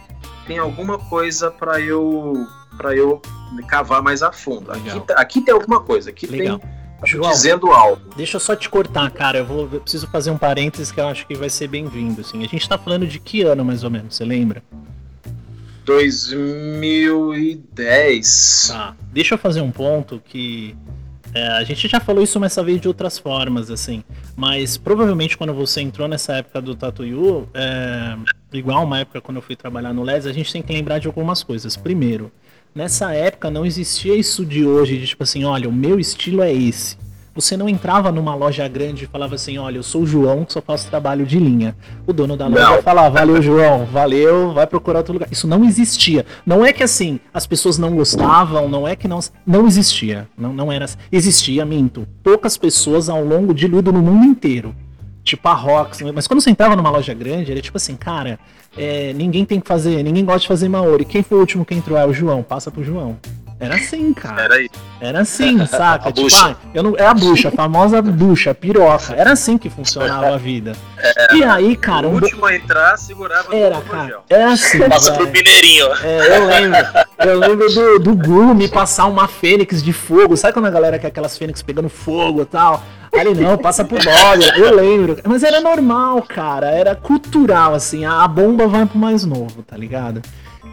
tem 0.48 0.58
alguma 0.58 0.98
coisa 0.98 1.52
para 1.52 1.80
eu 1.80 2.48
para 2.78 2.96
eu 2.96 3.22
cavar 3.68 4.02
mais 4.02 4.24
a 4.24 4.32
fundo. 4.32 4.72
Aqui, 4.72 5.00
tá, 5.02 5.14
aqui, 5.16 5.42
tem 5.42 5.54
alguma 5.54 5.82
coisa, 5.82 6.10
aqui 6.10 6.26
Legal. 6.26 6.58
tem 6.58 6.70
João, 7.04 7.32
dizendo 7.32 7.72
algo. 7.72 8.02
Deixa 8.16 8.38
eu 8.38 8.40
só 8.40 8.56
te 8.56 8.70
cortar, 8.70 9.10
cara. 9.12 9.40
Eu, 9.40 9.46
vou, 9.46 9.70
eu 9.72 9.82
preciso 9.82 10.08
fazer 10.08 10.30
um 10.30 10.38
parênteses 10.38 10.92
que 10.92 11.00
eu 11.00 11.08
acho 11.08 11.26
que 11.26 11.36
vai 11.36 11.50
ser 11.50 11.68
bem-vindo. 11.68 12.22
Assim. 12.22 12.44
A 12.44 12.48
gente 12.48 12.68
tá 12.68 12.78
falando 12.78 13.08
de 13.08 13.20
que 13.20 13.42
ano, 13.42 13.66
mais 13.66 13.84
ou 13.84 13.90
menos? 13.90 14.16
Você 14.16 14.24
lembra? 14.24 14.64
2010. 15.86 18.68
Tá. 18.68 18.96
Deixa 19.12 19.36
eu 19.36 19.38
fazer 19.38 19.62
um 19.62 19.72
ponto 19.72 20.22
que 20.24 20.76
é, 21.34 21.48
a 21.48 21.64
gente 21.64 21.88
já 21.88 22.00
falou 22.00 22.24
isso 22.24 22.44
essa 22.44 22.64
vez 22.64 22.82
de 22.82 22.88
outras 22.88 23.18
formas, 23.18 23.72
assim. 23.72 24.04
Mas 24.36 24.78
provavelmente 24.78 25.38
quando 25.38 25.54
você 25.54 25.82
entrou 25.82 26.08
nessa 26.08 26.38
época 26.38 26.62
do 26.62 26.76
Tatuyu, 26.76 27.48
é, 27.54 28.18
igual 28.54 28.84
uma 28.84 29.00
época 29.00 29.22
quando 29.22 29.38
eu 29.38 29.42
fui 29.42 29.56
trabalhar 29.56 29.94
no 29.94 30.04
Les, 30.04 30.26
a 30.26 30.34
gente 30.34 30.52
tem 30.52 30.62
que 30.62 30.74
lembrar 30.74 31.00
de 31.00 31.08
algumas 31.08 31.42
coisas. 31.42 31.78
Primeiro, 31.78 32.32
nessa 32.76 33.14
época 33.14 33.50
não 33.50 33.66
existia 33.66 34.16
isso 34.16 34.46
de 34.46 34.66
hoje, 34.66 34.98
de 34.98 35.08
tipo 35.08 35.24
assim, 35.24 35.46
olha, 35.46 35.70
o 35.70 35.74
meu 35.74 36.00
estilo 36.00 36.42
é 36.42 36.54
esse. 36.54 36.98
Você 37.34 37.56
não 37.56 37.70
entrava 37.70 38.12
numa 38.12 38.36
loja 38.36 38.68
grande 38.68 39.06
e 39.06 39.08
falava 39.08 39.36
assim, 39.36 39.58
olha, 39.58 39.78
eu 39.78 39.84
sou 39.84 40.02
o 40.02 40.06
João 40.06 40.44
que 40.44 40.52
só 40.52 40.62
faço 40.62 40.90
trabalho 40.90 41.26
de 41.26 41.40
linha. 41.40 41.76
O 42.06 42.12
dono 42.12 42.36
da 42.36 42.48
loja 42.48 42.76
ia 42.76 42.82
falar, 42.82 43.08
valeu, 43.10 43.42
João, 43.42 43.86
valeu, 43.86 44.54
vai 44.54 44.68
procurar 44.68 45.00
outro 45.00 45.14
lugar. 45.14 45.30
Isso 45.32 45.48
não 45.48 45.64
existia. 45.64 46.26
Não 46.46 46.66
é 46.66 46.74
que 46.74 46.84
assim, 46.84 47.22
as 47.34 47.48
pessoas 47.48 47.78
não 47.78 47.96
gostavam, 47.96 48.68
não 48.68 48.86
é 48.86 48.96
que 48.98 49.08
não. 49.08 49.20
Não 49.46 49.66
existia. 49.66 50.28
Não, 50.38 50.52
não 50.52 50.72
era. 50.72 50.86
Existia, 51.10 51.66
minto. 51.66 52.06
Poucas 52.22 52.58
pessoas 52.58 53.08
ao 53.08 53.24
longo, 53.24 53.54
diluído 53.54 53.94
no 53.94 54.02
mundo 54.02 54.26
inteiro 54.26 54.76
tipo 55.24 55.48
a 55.48 55.54
Rox. 55.54 56.02
Mas 56.14 56.28
quando 56.28 56.42
você 56.42 56.50
entrava 56.50 56.76
numa 56.76 56.90
loja 56.90 57.14
grande, 57.14 57.52
era 57.52 57.62
tipo 57.62 57.78
assim, 57.78 57.96
cara, 57.96 58.40
é, 58.78 59.14
ninguém 59.14 59.46
tem 59.46 59.60
que 59.60 59.68
fazer, 59.68 60.04
ninguém 60.04 60.26
gosta 60.26 60.42
de 60.42 60.48
fazer 60.48 60.70
Maori. 60.70 61.06
Quem 61.06 61.24
foi 61.24 61.38
o 61.38 61.42
último 61.42 61.66
que 61.66 61.74
entrou? 61.74 61.98
É 61.98 62.06
o 62.06 62.14
João, 62.14 62.44
passa 62.44 62.72
pro 62.72 62.84
João. 62.84 63.18
Era 63.62 63.76
assim, 63.76 64.12
cara. 64.14 64.42
Era 64.42 64.62
isso. 64.62 64.74
Era 65.00 65.20
assim, 65.22 65.66
saca? 65.68 66.10
A 66.10 66.12
tipo, 66.12 66.24
bucha. 66.24 66.48
ah, 66.48 66.56
eu 66.74 66.82
não, 66.82 66.96
é 66.98 67.06
a 67.06 67.14
bucha, 67.14 67.50
a 67.50 67.52
famosa 67.52 68.02
bucha, 68.02 68.52
a 68.52 68.56
piroca. 68.56 69.14
Era 69.16 69.32
assim 69.34 69.58
que 69.58 69.70
funcionava 69.70 70.34
a 70.34 70.38
vida. 70.38 70.74
E 71.34 71.44
aí, 71.44 71.76
cara, 71.76 72.08
o 72.08 72.12
um 72.16 72.20
bo- 72.20 72.26
último 72.26 72.46
a 72.46 72.56
entrar 72.56 72.98
segurava 72.98 73.56
era, 73.56 73.76
no 73.76 73.82
cara, 73.84 74.20
era 74.28 74.52
assim. 74.52 74.80
Passa 74.90 75.14
pro. 75.14 75.28
Mineirinho. 75.28 75.86
É, 76.04 76.38
eu 76.38 76.48
lembro. 76.48 76.88
Eu 77.20 77.40
lembro 77.40 77.74
do, 77.74 78.00
do 78.00 78.16
Gu 78.16 78.56
me 78.56 78.68
passar 78.68 79.06
uma 79.06 79.28
fênix 79.28 79.84
de 79.84 79.94
fogo. 79.94 80.36
Sabe 80.36 80.54
quando 80.54 80.66
a 80.66 80.72
galera 80.72 80.98
quer 80.98 81.08
aquelas 81.08 81.38
fênix 81.38 81.62
pegando 81.62 81.88
fogo 81.88 82.42
e 82.42 82.46
tal? 82.46 82.84
Ele, 83.14 83.34
não, 83.36 83.58
passa 83.58 83.84
pro 83.84 83.98
Dogger. 83.98 84.56
Eu 84.58 84.74
lembro. 84.76 85.18
Mas 85.26 85.44
era 85.44 85.60
normal, 85.62 86.22
cara. 86.24 86.72
Era 86.72 86.96
cultural, 86.96 87.76
assim. 87.76 88.06
A, 88.06 88.24
a 88.24 88.28
bomba 88.28 88.68
vai 88.68 88.86
pro 88.86 88.98
mais 88.98 89.26
novo, 89.26 89.62
tá 89.64 89.76
ligado? 89.78 90.22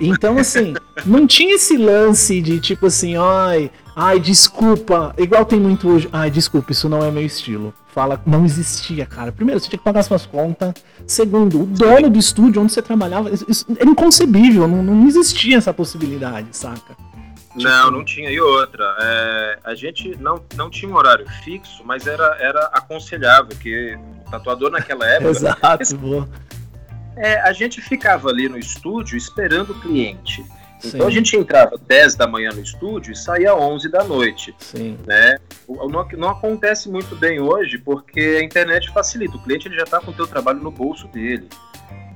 Então, 0.01 0.39
assim, 0.39 0.75
não 1.05 1.27
tinha 1.27 1.55
esse 1.57 1.77
lance 1.77 2.41
de 2.41 2.61
tipo 2.61 2.87
assim, 2.87 3.17
ai, 3.17 3.71
ai, 3.97 4.21
desculpa. 4.21 5.15
Igual 5.19 5.45
tem 5.45 5.59
muito 5.59 5.89
hoje. 5.89 6.09
Ai, 6.13 6.31
desculpa, 6.31 6.73
isso 6.73 6.89
não 6.89 7.03
é 7.05 7.11
meu 7.11 7.25
estilo. 7.25 7.75
Fala, 7.89 8.21
não 8.25 8.45
existia, 8.45 9.05
cara. 9.07 9.33
Primeiro, 9.33 9.59
você 9.61 9.69
tinha 9.69 9.79
que 9.79 9.85
pagar 9.85 10.03
suas 10.05 10.25
contas. 10.25 10.73
Segundo, 11.07 11.63
o 11.63 11.67
dono 11.67 12.09
do 12.09 12.19
estúdio 12.19 12.63
onde 12.63 12.73
você 12.73 12.81
trabalhava, 12.83 13.31
isso- 13.31 13.67
era 13.77 13.89
inconcebível, 13.91 14.69
não, 14.69 14.83
não 14.83 15.07
existia 15.09 15.57
essa 15.57 15.73
possibilidade, 15.75 16.49
saca? 16.53 16.97
Não, 17.57 17.91
não 17.91 18.05
tinha. 18.05 18.31
E 18.31 18.41
outra, 18.41 18.85
é, 19.01 19.59
a 19.65 19.75
gente 19.75 20.17
não, 20.21 20.41
não 20.55 20.71
tinha 20.71 20.93
um 20.93 20.95
horário 20.95 21.27
fixo, 21.43 21.83
mas 21.85 22.07
era, 22.07 22.37
era 22.39 22.67
aconselhável, 22.67 23.57
que 23.61 23.99
o 24.27 24.31
tatuador 24.31 24.71
naquela 24.71 25.05
época, 25.07 25.31
Exato, 25.31 25.97
boa. 25.97 26.29
É, 27.19 27.41
a 27.41 27.53
gente 27.53 27.81
ficava 27.81 28.29
ali 28.29 28.49
no 28.49 28.59
estúdio 28.59 29.17
esperando 29.17 29.71
o 29.71 29.81
cliente. 29.81 30.45
Então 30.85 31.01
Sim. 31.01 31.07
a 31.07 31.11
gente 31.11 31.37
entrava 31.37 31.73
10 31.89 32.15
da 32.15 32.27
manhã 32.29 32.51
no 32.55 32.61
estúdio 32.63 33.13
e 33.13 33.17
saía 33.17 33.53
11 33.53 33.89
da 33.89 34.05
noite, 34.05 34.55
Sim, 34.59 34.97
né? 35.07 35.37
Não, 35.69 36.07
não 36.17 36.29
acontece 36.29 36.89
muito 36.89 37.17
bem 37.17 37.41
hoje 37.41 37.79
porque 37.79 38.39
a 38.41 38.45
internet 38.45 38.89
facilita. 38.93 39.37
O 39.37 39.43
cliente 39.43 39.67
ele 39.67 39.75
já 39.75 39.83
está 39.83 40.01
com 40.01 40.13
o 40.13 40.15
teu 40.15 40.27
trabalho 40.27 40.61
no 40.61 40.71
bolso 40.71 41.09
dele. 41.09 41.49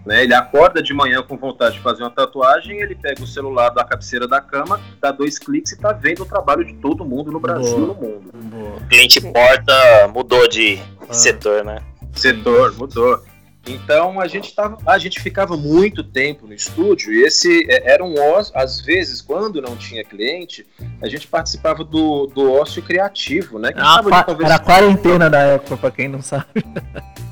Né? 0.07 0.23
Ele 0.23 0.35
acorda 0.35 0.81
de 0.81 0.95
manhã 0.95 1.23
com 1.23 1.37
vontade 1.37 1.75
de 1.77 1.81
fazer 1.81 2.05
uma 2.05 2.11
tatuagem, 2.11 2.81
ele 2.81 2.95
pega 2.95 3.23
o 3.23 3.27
celular 3.27 3.71
da 3.71 3.85
cabeceira 3.85 4.27
da 4.29 4.41
cama, 4.41 4.81
dá 5.01 5.11
dois 5.11 5.39
cliques 5.41 5.73
e 5.73 5.79
tá 5.79 5.93
vendo 5.93 6.23
o 6.23 6.27
trabalho 6.27 6.65
de 6.65 6.75
todo 6.75 7.05
mundo 7.05 7.33
no 7.33 7.41
Brasil 7.41 7.79
e 7.79 7.81
Boa. 7.81 7.87
no 7.89 7.95
mundo. 7.95 8.31
boa. 8.33 8.77
O 8.77 8.87
cliente 8.89 9.21
porta 9.21 9.75
mudou 10.15 10.47
de 10.49 10.81
Ah. 11.09 11.13
setor, 11.13 11.65
né? 11.65 11.81
Setor, 12.15 12.77
mudou. 12.77 13.23
Então 13.67 14.21
a 14.21 14.27
gente 14.27 14.55
tava, 14.55 14.79
a 14.87 14.99
gente 14.99 15.21
ficava 15.21 15.57
muito 15.57 16.03
tempo 16.03 16.47
no 16.47 16.55
estúdio 16.55 17.13
e 17.13 17.23
esse 17.23 17.65
é, 17.71 17.93
era 17.93 18.05
um 18.05 18.19
ócio, 18.19 18.53
às 18.57 18.81
vezes 18.81 19.21
quando 19.21 19.63
não 19.63 19.77
tinha 19.77 20.05
cliente, 20.05 20.67
a 21.01 21.09
gente 21.09 21.29
participava 21.29 21.85
do, 21.85 22.27
do 22.27 22.53
ócio 22.53 22.83
criativo, 22.83 23.59
né? 23.59 23.71
Ah, 23.77 24.01
conversando. 24.03 24.43
era 24.45 24.59
quarentena 24.59 25.31
da 25.31 25.41
época, 25.41 25.77
pra 25.77 25.91
quem 25.91 26.09
não 26.09 26.21
sabe. 26.23 26.47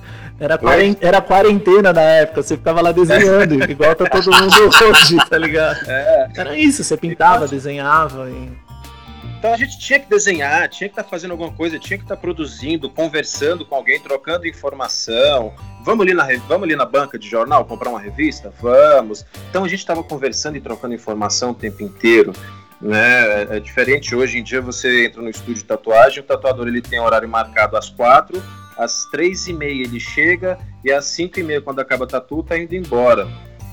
Era, 0.41 0.59
era 1.03 1.20
quarentena 1.20 1.93
da 1.93 2.01
época, 2.01 2.43
você 2.43 2.57
ficava 2.57 2.81
lá 2.81 2.93
desenhando, 2.93 3.62
igual 3.70 3.95
tá 3.95 4.07
todo 4.07 4.35
mundo 4.35 4.55
hoje, 4.89 5.18
tá 5.28 5.37
ligado? 5.37 5.78
É, 5.87 6.31
Era 6.35 6.57
isso, 6.57 6.83
você 6.83 6.97
pintava, 6.97 7.47
desenhava 7.47 8.26
e. 8.31 8.51
então 9.41 9.55
a 9.55 9.57
gente 9.57 9.78
tinha 9.78 9.99
que 9.99 10.07
desenhar, 10.07 10.68
tinha 10.68 10.86
que 10.86 10.93
estar 10.93 11.09
fazendo 11.09 11.30
alguma 11.30 11.51
coisa, 11.51 11.78
tinha 11.78 11.97
que 11.97 12.05
estar 12.05 12.18
produzindo, 12.18 12.91
conversando 12.91 13.64
com 13.64 13.74
alguém, 13.74 13.99
trocando 13.99 14.47
informação. 14.47 15.55
Vamos 15.82 16.05
ali 16.05 16.12
na 16.12 16.26
vamos 16.47 16.64
ali 16.64 16.76
na 16.76 16.84
banca 16.84 17.18
de 17.18 17.26
jornal 17.26 17.64
comprar 17.64 17.88
uma 17.88 17.99
revista? 17.99 18.53
Vamos. 18.61 19.24
Então 19.49 19.64
a 19.64 19.68
gente 19.68 19.78
estava 19.78 20.05
conversando 20.05 20.57
e 20.57 20.61
trocando 20.61 20.95
informação 20.95 21.53
o 21.53 21.55
tempo 21.55 21.82
inteiro. 21.82 22.34
Né? 22.82 23.57
É 23.57 23.61
diferente 23.61 24.14
hoje 24.14 24.38
em 24.38 24.43
dia 24.43 24.61
você 24.61 25.07
entra 25.07 25.22
no 25.22 25.30
estúdio 25.30 25.55
de 25.55 25.64
tatuagem, 25.64 26.20
o 26.20 26.26
tatuador 26.26 26.68
ele 26.68 26.82
tem 26.82 27.01
horário 27.01 27.28
marcado 27.28 27.78
às 27.78 27.88
quatro, 27.88 28.43
às 28.76 29.07
três 29.07 29.49
e 29.49 29.55
meia 29.55 29.84
ele 29.84 29.99
chega 29.99 30.59
e 30.84 30.93
às 30.93 31.07
cinco 31.07 31.41
e 31.41 31.43
meia 31.43 31.62
quando 31.62 31.80
acaba 31.80 32.05
a 32.05 32.09
tatu 32.09 32.43
tá 32.43 32.59
indo 32.59 32.74
embora. 32.74 33.26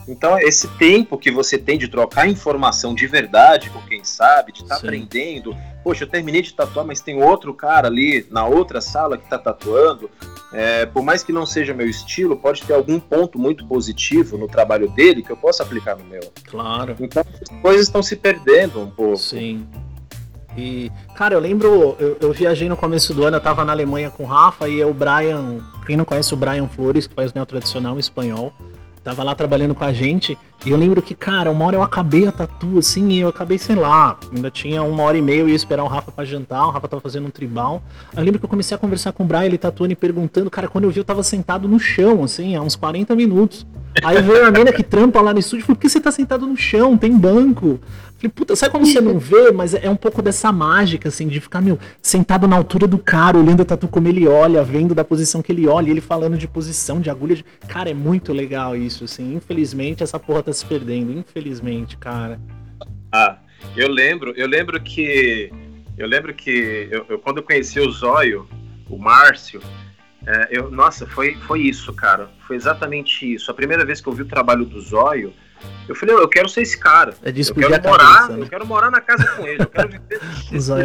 Então 0.07 0.39
esse 0.39 0.67
tempo 0.77 1.17
que 1.17 1.29
você 1.29 1.57
tem 1.57 1.77
de 1.77 1.87
trocar 1.87 2.27
informação 2.27 2.95
de 2.95 3.05
verdade 3.07 3.69
com 3.69 3.81
quem 3.81 4.03
sabe, 4.03 4.51
de 4.51 4.61
estar 4.61 4.75
Sim. 4.75 4.87
aprendendo, 4.87 5.55
poxa, 5.83 6.03
eu 6.03 6.07
terminei 6.07 6.41
de 6.41 6.53
tatuar, 6.53 6.85
mas 6.85 7.01
tem 7.01 7.21
outro 7.21 7.53
cara 7.53 7.87
ali 7.87 8.25
na 8.31 8.45
outra 8.45 8.79
sala 8.79 9.17
que 9.17 9.25
está 9.25 9.37
tatuando. 9.37 10.09
É, 10.53 10.85
por 10.85 11.03
mais 11.03 11.23
que 11.23 11.33
não 11.33 11.45
seja 11.45 11.73
meu 11.73 11.89
estilo, 11.89 12.37
pode 12.37 12.63
ter 12.63 12.73
algum 12.73 12.99
ponto 12.99 13.37
muito 13.37 13.67
positivo 13.67 14.37
no 14.37 14.47
trabalho 14.47 14.89
dele 14.89 15.21
que 15.21 15.31
eu 15.31 15.37
possa 15.37 15.63
aplicar 15.63 15.97
no 15.97 16.05
meu. 16.05 16.21
Claro. 16.45 16.95
Então 16.99 17.23
as 17.41 17.61
coisas 17.61 17.87
estão 17.87 18.01
se 18.01 18.15
perdendo 18.15 18.79
um 18.79 18.89
pouco. 18.89 19.17
Sim. 19.17 19.67
E, 20.57 20.91
cara, 21.15 21.35
eu 21.35 21.39
lembro, 21.39 21.95
eu, 21.99 22.17
eu 22.19 22.33
viajei 22.33 22.67
no 22.67 22.75
começo 22.75 23.13
do 23.13 23.23
ano, 23.23 23.37
eu 23.37 23.41
tava 23.41 23.63
na 23.63 23.71
Alemanha 23.73 24.09
com 24.09 24.23
o 24.23 24.25
Rafa 24.25 24.67
e 24.67 24.83
o 24.83 24.91
Brian, 24.91 25.59
quem 25.85 25.95
não 25.95 26.03
conhece 26.03 26.33
o 26.33 26.37
Brian 26.37 26.67
Flores, 26.67 27.05
que 27.05 27.13
faz 27.13 27.31
o 27.31 27.35
neo 27.35 27.45
tradicional 27.45 27.95
em 27.95 27.99
espanhol, 27.99 28.51
tava 29.07 29.23
lá 29.23 29.33
trabalhando 29.33 29.73
com 29.73 29.85
a 29.85 29.93
gente. 29.93 30.37
E 30.65 30.69
eu 30.69 30.77
lembro 30.77 31.01
que, 31.01 31.15
cara, 31.15 31.49
uma 31.49 31.63
hora 31.63 31.77
eu 31.77 31.81
acabei 31.81 32.27
a 32.27 32.31
tatu, 32.31 32.77
assim, 32.77 33.07
e 33.09 33.19
eu 33.19 33.29
acabei, 33.29 33.57
sei 33.57 33.75
lá, 33.75 34.17
ainda 34.35 34.51
tinha 34.51 34.83
uma 34.83 35.01
hora 35.03 35.17
e 35.17 35.21
meia, 35.21 35.39
eu 35.39 35.47
ia 35.47 35.55
esperar 35.55 35.81
o 35.85 35.87
Rafa 35.87 36.11
pra 36.11 36.25
jantar, 36.25 36.67
o 36.67 36.71
Rafa 36.71 36.89
tava 36.89 37.01
fazendo 37.01 37.25
um 37.25 37.29
tribal. 37.29 37.81
Eu 38.13 38.21
lembro 38.21 38.37
que 38.37 38.43
eu 38.43 38.49
comecei 38.49 38.75
a 38.75 38.77
conversar 38.77 39.13
com 39.13 39.23
o 39.23 39.25
Brian, 39.25 39.45
ele 39.45 39.57
tatuando 39.57 39.93
e 39.93 39.95
perguntando, 39.95 40.49
cara, 40.49 40.67
quando 40.67 40.83
eu 40.83 40.91
vi 40.91 40.99
eu 40.99 41.05
tava 41.05 41.23
sentado 41.23 41.69
no 41.69 41.79
chão, 41.79 42.21
assim, 42.21 42.57
há 42.57 42.61
uns 42.61 42.75
40 42.75 43.15
minutos. 43.15 43.65
Aí 44.03 44.21
veio 44.21 44.45
a 44.45 44.51
menina 44.51 44.73
que 44.73 44.83
trampa 44.83 45.21
lá 45.21 45.31
no 45.31 45.39
estúdio 45.39 45.63
e 45.63 45.65
falou, 45.65 45.77
por 45.77 45.81
que 45.81 45.89
você 45.89 46.01
tá 46.01 46.11
sentado 46.11 46.45
no 46.45 46.57
chão? 46.57 46.97
Tem 46.97 47.17
banco. 47.17 47.79
Falei, 48.17 48.31
puta, 48.33 48.55
sabe 48.55 48.71
quando 48.71 48.85
você 48.85 48.99
não 48.99 49.17
vê, 49.19 49.51
mas 49.51 49.73
é 49.73 49.89
um 49.89 49.95
pouco 49.95 50.21
dessa 50.21 50.51
mágica, 50.51 51.09
assim, 51.09 51.27
de 51.27 51.39
ficar, 51.39 51.61
meu, 51.61 51.77
sentado 52.01 52.47
na 52.47 52.55
altura 52.55 52.87
do 52.87 52.97
cara, 52.97 53.37
olhando 53.37 53.61
a 53.61 53.65
tatu 53.65 53.87
como 53.87 54.07
ele 54.07 54.27
olha, 54.27 54.63
vendo 54.63 54.95
da 54.95 55.03
posição 55.03 55.41
que 55.41 55.51
ele 55.51 55.67
olha, 55.67 55.87
e 55.87 55.91
ele 55.91 56.01
falando 56.01 56.37
de 56.37 56.47
posição, 56.47 56.99
de 56.99 57.09
agulha. 57.09 57.35
De... 57.35 57.45
Cara, 57.67 57.89
é 57.89 57.93
muito 57.93 58.33
legal 58.33 58.75
isso, 58.75 59.03
assim. 59.03 59.35
Infelizmente, 59.35 60.03
essa 60.03 60.19
porra 60.19 60.43
tá 60.43 60.51
se 60.51 60.65
perdendo. 60.65 61.11
Infelizmente, 61.11 61.95
cara. 61.97 62.39
Ah, 63.11 63.37
eu 63.75 63.89
lembro, 63.89 64.33
eu 64.35 64.47
lembro 64.47 64.81
que 64.81 65.51
eu 65.97 66.07
lembro 66.07 66.33
que 66.33 66.87
eu, 66.91 67.05
eu- 67.09 67.19
quando 67.19 67.37
eu 67.37 67.43
conheci 67.43 67.79
o 67.79 67.89
Zóio, 67.91 68.47
o 68.89 68.97
Márcio, 68.97 69.61
é, 70.25 70.49
eu, 70.51 70.69
nossa, 70.69 71.07
foi, 71.07 71.35
foi 71.35 71.61
isso, 71.61 71.93
cara. 71.93 72.29
Foi 72.45 72.55
exatamente 72.55 73.33
isso. 73.33 73.49
A 73.49 73.53
primeira 73.53 73.85
vez 73.85 74.01
que 74.01 74.07
eu 74.07 74.13
vi 74.13 74.23
o 74.23 74.27
trabalho 74.27 74.65
do 74.65 74.79
Zóio, 74.81 75.33
eu 75.87 75.95
falei, 75.95 76.15
eu 76.15 76.27
quero 76.27 76.49
ser 76.49 76.61
esse 76.61 76.77
cara. 76.77 77.13
É 77.23 77.31
de 77.31 77.41
Eu 77.47 77.55
quero 77.55 77.83
morar, 77.83 78.13
cabeça, 78.21 78.33
né? 78.37 78.43
eu 78.43 78.47
quero 78.49 78.65
morar 78.67 78.91
na 78.91 79.01
casa 79.01 79.25
com 79.35 79.45
ele, 79.47 79.61
eu 79.63 79.67
quero 79.67 79.89
viver 79.89 80.19
é 80.51 80.83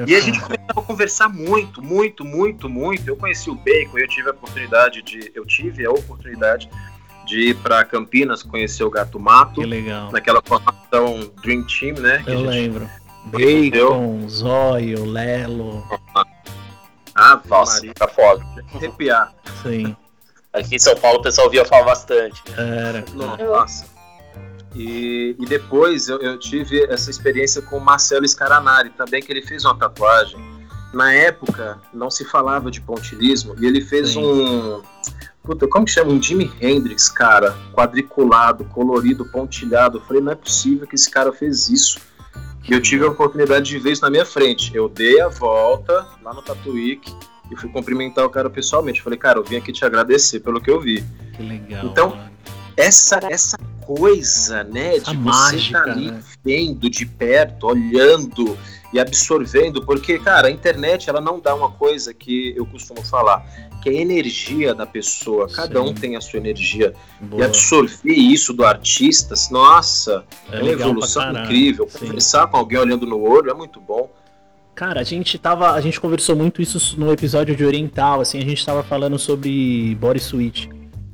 é 0.00 0.04
E 0.06 0.16
a 0.16 0.20
gente 0.20 0.40
começava 0.40 0.80
a 0.80 0.82
conversar 0.82 1.28
muito, 1.28 1.82
muito, 1.82 2.24
muito, 2.24 2.68
muito. 2.68 3.08
Eu 3.08 3.16
conheci 3.16 3.50
o 3.50 3.54
Bacon, 3.54 3.98
eu 3.98 4.08
tive 4.08 4.28
a 4.28 4.32
oportunidade 4.32 5.02
de, 5.02 5.30
eu 5.34 5.44
tive 5.46 5.84
a 5.86 5.90
oportunidade 5.90 6.68
de 7.26 7.50
ir 7.50 7.56
para 7.56 7.84
Campinas 7.84 8.42
conhecer 8.42 8.82
o 8.84 8.90
Gato 8.90 9.18
Mato 9.20 9.60
Que 9.60 9.66
legal. 9.66 10.10
naquela 10.10 10.42
formação 10.44 11.30
Dream 11.42 11.64
Team, 11.66 11.94
né? 11.98 12.20
que 12.24 12.30
a 12.30 12.34
Eu 12.34 12.38
gente- 12.40 12.48
lembro. 12.48 12.88
Bacon, 13.26 14.28
Zóio, 14.28 15.04
Lelo. 15.04 15.86
Ah, 17.14 17.40
Nossa, 17.48 17.74
Maria, 17.76 17.94
tá 17.94 18.08
foda. 18.08 18.44
arrepiar. 18.74 19.32
Sim, 19.62 19.94
Aqui 20.52 20.76
em 20.76 20.78
São 20.78 20.94
Paulo 20.96 21.18
o 21.18 21.22
pessoal 21.22 21.48
via 21.48 21.64
falar 21.64 21.84
bastante. 21.84 22.42
era. 22.56 23.04
Nossa. 23.14 23.86
E, 24.74 25.36
e 25.38 25.46
depois 25.46 26.08
eu, 26.08 26.18
eu 26.20 26.38
tive 26.38 26.84
essa 26.84 27.10
experiência 27.10 27.62
com 27.62 27.78
o 27.78 27.80
Marcelo 27.80 28.26
Scaranari 28.26 28.90
também, 28.90 29.22
que 29.22 29.32
ele 29.32 29.42
fez 29.42 29.64
uma 29.64 29.76
tatuagem. 29.76 30.40
Na 30.92 31.12
época, 31.12 31.80
não 31.92 32.10
se 32.10 32.24
falava 32.24 32.70
de 32.70 32.80
pontilismo, 32.80 33.54
e 33.58 33.66
ele 33.66 33.80
fez 33.80 34.10
Sim. 34.10 34.24
um. 34.24 34.82
Puta, 35.42 35.66
como 35.66 35.86
que 35.86 35.90
chama? 35.90 36.12
Um 36.12 36.22
Jimi 36.22 36.52
Hendrix, 36.60 37.08
cara, 37.08 37.56
quadriculado, 37.72 38.64
colorido, 38.66 39.24
pontilhado. 39.24 39.98
Eu 39.98 40.02
falei, 40.02 40.22
não 40.22 40.32
é 40.32 40.36
possível 40.36 40.86
que 40.86 40.94
esse 40.94 41.10
cara 41.10 41.32
fez 41.32 41.68
isso. 41.68 41.98
E 42.68 42.72
eu 42.72 42.80
tive 42.80 43.04
a 43.04 43.08
oportunidade 43.08 43.66
de 43.66 43.78
ver 43.78 43.92
isso 43.92 44.02
na 44.02 44.10
minha 44.10 44.24
frente. 44.24 44.70
Eu 44.74 44.88
dei 44.88 45.20
a 45.20 45.28
volta 45.28 46.06
lá 46.22 46.32
no 46.32 46.42
Tatuíque 46.42 47.12
e 47.52 47.56
fui 47.56 47.68
cumprimentar 47.68 48.24
o 48.24 48.30
cara 48.30 48.48
pessoalmente. 48.48 49.02
Falei, 49.02 49.18
cara, 49.18 49.38
eu 49.38 49.44
vim 49.44 49.56
aqui 49.56 49.72
te 49.72 49.84
agradecer 49.84 50.40
pelo 50.40 50.60
que 50.60 50.70
eu 50.70 50.80
vi. 50.80 51.04
Que 51.36 51.42
legal. 51.42 51.84
Então, 51.86 52.10
mano. 52.10 52.32
Essa, 52.74 53.20
essa 53.30 53.58
coisa, 53.82 54.64
né, 54.64 54.96
Essa 54.96 55.10
de 55.10 55.16
você 55.18 55.22
mágica, 55.22 55.78
estar 55.78 55.90
ali 55.90 56.10
né? 56.10 56.22
vendo 56.42 56.88
de 56.88 57.04
perto, 57.04 57.66
olhando 57.66 58.56
e 58.92 58.98
absorvendo, 58.98 59.84
porque, 59.84 60.18
cara, 60.18 60.48
a 60.48 60.50
internet, 60.50 61.08
ela 61.08 61.20
não 61.20 61.38
dá 61.38 61.54
uma 61.54 61.70
coisa 61.70 62.14
que 62.14 62.54
eu 62.56 62.64
costumo 62.64 63.02
falar, 63.02 63.44
que 63.82 63.88
é 63.88 63.92
a 63.92 64.00
energia 64.00 64.74
da 64.74 64.86
pessoa. 64.86 65.48
Cada 65.50 65.80
Sim. 65.80 65.88
um 65.88 65.94
tem 65.94 66.16
a 66.16 66.20
sua 66.20 66.38
energia. 66.38 66.94
E 67.20 67.24
Boa. 67.24 67.44
absorver 67.44 68.14
isso 68.14 68.52
do 68.52 68.64
artista, 68.64 69.34
nossa, 69.50 70.24
é, 70.50 70.56
uma 70.56 70.62
legal 70.62 70.76
pra 70.76 70.86
evolução 70.88 71.32
incrível. 71.32 71.88
Sim. 71.90 71.98
Conversar 72.06 72.46
com 72.46 72.56
alguém 72.56 72.78
olhando 72.78 73.06
no 73.06 73.20
olho 73.20 73.50
é 73.50 73.54
muito 73.54 73.80
bom. 73.80 74.10
Cara, 74.74 75.00
a 75.00 75.04
gente 75.04 75.38
tava. 75.38 75.72
A 75.72 75.80
gente 75.80 76.00
conversou 76.00 76.34
muito 76.34 76.62
isso 76.62 76.98
no 76.98 77.12
episódio 77.12 77.54
de 77.54 77.64
Oriental, 77.64 78.20
assim, 78.20 78.38
a 78.38 78.44
gente 78.44 78.64
tava 78.64 78.82
falando 78.82 79.18
sobre 79.18 79.94
body 80.00 80.20
suite. 80.20 80.68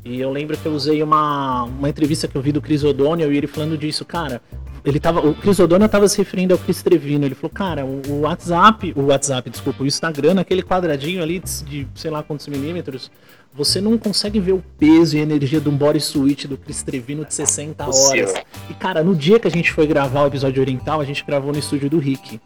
E 0.04 0.20
eu 0.20 0.30
lembro 0.30 0.56
que 0.56 0.64
eu 0.64 0.72
usei 0.72 1.02
uma, 1.02 1.64
uma 1.64 1.88
entrevista 1.88 2.26
que 2.26 2.34
eu 2.34 2.40
vi 2.40 2.50
do 2.50 2.62
Chris 2.62 2.82
O'Donnell 2.82 3.32
e 3.32 3.36
ele 3.36 3.46
falando 3.46 3.76
disso, 3.76 4.04
cara. 4.04 4.40
Ele 4.84 4.98
tava, 4.98 5.20
o 5.20 5.34
Chris 5.34 5.58
O'Donnell 5.58 5.88
tava 5.88 6.08
se 6.08 6.16
referindo 6.16 6.54
ao 6.54 6.58
Chris 6.58 6.82
Trevino. 6.82 7.26
Ele 7.26 7.34
falou, 7.34 7.50
cara, 7.50 7.84
o, 7.84 8.00
o 8.08 8.20
WhatsApp, 8.20 8.92
o 8.96 9.06
WhatsApp, 9.06 9.50
desculpa, 9.50 9.82
o 9.82 9.86
Instagram, 9.86 10.40
aquele 10.40 10.62
quadradinho 10.62 11.22
ali 11.22 11.40
de, 11.40 11.84
de 11.84 11.88
sei 11.94 12.10
lá 12.10 12.22
quantos 12.22 12.46
milímetros, 12.46 13.10
você 13.52 13.80
não 13.80 13.98
consegue 13.98 14.40
ver 14.40 14.52
o 14.52 14.64
peso 14.78 15.16
e 15.16 15.20
a 15.20 15.22
energia 15.22 15.60
de 15.60 15.68
um 15.68 15.76
body 15.76 16.00
suite 16.00 16.46
do 16.48 16.56
Chris 16.56 16.82
Trevino 16.82 17.24
de 17.24 17.34
60 17.34 17.84
horas. 17.84 18.34
E, 18.70 18.74
cara, 18.74 19.02
no 19.02 19.14
dia 19.14 19.38
que 19.38 19.48
a 19.48 19.50
gente 19.50 19.72
foi 19.72 19.86
gravar 19.86 20.22
o 20.22 20.26
episódio 20.28 20.62
oriental, 20.62 21.00
a 21.00 21.04
gente 21.04 21.22
gravou 21.22 21.52
no 21.52 21.58
estúdio 21.58 21.90
do 21.90 21.98
Rick. 21.98 22.40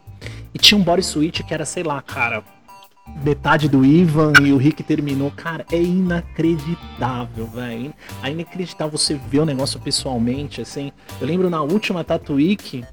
E 0.53 0.59
tinha 0.59 0.79
um 0.79 0.83
body 0.83 1.03
suite 1.03 1.43
que 1.43 1.53
era, 1.53 1.65
sei 1.65 1.83
lá, 1.83 2.01
cara, 2.01 2.43
metade 3.23 3.67
do 3.67 3.85
Ivan 3.85 4.33
e 4.41 4.51
o 4.53 4.57
Rick 4.57 4.83
terminou. 4.83 5.31
Cara, 5.31 5.65
é 5.71 5.81
inacreditável, 5.81 7.47
velho. 7.47 7.93
É 8.21 8.29
inacreditável 8.29 8.97
você 8.97 9.15
ver 9.15 9.39
o 9.39 9.45
negócio 9.45 9.79
pessoalmente, 9.79 10.61
assim. 10.61 10.91
Eu 11.19 11.27
lembro 11.27 11.49
na 11.49 11.61
última 11.61 12.03
Tatuíque 12.03 12.85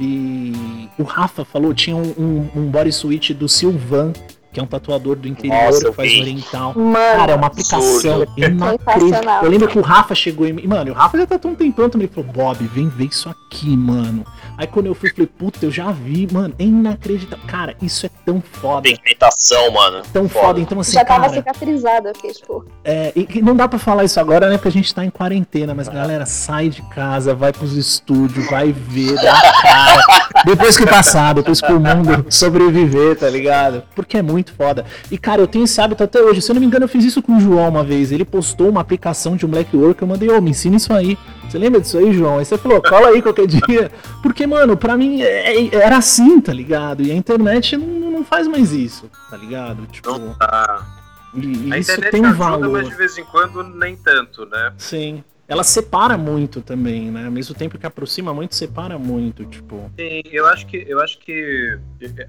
e 0.00 0.88
o 0.98 1.02
Rafa 1.02 1.44
falou, 1.44 1.74
tinha 1.74 1.96
um, 1.96 2.14
um, 2.18 2.50
um 2.54 2.70
body 2.70 2.92
suite 2.92 3.34
do 3.34 3.48
Silvan 3.48 4.12
que 4.52 4.58
é 4.58 4.62
um 4.62 4.66
tatuador 4.66 5.14
do 5.16 5.28
interior 5.28 5.64
Nossa, 5.64 5.90
que 5.90 5.92
faz 5.92 6.12
oriental. 6.18 6.72
Mano, 6.74 6.94
cara, 6.94 7.32
é 7.32 7.34
uma 7.34 7.46
aplicação 7.48 8.26
inacreditável. 8.36 9.42
Eu 9.42 9.50
lembro 9.50 9.68
que 9.68 9.78
o 9.78 9.82
Rafa 9.82 10.14
chegou 10.14 10.46
e. 10.46 10.66
Mano, 10.66 10.90
o 10.90 10.94
Rafa 10.94 11.18
já 11.18 11.26
tatuou 11.26 11.52
um 11.52 11.56
tempão 11.56 11.88
também. 11.90 12.06
Ele 12.06 12.14
falou: 12.14 12.32
Bob, 12.32 12.66
vem 12.66 12.88
ver 12.88 13.06
isso 13.06 13.28
aqui, 13.28 13.76
mano. 13.76 14.24
Aí 14.58 14.66
quando 14.66 14.86
eu 14.86 14.94
fui, 14.94 15.08
falei, 15.10 15.28
puta, 15.28 15.64
eu 15.64 15.70
já 15.70 15.92
vi, 15.92 16.26
mano, 16.32 16.52
é 16.58 16.64
inacreditável. 16.64 17.46
Cara, 17.46 17.76
isso 17.80 18.04
é 18.04 18.10
tão 18.26 18.42
foda. 18.42 18.82
Pigmentação, 18.82 19.70
mano. 19.70 20.02
Tão 20.12 20.28
foda. 20.28 20.46
foda. 20.46 20.60
Então, 20.60 20.80
assim, 20.80 20.94
Já 20.94 21.04
tava 21.04 21.26
cara, 21.26 21.34
cicatrizado 21.34 22.08
aqui, 22.08 22.32
tipo. 22.32 22.66
É, 22.82 23.12
e 23.14 23.40
não 23.40 23.54
dá 23.54 23.68
pra 23.68 23.78
falar 23.78 24.02
isso 24.02 24.18
agora, 24.18 24.48
né? 24.48 24.56
Porque 24.56 24.66
a 24.66 24.72
gente 24.72 24.92
tá 24.92 25.04
em 25.04 25.10
quarentena, 25.10 25.74
mas 25.76 25.86
galera, 25.88 26.26
sai 26.26 26.70
de 26.70 26.82
casa, 26.82 27.36
vai 27.36 27.52
pros 27.52 27.76
estúdios, 27.76 28.50
vai 28.50 28.72
ver, 28.72 29.14
dá 29.14 29.40
cara. 29.62 30.27
Depois 30.44 30.76
que 30.76 30.86
passar, 30.86 31.34
depois 31.34 31.60
que 31.60 31.72
o 31.72 31.80
mundo 31.80 32.26
sobreviver, 32.30 33.16
tá 33.16 33.28
ligado? 33.28 33.82
Porque 33.94 34.18
é 34.18 34.22
muito 34.22 34.52
foda. 34.52 34.84
E, 35.10 35.18
cara, 35.18 35.40
eu 35.40 35.46
tenho 35.46 35.64
esse 35.64 35.80
hábito 35.80 36.02
até 36.02 36.20
hoje. 36.20 36.42
Se 36.42 36.50
eu 36.50 36.54
não 36.54 36.60
me 36.60 36.66
engano, 36.66 36.84
eu 36.84 36.88
fiz 36.88 37.04
isso 37.04 37.22
com 37.22 37.36
o 37.36 37.40
João 37.40 37.68
uma 37.68 37.84
vez. 37.84 38.12
Ele 38.12 38.24
postou 38.24 38.68
uma 38.68 38.80
aplicação 38.80 39.36
de 39.36 39.46
um 39.46 39.48
Black 39.48 39.76
Work, 39.76 40.00
eu 40.00 40.08
mandei, 40.08 40.28
ô, 40.28 40.38
oh, 40.38 40.40
me 40.40 40.50
ensina 40.50 40.76
isso 40.76 40.92
aí. 40.92 41.18
Você 41.48 41.58
lembra 41.58 41.80
disso 41.80 41.98
aí, 41.98 42.12
João? 42.12 42.38
Aí 42.38 42.44
você 42.44 42.58
falou, 42.58 42.82
cola 42.82 43.08
aí 43.08 43.22
qualquer 43.22 43.46
dia. 43.48 43.90
Porque, 44.22 44.46
mano, 44.46 44.76
pra 44.76 44.96
mim 44.96 45.22
é, 45.22 45.62
é, 45.62 45.74
era 45.74 45.96
assim, 45.96 46.40
tá 46.40 46.52
ligado? 46.52 47.02
E 47.02 47.10
a 47.10 47.14
internet 47.14 47.76
não, 47.76 48.10
não 48.10 48.24
faz 48.24 48.46
mais 48.46 48.72
isso, 48.72 49.10
tá 49.30 49.36
ligado? 49.36 49.86
Tipo. 49.86 50.18
Não 50.18 50.34
tá. 50.34 50.86
E, 51.34 51.72
a 51.72 51.78
isso 51.78 51.92
internet 51.92 52.12
tem 52.12 52.22
um 52.22 52.26
ajuda, 52.26 52.44
valor. 52.44 52.70
mas 52.70 52.88
de 52.88 52.94
vez 52.94 53.18
em 53.18 53.24
quando 53.24 53.62
nem 53.62 53.96
tanto, 53.96 54.46
né? 54.46 54.72
Sim. 54.76 55.22
Ela 55.48 55.64
separa 55.64 56.18
muito 56.18 56.60
também, 56.60 57.10
né? 57.10 57.24
Ao 57.24 57.30
mesmo 57.30 57.54
tempo 57.54 57.78
que 57.78 57.86
aproxima 57.86 58.34
muito, 58.34 58.54
separa 58.54 58.98
muito, 58.98 59.46
tipo. 59.46 59.90
Sim, 59.98 60.20
eu 60.30 60.46
acho 60.46 60.66
que 60.66 60.84
eu 60.86 61.00
acho 61.00 61.18
que 61.18 61.78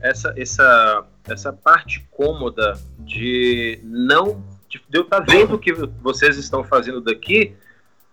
essa 0.01 0.33
essa 0.37 1.05
essa 1.27 1.51
parte 1.51 2.07
cômoda 2.09 2.79
de 2.99 3.77
não 3.83 4.41
de 4.69 4.81
eu 4.93 5.01
estar 5.01 5.21
tá 5.21 5.25
vendo 5.27 5.55
o 5.55 5.59
que 5.59 5.73
vocês 5.73 6.37
estão 6.37 6.63
fazendo 6.63 7.01
daqui, 7.01 7.55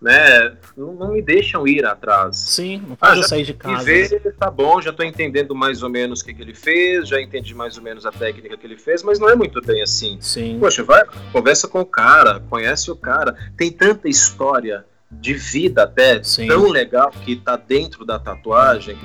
né, 0.01 0.57
não, 0.75 0.93
não, 0.93 1.11
me 1.13 1.21
deixam 1.21 1.67
ir 1.67 1.85
atrás. 1.85 2.37
Sim, 2.37 2.83
não 2.87 2.95
faz 2.95 3.13
ah, 3.13 3.17
eu 3.17 3.23
sair 3.23 3.43
de 3.43 3.53
casa. 3.53 3.83
Ver, 3.83 4.35
tá 4.37 4.49
bom, 4.49 4.81
já 4.81 4.89
estou 4.89 5.05
entendendo 5.05 5.55
mais 5.55 5.83
ou 5.83 5.89
menos 5.89 6.21
o 6.21 6.25
que, 6.25 6.33
que, 6.33 6.41
ele 6.41 6.53
fez, 6.53 7.07
já 7.07 7.21
entendi 7.21 7.53
mais 7.53 7.77
ou 7.77 7.83
menos 7.83 8.05
a 8.05 8.11
técnica 8.11 8.57
que 8.57 8.65
ele 8.65 8.77
fez, 8.77 9.03
mas 9.03 9.19
não 9.19 9.29
é 9.29 9.35
muito 9.35 9.61
bem 9.61 9.81
assim. 9.81 10.17
Sim. 10.19 10.57
Poxa, 10.59 10.83
vai, 10.83 11.03
conversa 11.31 11.67
com 11.67 11.81
o 11.81 11.85
cara, 11.85 12.39
conhece 12.49 12.91
o 12.91 12.95
cara, 12.95 13.35
tem 13.55 13.71
tanta 13.71 14.09
história 14.09 14.85
de 15.09 15.33
vida 15.33 15.83
até 15.83 16.21
Sim. 16.23 16.47
tão 16.47 16.69
legal 16.69 17.11
que 17.11 17.33
está 17.33 17.55
dentro 17.55 18.05
da 18.05 18.19
tatuagem 18.19 18.97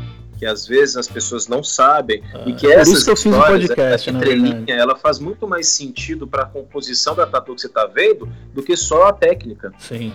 que 0.43 0.47
às 0.47 0.67
vezes 0.67 0.97
as 0.97 1.07
pessoas 1.07 1.47
não 1.47 1.63
sabem 1.63 2.21
ah, 2.35 2.43
e 2.47 2.53
que 2.53 2.67
é 2.67 2.75
essas 2.75 3.05
que 3.05 3.13
histórias, 3.13 3.69
podcast, 3.69 4.11
essa 4.11 4.11
entrelinha, 4.11 4.75
ela 4.75 4.97
faz 4.97 5.21
muito 5.21 5.47
mais 5.47 5.69
sentido 5.69 6.27
para 6.27 6.43
a 6.43 6.47
composição 6.47 7.15
da 7.15 7.25
tatu 7.25 7.55
que 7.55 7.61
você 7.61 7.69
está 7.69 7.87
vendo 7.87 8.29
do 8.53 8.61
que 8.61 8.77
só 8.77 9.07
a 9.07 9.13
técnica. 9.13 9.73
Sim. 9.79 10.13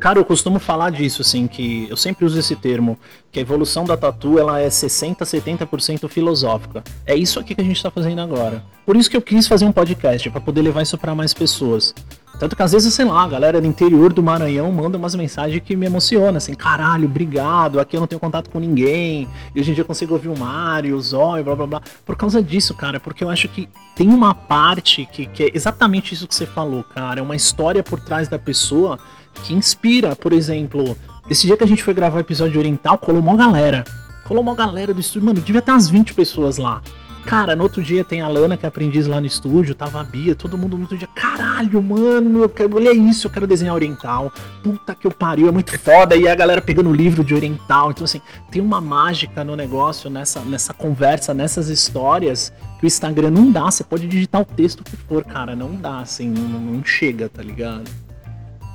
Cara, 0.00 0.18
eu 0.18 0.24
costumo 0.24 0.58
falar 0.58 0.90
disso, 0.90 1.22
assim, 1.22 1.46
que 1.46 1.86
eu 1.88 1.96
sempre 1.96 2.24
uso 2.24 2.36
esse 2.36 2.56
termo, 2.56 2.98
que 3.30 3.38
a 3.38 3.42
evolução 3.42 3.84
da 3.84 3.96
tatu 3.96 4.40
ela 4.40 4.58
é 4.58 4.68
60, 4.68 5.24
70% 5.24 6.08
filosófica. 6.08 6.82
É 7.06 7.14
isso 7.14 7.38
aqui 7.38 7.54
que 7.54 7.60
a 7.60 7.64
gente 7.64 7.76
está 7.76 7.92
fazendo 7.92 8.20
agora. 8.22 8.64
Por 8.84 8.96
isso 8.96 9.10
que 9.10 9.16
eu 9.16 9.22
quis 9.22 9.46
fazer 9.46 9.66
um 9.66 9.72
podcast, 9.72 10.30
para 10.30 10.40
poder 10.40 10.62
levar 10.62 10.82
isso 10.82 10.98
para 10.98 11.14
mais 11.14 11.32
pessoas. 11.32 11.94
Tanto 12.40 12.56
que 12.56 12.62
às 12.62 12.72
vezes, 12.72 12.94
sei 12.94 13.04
lá, 13.04 13.22
a 13.22 13.28
galera 13.28 13.60
do 13.60 13.66
interior 13.66 14.14
do 14.14 14.22
Maranhão 14.22 14.72
manda 14.72 14.96
umas 14.96 15.14
mensagens 15.14 15.62
que 15.62 15.76
me 15.76 15.84
emocionam, 15.84 16.38
assim, 16.38 16.54
caralho, 16.54 17.04
obrigado, 17.04 17.78
aqui 17.78 17.94
eu 17.94 18.00
não 18.00 18.06
tenho 18.06 18.18
contato 18.18 18.48
com 18.48 18.58
ninguém, 18.58 19.28
e 19.54 19.60
hoje 19.60 19.70
em 19.70 19.74
dia 19.74 19.82
eu 19.82 19.86
consigo 19.86 20.14
ouvir 20.14 20.28
o 20.28 20.38
Mário, 20.38 20.96
o 20.96 21.02
Zóio, 21.02 21.44
blá 21.44 21.54
blá 21.54 21.66
blá. 21.66 21.82
Por 22.06 22.16
causa 22.16 22.42
disso, 22.42 22.72
cara, 22.72 22.98
porque 22.98 23.22
eu 23.22 23.28
acho 23.28 23.46
que 23.46 23.68
tem 23.94 24.08
uma 24.08 24.34
parte 24.34 25.06
que, 25.12 25.26
que 25.26 25.42
é 25.42 25.50
exatamente 25.52 26.14
isso 26.14 26.26
que 26.26 26.34
você 26.34 26.46
falou, 26.46 26.82
cara, 26.82 27.20
é 27.20 27.22
uma 27.22 27.36
história 27.36 27.82
por 27.82 28.00
trás 28.00 28.26
da 28.26 28.38
pessoa 28.38 28.98
que 29.44 29.52
inspira, 29.52 30.16
por 30.16 30.32
exemplo, 30.32 30.96
esse 31.28 31.46
dia 31.46 31.58
que 31.58 31.64
a 31.64 31.66
gente 31.66 31.82
foi 31.82 31.92
gravar 31.92 32.16
o 32.16 32.20
episódio 32.20 32.58
oriental, 32.58 32.96
colou 32.96 33.20
uma 33.20 33.36
galera. 33.36 33.84
Colou 34.24 34.42
uma 34.42 34.54
galera 34.54 34.94
do 34.94 35.00
estúdio, 35.00 35.26
mano, 35.26 35.42
devia 35.42 35.60
ter 35.60 35.72
umas 35.72 35.90
20 35.90 36.14
pessoas 36.14 36.56
lá. 36.56 36.80
Cara, 37.24 37.54
no 37.54 37.62
outro 37.62 37.82
dia 37.82 38.02
tem 38.02 38.20
a 38.20 38.28
Lana, 38.28 38.56
que 38.56 38.64
é 38.64 38.68
aprendiz 38.68 39.06
lá 39.06 39.20
no 39.20 39.26
estúdio, 39.26 39.74
tava 39.74 40.00
a 40.00 40.04
Bia, 40.04 40.34
todo 40.34 40.58
mundo 40.58 40.76
no 40.76 40.82
outro 40.82 40.96
dia. 40.96 41.08
Caralho, 41.14 41.82
mano, 41.82 42.42
eu 42.42 42.48
quero, 42.48 42.74
olha 42.76 42.92
isso, 42.92 43.26
eu 43.26 43.30
quero 43.30 43.46
desenhar 43.46 43.74
oriental. 43.74 44.32
Puta 44.62 44.94
que 44.94 45.06
eu 45.06 45.10
pariu, 45.10 45.48
é 45.48 45.50
muito 45.50 45.78
foda. 45.78 46.16
E 46.16 46.26
a 46.28 46.34
galera 46.34 46.60
pegando 46.60 46.90
o 46.90 46.94
livro 46.94 47.22
de 47.22 47.34
oriental. 47.34 47.90
Então, 47.90 48.04
assim, 48.04 48.20
tem 48.50 48.60
uma 48.60 48.80
mágica 48.80 49.44
no 49.44 49.54
negócio, 49.54 50.10
nessa, 50.10 50.40
nessa 50.40 50.74
conversa, 50.74 51.32
nessas 51.32 51.68
histórias, 51.68 52.52
que 52.78 52.84
o 52.84 52.88
Instagram 52.88 53.30
não 53.30 53.50
dá. 53.50 53.70
Você 53.70 53.84
pode 53.84 54.06
digitar 54.08 54.40
o 54.40 54.44
texto 54.44 54.82
que 54.82 54.96
for, 54.96 55.24
cara, 55.24 55.54
não 55.54 55.74
dá, 55.74 56.00
assim, 56.00 56.28
não, 56.28 56.42
não 56.42 56.84
chega, 56.84 57.28
tá 57.28 57.42
ligado? 57.42 57.90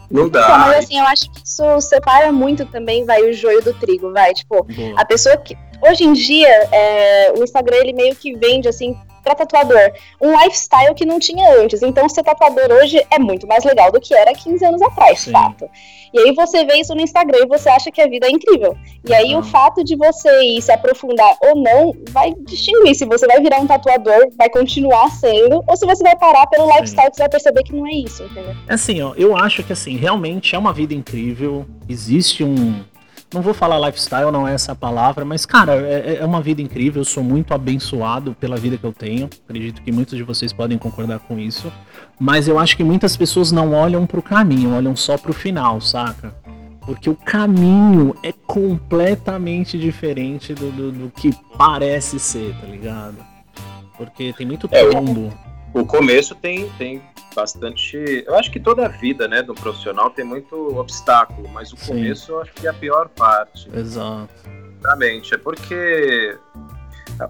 Não 0.10 0.30
dá. 0.30 0.42
Então, 0.42 0.60
mas 0.60 0.86
assim, 0.86 1.00
eu 1.00 1.06
acho 1.06 1.32
que 1.32 1.42
isso 1.44 1.82
separa 1.82 2.32
muito 2.32 2.66
também, 2.66 3.06
vai, 3.06 3.22
o 3.24 3.34
joio 3.34 3.62
do 3.62 3.74
trigo, 3.74 4.12
vai. 4.12 4.34
Tipo, 4.34 4.64
Boa. 4.64 5.00
a 5.00 5.06
pessoa 5.06 5.38
que. 5.38 5.58
Hoje 5.82 6.04
em 6.04 6.14
dia, 6.14 6.50
é, 6.72 7.34
o 7.38 7.44
Instagram 7.44 7.78
ele 7.78 7.94
meio 7.94 8.16
que 8.16 8.36
vende 8.36 8.68
assim 8.68 8.96
para 9.26 9.34
tatuador 9.34 9.92
um 10.22 10.32
lifestyle 10.40 10.94
que 10.94 11.04
não 11.04 11.20
tinha 11.20 11.60
antes. 11.60 11.82
Então, 11.82 12.08
ser 12.08 12.24
tatuador 12.24 12.72
hoje 12.72 13.04
é 13.10 13.18
muito 13.18 13.48
mais 13.48 13.64
legal 13.66 13.92
do 13.92 14.00
que 14.00 14.14
era 14.14 14.32
15 14.34 14.64
anos 14.64 14.82
atrás, 14.84 15.22
Sim. 15.22 15.32
fato. 15.32 15.68
E 16.14 16.20
aí 16.20 16.34
você 16.34 16.64
vê 16.64 16.76
isso 16.76 16.94
no 16.96 17.02
Instagram 17.02 17.40
e 17.40 17.48
você 17.48 17.68
acha 17.68 17.92
que 17.92 18.02
a 18.02 18.08
vida 18.08 18.28
é 18.28 18.32
incrível. 18.32 18.78
E 19.04 19.14
aí 19.14 19.34
uhum. 19.34 19.40
o 19.40 19.44
fato 19.44 19.84
de 19.84 19.96
você 19.98 20.30
ir 20.44 20.62
se 20.62 20.72
aprofundar 20.72 21.36
ou 21.42 21.62
não 21.62 21.94
vai 22.10 22.34
distinguir 22.42 22.96
se 22.96 23.06
você 23.06 23.28
vai 23.28 23.42
virar 23.42 23.60
um 23.60 23.68
tatuador, 23.68 24.30
vai 24.38 24.50
continuar 24.50 25.10
sendo, 25.10 25.64
ou 25.68 25.76
se 25.76 25.86
você 25.86 26.04
vai 26.04 26.16
parar 26.16 26.46
pelo 26.48 26.68
Sim. 26.68 26.74
lifestyle 26.74 27.10
que 27.10 27.18
você 27.18 27.24
vai 27.24 27.30
perceber 27.30 27.64
que 27.64 27.76
não 27.76 27.88
é 27.88 27.94
isso, 27.94 28.24
entendeu? 28.24 28.56
É 28.68 28.76
assim, 28.76 29.02
ó, 29.02 29.14
eu 29.18 29.36
acho 29.36 29.64
que 29.64 29.74
assim, 29.74 29.98
realmente 29.98 30.56
é 30.56 30.58
uma 30.58 30.72
vida 30.72 30.94
incrível. 30.94 31.66
Existe 31.90 32.44
um 32.44 32.84
não 33.36 33.42
vou 33.42 33.54
falar 33.54 33.78
lifestyle, 33.86 34.32
não 34.32 34.48
é 34.48 34.54
essa 34.54 34.72
a 34.72 34.76
palavra, 34.76 35.26
mas, 35.26 35.46
cara, 35.46 35.76
é, 35.76 36.20
é, 36.22 36.26
uma 36.26 36.42
vida 36.42 36.62
incrível. 36.62 37.02
Eu 37.02 37.06
sou 37.06 37.24
muito 37.24 37.54
abençoado 37.54 38.34
pela 38.40 38.56
vida 38.56 38.78
que 38.78 38.84
eu 38.84 38.94
tenho. 38.94 39.30
Acredito 39.48 39.82
que 39.82 39.92
muitos 39.92 40.18
de 40.18 40.24
vocês 40.24 40.54
podem 40.54 40.78
concordar 40.78 41.20
com 41.20 41.38
isso. 41.38 41.72
Mas 42.20 42.48
eu 42.48 42.58
acho 42.58 42.76
que 42.78 42.84
muitas 42.84 43.16
pessoas 43.16 43.52
não 43.52 43.74
olham 43.74 44.06
pro 44.06 44.22
caminho, 44.22 44.74
olham 44.74 44.96
só 44.96 45.18
pro 45.18 45.34
final, 45.34 45.82
saca? 45.82 46.34
Porque 46.86 47.10
o 47.10 47.16
caminho 47.16 48.16
é 48.24 48.32
completamente 48.32 49.78
diferente 49.78 50.54
do, 50.54 50.72
do, 50.72 50.92
do 50.92 51.10
que 51.10 51.32
parece 51.58 52.20
ser, 52.20 52.56
tá 52.62 52.68
ligado? 52.68 53.18
Porque 53.98 54.34
tem 54.34 54.46
muito 54.46 54.68
tombo. 54.68 55.26
É, 55.26 55.52
o, 55.52 55.55
o 55.76 55.86
começo 55.86 56.34
tem, 56.36 56.70
tem 56.78 57.02
bastante. 57.36 58.24
Eu 58.26 58.36
acho 58.36 58.50
que 58.50 58.62
toda 58.62 58.86
a 58.86 58.88
vida, 58.88 59.28
né, 59.28 59.44
do 59.44 59.54
profissional 59.54 60.10
tem 60.10 60.24
muito 60.24 60.56
obstáculo, 60.78 61.50
mas 61.50 61.74
o 61.74 61.78
Sim. 61.78 61.88
começo 61.88 62.32
eu 62.32 62.42
acho 62.42 62.54
que 62.54 62.66
é 62.66 62.70
a 62.70 62.74
pior 62.74 63.10
parte. 63.10 63.70
Exato. 63.76 64.30
Exatamente, 64.80 65.34
é 65.34 65.38
porque 65.38 66.38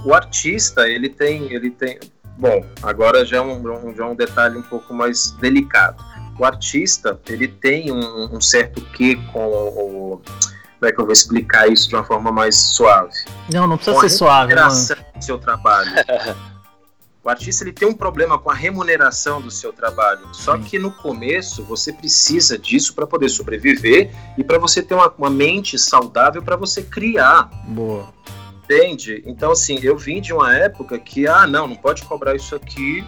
o 0.03 0.13
artista 0.13 0.87
ele 0.87 1.09
tem, 1.09 1.51
ele 1.51 1.71
tem. 1.71 1.99
Bom, 2.37 2.63
agora 2.83 3.25
já 3.25 3.37
é 3.37 3.41
um, 3.41 3.95
já 3.95 4.03
é 4.03 4.07
um 4.07 4.15
detalhe 4.15 4.57
um 4.57 4.63
pouco 4.63 4.93
mais 4.93 5.31
delicado. 5.39 6.03
O 6.37 6.45
artista 6.45 7.19
ele 7.27 7.47
tem 7.47 7.91
um, 7.91 8.35
um 8.35 8.41
certo 8.41 8.81
quê 8.91 9.17
com 9.31 9.47
o 9.47 10.21
como 10.77 10.89
é 10.89 10.91
que 10.91 10.99
eu 10.99 11.05
vou 11.05 11.13
explicar 11.13 11.67
isso 11.67 11.87
de 11.89 11.95
uma 11.95 12.03
forma 12.03 12.31
mais 12.31 12.55
suave? 12.55 13.15
Não, 13.51 13.65
não 13.65 13.77
precisa 13.77 13.99
ser 14.01 14.09
suave, 14.09 14.53
mano. 14.53 14.69
do 14.69 15.23
seu 15.23 15.39
trabalho. 15.39 15.89
O 17.25 17.29
artista 17.29 17.63
ele 17.63 17.73
tem 17.73 17.87
um 17.87 17.93
problema 17.93 18.37
com 18.37 18.51
a 18.51 18.53
remuneração 18.53 19.41
do 19.41 19.49
seu 19.49 19.73
trabalho. 19.73 20.27
Só 20.31 20.59
que 20.59 20.77
no 20.77 20.91
começo 20.91 21.63
você 21.63 21.91
precisa 21.91 22.55
disso 22.55 22.93
para 22.93 23.07
poder 23.07 23.29
sobreviver 23.29 24.11
e 24.37 24.43
para 24.43 24.59
você 24.59 24.83
ter 24.83 24.93
uma, 24.93 25.11
uma 25.17 25.29
mente 25.31 25.75
saudável 25.79 26.43
para 26.43 26.55
você 26.55 26.83
criar. 26.83 27.49
Boa. 27.67 28.13
Entende? 28.63 29.23
Então, 29.25 29.51
assim, 29.51 29.79
eu 29.81 29.97
vim 29.97 30.21
de 30.21 30.33
uma 30.33 30.55
época 30.55 30.99
que, 30.99 31.25
ah, 31.25 31.47
não, 31.47 31.67
não 31.67 31.75
pode 31.75 32.03
cobrar 32.03 32.35
isso 32.35 32.55
aqui 32.55 33.03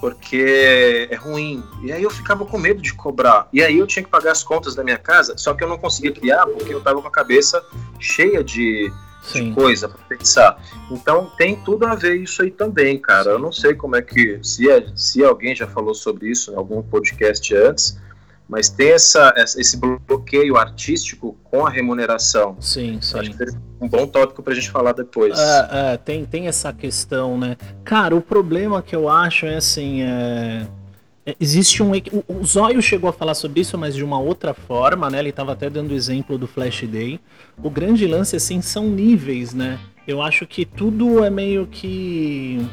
porque 0.00 1.08
é 1.10 1.16
ruim. 1.16 1.60
E 1.82 1.90
aí 1.90 2.04
eu 2.04 2.10
ficava 2.10 2.46
com 2.46 2.58
medo 2.58 2.80
de 2.80 2.94
cobrar. 2.94 3.48
E 3.52 3.60
aí 3.60 3.76
eu 3.76 3.88
tinha 3.88 4.04
que 4.04 4.08
pagar 4.08 4.30
as 4.30 4.44
contas 4.44 4.76
da 4.76 4.84
minha 4.84 4.98
casa, 4.98 5.36
só 5.36 5.52
que 5.52 5.64
eu 5.64 5.68
não 5.68 5.78
conseguia 5.78 6.12
criar 6.12 6.46
porque 6.46 6.72
eu 6.72 6.80
tava 6.80 7.02
com 7.02 7.08
a 7.08 7.10
cabeça 7.10 7.60
cheia 7.98 8.44
de, 8.44 8.92
de 9.32 9.52
coisa 9.52 9.88
para 9.88 10.16
pensar. 10.16 10.62
Então 10.90 11.30
tem 11.36 11.56
tudo 11.56 11.86
a 11.86 11.94
ver 11.94 12.16
isso 12.16 12.42
aí 12.42 12.50
também, 12.50 12.98
cara. 12.98 13.30
Eu 13.30 13.38
não 13.38 13.52
sei 13.52 13.74
como 13.74 13.96
é 13.96 14.02
que. 14.02 14.38
Se, 14.42 14.70
é, 14.70 14.86
se 14.94 15.24
alguém 15.24 15.54
já 15.54 15.66
falou 15.66 15.94
sobre 15.94 16.30
isso 16.30 16.52
em 16.52 16.56
algum 16.56 16.82
podcast 16.82 17.54
antes, 17.54 17.98
mas 18.48 18.70
tem 18.70 18.92
essa, 18.92 19.34
esse 19.36 19.76
bloqueio 19.76 20.56
artístico 20.56 21.36
com 21.44 21.66
a 21.66 21.70
remuneração. 21.70 22.56
Sim, 22.60 22.98
sim. 23.02 23.18
Acho 23.18 23.30
que 23.30 23.36
seria 23.36 23.60
um 23.78 23.88
bom 23.88 24.06
tópico 24.06 24.42
para 24.42 24.54
a 24.54 24.56
gente 24.56 24.70
falar 24.70 24.92
depois. 24.92 25.38
É, 25.38 25.68
é, 25.70 25.96
tem, 25.98 26.24
tem 26.24 26.48
essa 26.48 26.72
questão, 26.72 27.36
né? 27.36 27.56
Cara, 27.84 28.16
o 28.16 28.22
problema 28.22 28.80
que 28.80 28.96
eu 28.96 29.08
acho 29.08 29.44
é 29.44 29.56
assim. 29.56 30.02
É... 30.02 30.66
é 31.28 31.36
existe 31.38 31.82
um. 31.82 31.92
O 32.26 32.42
Zóio 32.44 32.80
chegou 32.80 33.10
a 33.10 33.12
falar 33.12 33.34
sobre 33.34 33.60
isso, 33.60 33.76
mas 33.76 33.94
de 33.94 34.02
uma 34.02 34.18
outra 34.18 34.54
forma, 34.54 35.10
né? 35.10 35.18
Ele 35.18 35.28
estava 35.28 35.52
até 35.52 35.68
dando 35.68 35.90
o 35.90 35.94
exemplo 35.94 36.38
do 36.38 36.46
Flash 36.46 36.84
Day. 36.86 37.20
O 37.62 37.68
grande 37.68 38.06
lance, 38.06 38.34
assim, 38.34 38.62
são 38.62 38.88
níveis, 38.88 39.52
né? 39.52 39.78
Eu 40.06 40.22
acho 40.22 40.46
que 40.46 40.64
tudo 40.64 41.22
é 41.22 41.28
meio 41.28 41.66
que. 41.66 42.66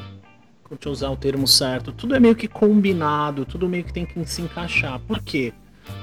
Deixa 0.70 0.88
eu 0.88 0.92
usar 0.94 1.10
o 1.10 1.18
termo 1.18 1.46
certo. 1.46 1.92
Tudo 1.92 2.16
é 2.16 2.20
meio 2.20 2.36
que 2.36 2.48
combinado, 2.48 3.46
tudo 3.46 3.68
meio 3.68 3.84
que 3.84 3.92
tem 3.92 4.06
que 4.06 4.26
se 4.26 4.42
encaixar. 4.42 5.00
Por 5.02 5.22
quê? 5.22 5.54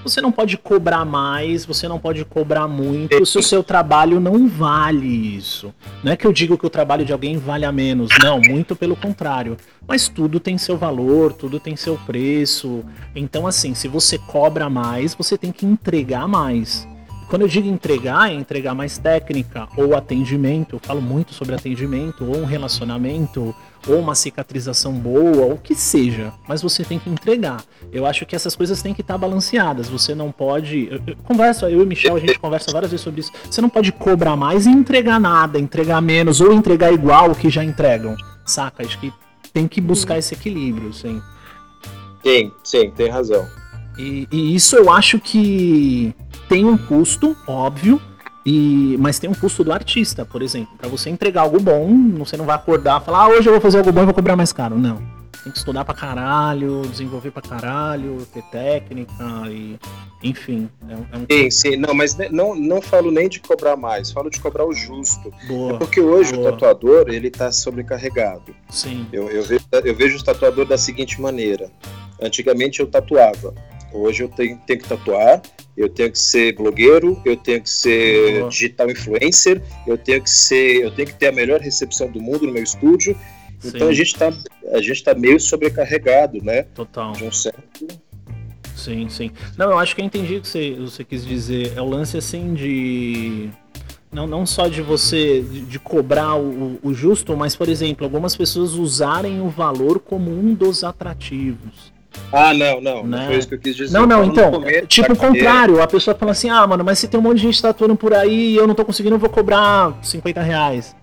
Você 0.03 0.21
não 0.21 0.33
pode 0.33 0.57
cobrar 0.57 1.05
mais, 1.05 1.65
você 1.65 1.87
não 1.87 1.99
pode 1.99 2.25
cobrar 2.25 2.67
muito 2.67 3.25
se 3.25 3.39
o 3.39 3.43
seu 3.43 3.63
trabalho 3.63 4.19
não 4.19 4.49
vale 4.49 5.07
isso. 5.07 5.73
Não 6.03 6.13
é 6.13 6.17
que 6.17 6.27
eu 6.27 6.33
digo 6.33 6.59
que 6.59 6.67
o 6.67 6.71
trabalho 6.71 7.05
de 7.05 7.13
alguém 7.13 7.37
vale 7.37 7.65
a 7.65 7.73
menos, 7.73 8.11
não, 8.23 8.41
muito 8.41 8.75
pelo 8.75 8.97
contrário. 8.97 9.57
Mas 9.87 10.09
tudo 10.09 10.41
tem 10.41 10.59
seu 10.59 10.77
valor, 10.77 11.33
tudo 11.33 11.61
tem 11.61 11.77
seu 11.77 11.97
preço. 11.99 12.85
Então, 13.15 13.47
assim, 13.47 13.75
se 13.75 13.89
você 13.89 14.19
cobra 14.19 14.69
mais, 14.69 15.15
você 15.15 15.39
tem 15.39 15.53
que 15.53 15.67
entregar 15.67 16.27
mais. 16.27 16.87
Quando 17.33 17.43
eu 17.43 17.49
digo 17.49 17.67
entregar, 17.67 18.31
é 18.31 18.35
entregar 18.35 18.75
mais 18.75 18.99
técnica 18.99 19.67
ou 19.75 19.97
atendimento. 19.97 20.77
Eu 20.77 20.81
falo 20.81 21.01
muito 21.01 21.33
sobre 21.33 21.55
atendimento, 21.55 22.27
ou 22.27 22.37
um 22.37 22.45
relacionamento, 22.45 23.55
ou 23.89 23.99
uma 23.99 24.15
cicatrização 24.15 24.93
boa, 24.93 25.47
ou 25.47 25.53
o 25.55 25.59
que 25.59 25.75
seja. 25.75 26.31
Mas 26.47 26.61
você 26.61 26.85
tem 26.85 26.99
que 26.99 27.09
entregar. 27.09 27.65
Eu 27.91 28.05
acho 28.05 28.27
que 28.27 28.37
essas 28.37 28.55
coisas 28.55 28.83
têm 28.83 28.93
que 28.93 29.01
estar 29.01 29.17
balanceadas. 29.17 29.89
Você 29.89 30.15
não 30.15 30.31
pode. 30.31 30.89
Eu, 30.91 31.01
eu 31.07 31.17
converso, 31.25 31.65
eu 31.65 31.81
e 31.81 31.83
o 31.83 31.87
Michel, 31.87 32.17
a 32.17 32.21
gente 32.21 32.39
conversa 32.39 32.71
várias 32.71 32.91
vezes 32.91 33.03
sobre 33.03 33.23
isso. 33.23 33.33
Você 33.51 33.63
não 33.63 33.71
pode 33.71 33.93
cobrar 33.93 34.37
mais 34.37 34.67
e 34.67 34.69
entregar 34.69 35.19
nada, 35.19 35.59
entregar 35.59 36.03
menos, 36.03 36.39
ou 36.39 36.53
entregar 36.53 36.93
igual 36.93 37.31
o 37.31 37.35
que 37.35 37.49
já 37.49 37.65
entregam. 37.65 38.15
Saca? 38.45 38.85
Acho 38.85 39.01
que 39.01 39.11
tem 39.55 39.67
que 39.67 39.81
buscar 39.81 40.19
esse 40.19 40.35
equilíbrio, 40.35 40.93
sim. 40.93 41.19
Sim, 42.23 42.53
sim, 42.63 42.91
tem 42.91 43.09
razão. 43.09 43.49
E, 43.99 44.29
e 44.31 44.55
isso 44.55 44.77
eu 44.77 44.91
acho 44.91 45.19
que 45.19 46.15
tem 46.53 46.67
um 46.67 46.77
custo, 46.77 47.35
óbvio, 47.47 47.99
e, 48.45 48.95
mas 49.01 49.19
tem 49.19 49.31
um 49.31 49.35
custo 49.35 49.65
do 49.65 49.73
artista, 49.73 50.23
por 50.23 50.43
exemplo. 50.43 50.77
Para 50.77 50.87
você 50.87 51.09
entregar 51.09 51.43
algo 51.43 51.59
bom, 51.59 52.11
você 52.19 52.37
não 52.37 52.45
vai 52.45 52.55
acordar 52.55 53.01
e 53.01 53.05
falar, 53.07 53.23
ah, 53.23 53.29
hoje 53.29 53.49
eu 53.49 53.53
vou 53.53 53.61
fazer 53.61 53.79
algo 53.79 53.91
bom 53.91 54.03
e 54.03 54.05
vou 54.05 54.13
cobrar 54.13 54.37
mais 54.37 54.53
caro. 54.53 54.77
Não. 54.79 54.97
Tem 55.43 55.51
que 55.51 55.57
estudar 55.57 55.83
pra 55.83 55.95
caralho, 55.95 56.83
desenvolver 56.83 57.31
pra 57.31 57.41
caralho, 57.41 58.25
ter 58.33 58.43
técnica 58.45 59.25
e. 59.49 59.79
Enfim. 60.23 60.69
É 60.89 60.95
um, 60.95 61.07
é 61.11 61.17
um... 61.17 61.27
Sim, 61.29 61.51
sim. 61.51 61.77
Não, 61.77 61.95
mas 61.95 62.17
não, 62.31 62.55
não 62.55 62.83
falo 62.83 63.11
nem 63.11 63.29
de 63.29 63.41
cobrar 63.41 63.75
mais, 63.75 64.13
falo 64.13 64.31
de 64.31 64.39
cobrar 64.39 64.67
o 64.67 64.75
justo. 64.75 65.33
Boa, 65.49 65.73
é 65.73 65.79
porque 65.79 66.01
hoje 66.01 66.35
boa. 66.35 66.49
o 66.49 66.53
tatuador, 66.53 67.07
ele 67.09 67.31
tá 67.31 67.51
sobrecarregado. 67.51 68.55
Sim. 68.71 69.07
Eu, 69.11 69.29
eu, 69.31 69.43
vejo, 69.43 69.65
eu 69.85 69.97
vejo 69.97 70.19
o 70.19 70.23
tatuador 70.23 70.67
da 70.67 70.77
seguinte 70.77 71.21
maneira. 71.21 71.73
Antigamente 72.21 72.79
eu 72.79 72.87
tatuava. 72.87 73.53
Hoje 73.93 74.23
eu 74.23 74.29
tenho, 74.29 74.59
tenho 74.67 74.81
que 74.81 74.89
tatuar, 74.89 75.43
eu 75.77 75.89
tenho 75.89 76.11
que 76.11 76.19
ser 76.19 76.55
blogueiro, 76.55 77.21
eu 77.25 77.37
tenho 77.37 77.63
que 77.63 77.71
ser 77.71 78.49
digital 78.49 78.91
influencer, 78.91 79.63
eu 79.87 79.99
tenho 79.99 80.23
que 80.23 80.31
ser, 80.31 80.83
eu 80.83 80.91
tenho 80.91 81.09
que 81.09 81.15
ter 81.15 81.29
a 81.29 81.33
melhor 81.33 81.61
recepção 81.61 82.11
do 82.11 82.21
mundo 82.21 82.47
no 82.47 82.53
meu 82.53 82.63
estúdio. 82.63 83.17
Sim. 83.59 83.69
Então 83.75 83.89
a 83.89 83.93
gente 83.93 84.09
está 84.09 84.33
a 84.73 84.81
gente 84.81 85.05
tá 85.05 85.15
meio 85.15 85.39
sobrecarregado, 85.39 86.43
né? 86.43 86.63
Total. 86.75 87.13
De 87.13 87.25
um 87.25 87.33
certo 87.33 87.63
Sim, 88.75 89.09
sim. 89.09 89.31
Não, 89.57 89.71
eu 89.71 89.79
acho 89.79 89.95
que 89.95 90.01
eu 90.01 90.05
entendi 90.05 90.37
o 90.37 90.41
que 90.41 90.49
você, 90.49 90.75
você 90.75 91.05
quis 91.05 91.25
dizer. 91.25 91.73
É 91.77 91.81
o 91.81 91.89
lance 91.89 92.17
assim 92.17 92.53
de 92.53 93.51
não, 94.13 94.27
não 94.27 94.45
só 94.45 94.69
de 94.69 94.83
você 94.83 95.41
de, 95.41 95.63
de 95.63 95.79
cobrar 95.79 96.35
o, 96.35 96.79
o, 96.83 96.93
justo, 96.93 97.37
mas, 97.37 97.57
por 97.57 97.69
exemplo, 97.69 98.05
algumas 98.05 98.37
pessoas 98.37 98.75
usarem 98.75 99.41
o 99.41 99.49
valor 99.49 100.01
como 100.01 100.31
um 100.31 100.53
dos 100.53 100.85
atrativos. 100.85 101.92
Ah, 102.33 102.55
não, 102.55 102.81
não. 102.81 103.07
Né? 103.07 103.19
Não 103.19 103.27
foi 103.27 103.37
isso 103.37 103.49
que 103.49 103.55
eu 103.55 103.59
quis 103.59 103.77
dizer. 103.77 103.97
Não, 103.97 104.07
não, 104.07 104.25
então. 104.25 104.63
Tipo 104.87 105.13
o 105.13 105.17
contrário, 105.17 105.83
a 105.83 105.87
pessoa 105.87 106.17
fala 106.17 106.33
assim: 106.33 106.49
ah, 106.49 106.67
mano, 106.67 106.83
mas 106.85 106.99
se 106.99 107.09
tem 107.09 107.21
um 107.21 107.23
monte 107.23 107.37
de 107.37 107.43
gente 107.43 107.61
tatuando 107.61 107.95
por 107.97 108.15
aí 108.15 108.53
e 108.53 108.57
eu 108.57 108.67
não 108.67 108.75
tô 108.75 108.85
conseguindo, 108.85 109.17
eu 109.17 109.21
vou 109.21 109.31
cobrar 109.31 109.99
50 110.03 110.41
reais. 110.41 110.97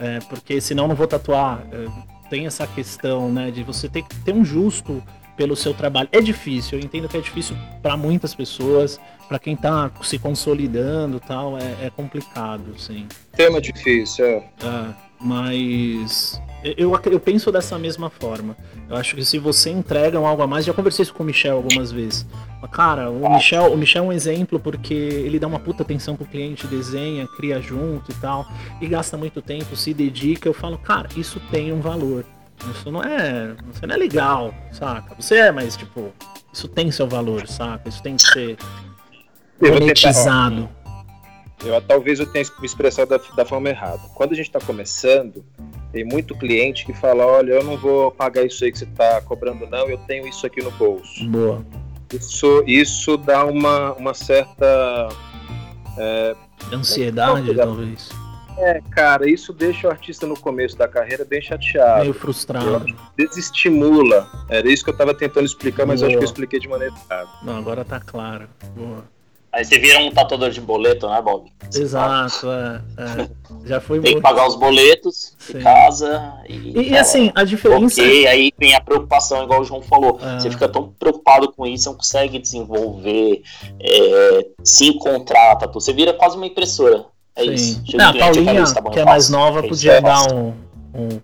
É, 0.00 0.20
porque 0.28 0.60
senão 0.60 0.84
eu 0.84 0.88
não 0.88 0.94
vou 0.94 1.06
tatuar. 1.06 1.62
É, 1.72 1.86
tem 2.30 2.46
essa 2.46 2.66
questão, 2.66 3.32
né, 3.32 3.50
de 3.50 3.62
você 3.64 3.88
ter 3.88 4.02
que 4.02 4.14
ter 4.16 4.32
um 4.32 4.44
justo 4.44 5.02
pelo 5.36 5.56
seu 5.56 5.72
trabalho. 5.72 6.08
É 6.12 6.20
difícil, 6.20 6.78
eu 6.78 6.84
entendo 6.84 7.08
que 7.08 7.16
é 7.16 7.20
difícil 7.20 7.56
para 7.80 7.96
muitas 7.96 8.34
pessoas, 8.34 9.00
para 9.28 9.38
quem 9.38 9.56
tá 9.56 9.90
se 10.02 10.18
consolidando 10.18 11.20
tal, 11.20 11.56
é, 11.56 11.86
é 11.86 11.90
complicado, 11.90 12.78
sim. 12.78 13.06
Tema 13.36 13.60
difícil, 13.60 14.24
é. 14.24 14.36
é 14.36 15.07
mas 15.20 16.40
eu, 16.76 16.92
eu 17.10 17.20
penso 17.20 17.52
dessa 17.52 17.78
mesma 17.78 18.10
forma. 18.10 18.56
Eu 18.88 18.96
acho 18.96 19.14
que 19.14 19.24
se 19.24 19.38
você 19.38 19.70
entrega 19.70 20.18
algo 20.18 20.42
a 20.42 20.46
mais, 20.46 20.64
já 20.64 20.72
conversei 20.72 21.02
isso 21.02 21.14
com 21.14 21.22
o 21.22 21.26
Michel 21.26 21.56
algumas 21.56 21.92
vezes. 21.92 22.26
Cara, 22.72 23.10
o 23.10 23.32
Michel, 23.32 23.72
o 23.72 23.76
Michel 23.76 24.04
é 24.04 24.06
um 24.08 24.12
exemplo 24.12 24.58
porque 24.58 24.94
ele 24.94 25.38
dá 25.38 25.46
uma 25.46 25.60
puta 25.60 25.82
atenção 25.82 26.16
pro 26.16 26.26
cliente, 26.26 26.66
desenha, 26.66 27.26
cria 27.36 27.60
junto 27.60 28.10
e 28.10 28.14
tal, 28.14 28.46
e 28.80 28.86
gasta 28.86 29.16
muito 29.16 29.40
tempo, 29.40 29.76
se 29.76 29.94
dedica. 29.94 30.48
Eu 30.48 30.54
falo, 30.54 30.76
cara, 30.78 31.08
isso 31.16 31.40
tem 31.50 31.72
um 31.72 31.80
valor. 31.80 32.24
Isso 32.72 32.90
não 32.90 33.02
é, 33.02 33.54
isso 33.72 33.86
não 33.86 33.94
é 33.94 33.98
legal, 33.98 34.52
saca? 34.72 35.14
Você 35.14 35.36
é, 35.36 35.52
mas 35.52 35.76
tipo, 35.76 36.12
isso 36.52 36.66
tem 36.66 36.90
seu 36.90 37.06
valor, 37.06 37.46
saca? 37.46 37.88
Isso 37.88 38.02
tem 38.02 38.16
que 38.16 38.22
ser 38.22 38.56
monetizado. 39.60 40.68
Eu, 41.64 41.80
talvez 41.82 42.20
eu 42.20 42.26
tenha 42.26 42.44
me 42.60 42.66
expressado 42.66 43.10
da, 43.10 43.20
da 43.34 43.44
forma 43.44 43.68
errada. 43.68 44.00
Quando 44.14 44.32
a 44.32 44.34
gente 44.34 44.46
está 44.46 44.60
começando, 44.60 45.44
tem 45.92 46.04
muito 46.04 46.36
cliente 46.36 46.86
que 46.86 46.92
fala: 46.92 47.26
olha, 47.26 47.54
eu 47.54 47.64
não 47.64 47.76
vou 47.76 48.10
pagar 48.10 48.44
isso 48.44 48.64
aí 48.64 48.70
que 48.70 48.78
você 48.78 48.84
está 48.84 49.20
cobrando, 49.22 49.66
não, 49.66 49.88
eu 49.88 49.98
tenho 50.06 50.26
isso 50.26 50.46
aqui 50.46 50.62
no 50.62 50.70
bolso. 50.72 51.28
Boa. 51.28 51.64
Isso, 52.12 52.64
isso 52.66 53.16
dá 53.16 53.44
uma, 53.44 53.92
uma 53.94 54.14
certa. 54.14 55.08
É, 55.98 56.36
Ansiedade, 56.72 57.54
talvez. 57.54 58.08
É, 58.56 58.80
cara, 58.90 59.28
isso 59.30 59.52
deixa 59.52 59.86
o 59.86 59.90
artista 59.90 60.26
no 60.26 60.38
começo 60.38 60.76
da 60.76 60.88
carreira 60.88 61.24
bem 61.24 61.40
chateado. 61.40 62.00
Meio 62.00 62.14
frustrado. 62.14 62.86
Desestimula. 63.16 64.28
Era 64.48 64.68
isso 64.68 64.82
que 64.82 64.90
eu 64.90 64.92
estava 64.92 65.14
tentando 65.14 65.46
explicar, 65.46 65.86
mas 65.86 66.02
acho 66.02 66.16
que 66.16 66.22
eu 66.22 66.24
expliquei 66.24 66.58
de 66.58 66.68
maneira 66.68 66.92
errada. 67.08 67.28
Não, 67.42 67.56
agora 67.56 67.84
tá 67.84 68.00
claro. 68.00 68.48
Boa. 68.74 69.04
Aí 69.58 69.64
você 69.64 69.76
vira 69.76 69.98
um 69.98 70.12
tatuador 70.12 70.50
de 70.50 70.60
boleto, 70.60 71.08
né, 71.08 71.20
Bob? 71.20 71.50
Exato, 71.74 72.46
é, 72.48 72.80
é. 72.96 73.28
Já 73.64 73.80
foi 73.80 73.98
Tem 73.98 74.14
que 74.14 74.20
pagar 74.20 74.46
os 74.46 74.54
boletos 74.54 75.34
Sim. 75.36 75.58
de 75.58 75.64
casa. 75.64 76.32
E, 76.48 76.54
e, 76.54 76.88
e 76.90 76.96
assim, 76.96 77.32
a 77.34 77.42
diferença. 77.42 78.00
Ok, 78.00 78.26
aí 78.28 78.52
vem 78.56 78.76
a 78.76 78.80
preocupação, 78.80 79.42
igual 79.42 79.62
o 79.62 79.64
João 79.64 79.82
falou. 79.82 80.20
É. 80.22 80.38
Você 80.38 80.48
fica 80.48 80.68
tão 80.68 80.94
preocupado 80.96 81.50
com 81.50 81.66
isso, 81.66 81.82
você 81.82 81.88
não 81.88 81.96
consegue 81.96 82.38
desenvolver, 82.38 83.42
é, 83.80 84.46
se 84.62 84.86
encontrar 84.86 85.56
tatu. 85.56 85.80
Você 85.80 85.92
vira 85.92 86.12
quase 86.12 86.36
uma 86.36 86.46
impressora. 86.46 87.06
É 87.34 87.42
Sim. 87.42 87.52
isso. 87.54 87.82
Chega 87.84 87.98
não, 87.98 88.10
a 88.10 88.14
Paulinha, 88.16 88.64
tá 88.72 88.80
bom, 88.80 88.90
que 88.90 89.00
é 89.00 89.04
mais 89.04 89.28
nova, 89.28 89.60
podia 89.60 89.94
é 89.94 90.00
dar 90.00 90.32
um, 90.32 90.54
um. 90.94 91.20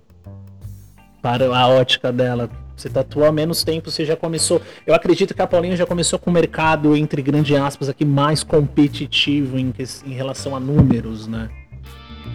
Para 1.23 1.57
a 1.57 1.69
ótica 1.69 2.11
dela 2.13 2.51
você 2.77 2.89
tatua 2.89 3.29
há 3.29 3.33
menos 3.33 3.63
tempo, 3.63 3.91
você 3.91 4.05
já 4.05 4.17
começou. 4.17 4.61
Eu 4.87 4.95
acredito 4.95 5.35
que 5.35 5.43
a 5.43 5.47
Paulinha 5.47 5.77
já 5.77 5.87
começou 5.87 6.19
com 6.19 6.31
o 6.31 6.33
mercado, 6.33 6.97
entre 6.97 7.23
grandes 7.23 7.57
aspas, 7.57 7.89
aqui 7.89 8.05
mais 8.05 8.43
competitivo 8.43 9.59
em, 9.59 9.73
em 10.07 10.13
relação 10.13 10.57
a 10.57 10.61
números, 10.61 11.27
né? 11.27 11.49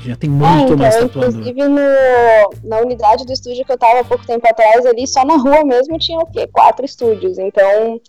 Já 0.01 0.15
tem 0.15 0.29
muito 0.29 0.45
é, 0.45 0.61
então, 0.61 0.77
mais 0.77 0.95
tatuador. 0.95 1.29
Inclusive 1.29 1.67
no, 1.67 1.81
na 2.63 2.79
unidade 2.79 3.25
do 3.25 3.33
estúdio 3.33 3.65
que 3.65 3.71
eu 3.71 3.77
tava 3.77 3.99
há 3.99 4.03
pouco 4.03 4.25
tempo 4.25 4.47
atrás, 4.47 4.85
ali 4.85 5.05
só 5.05 5.25
na 5.25 5.35
rua 5.35 5.63
mesmo 5.65 5.97
tinha 5.97 6.19
o 6.19 6.25
quê? 6.25 6.47
Quatro 6.47 6.85
estúdios. 6.85 7.37
Então, 7.37 7.99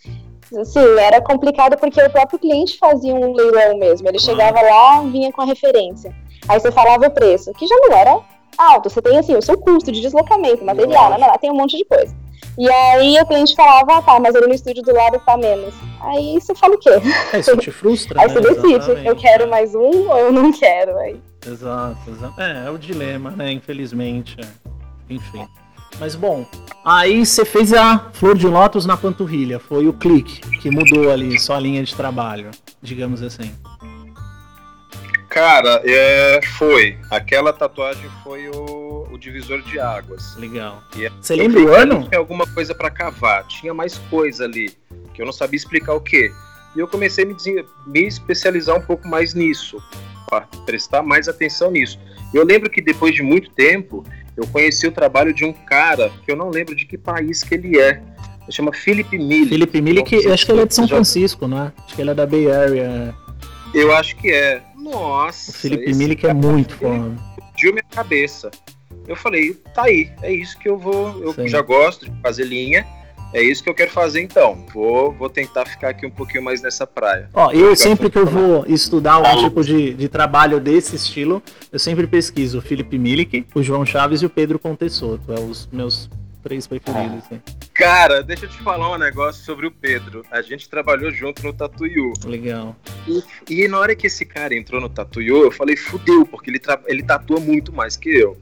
assim, 0.60 0.98
era 0.98 1.20
complicado 1.20 1.76
porque 1.78 2.00
o 2.00 2.10
próprio 2.10 2.38
cliente 2.38 2.78
fazia 2.78 3.14
um 3.14 3.32
leilão 3.32 3.78
mesmo. 3.78 4.08
Ele 4.08 4.18
chegava 4.18 4.60
lá, 4.60 5.00
vinha 5.02 5.32
com 5.32 5.42
a 5.42 5.46
referência. 5.46 6.14
Aí 6.48 6.60
você 6.60 6.70
falava 6.70 7.06
o 7.06 7.10
preço, 7.10 7.52
que 7.54 7.66
já 7.66 7.76
não 7.76 7.92
era 7.92 8.20
alto. 8.56 8.90
Você 8.90 9.00
tem 9.02 9.18
assim 9.18 9.36
o 9.36 9.42
seu 9.42 9.58
custo 9.58 9.90
de 9.90 10.00
deslocamento, 10.00 10.64
material, 10.64 11.18
né, 11.18 11.28
tem 11.40 11.50
um 11.50 11.56
monte 11.56 11.76
de 11.76 11.84
coisa. 11.84 12.14
E 12.58 12.68
aí 12.68 13.18
o 13.20 13.26
cliente 13.26 13.54
falava, 13.54 13.98
ah, 13.98 14.02
tá, 14.02 14.20
mas 14.20 14.34
ele 14.34 14.48
no 14.48 14.54
estúdio 14.54 14.82
do 14.82 14.92
lado 14.92 15.20
tá 15.24 15.36
menos. 15.36 15.72
Aí 16.00 16.34
você 16.34 16.54
fala 16.54 16.74
o 16.74 16.78
quê? 16.78 16.90
É, 17.32 17.38
isso 17.38 17.56
te 17.56 17.70
frustra. 17.70 18.20
aí 18.20 18.28
né? 18.28 18.34
você 18.34 18.40
decide, 18.40 18.74
Exatamente. 18.74 19.06
eu 19.06 19.16
quero 19.16 19.48
mais 19.48 19.74
um 19.74 20.10
ou 20.10 20.18
eu 20.18 20.32
não 20.32 20.52
quero. 20.52 20.96
Aí. 20.98 21.20
Exato, 21.46 22.10
exato. 22.10 22.40
É, 22.40 22.66
é 22.66 22.70
o 22.70 22.76
dilema, 22.76 23.30
né? 23.30 23.52
Infelizmente. 23.52 24.36
é. 24.40 24.70
Enfim. 25.08 25.46
Mas 25.98 26.14
bom, 26.14 26.46
aí 26.84 27.26
você 27.26 27.44
fez 27.44 27.72
a 27.74 28.10
Flor 28.12 28.36
de 28.36 28.46
Lótus 28.46 28.86
na 28.86 28.96
panturrilha. 28.96 29.58
Foi 29.58 29.86
o 29.88 29.92
clique 29.92 30.40
que 30.58 30.70
mudou 30.70 31.10
ali 31.10 31.38
sua 31.38 31.58
linha 31.58 31.82
de 31.82 31.94
trabalho, 31.94 32.50
digamos 32.80 33.22
assim. 33.22 33.52
Cara, 35.30 35.80
é, 35.84 36.40
foi. 36.58 36.98
Aquela 37.08 37.52
tatuagem 37.52 38.10
foi 38.24 38.48
o, 38.48 39.06
o 39.10 39.16
divisor 39.16 39.62
de 39.62 39.78
águas. 39.78 40.36
Legal. 40.36 40.82
E 40.96 41.06
é- 41.06 41.10
Você 41.20 41.36
lembra 41.36 41.60
o 41.60 41.72
ano? 41.72 42.02
que 42.02 42.08
Tinha 42.08 42.18
alguma 42.18 42.44
coisa 42.48 42.74
pra 42.74 42.90
cavar, 42.90 43.46
tinha 43.46 43.72
mais 43.72 43.96
coisa 44.10 44.44
ali, 44.44 44.72
que 45.14 45.22
eu 45.22 45.26
não 45.26 45.32
sabia 45.32 45.56
explicar 45.56 45.94
o 45.94 46.00
que. 46.00 46.32
E 46.74 46.80
eu 46.80 46.88
comecei 46.88 47.24
a 47.24 47.26
me, 47.28 47.36
me 47.86 48.06
especializar 48.06 48.76
um 48.76 48.82
pouco 48.82 49.06
mais 49.06 49.32
nisso, 49.32 49.80
para 50.28 50.42
prestar 50.66 51.00
mais 51.02 51.28
atenção 51.28 51.70
nisso. 51.70 51.98
Eu 52.34 52.44
lembro 52.44 52.68
que 52.68 52.80
depois 52.82 53.14
de 53.14 53.22
muito 53.22 53.50
tempo, 53.50 54.04
eu 54.36 54.46
conheci 54.48 54.86
o 54.86 54.92
trabalho 54.92 55.32
de 55.32 55.44
um 55.44 55.52
cara, 55.52 56.10
que 56.24 56.30
eu 56.30 56.36
não 56.36 56.50
lembro 56.50 56.74
de 56.74 56.84
que 56.84 56.98
país 56.98 57.42
que 57.42 57.54
ele 57.54 57.78
é. 57.78 58.02
Ele 58.42 58.52
chama 58.52 58.72
Philip 58.72 59.16
Mille. 59.16 59.48
Felipe 59.48 59.80
Não 59.80 60.06
sei 60.06 60.26
eu 60.26 60.32
acho 60.32 60.44
que 60.46 60.52
ele 60.52 60.62
é 60.62 60.66
de 60.66 60.74
São 60.74 60.88
Francisco, 60.88 61.46
não 61.46 61.66
é? 61.66 61.72
Acho 61.84 61.94
que 61.94 62.02
ele 62.02 62.10
é 62.10 62.14
da 62.14 62.26
Bay 62.26 62.50
Area. 62.50 63.14
Eu 63.72 63.94
acho 63.94 64.16
que 64.16 64.28
é. 64.30 64.60
Nossa. 64.90 65.50
O 65.50 65.54
Felipe 65.54 65.94
Milik 65.94 66.26
é 66.26 66.34
muito 66.34 66.78
explodiu 67.60 67.72
minha 67.72 67.84
cabeça. 67.90 68.50
Eu 69.06 69.16
falei, 69.16 69.54
tá 69.74 69.84
aí, 69.84 70.10
é 70.22 70.32
isso 70.32 70.58
que 70.58 70.68
eu 70.68 70.78
vou. 70.78 71.20
Eu 71.22 71.32
Sim. 71.34 71.48
já 71.48 71.60
gosto 71.60 72.08
de 72.08 72.20
fazer 72.20 72.44
linha, 72.44 72.86
é 73.32 73.42
isso 73.42 73.62
que 73.62 73.68
eu 73.68 73.74
quero 73.74 73.90
fazer 73.90 74.20
então. 74.20 74.64
Vou, 74.72 75.12
vou 75.12 75.28
tentar 75.28 75.66
ficar 75.66 75.90
aqui 75.90 76.06
um 76.06 76.10
pouquinho 76.10 76.42
mais 76.42 76.62
nessa 76.62 76.86
praia. 76.86 77.28
Ó, 77.34 77.50
eu 77.52 77.74
sempre 77.76 78.10
que 78.10 78.18
eu 78.18 78.26
vou 78.26 78.64
estudar 78.66 79.14
algum 79.14 79.44
tipo 79.44 79.62
de, 79.62 79.94
de 79.94 80.08
trabalho 80.08 80.60
desse 80.60 80.96
estilo, 80.96 81.42
eu 81.72 81.78
sempre 81.78 82.06
pesquiso 82.06 82.58
o 82.58 82.62
Felipe 82.62 82.98
Milik, 82.98 83.46
o 83.54 83.62
João 83.62 83.84
Chaves 83.84 84.22
e 84.22 84.26
o 84.26 84.30
Pedro 84.30 84.58
Pontessoto. 84.58 85.32
É 85.32 85.40
os 85.40 85.68
meus 85.72 86.08
três 86.42 86.66
preferidos. 86.66 87.18
assim. 87.24 87.40
Cara, 87.80 88.22
deixa 88.22 88.44
eu 88.44 88.50
te 88.50 88.58
falar 88.58 88.92
um 88.92 88.98
negócio 88.98 89.42
sobre 89.42 89.66
o 89.66 89.70
Pedro. 89.70 90.22
A 90.30 90.42
gente 90.42 90.68
trabalhou 90.68 91.10
junto 91.10 91.42
no 91.42 91.50
Tatuiu. 91.50 92.12
Legal. 92.26 92.76
E, 93.08 93.24
e 93.62 93.68
na 93.68 93.78
hora 93.78 93.96
que 93.96 94.06
esse 94.06 94.26
cara 94.26 94.54
entrou 94.54 94.82
no 94.82 94.88
Tatuiu, 94.90 95.44
eu 95.44 95.50
falei, 95.50 95.78
fudeu, 95.78 96.26
porque 96.26 96.50
ele, 96.50 96.60
ele 96.86 97.02
tatua 97.02 97.40
muito 97.40 97.72
mais 97.72 97.96
que 97.96 98.10
eu. 98.10 98.36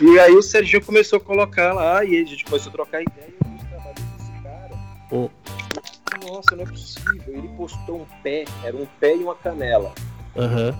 E 0.00 0.18
aí 0.18 0.32
o 0.32 0.40
Serginho 0.40 0.82
começou 0.82 1.18
a 1.18 1.20
colocar 1.20 1.74
lá, 1.74 2.02
e 2.02 2.16
a 2.16 2.24
gente 2.24 2.46
começou 2.46 2.70
a 2.70 2.72
trocar 2.72 3.02
ideia, 3.02 3.28
e 3.28 3.44
eu 3.44 3.50
vi 3.50 3.66
trabalhos 3.66 4.00
desse 4.00 4.32
cara. 4.42 4.70
Pô. 5.10 5.30
Nossa, 6.26 6.56
não 6.56 6.62
é 6.62 6.66
possível. 6.66 7.34
Ele 7.36 7.48
postou 7.58 8.00
um 8.00 8.22
pé, 8.22 8.46
era 8.64 8.74
um 8.74 8.86
pé 8.98 9.16
e 9.16 9.18
uma 9.18 9.34
canela. 9.34 9.92
Aham. 10.34 10.74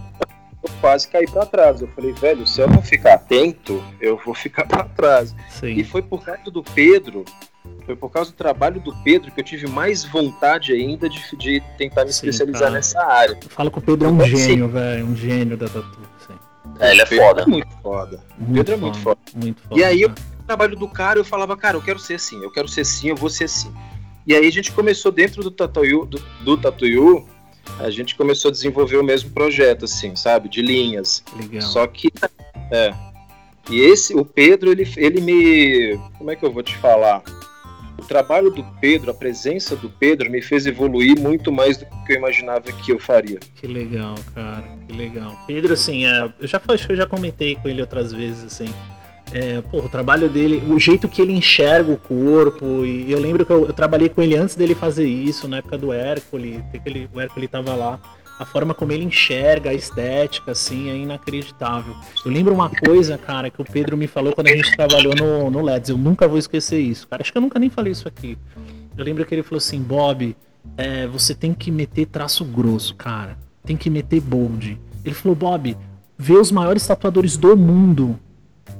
Eu 0.62 0.70
quase 0.80 1.08
caí 1.08 1.26
pra 1.26 1.44
trás. 1.44 1.82
Eu 1.82 1.88
falei, 1.88 2.12
velho, 2.12 2.46
se 2.46 2.60
eu 2.60 2.68
não 2.68 2.82
ficar 2.82 3.14
atento, 3.14 3.82
eu 4.00 4.16
vou 4.16 4.34
ficar 4.34 4.66
pra 4.66 4.84
trás. 4.84 5.34
E 5.62 5.74
Sim. 5.76 5.84
foi 5.84 6.02
por 6.02 6.22
causa 6.22 6.50
do 6.50 6.62
Pedro, 6.62 7.24
foi 7.80 7.96
por 7.96 8.10
causa 8.10 8.30
do 8.30 8.36
trabalho 8.36 8.80
do 8.80 8.94
Pedro 9.02 9.30
que 9.30 9.40
eu 9.40 9.44
tive 9.44 9.66
mais 9.68 10.04
vontade 10.04 10.72
ainda 10.72 11.08
de, 11.08 11.20
de 11.36 11.62
tentar 11.76 12.04
me 12.04 12.12
Sim, 12.12 12.28
especializar 12.28 12.62
cara. 12.62 12.72
nessa 12.72 13.02
área. 13.02 13.38
Eu 13.42 13.50
falo 13.50 13.70
que 13.70 13.78
o 13.78 13.82
Pedro 13.82 14.08
é 14.08 14.10
um 14.10 14.16
Pode 14.16 14.30
gênio, 14.30 14.68
velho. 14.68 15.06
Um 15.06 15.16
gênio 15.16 15.56
da 15.56 15.66
tatu. 15.66 15.98
É, 16.78 16.92
ele 16.92 17.02
é 17.02 17.06
Pedro 17.06 17.26
foda. 17.26 17.42
É 17.42 17.46
muito 17.46 17.76
foda. 17.82 18.24
Muito 18.38 18.54
Pedro 18.54 18.74
é 18.74 18.76
muito 18.76 18.98
foda. 18.98 19.20
Muito 19.34 19.62
foda. 19.62 19.80
E 19.80 19.84
aí 19.84 20.02
eu-. 20.02 20.10
O 20.10 20.42
trabalho 20.50 20.76
do 20.76 20.88
cara, 20.88 21.18
eu 21.18 21.24
falava, 21.24 21.56
cara, 21.56 21.76
eu 21.76 21.82
quero 21.82 22.00
ser 22.00 22.14
assim, 22.14 22.42
eu 22.42 22.50
quero 22.50 22.66
ser 22.66 22.80
assim, 22.80 23.10
eu 23.10 23.16
vou 23.16 23.30
ser 23.30 23.44
assim. 23.44 23.72
E 24.26 24.34
aí 24.34 24.46
a 24.46 24.50
gente 24.50 24.72
começou 24.72 25.12
dentro 25.12 25.44
do 25.44 25.50
Tatuyu, 25.50 26.04
do, 26.04 26.20
do 26.42 26.56
Tatuyu, 26.56 27.24
a 27.78 27.88
gente 27.90 28.16
começou 28.16 28.48
a 28.48 28.52
desenvolver 28.52 28.96
o 28.96 29.04
mesmo 29.04 29.30
projeto, 29.30 29.84
assim, 29.84 30.16
sabe? 30.16 30.48
De 30.48 30.60
linhas. 30.60 31.22
Legal. 31.36 31.62
Só 31.62 31.86
que. 31.86 32.08
É. 32.72 32.92
E 33.70 33.80
esse, 33.80 34.14
o 34.14 34.24
Pedro, 34.24 34.70
ele, 34.70 34.88
ele 34.96 35.20
me. 35.20 35.98
Como 36.18 36.30
é 36.30 36.36
que 36.36 36.44
eu 36.44 36.52
vou 36.52 36.62
te 36.62 36.76
falar? 36.76 37.22
Trabalho 38.10 38.50
do 38.50 38.64
Pedro, 38.80 39.12
a 39.12 39.14
presença 39.14 39.76
do 39.76 39.88
Pedro 39.88 40.28
me 40.28 40.42
fez 40.42 40.66
evoluir 40.66 41.16
muito 41.16 41.52
mais 41.52 41.76
do 41.76 41.86
que 42.04 42.12
eu 42.12 42.16
imaginava 42.16 42.72
que 42.72 42.90
eu 42.90 42.98
faria. 42.98 43.38
Que 43.54 43.68
legal, 43.68 44.16
cara. 44.34 44.64
Que 44.88 44.96
legal. 44.96 45.38
Pedro, 45.46 45.74
assim, 45.74 46.04
é, 46.04 46.28
eu 46.40 46.48
já 46.48 46.60
eu 46.88 46.96
já 46.96 47.06
comentei 47.06 47.54
com 47.54 47.68
ele 47.68 47.80
outras 47.80 48.12
vezes, 48.12 48.42
assim. 48.42 48.74
É, 49.32 49.60
pô, 49.60 49.78
o 49.78 49.88
trabalho 49.88 50.28
dele, 50.28 50.60
o 50.68 50.76
jeito 50.76 51.08
que 51.08 51.22
ele 51.22 51.32
enxerga 51.32 51.92
o 51.92 51.96
corpo, 51.96 52.84
e 52.84 53.12
eu 53.12 53.20
lembro 53.20 53.46
que 53.46 53.52
eu, 53.52 53.66
eu 53.66 53.72
trabalhei 53.72 54.08
com 54.08 54.20
ele 54.20 54.34
antes 54.34 54.56
dele 54.56 54.74
fazer 54.74 55.06
isso, 55.06 55.46
na 55.46 55.58
época 55.58 55.78
do 55.78 55.92
Hércules, 55.92 56.60
ele, 56.84 57.08
o 57.14 57.20
Hércules 57.20 57.48
tava 57.48 57.76
lá. 57.76 58.00
A 58.40 58.46
forma 58.46 58.72
como 58.72 58.90
ele 58.90 59.04
enxerga 59.04 59.68
a 59.68 59.74
estética, 59.74 60.52
assim, 60.52 60.88
é 60.88 60.96
inacreditável. 60.96 61.94
Eu 62.24 62.32
lembro 62.32 62.54
uma 62.54 62.70
coisa, 62.70 63.18
cara, 63.18 63.50
que 63.50 63.60
o 63.60 63.64
Pedro 63.66 63.98
me 63.98 64.06
falou 64.06 64.32
quando 64.32 64.46
a 64.46 64.56
gente 64.56 64.74
trabalhou 64.74 65.14
no, 65.14 65.50
no 65.50 65.60
LEDs. 65.60 65.90
Eu 65.90 65.98
nunca 65.98 66.26
vou 66.26 66.38
esquecer 66.38 66.80
isso, 66.80 67.06
cara. 67.06 67.20
Acho 67.20 67.30
que 67.30 67.36
eu 67.36 67.42
nunca 67.42 67.58
nem 67.58 67.68
falei 67.68 67.92
isso 67.92 68.08
aqui. 68.08 68.38
Eu 68.96 69.04
lembro 69.04 69.26
que 69.26 69.34
ele 69.34 69.42
falou 69.42 69.58
assim, 69.58 69.82
Bob, 69.82 70.34
é, 70.74 71.06
você 71.06 71.34
tem 71.34 71.52
que 71.52 71.70
meter 71.70 72.06
traço 72.06 72.42
grosso, 72.42 72.94
cara. 72.94 73.36
Tem 73.62 73.76
que 73.76 73.90
meter 73.90 74.22
bold. 74.22 74.80
Ele 75.04 75.14
falou, 75.14 75.36
Bob, 75.36 75.76
vê 76.16 76.32
os 76.32 76.50
maiores 76.50 76.86
tatuadores 76.86 77.36
do 77.36 77.54
mundo. 77.54 78.18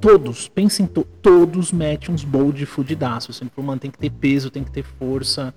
Todos, 0.01 0.49
pensem, 0.49 0.87
to 0.87 1.07
todos 1.21 1.71
metem 1.71 2.15
uns 2.15 2.25
bold 2.25 2.65
fudidaços. 2.65 3.37
Assim, 3.37 3.45
ele 3.45 3.53
falou, 3.55 3.67
mano, 3.67 3.79
tem 3.79 3.91
que 3.91 3.99
ter 3.99 4.11
peso, 4.11 4.49
tem 4.49 4.65
que 4.65 4.71
ter 4.71 4.85
força. 4.85 5.53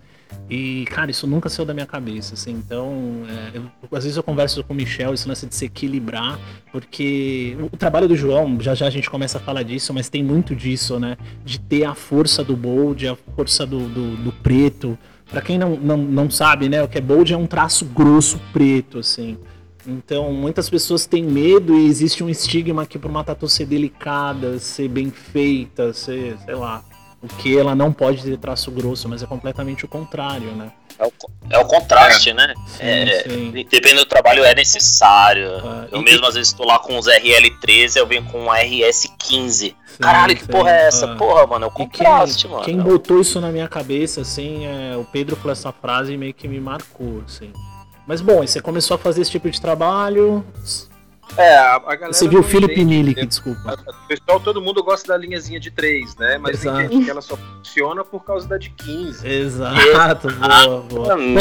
E, 0.49 0.85
cara, 0.89 1.09
isso 1.11 1.25
nunca 1.25 1.49
saiu 1.49 1.65
da 1.65 1.73
minha 1.73 1.85
cabeça, 1.85 2.33
assim. 2.35 2.51
Então, 2.51 3.23
é, 3.53 3.57
eu- 3.57 3.63
às 3.97 4.03
vezes 4.03 4.17
eu 4.17 4.23
converso 4.23 4.63
com 4.63 4.73
o 4.73 4.75
Michel, 4.75 5.13
esse 5.13 5.27
lance 5.27 5.45
de 5.47 5.55
se 5.55 5.65
equilibrar, 5.65 6.39
porque 6.71 7.55
o 7.71 7.77
trabalho 7.77 8.07
do 8.07 8.15
João, 8.15 8.59
já 8.59 8.75
já 8.75 8.87
a 8.87 8.89
gente 8.89 9.09
começa 9.09 9.37
a 9.37 9.41
falar 9.41 9.63
disso, 9.63 9.93
mas 9.93 10.09
tem 10.09 10.23
muito 10.23 10.55
disso, 10.55 10.99
né? 10.99 11.17
De 11.45 11.59
ter 11.59 11.85
a 11.85 11.95
força 11.95 12.43
do 12.43 12.55
bold, 12.55 13.07
a 13.07 13.15
força 13.35 13.65
do, 13.65 13.87
do, 13.87 14.15
do 14.17 14.31
preto. 14.31 14.97
Pra 15.29 15.41
quem 15.41 15.57
não, 15.57 15.75
não, 15.77 15.97
não 15.97 16.29
sabe, 16.29 16.69
né, 16.69 16.83
o 16.83 16.87
que 16.87 16.97
é 16.97 17.01
bold 17.01 17.33
é 17.33 17.37
um 17.37 17.47
traço 17.47 17.85
grosso 17.85 18.39
preto, 18.51 18.99
assim. 18.99 19.37
Então, 19.87 20.31
muitas 20.31 20.69
pessoas 20.69 21.05
têm 21.05 21.23
medo 21.23 21.77
e 21.77 21.85
existe 21.87 22.23
um 22.23 22.29
estigma 22.29 22.85
que 22.85 22.97
por 22.99 23.09
uma 23.09 23.23
tatu 23.23 23.49
ser 23.49 23.65
delicada, 23.65 24.59
ser 24.59 24.87
bem 24.87 25.09
feita, 25.09 25.91
ser, 25.91 26.37
sei 26.45 26.55
lá, 26.55 26.83
o 27.23 27.27
que 27.37 27.57
ela 27.57 27.73
não 27.73 27.91
pode 27.93 28.21
ter 28.21 28.37
traço 28.37 28.69
grosso, 28.69 29.07
mas 29.07 29.23
é 29.23 29.25
completamente 29.25 29.85
o 29.85 29.87
contrário, 29.87 30.51
né? 30.55 30.71
É 30.99 31.05
o, 31.07 31.11
é 31.49 31.57
o 31.57 31.65
contraste, 31.65 32.33
né? 32.33 32.53
Sim, 32.67 32.83
É, 32.83 33.23
sim. 33.23 33.51
Dependendo 33.51 34.01
do 34.01 34.05
trabalho, 34.05 34.43
é 34.43 34.53
necessário. 34.53 35.49
Ah, 35.65 35.87
eu 35.91 36.01
e- 36.01 36.03
mesmo, 36.03 36.25
às 36.27 36.35
vezes, 36.35 36.49
estou 36.51 36.67
lá 36.67 36.77
com 36.77 36.97
os 36.99 37.07
RL13, 37.07 37.95
eu 37.95 38.05
venho 38.05 38.23
com 38.25 38.41
um 38.45 38.49
RS15. 38.51 39.51
Sim, 39.51 39.75
Caralho, 39.99 40.35
que 40.35 40.41
sim. 40.45 40.51
porra 40.51 40.69
é 40.71 40.87
essa? 40.87 41.11
Ah. 41.11 41.15
Porra, 41.15 41.47
mano, 41.47 41.65
é 41.65 41.67
o 41.67 41.71
E 41.71 41.75
quem, 41.75 41.87
contraste, 41.87 42.47
mano. 42.47 42.63
quem 42.63 42.77
botou 42.77 43.21
isso 43.21 43.39
na 43.41 43.49
minha 43.51 43.67
cabeça, 43.67 44.21
assim, 44.21 44.65
é, 44.65 44.95
o 44.97 45.03
Pedro 45.05 45.35
falou 45.35 45.51
essa 45.53 45.71
frase 45.71 46.13
e 46.13 46.17
meio 46.17 46.33
que 46.33 46.47
me 46.47 46.59
marcou, 46.59 47.23
assim. 47.25 47.51
Mas 48.05 48.19
bom, 48.21 48.45
você 48.45 48.61
começou 48.61 48.95
a 48.95 48.97
fazer 48.97 49.21
esse 49.21 49.31
tipo 49.31 49.49
de 49.49 49.59
trabalho. 49.61 50.45
É, 51.37 51.57
a, 51.57 51.75
a 51.75 51.79
galera. 51.95 52.13
Você 52.13 52.27
viu 52.27 52.39
o 52.41 52.43
Felipe 52.43 52.83
Milik, 52.85 53.19
né? 53.19 53.25
desculpa. 53.25 53.73
O 53.87 54.07
pessoal, 54.07 54.39
todo 54.39 54.61
mundo 54.61 54.83
gosta 54.83 55.07
da 55.07 55.17
linhazinha 55.17 55.59
de 55.59 55.71
3, 55.71 56.15
né? 56.17 56.37
Mas 56.37 56.59
Exato. 56.61 56.81
entende 56.81 57.05
que 57.05 57.09
ela 57.11 57.21
só 57.21 57.35
funciona 57.37 58.03
por 58.03 58.23
causa 58.23 58.47
da 58.47 58.57
de 58.57 58.69
15. 58.69 59.27
Exato, 59.27 60.27
boa, 60.31 60.81
boa. 60.81 61.15
Bom, 61.17 61.33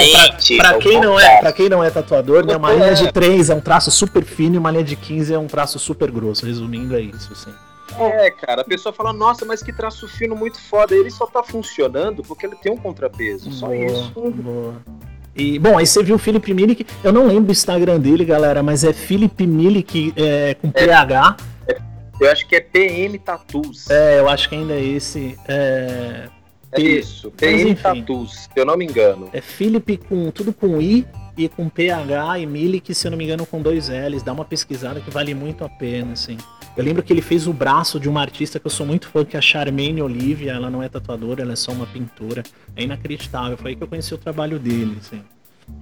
pra, 0.56 0.70
pra 0.70 0.78
quem 0.78 1.00
não 1.00 1.20
é, 1.20 1.40
pra 1.40 1.52
quem 1.52 1.68
não 1.68 1.84
é 1.84 1.90
tatuador, 1.90 2.44
né, 2.46 2.56
uma 2.56 2.72
É. 2.72 2.76
linha 2.76 2.94
de 2.94 3.12
3 3.12 3.50
é 3.50 3.54
um 3.54 3.60
traço 3.60 3.90
super 3.90 4.24
fino 4.24 4.54
e 4.54 4.58
uma 4.58 4.70
linha 4.70 4.84
de 4.84 4.96
15 4.96 5.34
é 5.34 5.38
um 5.38 5.46
traço 5.46 5.78
super 5.78 6.10
grosso. 6.10 6.46
Resumindo, 6.46 6.96
é 6.96 7.00
isso, 7.00 7.32
assim. 7.32 7.52
É, 7.98 8.30
cara, 8.30 8.62
a 8.62 8.64
pessoa 8.64 8.90
fala, 8.92 9.12
nossa, 9.12 9.44
mas 9.44 9.62
que 9.62 9.70
traço 9.72 10.08
fino 10.08 10.34
muito 10.34 10.58
foda. 10.58 10.94
Ele 10.94 11.10
só 11.10 11.26
tá 11.26 11.42
funcionando 11.42 12.22
porque 12.22 12.46
ele 12.46 12.56
tem 12.56 12.72
um 12.72 12.76
contrapeso. 12.78 13.52
Só 13.52 13.66
boa, 13.66 13.76
isso. 13.84 14.12
boa. 14.16 14.74
E, 15.34 15.58
bom, 15.58 15.78
aí 15.78 15.86
você 15.86 16.02
viu 16.02 16.16
o 16.16 16.18
Felipe 16.18 16.52
Milik, 16.52 16.86
eu 17.02 17.12
não 17.12 17.26
lembro 17.26 17.48
o 17.48 17.52
Instagram 17.52 17.98
dele, 17.98 18.24
galera, 18.24 18.62
mas 18.62 18.84
é 18.84 18.92
Felipe 18.92 19.46
Milik 19.46 20.12
é, 20.16 20.54
com 20.54 20.70
PH. 20.70 21.36
Eu 22.20 22.30
acho 22.30 22.46
que 22.46 22.54
é 22.54 22.60
PM 22.60 23.18
Tattoos. 23.18 23.90
É, 23.90 24.20
eu 24.20 24.28
acho 24.28 24.48
que 24.48 24.54
ainda 24.54 24.74
é 24.74 24.84
esse. 24.84 25.36
É, 25.48 26.28
É 26.70 26.80
isso, 26.80 27.30
PM. 27.32 27.74
Tattoos, 27.74 28.44
se 28.44 28.50
eu 28.54 28.64
não 28.64 28.76
me 28.76 28.84
engano. 28.84 29.28
é 29.32 29.40
Felipe 29.40 29.96
com 29.96 30.30
tudo 30.30 30.52
com 30.52 30.80
I 30.80 31.06
e 31.36 31.48
com 31.48 31.68
PH 31.68 32.38
e 32.38 32.46
Milik, 32.46 32.94
se 32.94 33.06
eu 33.06 33.10
não 33.10 33.18
me 33.18 33.24
engano, 33.24 33.44
com 33.44 33.60
dois 33.60 33.88
L's. 33.88 34.22
Dá 34.22 34.32
uma 34.32 34.44
pesquisada 34.44 35.00
que 35.00 35.10
vale 35.10 35.34
muito 35.34 35.64
a 35.64 35.68
pena, 35.68 36.12
assim. 36.12 36.36
Eu 36.76 36.82
lembro 36.84 37.02
que 37.02 37.12
ele 37.12 37.20
fez 37.20 37.46
o 37.46 37.52
braço 37.52 38.00
de 38.00 38.08
uma 38.08 38.20
artista 38.22 38.58
que 38.58 38.66
eu 38.66 38.70
sou 38.70 38.86
muito 38.86 39.08
fã, 39.08 39.24
que 39.24 39.36
é 39.36 39.38
a 39.38 39.42
Charmaine 39.42 40.00
Olivia. 40.00 40.52
Ela 40.52 40.70
não 40.70 40.82
é 40.82 40.88
tatuadora, 40.88 41.42
ela 41.42 41.52
é 41.52 41.56
só 41.56 41.70
uma 41.72 41.86
pintora. 41.86 42.42
É 42.74 42.82
inacreditável. 42.82 43.56
Foi 43.58 43.70
aí 43.72 43.76
que 43.76 43.82
eu 43.82 43.88
conheci 43.88 44.14
o 44.14 44.18
trabalho 44.18 44.58
dele, 44.58 44.96
assim. 45.00 45.22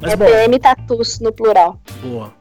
Mas 0.00 0.12
É 0.12 0.16
bom, 0.16 0.26
PM 0.26 0.58
Tatus 0.58 1.20
no 1.20 1.32
plural. 1.32 1.80
boa. 2.02 2.32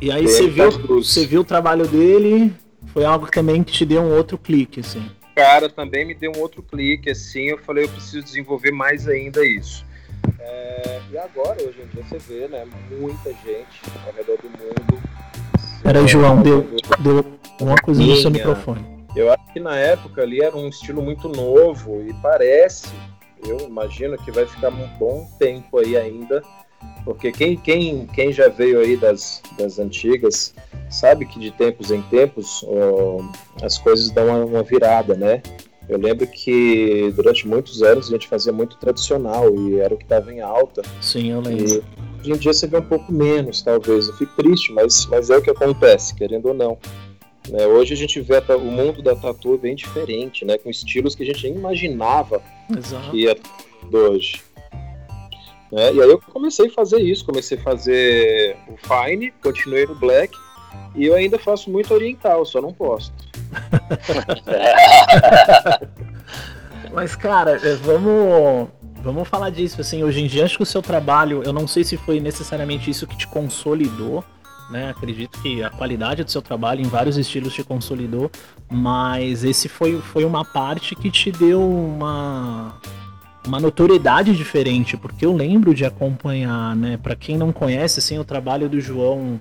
E 0.00 0.10
aí 0.10 0.26
você 0.26 0.48
viu, 0.48 0.70
você 0.70 1.24
viu 1.24 1.40
o 1.40 1.44
trabalho 1.44 1.86
dele, 1.88 2.52
foi 2.92 3.04
algo 3.04 3.26
que 3.26 3.32
também 3.32 3.64
que 3.64 3.72
te 3.72 3.86
deu 3.86 4.02
um 4.02 4.14
outro 4.14 4.36
clique, 4.36 4.80
assim. 4.80 5.02
cara 5.34 5.70
também 5.70 6.04
me 6.04 6.14
deu 6.14 6.32
um 6.36 6.40
outro 6.40 6.62
clique, 6.62 7.10
assim, 7.10 7.48
eu 7.48 7.58
falei, 7.58 7.84
eu 7.84 7.88
preciso 7.88 8.22
desenvolver 8.22 8.72
mais 8.72 9.08
ainda 9.08 9.46
isso. 9.46 9.86
É, 10.38 11.00
e 11.10 11.16
agora, 11.16 11.62
hoje 11.62 11.78
em 11.82 11.86
dia, 11.94 12.04
você 12.04 12.18
vê, 12.18 12.48
né, 12.48 12.66
muita 12.90 13.30
gente 13.30 13.82
ao 14.06 14.12
redor 14.12 14.36
do 14.36 14.50
mundo. 14.50 15.02
Peraí, 15.82 16.06
João, 16.06 16.42
deu, 16.42 16.68
deu 16.98 17.24
uma 17.60 17.76
coisa 17.76 18.02
no 18.02 18.16
seu 18.16 18.30
microfone. 18.30 18.84
Eu 19.14 19.32
acho 19.32 19.52
que 19.52 19.60
na 19.60 19.76
época 19.76 20.22
ali 20.22 20.42
era 20.42 20.56
um 20.56 20.68
estilo 20.68 21.00
muito 21.00 21.28
novo 21.28 22.02
e 22.02 22.12
parece, 22.14 22.88
eu 23.46 23.58
imagino 23.60 24.16
que 24.18 24.30
vai 24.30 24.44
ficar 24.44 24.68
um 24.68 24.86
bom 24.98 25.26
tempo 25.38 25.78
aí 25.78 25.96
ainda, 25.96 26.42
porque 27.04 27.32
quem, 27.32 27.56
quem, 27.56 28.06
quem 28.08 28.32
já 28.32 28.48
veio 28.48 28.80
aí 28.80 28.96
das, 28.96 29.42
das 29.58 29.78
antigas 29.78 30.54
sabe 30.90 31.24
que 31.24 31.38
de 31.38 31.50
tempos 31.50 31.90
em 31.90 32.02
tempos 32.02 32.64
as 33.62 33.78
coisas 33.78 34.10
dão 34.10 34.26
uma, 34.26 34.44
uma 34.44 34.62
virada, 34.62 35.14
né? 35.14 35.42
Eu 35.88 35.98
lembro 35.98 36.26
que 36.26 37.12
durante 37.14 37.46
muitos 37.46 37.80
anos 37.82 38.08
a 38.08 38.10
gente 38.10 38.26
fazia 38.26 38.52
muito 38.52 38.76
tradicional 38.76 39.54
e 39.54 39.78
era 39.78 39.94
o 39.94 39.96
que 39.96 40.02
estava 40.02 40.32
em 40.32 40.40
alta. 40.40 40.82
Sim, 41.00 41.30
eu 41.30 41.40
lembro. 41.40 41.64
E 41.64 41.82
hoje 42.20 42.32
em 42.32 42.36
dia 42.36 42.52
você 42.52 42.66
vê 42.66 42.76
um 42.78 42.82
pouco 42.82 43.12
menos, 43.12 43.62
talvez. 43.62 44.08
Eu 44.08 44.14
fico 44.14 44.34
triste, 44.36 44.72
mas, 44.72 45.06
mas 45.06 45.30
é 45.30 45.36
o 45.36 45.42
que 45.42 45.50
acontece, 45.50 46.12
querendo 46.14 46.46
ou 46.46 46.54
não. 46.54 46.76
Né? 47.48 47.66
Hoje 47.66 47.94
a 47.94 47.96
gente 47.96 48.20
vê 48.20 48.38
o 48.38 48.60
mundo 48.60 49.02
da 49.02 49.14
tatu 49.14 49.56
bem 49.56 49.74
diferente, 49.74 50.44
né? 50.44 50.58
com 50.58 50.68
estilos 50.68 51.14
que 51.14 51.22
a 51.22 51.26
gente 51.26 51.44
nem 51.44 51.56
imaginava 51.56 52.42
Exato. 52.76 53.10
que 53.10 53.18
ia 53.18 53.36
hoje. 53.92 54.42
Né? 55.70 55.94
E 55.94 56.02
aí 56.02 56.10
eu 56.10 56.20
comecei 56.20 56.68
a 56.68 56.70
fazer 56.70 57.00
isso, 57.00 57.24
comecei 57.24 57.58
a 57.58 57.62
fazer 57.62 58.56
o 58.68 58.76
Fine, 58.76 59.32
continuei 59.42 59.86
no 59.86 59.94
Black, 59.94 60.36
e 60.94 61.06
eu 61.06 61.14
ainda 61.14 61.38
faço 61.38 61.70
muito 61.70 61.92
oriental, 61.92 62.44
só 62.44 62.60
não 62.60 62.72
posto. 62.72 63.14
Mas, 66.92 67.14
cara, 67.14 67.60
é, 67.62 67.74
vamos, 67.74 68.68
vamos 69.02 69.28
falar 69.28 69.50
disso. 69.50 69.80
Assim, 69.80 70.02
hoje 70.02 70.22
em 70.22 70.26
dia, 70.26 70.44
acho 70.44 70.56
que 70.56 70.62
o 70.62 70.66
seu 70.66 70.80
trabalho, 70.80 71.42
eu 71.44 71.52
não 71.52 71.68
sei 71.68 71.84
se 71.84 71.96
foi 71.96 72.20
necessariamente 72.20 72.90
isso 72.90 73.06
que 73.06 73.16
te 73.16 73.26
consolidou, 73.26 74.24
né? 74.70 74.90
Acredito 74.90 75.40
que 75.40 75.62
a 75.62 75.70
qualidade 75.70 76.24
do 76.24 76.30
seu 76.30 76.42
trabalho 76.42 76.80
em 76.80 76.88
vários 76.88 77.16
estilos 77.16 77.54
te 77.54 77.62
consolidou, 77.62 78.30
mas 78.70 79.44
esse 79.44 79.68
foi, 79.68 80.00
foi 80.00 80.24
uma 80.24 80.44
parte 80.44 80.94
que 80.94 81.10
te 81.10 81.30
deu 81.30 81.60
uma, 81.60 82.74
uma 83.46 83.60
notoriedade 83.60 84.34
diferente, 84.36 84.96
porque 84.96 85.24
eu 85.24 85.34
lembro 85.34 85.74
de 85.74 85.84
acompanhar, 85.84 86.74
né? 86.74 86.96
Para 86.96 87.14
quem 87.14 87.36
não 87.36 87.52
conhece, 87.52 88.00
assim, 88.00 88.18
o 88.18 88.24
trabalho 88.24 88.68
do 88.68 88.80
João 88.80 89.40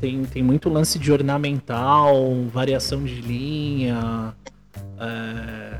tem, 0.00 0.24
tem 0.24 0.42
muito 0.42 0.68
lance 0.68 0.98
de 0.98 1.12
ornamental, 1.12 2.14
variação 2.52 3.04
de 3.04 3.20
linha. 3.20 4.34
É... 4.98 5.78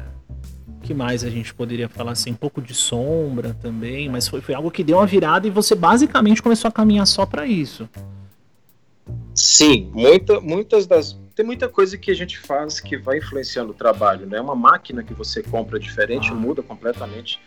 que 0.82 0.92
mais 0.94 1.24
a 1.24 1.30
gente 1.30 1.54
poderia 1.54 1.88
falar 1.88 2.12
assim? 2.12 2.30
Um 2.30 2.34
pouco 2.34 2.60
de 2.60 2.74
sombra 2.74 3.54
também, 3.54 4.08
mas 4.08 4.28
foi, 4.28 4.40
foi 4.40 4.54
algo 4.54 4.70
que 4.70 4.84
deu 4.84 4.98
uma 4.98 5.06
virada 5.06 5.46
e 5.46 5.50
você 5.50 5.74
basicamente 5.74 6.42
começou 6.42 6.68
a 6.68 6.72
caminhar 6.72 7.06
só 7.06 7.24
para 7.26 7.46
isso. 7.46 7.88
Sim, 9.34 9.90
muita, 9.92 10.40
muitas 10.40 10.86
das. 10.86 11.18
Tem 11.34 11.44
muita 11.44 11.68
coisa 11.68 11.98
que 11.98 12.10
a 12.10 12.14
gente 12.14 12.38
faz 12.38 12.80
que 12.80 12.96
vai 12.96 13.18
influenciando 13.18 13.72
o 13.72 13.74
trabalho, 13.74 14.26
né? 14.26 14.40
Uma 14.40 14.54
máquina 14.54 15.02
que 15.02 15.12
você 15.12 15.42
compra 15.42 15.78
diferente 15.78 16.30
ah. 16.30 16.34
muda 16.34 16.62
completamente 16.62 17.38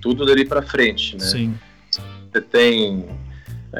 tudo 0.00 0.26
dali 0.26 0.44
para 0.44 0.62
frente, 0.62 1.16
né? 1.16 1.24
Sim. 1.24 1.58
Você 2.30 2.40
tem 2.40 3.06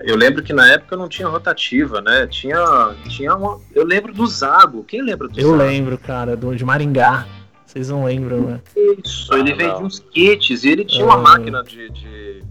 eu 0.04 0.16
lembro 0.16 0.42
que 0.42 0.52
na 0.52 0.68
época 0.70 0.96
não 0.96 1.08
tinha 1.08 1.26
rotativa, 1.26 2.00
né? 2.00 2.26
Tinha, 2.26 2.94
tinha 3.08 3.34
uma. 3.34 3.58
Eu 3.74 3.84
lembro 3.84 4.12
do 4.12 4.26
Zago. 4.26 4.84
Quem 4.84 5.02
lembra 5.02 5.28
do 5.28 5.40
Eu 5.40 5.52
Zago? 5.52 5.62
lembro, 5.62 5.98
cara, 5.98 6.36
do 6.36 6.54
de 6.54 6.64
Maringá. 6.64 7.26
Vocês 7.64 7.88
não 7.88 8.04
lembram, 8.04 8.40
né? 8.42 8.60
Isso, 9.04 9.32
ah, 9.32 9.38
ele 9.38 9.54
veio 9.54 9.76
de 9.76 9.82
uns 9.82 9.98
kits 9.98 10.64
e 10.64 10.68
ele 10.68 10.84
tinha 10.84 11.04
uma 11.04 11.14
ah. 11.14 11.18
máquina 11.18 11.62
de, 11.62 11.90
de, 11.90 12.42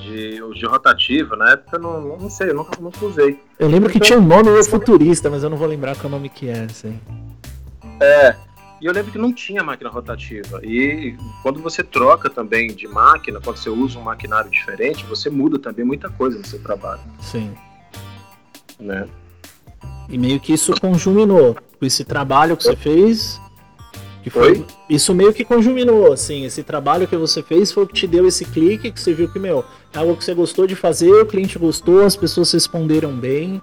de, 0.00 0.40
de, 0.54 0.66
rotativa. 0.66 1.36
Na 1.36 1.52
época 1.52 1.76
eu 1.76 1.80
não, 1.80 2.18
não 2.18 2.30
sei, 2.30 2.50
eu 2.50 2.54
nunca, 2.54 2.80
nunca 2.80 3.04
usei. 3.04 3.40
Eu 3.58 3.68
lembro 3.68 3.90
que 3.90 4.00
tinha 4.00 4.18
um 4.18 4.26
nome 4.26 4.50
futurista, 4.64 5.30
mas 5.30 5.42
eu 5.42 5.50
não 5.50 5.56
vou 5.56 5.66
lembrar 5.66 5.96
qual 5.96 6.10
nome 6.10 6.28
que 6.28 6.48
é, 6.48 6.64
assim. 6.64 6.98
É, 8.00 8.36
e 8.80 8.86
eu 8.86 8.92
lembro 8.92 9.10
que 9.10 9.18
não 9.18 9.32
tinha 9.32 9.62
máquina 9.62 9.88
rotativa. 9.88 10.60
E 10.62 11.16
quando 11.42 11.60
você 11.60 11.82
troca 11.82 12.28
também 12.28 12.68
de 12.68 12.86
máquina, 12.86 13.40
quando 13.40 13.56
você 13.56 13.70
usa 13.70 13.98
um 13.98 14.02
maquinário 14.02 14.50
diferente, 14.50 15.04
você 15.06 15.30
muda 15.30 15.58
também 15.58 15.84
muita 15.84 16.10
coisa 16.10 16.38
no 16.38 16.44
seu 16.44 16.62
trabalho. 16.62 17.00
Sim. 17.20 17.54
Né? 18.78 19.08
E 20.08 20.18
meio 20.18 20.38
que 20.38 20.52
isso 20.52 20.78
conjuminou 20.78 21.54
com 21.54 21.86
esse 21.86 22.04
trabalho 22.04 22.56
que 22.56 22.64
você 22.64 22.76
fez. 22.76 23.40
Que 24.26 24.30
foi, 24.30 24.56
foi, 24.56 24.66
isso 24.90 25.14
meio 25.14 25.32
que 25.32 25.44
conjuminou, 25.44 26.12
assim, 26.12 26.44
esse 26.44 26.64
trabalho 26.64 27.06
que 27.06 27.16
você 27.16 27.44
fez 27.44 27.70
foi 27.70 27.84
o 27.84 27.86
que 27.86 27.94
te 27.94 28.08
deu 28.08 28.26
esse 28.26 28.44
clique, 28.44 28.90
que 28.90 29.00
você 29.00 29.14
viu 29.14 29.28
que, 29.28 29.38
meu, 29.38 29.64
é 29.94 29.98
algo 29.98 30.16
que 30.16 30.24
você 30.24 30.34
gostou 30.34 30.66
de 30.66 30.74
fazer, 30.74 31.12
o 31.12 31.26
cliente 31.26 31.56
gostou, 31.60 32.04
as 32.04 32.16
pessoas 32.16 32.50
responderam 32.50 33.12
bem, 33.12 33.62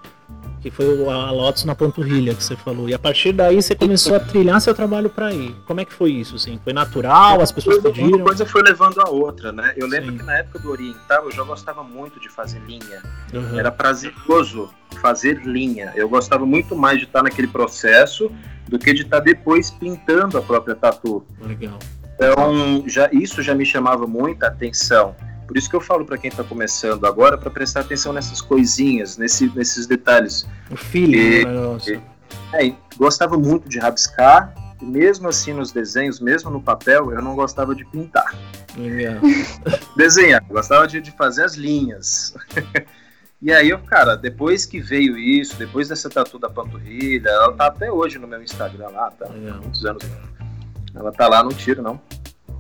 que 0.61 0.72
foi 0.72 0.86
a 1.05 1.32
Lotus 1.32 1.66
na 1.66 1.76
panturrilha 1.76 2.34
que 2.34 2.41
você 2.41 2.55
falou. 2.55 2.88
E 2.88 2.93
a 2.93 2.97
partir 2.97 3.34
daí 3.34 3.61
você 3.61 3.76
começou 3.76 4.16
a 4.16 4.22
trilhar 4.22 4.61
seu 4.61 4.74
trabalho 4.74 5.09
para 5.09 5.34
ir. 5.34 5.53
Como 5.66 5.82
é 5.82 5.86
que 5.86 5.91
foi 5.91 6.11
isso? 6.11 6.38
Assim? 6.38 6.57
Foi 6.64 6.72
natural? 6.72 7.41
As 7.41 7.51
pessoas 7.51 7.80
pediram? 7.80 8.20
Uma 8.20 8.24
coisa 8.24 8.45
foi 8.45 8.61
levando 8.61 9.01
a 9.01 9.09
outra, 9.09 9.51
né? 9.51 9.74
Eu 9.76 9.86
lembro 9.86 10.14
Sim. 10.14 10.20
que 10.20 10.24
na 10.24 10.38
época 10.38 10.59
do 10.59 10.72
Oriental 10.72 11.26
eu 11.26 11.32
já 11.32 11.43
gostava 11.43 11.84
muito 11.84 12.22
de 12.22 12.30
fazer 12.30 12.61
linha. 12.66 13.03
Uhum. 13.34 13.59
Era 13.59 13.70
prazeroso 13.70 14.70
fazer 15.01 15.41
linha. 15.45 15.91
Eu 15.93 16.07
gostava 16.07 16.45
muito 16.45 16.74
mais 16.74 16.99
de 16.99 17.03
estar 17.03 17.22
naquele 17.22 17.49
processo 17.49 18.32
do 18.68 18.80
que 18.80 18.93
de 18.93 19.03
estar 19.03 19.20
depois 19.20 19.70
pintando 19.72 20.38
a 20.38 20.41
própria 20.41 20.76
tatu. 20.76 21.24
Legal. 21.41 21.78
Então, 22.16 22.84
já, 22.88 23.09
isso 23.11 23.41
já 23.41 23.55
me 23.55 23.66
chamava 23.66 24.05
muita 24.07 24.47
atenção. 24.47 25.16
Por 25.47 25.57
isso 25.57 25.70
que 25.70 25.76
eu 25.76 25.82
falo 25.82 26.05
para 26.05 26.18
quem 26.18 26.30
está 26.30 26.43
começando 26.43 27.05
agora 27.05 27.38
para 27.38 27.49
prestar 27.49 27.82
atenção 27.82 28.14
nessas 28.14 28.41
coisinhas, 28.41 29.18
nesse, 29.18 29.51
nesses 29.55 29.86
detalhes. 29.86 30.47
O 30.72 30.78
feeling 30.78 31.43
e, 31.88 31.99
é, 32.53 32.74
gostava 32.97 33.38
muito 33.38 33.68
de 33.68 33.80
rabiscar, 33.80 34.53
e 34.82 34.86
mesmo 34.86 35.28
assim 35.28 35.53
nos 35.53 35.72
desenhos, 35.72 36.20
mesmo 36.20 36.49
no 36.49 36.61
papel, 36.61 37.11
eu 37.11 37.22
não 37.22 37.36
gostava 37.36 37.76
de 37.76 37.86
pintar. 37.86 38.34
Legal. 38.78 39.22
Desenhar, 39.97 40.43
gostava 40.47 40.88
de, 40.88 41.01
de 41.01 41.11
fazer 41.11 41.43
as 41.43 41.55
linhas. 41.55 42.34
E 43.44 43.52
aí, 43.52 43.72
eu, 43.72 43.80
cara, 43.80 44.16
depois 44.16 44.66
que 44.66 44.80
veio 44.80 45.18
isso, 45.18 45.58
depois 45.58 45.89
dessa 45.89 46.10
tatu 46.10 46.39
da 46.39 46.50
panturrilha, 46.50 47.28
ela 47.28 47.52
tá 47.52 47.66
até 47.68 47.91
hoje 47.91 48.18
no 48.18 48.26
meu 48.26 48.41
Instagram 48.41 48.88
lá, 48.88 49.12
tá? 49.12 49.28
Legal. 49.28 49.58
Muitos 49.58 49.86
anos. 49.86 50.04
Ela 50.96 51.12
tá 51.12 51.28
lá, 51.28 51.44
não 51.44 51.50
tiro, 51.50 51.82
não. 51.82 52.00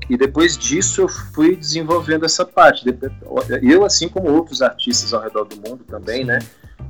E 0.09 0.17
depois 0.17 0.57
disso 0.57 0.99
eu 0.99 1.07
fui 1.07 1.55
desenvolvendo 1.55 2.25
essa 2.25 2.45
parte. 2.45 2.83
Eu, 3.61 3.85
assim 3.85 4.09
como 4.09 4.29
outros 4.29 4.61
artistas 4.61 5.13
ao 5.13 5.21
redor 5.21 5.45
do 5.45 5.55
mundo 5.55 5.85
também, 5.85 6.25
né? 6.25 6.39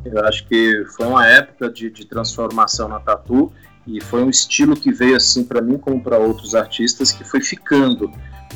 Eu 0.04 0.26
acho 0.26 0.48
que 0.48 0.84
foi 0.98 1.06
uma 1.06 1.28
época 1.28 1.70
de, 1.70 1.92
de 1.92 2.08
transformação 2.08 2.88
na 2.88 3.00
tatu 3.00 3.54
e 3.86 4.02
foi 4.02 4.24
um 4.24 4.30
estilo 4.32 4.76
que 4.76 4.92
veio 4.92 5.16
assim 5.16 5.44
para 5.44 5.62
mim 5.62 5.78
como 5.78 6.02
para 6.02 6.18
outros 6.18 6.56
artistas 6.56 7.12
que 7.12 7.24
foi 7.24 7.42
ficando, 7.42 8.12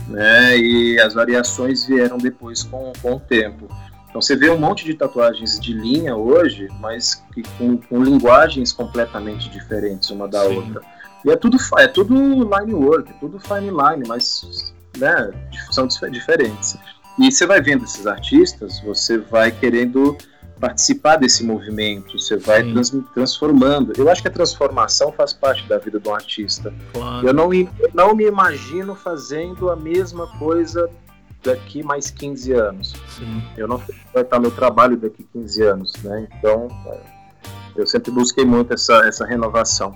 né? 0.07 0.57
E 0.57 0.99
as 0.99 1.13
variações 1.13 1.85
vieram 1.85 2.17
depois 2.17 2.63
com, 2.63 2.91
com 2.99 3.13
o 3.13 3.19
tempo. 3.19 3.67
Então 4.09 4.21
você 4.21 4.35
vê 4.35 4.49
um 4.49 4.57
monte 4.57 4.85
de 4.85 4.93
tatuagens 4.93 5.59
de 5.59 5.73
linha 5.73 6.15
hoje, 6.15 6.67
mas 6.79 7.23
que, 7.33 7.43
com, 7.57 7.77
com 7.77 8.03
linguagens 8.03 8.71
completamente 8.71 9.49
diferentes 9.49 10.09
uma 10.09 10.27
da 10.27 10.43
Sim. 10.43 10.55
outra. 10.55 10.81
E 11.25 11.31
é 11.31 11.35
tudo, 11.35 11.57
é 11.77 11.87
tudo 11.87 12.13
line 12.15 12.73
work, 12.73 13.11
é 13.11 13.13
tudo 13.19 13.39
fine 13.39 13.69
line, 13.69 14.07
mas 14.07 14.73
né, 14.97 15.31
são 15.71 15.87
diferentes. 16.09 16.77
E 17.19 17.31
você 17.31 17.45
vai 17.45 17.61
vendo 17.61 17.83
esses 17.83 18.05
artistas, 18.05 18.79
você 18.79 19.17
vai 19.17 19.51
querendo 19.51 20.15
participar 20.59 21.17
desse 21.17 21.43
movimento, 21.43 22.17
você 22.17 22.37
vai 22.37 22.63
trans, 22.63 22.91
transformando. 23.13 23.93
Eu 23.97 24.09
acho 24.09 24.21
que 24.21 24.27
a 24.27 24.31
transformação 24.31 25.11
faz 25.11 25.33
parte 25.33 25.67
da 25.67 25.77
vida 25.77 25.99
de 25.99 26.07
um 26.07 26.13
artista. 26.13 26.73
Claro. 26.93 27.27
Eu, 27.27 27.33
não, 27.33 27.53
eu 27.53 27.69
não 27.93 28.15
me 28.15 28.25
imagino 28.25 28.95
fazendo 28.95 29.69
a 29.69 29.75
mesma 29.75 30.27
coisa 30.39 30.89
daqui 31.43 31.83
mais 31.83 32.09
15 32.09 32.51
anos. 32.53 32.93
Sim. 33.09 33.43
Eu 33.55 33.67
não 33.67 33.77
sei 33.79 33.95
como 33.95 34.13
vai 34.13 34.23
estar 34.23 34.39
meu 34.39 34.51
trabalho 34.51 34.97
daqui 34.97 35.25
15 35.33 35.63
anos, 35.63 35.93
né? 36.03 36.27
Então, 36.37 36.67
é, 36.87 36.99
eu 37.75 37.87
sempre 37.87 38.11
busquei 38.11 38.45
muito 38.45 38.73
essa, 38.73 39.05
essa 39.07 39.25
renovação. 39.25 39.95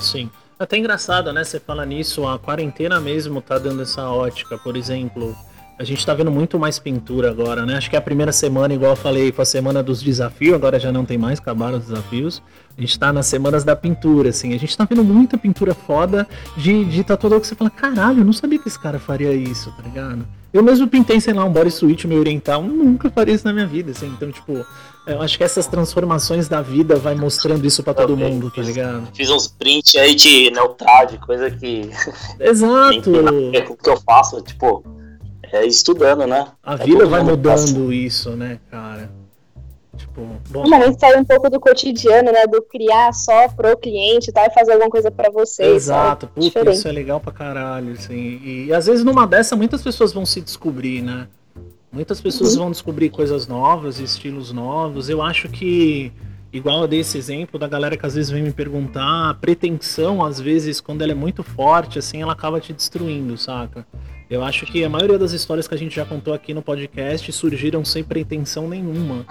Sim. 0.00 0.30
Até 0.58 0.76
engraçado, 0.76 1.32
né? 1.32 1.44
Você 1.44 1.60
fala 1.60 1.86
nisso, 1.86 2.26
a 2.26 2.38
quarentena 2.38 3.00
mesmo 3.00 3.40
tá 3.40 3.58
dando 3.58 3.82
essa 3.82 4.10
ótica. 4.10 4.58
Por 4.58 4.76
exemplo, 4.76 5.36
a 5.78 5.84
gente 5.84 6.04
tá 6.04 6.12
vendo 6.12 6.30
muito 6.30 6.58
mais 6.58 6.78
pintura 6.78 7.30
agora, 7.30 7.64
né? 7.64 7.76
Acho 7.76 7.88
que 7.88 7.94
é 7.94 7.98
a 7.98 8.02
primeira 8.02 8.32
semana, 8.32 8.74
igual 8.74 8.92
eu 8.92 8.96
falei, 8.96 9.30
foi 9.30 9.44
a 9.44 9.46
semana 9.46 9.80
dos 9.80 10.02
desafios, 10.02 10.54
agora 10.54 10.78
já 10.78 10.90
não 10.90 11.04
tem 11.04 11.16
mais, 11.16 11.38
acabaram 11.38 11.78
os 11.78 11.86
desafios. 11.86 12.42
A 12.76 12.80
gente 12.80 12.98
tá 12.98 13.12
nas 13.12 13.26
semanas 13.26 13.62
da 13.62 13.76
pintura, 13.76 14.30
assim. 14.30 14.54
A 14.54 14.58
gente 14.58 14.76
tá 14.76 14.84
vendo 14.84 15.04
muita 15.04 15.38
pintura 15.38 15.74
foda 15.74 16.26
de, 16.56 16.84
de 16.84 17.04
tatuador 17.04 17.40
que 17.40 17.46
você 17.46 17.54
fala, 17.54 17.70
caralho, 17.70 18.20
eu 18.20 18.24
não 18.24 18.32
sabia 18.32 18.58
que 18.58 18.68
esse 18.68 18.78
cara 18.78 18.98
faria 18.98 19.32
isso, 19.32 19.72
tá 19.76 19.82
ligado? 19.82 20.26
Eu 20.52 20.62
mesmo 20.62 20.88
pintei, 20.88 21.20
sei 21.20 21.34
lá, 21.34 21.44
um 21.44 21.52
body 21.52 21.70
suit 21.70 22.08
meio 22.08 22.20
oriental, 22.20 22.62
nunca 22.62 23.10
faria 23.10 23.34
isso 23.34 23.44
na 23.44 23.52
minha 23.52 23.66
vida, 23.66 23.92
assim. 23.92 24.06
Então, 24.06 24.32
tipo, 24.32 24.64
eu 25.06 25.22
acho 25.22 25.38
que 25.38 25.44
essas 25.44 25.66
transformações 25.66 26.48
da 26.48 26.60
vida 26.60 26.96
vai 26.96 27.14
mostrando 27.14 27.64
isso 27.64 27.82
para 27.82 27.94
todo 27.94 28.16
mundo, 28.16 28.50
tá 28.50 28.62
ligado? 28.62 29.08
Fiz 29.14 29.30
uns 29.30 29.46
prints 29.46 29.94
aí 29.94 30.14
de 30.14 30.50
Neutrad, 30.50 31.18
coisa 31.18 31.50
que. 31.50 31.88
Exato! 32.40 33.12
o 33.70 33.76
que 33.76 33.90
eu 33.90 34.00
faço, 34.00 34.40
tipo, 34.42 34.82
é 35.52 35.66
estudando, 35.66 36.26
né? 36.26 36.46
A 36.62 36.74
é 36.74 36.76
vida 36.78 37.06
vai 37.06 37.22
mudando 37.22 37.50
passa. 37.50 37.94
isso, 37.94 38.30
né, 38.30 38.58
cara? 38.70 39.10
Tipo, 39.98 40.28
bom. 40.48 40.74
a 40.74 40.86
gente 40.86 41.00
sai 41.00 41.18
um 41.18 41.24
pouco 41.24 41.50
do 41.50 41.58
cotidiano, 41.58 42.30
né? 42.30 42.46
Do 42.46 42.62
criar 42.62 43.12
só 43.12 43.48
pro 43.48 43.76
cliente 43.76 44.30
tá, 44.30 44.46
e 44.46 44.50
fazer 44.50 44.72
alguma 44.72 44.90
coisa 44.90 45.10
para 45.10 45.28
você. 45.28 45.64
Exato, 45.64 46.28
puta, 46.28 46.70
isso 46.70 46.86
é 46.86 46.92
legal 46.92 47.18
pra 47.18 47.32
caralho, 47.32 47.92
assim. 47.92 48.14
E, 48.14 48.66
e, 48.66 48.72
às 48.72 48.86
vezes 48.86 49.04
numa 49.04 49.26
dessa 49.26 49.56
muitas 49.56 49.82
pessoas 49.82 50.12
vão 50.12 50.24
se 50.24 50.40
descobrir, 50.40 51.02
né? 51.02 51.26
Muitas 51.90 52.20
pessoas 52.20 52.52
uhum. 52.52 52.64
vão 52.64 52.70
descobrir 52.70 53.10
coisas 53.10 53.48
novas, 53.48 53.98
estilos 53.98 54.52
novos. 54.52 55.08
Eu 55.08 55.20
acho 55.20 55.48
que, 55.48 56.12
igual 56.52 56.82
eu 56.82 56.88
dei 56.88 57.00
esse 57.00 57.18
exemplo 57.18 57.58
da 57.58 57.66
galera 57.66 57.96
que 57.96 58.06
às 58.06 58.14
vezes 58.14 58.30
vem 58.30 58.42
me 58.42 58.52
perguntar, 58.52 59.30
a 59.30 59.34
pretensão, 59.34 60.24
às 60.24 60.38
vezes, 60.38 60.80
quando 60.80 61.02
ela 61.02 61.12
é 61.12 61.14
muito 61.14 61.42
forte, 61.42 61.98
assim, 61.98 62.22
ela 62.22 62.34
acaba 62.34 62.60
te 62.60 62.72
destruindo, 62.72 63.36
saca? 63.36 63.86
Eu 64.30 64.44
acho 64.44 64.66
que 64.66 64.84
a 64.84 64.88
maioria 64.88 65.18
das 65.18 65.32
histórias 65.32 65.66
que 65.66 65.74
a 65.74 65.78
gente 65.78 65.96
já 65.96 66.04
contou 66.04 66.34
aqui 66.34 66.52
no 66.52 66.60
podcast 66.60 67.30
surgiram 67.32 67.84
sem 67.84 68.04
pretensão 68.04 68.68
nenhuma. 68.68 69.24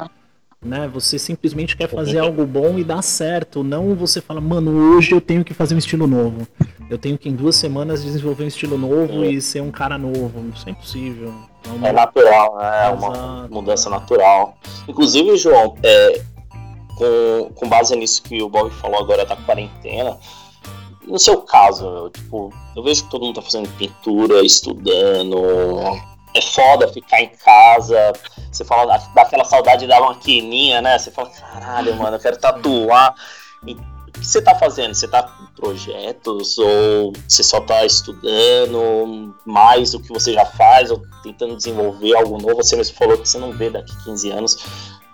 Né? 0.59 0.89
Você 0.91 1.19
simplesmente 1.19 1.77
quer 1.77 1.87
fazer 1.87 2.17
algo 2.17 2.45
bom 2.45 2.79
e 2.79 2.83
dar 2.83 3.03
certo. 3.03 3.63
Não 3.63 3.93
você 3.93 4.19
fala, 4.19 4.41
mano, 4.41 4.95
hoje 4.95 5.11
eu 5.11 5.21
tenho 5.21 5.43
que 5.45 5.53
fazer 5.53 5.75
um 5.75 5.77
estilo 5.77 6.07
novo. 6.07 6.47
Eu 6.89 6.97
tenho 6.97 7.17
que 7.17 7.29
em 7.29 7.35
duas 7.35 7.55
semanas 7.55 8.03
desenvolver 8.03 8.43
um 8.43 8.47
estilo 8.47 8.77
novo 8.77 9.23
é. 9.23 9.27
e 9.27 9.41
ser 9.41 9.61
um 9.61 9.69
cara 9.69 9.97
novo. 9.97 10.49
Isso 10.55 10.67
é 10.67 10.71
impossível. 10.71 11.33
É, 11.83 11.89
é 11.89 11.91
natural, 11.91 12.57
né? 12.57 12.85
É 12.85 12.89
uma 12.89 13.47
mudança 13.49 13.89
natural. 13.89 14.57
Inclusive, 14.87 15.37
João, 15.37 15.75
é, 15.83 16.21
com, 16.95 17.51
com 17.53 17.69
base 17.69 17.95
nisso 17.95 18.23
que 18.23 18.41
o 18.41 18.49
Bob 18.49 18.71
falou 18.71 18.99
agora 18.99 19.25
da 19.25 19.35
quarentena, 19.35 20.17
no 21.07 21.17
seu 21.17 21.41
caso, 21.41 21.85
eu, 21.85 22.09
tipo, 22.09 22.53
eu 22.75 22.83
vejo 22.83 23.03
que 23.03 23.09
todo 23.09 23.25
mundo 23.25 23.35
tá 23.35 23.41
fazendo 23.41 23.69
pintura, 23.77 24.45
estudando. 24.45 25.37
É 26.33 26.41
foda 26.41 26.87
ficar 26.89 27.21
em 27.21 27.29
casa. 27.29 28.13
Você 28.51 28.63
fala, 28.65 28.97
dá 29.15 29.21
aquela 29.21 29.45
saudade 29.45 29.87
da 29.87 29.99
maquininha, 29.99 30.81
né? 30.81 30.99
Você 30.99 31.09
fala, 31.09 31.29
caralho, 31.29 31.95
mano, 31.95 32.17
eu 32.17 32.19
quero 32.19 32.37
tatuar. 32.37 33.15
E, 33.65 33.73
o 33.73 34.11
que 34.11 34.25
você 34.25 34.41
tá 34.41 34.53
fazendo? 34.55 34.93
Você 34.93 35.07
tá 35.07 35.23
com 35.23 35.45
projetos? 35.55 36.57
Ou 36.57 37.13
você 37.27 37.41
só 37.41 37.61
tá 37.61 37.85
estudando 37.85 39.33
mais 39.45 39.91
do 39.91 39.99
que 39.99 40.09
você 40.09 40.33
já 40.33 40.45
faz? 40.45 40.91
Ou 40.91 41.01
tentando 41.23 41.55
desenvolver 41.55 42.15
algo 42.15 42.37
novo? 42.37 42.57
Você 42.57 42.75
mesmo 42.75 42.95
falou 42.95 43.17
que 43.17 43.27
você 43.27 43.37
não 43.37 43.51
vê 43.51 43.69
daqui 43.69 43.95
15 44.03 44.31
anos 44.31 44.57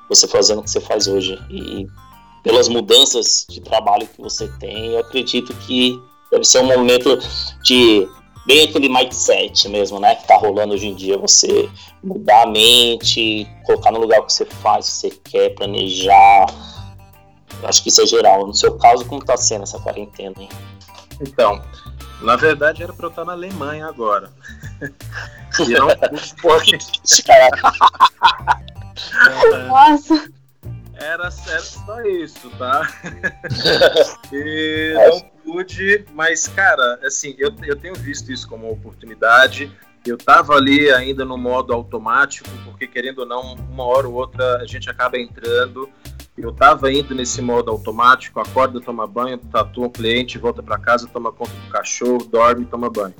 você 0.09 0.27
fazendo 0.27 0.59
o 0.59 0.63
que 0.63 0.69
você 0.69 0.81
faz 0.81 1.07
hoje. 1.07 1.39
E 1.49 1.87
pelas 2.43 2.67
mudanças 2.67 3.45
de 3.49 3.61
trabalho 3.61 4.05
que 4.05 4.21
você 4.21 4.47
tem, 4.59 4.87
eu 4.87 4.99
acredito 4.99 5.53
que 5.55 5.99
deve 6.29 6.43
ser 6.43 6.59
um 6.59 6.65
momento 6.65 7.17
de 7.63 8.07
bem 8.45 8.67
aquele 8.67 8.89
mindset 8.89 9.69
mesmo, 9.69 9.99
né, 9.99 10.15
que 10.15 10.27
tá 10.27 10.35
rolando 10.35 10.73
hoje 10.73 10.87
em 10.87 10.95
dia, 10.95 11.17
você 11.17 11.69
mudar 12.03 12.43
a 12.43 12.47
mente, 12.47 13.47
colocar 13.65 13.91
no 13.91 13.99
lugar 13.99 14.21
que 14.23 14.33
você 14.33 14.45
faz, 14.45 14.85
que 14.85 14.93
você 14.93 15.09
quer, 15.23 15.55
planejar. 15.55 16.47
Eu 17.61 17.69
acho 17.69 17.81
que 17.81 17.89
isso 17.89 18.01
é 18.01 18.05
geral. 18.05 18.45
No 18.45 18.53
seu 18.53 18.77
caso, 18.77 19.05
como 19.05 19.23
tá 19.23 19.37
sendo 19.37 19.63
essa 19.63 19.79
quarentena, 19.79 20.35
hein? 20.37 20.49
Então, 21.21 21.61
na 22.21 22.35
verdade 22.35 22.83
era 22.83 22.91
pra 22.91 23.05
eu 23.05 23.09
estar 23.09 23.23
na 23.23 23.31
Alemanha 23.31 23.87
agora. 23.87 24.29
e 25.59 25.69
não... 25.69 25.87
Porra, 26.41 26.61
que 26.61 27.23
cara. 27.23 27.49
Nossa! 29.67 30.32
Era, 31.03 31.29
era 31.47 31.61
só 31.61 32.01
isso, 32.01 32.49
tá? 32.51 32.87
e 34.31 34.93
não 34.95 35.19
pude, 35.43 36.05
mas, 36.13 36.47
cara, 36.47 36.99
assim, 37.03 37.35
eu, 37.37 37.53
eu 37.63 37.75
tenho 37.75 37.95
visto 37.95 38.31
isso 38.31 38.47
como 38.47 38.65
uma 38.65 38.73
oportunidade. 38.73 39.71
Eu 40.05 40.17
tava 40.17 40.53
ali 40.53 40.91
ainda 40.91 41.23
no 41.23 41.37
modo 41.37 41.73
automático, 41.73 42.49
porque 42.65 42.87
querendo 42.87 43.19
ou 43.19 43.25
não, 43.25 43.55
uma 43.55 43.85
hora 43.85 44.07
ou 44.07 44.15
outra 44.15 44.57
a 44.57 44.65
gente 44.65 44.89
acaba 44.89 45.17
entrando. 45.17 45.89
Eu 46.37 46.51
tava 46.51 46.91
indo 46.91 47.13
nesse 47.13 47.41
modo 47.41 47.69
automático, 47.69 48.39
acorda, 48.39 48.81
toma 48.81 49.05
banho, 49.05 49.37
tatua 49.37 49.85
um 49.85 49.89
cliente, 49.89 50.39
volta 50.39 50.63
para 50.63 50.79
casa, 50.79 51.07
toma 51.07 51.31
conta 51.31 51.51
do 51.51 51.69
cachorro, 51.69 52.25
dorme, 52.25 52.65
toma 52.65 52.89
banho. 52.89 53.13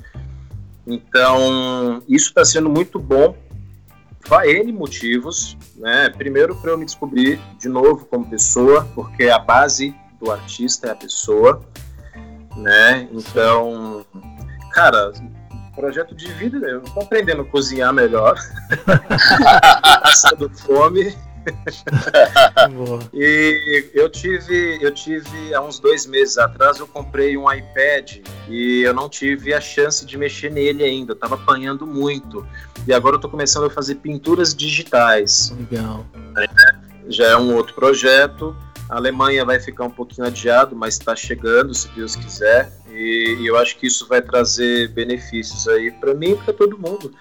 Então, 0.86 2.02
isso 2.08 2.28
está 2.28 2.44
sendo 2.44 2.68
muito 2.68 2.98
bom 2.98 3.34
N 4.44 4.72
motivos, 4.72 5.56
né? 5.76 6.10
Primeiro 6.10 6.54
para 6.56 6.70
eu 6.70 6.78
me 6.78 6.84
descobrir 6.84 7.40
de 7.58 7.68
novo 7.68 8.06
como 8.06 8.28
pessoa, 8.28 8.88
porque 8.94 9.24
a 9.24 9.38
base 9.38 9.94
do 10.20 10.30
artista 10.30 10.88
é 10.88 10.90
a 10.90 10.94
pessoa, 10.94 11.62
né? 12.56 13.08
Então, 13.12 14.04
cara, 14.72 15.12
projeto 15.74 16.14
de 16.14 16.32
vida, 16.32 16.56
eu 16.66 16.80
tô 16.80 17.00
aprendendo 17.00 17.42
a 17.42 17.44
cozinhar 17.44 17.92
melhor, 17.92 18.34
passando 20.02 20.48
fome. 20.50 21.14
e 23.12 23.90
eu 23.94 24.08
tive, 24.08 24.78
eu 24.80 24.92
tive 24.92 25.54
há 25.54 25.60
uns 25.60 25.78
dois 25.78 26.06
meses 26.06 26.38
atrás, 26.38 26.78
eu 26.78 26.86
comprei 26.86 27.36
um 27.36 27.50
iPad 27.50 28.18
e 28.48 28.82
eu 28.82 28.94
não 28.94 29.08
tive 29.08 29.52
a 29.52 29.60
chance 29.60 30.04
de 30.04 30.16
mexer 30.16 30.50
nele 30.50 30.84
ainda. 30.84 31.12
Eu 31.12 31.16
tava 31.16 31.34
apanhando 31.34 31.86
muito. 31.86 32.46
E 32.86 32.92
agora 32.92 33.16
eu 33.16 33.20
tô 33.20 33.28
começando 33.28 33.66
a 33.66 33.70
fazer 33.70 33.96
pinturas 33.96 34.54
digitais. 34.54 35.54
Legal. 35.58 36.06
É, 36.36 36.46
já 37.08 37.28
é 37.28 37.36
um 37.36 37.54
outro 37.54 37.74
projeto. 37.74 38.56
A 38.88 38.96
Alemanha 38.96 39.44
vai 39.44 39.58
ficar 39.58 39.84
um 39.84 39.90
pouquinho 39.90 40.26
adiado, 40.26 40.76
mas 40.76 40.94
está 40.94 41.16
chegando, 41.16 41.74
se 41.74 41.88
Deus 41.88 42.14
quiser. 42.14 42.70
E, 42.90 43.38
e, 43.40 43.46
eu 43.46 43.56
acho 43.56 43.76
que 43.78 43.86
isso 43.86 44.06
vai 44.06 44.20
trazer 44.20 44.88
benefícios 44.88 45.66
aí 45.66 45.90
para 45.90 46.14
mim 46.14 46.32
e 46.32 46.36
para 46.36 46.52
todo 46.52 46.78
mundo. 46.78 47.12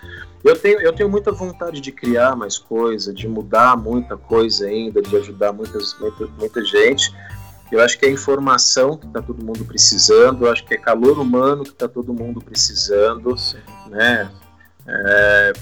Eu 0.44 0.58
tenho, 0.58 0.80
eu 0.82 0.91
tenho 0.91 1.10
muita 1.10 1.32
vontade 1.32 1.80
de 1.80 1.91
criar 1.91 2.36
mais 2.36 2.58
coisa, 2.58 3.14
de 3.14 3.28
mudar 3.28 3.78
muita 3.78 4.18
coisa 4.18 4.66
ainda, 4.66 5.02
de 5.02 5.16
ajudar 5.16 5.54
muitas, 5.54 5.98
muita, 6.00 6.28
muita 6.38 6.66
gente. 6.66 7.14
Eu 7.72 7.82
acho 7.82 7.98
que 7.98 8.06
é 8.06 8.12
informação 8.12 8.98
que 8.98 9.08
está 9.08 9.22
todo 9.22 9.44
mundo 9.44 9.64
precisando, 9.66 10.46
eu 10.46 10.52
acho 10.52 10.66
que 10.66 10.74
é 10.74 10.78
calor 10.78 11.18
humano 11.18 11.64
que 11.64 11.70
está 11.70 11.88
todo 11.88 12.14
mundo 12.14 12.41
precisando, 12.41 13.38
Sim. 13.38 13.58
né? 13.89 14.30
É, 14.86 15.54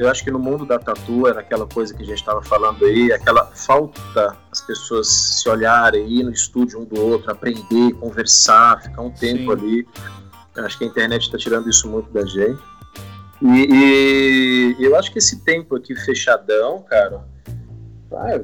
eu 0.00 0.10
acho 0.10 0.24
que 0.24 0.32
no 0.32 0.38
mundo 0.38 0.66
da 0.66 0.80
tatu 0.80 1.28
era 1.28 1.40
aquela 1.40 1.64
coisa 1.64 1.94
que 1.94 2.02
a 2.02 2.06
gente 2.06 2.18
estava 2.18 2.42
falando 2.42 2.84
aí, 2.84 3.12
aquela 3.12 3.46
falta 3.46 4.36
as 4.50 4.60
pessoas 4.62 5.06
se 5.08 5.48
olharem, 5.48 6.08
ir 6.08 6.24
no 6.24 6.32
estúdio 6.32 6.80
um 6.80 6.84
do 6.84 7.00
outro, 7.00 7.30
aprender, 7.30 7.92
conversar, 8.00 8.82
ficar 8.82 9.00
um 9.00 9.10
tempo 9.10 9.44
Sim. 9.44 9.52
ali. 9.52 9.88
Eu 10.56 10.66
acho 10.66 10.76
que 10.76 10.84
a 10.84 10.86
internet 10.88 11.22
está 11.22 11.38
tirando 11.38 11.70
isso 11.70 11.88
muito 11.88 12.10
da 12.10 12.26
gente. 12.26 12.60
E, 13.42 14.76
e, 14.78 14.84
eu 14.84 14.96
acho 14.96 15.12
que 15.12 15.18
esse 15.18 15.44
tempo 15.44 15.76
aqui 15.76 15.94
fechadão, 15.94 16.82
cara, 16.82 17.24
ah, 18.12 18.40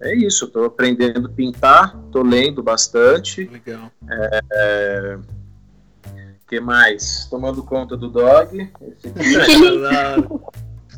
é 0.00 0.14
isso. 0.14 0.46
Estou 0.46 0.64
aprendendo 0.64 1.26
a 1.26 1.30
pintar, 1.30 1.98
estou 2.06 2.22
lendo 2.22 2.62
bastante. 2.62 3.44
Legal. 3.44 3.90
É, 4.10 4.40
é, 4.52 5.18
que 6.46 6.60
mais? 6.60 7.26
Tomando 7.30 7.62
conta 7.62 7.96
do 7.96 8.08
dog. 8.08 8.70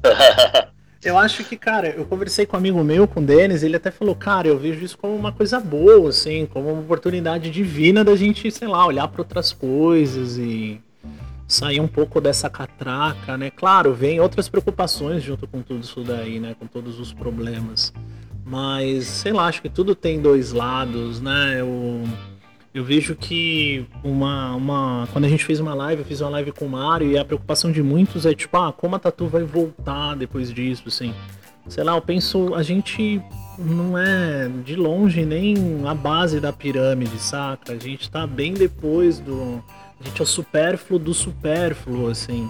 eu 1.05 1.19
acho 1.19 1.45
que, 1.45 1.57
cara, 1.57 1.91
eu 1.91 2.05
conversei 2.05 2.47
com 2.47 2.57
um 2.57 2.61
amigo 2.61 2.83
meu, 2.83 3.07
com 3.07 3.21
o 3.21 3.25
Denis, 3.25 3.63
ele 3.63 3.77
até 3.77 3.91
falou, 3.91 4.15
cara, 4.15 4.49
eu 4.49 4.59
vejo 4.59 4.85
isso 4.85 4.99
como 4.99 5.15
uma 5.15 5.33
coisa 5.33 5.61
boa, 5.61 6.09
assim, 6.09 6.47
como 6.47 6.73
uma 6.73 6.81
oportunidade 6.81 7.51
divina 7.51 8.03
da 8.03 8.17
gente, 8.17 8.51
sei 8.51 8.69
lá, 8.69 8.87
olhar 8.87 9.07
para 9.09 9.21
outras 9.21 9.53
coisas 9.53 10.39
e 10.39 10.81
sair 11.47 11.81
um 11.81 11.89
pouco 11.89 12.21
dessa 12.21 12.49
catraca, 12.49 13.37
né? 13.37 13.51
Claro, 13.51 13.95
vem 13.95 14.21
outras 14.21 14.49
preocupações 14.49 15.23
junto 15.23 15.47
com 15.47 15.63
tudo 15.63 15.83
isso 15.83 16.03
daí, 16.03 16.41
né? 16.41 16.55
Com 16.59 16.67
todos 16.67 16.99
os 16.99 17.13
problemas. 17.13 17.93
Mas, 18.45 19.07
sei 19.07 19.33
lá, 19.33 19.47
acho 19.47 19.63
que 19.63 19.69
tudo 19.69 19.95
tem 19.95 20.21
dois 20.21 20.53
lados, 20.53 21.21
né? 21.21 21.61
Eu, 21.61 22.03
eu 22.75 22.85
vejo 22.85 23.15
que 23.15 23.87
uma, 24.03 24.55
uma. 24.55 25.09
Quando 25.13 25.25
a 25.25 25.29
gente 25.29 25.45
fez 25.45 25.61
uma 25.61 25.75
live, 25.75 26.03
eu 26.03 26.07
fiz 26.07 26.21
uma 26.21 26.31
live 26.31 26.53
com 26.53 26.67
o 26.67 26.69
Mário 26.69 27.11
e 27.11 27.19
a 27.19 27.25
preocupação 27.25 27.73
de 27.73 27.83
muitos 27.83 28.27
é 28.27 28.35
tipo, 28.35 28.57
ah, 28.57 28.73
como 28.73 28.97
a 28.97 28.99
Tatu 28.99 29.27
vai 29.27 29.45
voltar 29.45 30.15
depois 30.15 30.53
disso, 30.53 30.85
assim. 30.87 31.15
Sei 31.69 31.83
lá, 31.83 31.95
eu 31.97 32.03
penso, 32.03 32.55
a 32.55 32.63
gente 32.63 33.23
não 33.59 33.97
é 33.97 34.51
de 34.65 34.77
longe 34.77 35.25
nem 35.25 35.57
a 35.87 35.95
base 35.95 36.39
da 36.39 36.53
pirâmide, 36.53 37.19
saca? 37.19 37.73
A 37.73 37.79
gente 37.79 38.11
tá 38.11 38.27
bem 38.27 38.53
depois 38.53 39.19
do 39.19 39.65
a 40.05 40.09
gente 40.09 40.21
é 40.21 40.23
o 40.23 40.27
supérfluo 40.27 40.99
do 40.99 41.15
supérfluo, 41.15 42.09
assim. 42.09 42.49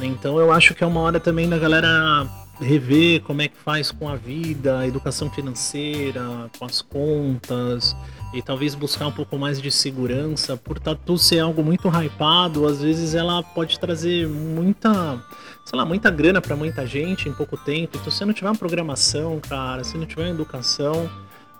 Então 0.00 0.38
eu 0.38 0.52
acho 0.52 0.74
que 0.74 0.84
é 0.84 0.86
uma 0.86 1.00
hora 1.00 1.18
também 1.18 1.48
da 1.48 1.58
galera 1.58 2.28
rever 2.60 3.22
como 3.22 3.42
é 3.42 3.48
que 3.48 3.56
faz 3.56 3.90
com 3.90 4.08
a 4.08 4.14
vida, 4.14 4.78
a 4.78 4.86
educação 4.86 5.30
financeira, 5.30 6.50
com 6.58 6.64
as 6.64 6.80
contas 6.82 7.96
e 8.32 8.40
talvez 8.40 8.74
buscar 8.74 9.06
um 9.06 9.12
pouco 9.12 9.38
mais 9.38 9.60
de 9.60 9.70
segurança. 9.70 10.56
Por 10.56 10.78
tatu 10.78 11.18
ser 11.18 11.40
algo 11.40 11.62
muito 11.62 11.88
hypado, 11.88 12.66
às 12.66 12.82
vezes 12.82 13.14
ela 13.14 13.42
pode 13.42 13.78
trazer 13.78 14.28
muita, 14.28 15.18
sei 15.64 15.78
lá, 15.78 15.84
muita 15.84 16.10
grana 16.10 16.40
para 16.40 16.54
muita 16.54 16.86
gente 16.86 17.28
em 17.28 17.32
pouco 17.32 17.56
tempo. 17.56 17.96
Então 17.98 18.12
se 18.12 18.24
não 18.24 18.32
tiver 18.32 18.48
uma 18.48 18.56
programação, 18.56 19.40
cara, 19.40 19.82
se 19.82 19.96
não 19.96 20.06
tiver 20.06 20.28
educação, 20.28 21.10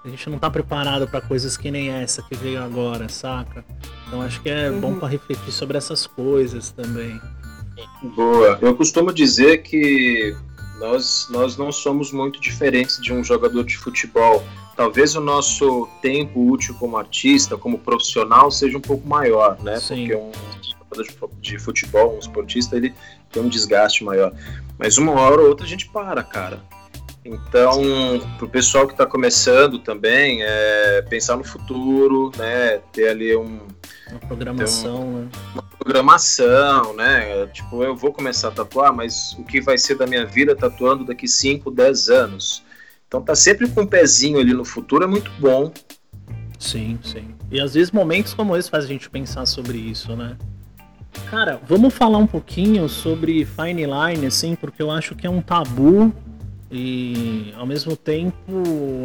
a 0.04 0.08
gente 0.08 0.28
não 0.28 0.38
tá 0.38 0.50
preparado 0.50 1.06
para 1.06 1.20
coisas 1.20 1.56
que 1.56 1.70
nem 1.70 1.90
essa 1.90 2.22
que 2.22 2.34
veio 2.34 2.62
agora, 2.62 3.08
saca? 3.08 3.64
Então 4.06 4.20
acho 4.20 4.40
que 4.40 4.50
é 4.50 4.70
uhum. 4.70 4.80
bom 4.80 4.94
para 4.98 5.08
refletir 5.08 5.52
sobre 5.52 5.78
essas 5.78 6.06
coisas 6.06 6.70
também. 6.70 7.20
Boa. 8.14 8.58
Eu 8.60 8.74
costumo 8.74 9.12
dizer 9.12 9.62
que 9.62 10.36
nós, 10.78 11.28
nós 11.30 11.56
não 11.56 11.70
somos 11.70 12.12
muito 12.12 12.40
diferentes 12.40 13.00
de 13.00 13.12
um 13.12 13.22
jogador 13.22 13.62
de 13.64 13.76
futebol. 13.78 14.42
Talvez 14.76 15.14
o 15.14 15.20
nosso 15.20 15.88
tempo 16.00 16.50
útil 16.50 16.74
como 16.74 16.96
artista, 16.96 17.56
como 17.56 17.78
profissional, 17.78 18.50
seja 18.50 18.76
um 18.76 18.80
pouco 18.80 19.06
maior, 19.06 19.56
né? 19.62 19.78
Sim. 19.78 20.08
Porque 20.08 20.16
um 20.16 20.32
jogador 20.62 21.30
de 21.40 21.58
futebol, 21.58 22.16
um 22.16 22.18
esportista, 22.18 22.76
ele 22.76 22.92
tem 23.30 23.42
um 23.42 23.48
desgaste 23.48 24.02
maior. 24.02 24.32
Mas 24.76 24.98
uma 24.98 25.12
hora 25.12 25.42
ou 25.42 25.48
outra 25.48 25.64
a 25.64 25.68
gente 25.68 25.88
para, 25.88 26.22
cara. 26.24 26.60
Então, 27.24 27.80
para 28.36 28.46
o 28.46 28.48
pessoal 28.48 28.86
que 28.86 28.94
está 28.94 29.06
começando 29.06 29.78
também, 29.78 30.42
é 30.42 31.02
pensar 31.02 31.36
no 31.36 31.44
futuro, 31.44 32.32
né? 32.36 32.78
Ter 32.92 33.10
ali 33.10 33.36
um, 33.36 33.60
uma 34.10 34.20
programação, 34.26 35.02
um, 35.02 35.18
né? 35.20 35.28
Uma 35.54 35.62
programação, 35.62 36.94
né? 36.94 37.46
Tipo, 37.46 37.84
eu 37.84 37.94
vou 37.94 38.12
começar 38.12 38.48
a 38.48 38.50
tatuar, 38.50 38.92
mas 38.92 39.34
o 39.38 39.44
que 39.44 39.60
vai 39.60 39.78
ser 39.78 39.94
da 39.94 40.06
minha 40.06 40.26
vida 40.26 40.56
tatuando 40.56 41.04
daqui 41.04 41.28
5, 41.28 41.70
10 41.70 42.08
anos? 42.10 42.64
Então 43.06 43.22
tá 43.22 43.34
sempre 43.34 43.68
com 43.68 43.82
um 43.82 43.86
pezinho 43.86 44.40
ali 44.40 44.52
no 44.52 44.64
futuro 44.64 45.04
é 45.04 45.06
muito 45.06 45.30
bom. 45.38 45.72
Sim, 46.58 46.98
sim. 47.04 47.34
E 47.50 47.60
às 47.60 47.74
vezes 47.74 47.90
momentos 47.92 48.34
como 48.34 48.56
esse 48.56 48.70
faz 48.70 48.84
a 48.84 48.88
gente 48.88 49.08
pensar 49.10 49.46
sobre 49.46 49.78
isso, 49.78 50.16
né? 50.16 50.36
Cara, 51.30 51.60
vamos 51.68 51.92
falar 51.92 52.18
um 52.18 52.26
pouquinho 52.26 52.88
sobre 52.88 53.44
fine 53.44 53.84
line, 53.84 54.26
assim, 54.26 54.54
porque 54.54 54.82
eu 54.82 54.90
acho 54.90 55.14
que 55.14 55.26
é 55.26 55.30
um 55.30 55.42
tabu 55.42 56.12
e 56.74 57.52
ao 57.54 57.66
mesmo 57.66 57.94
tempo 57.94 58.34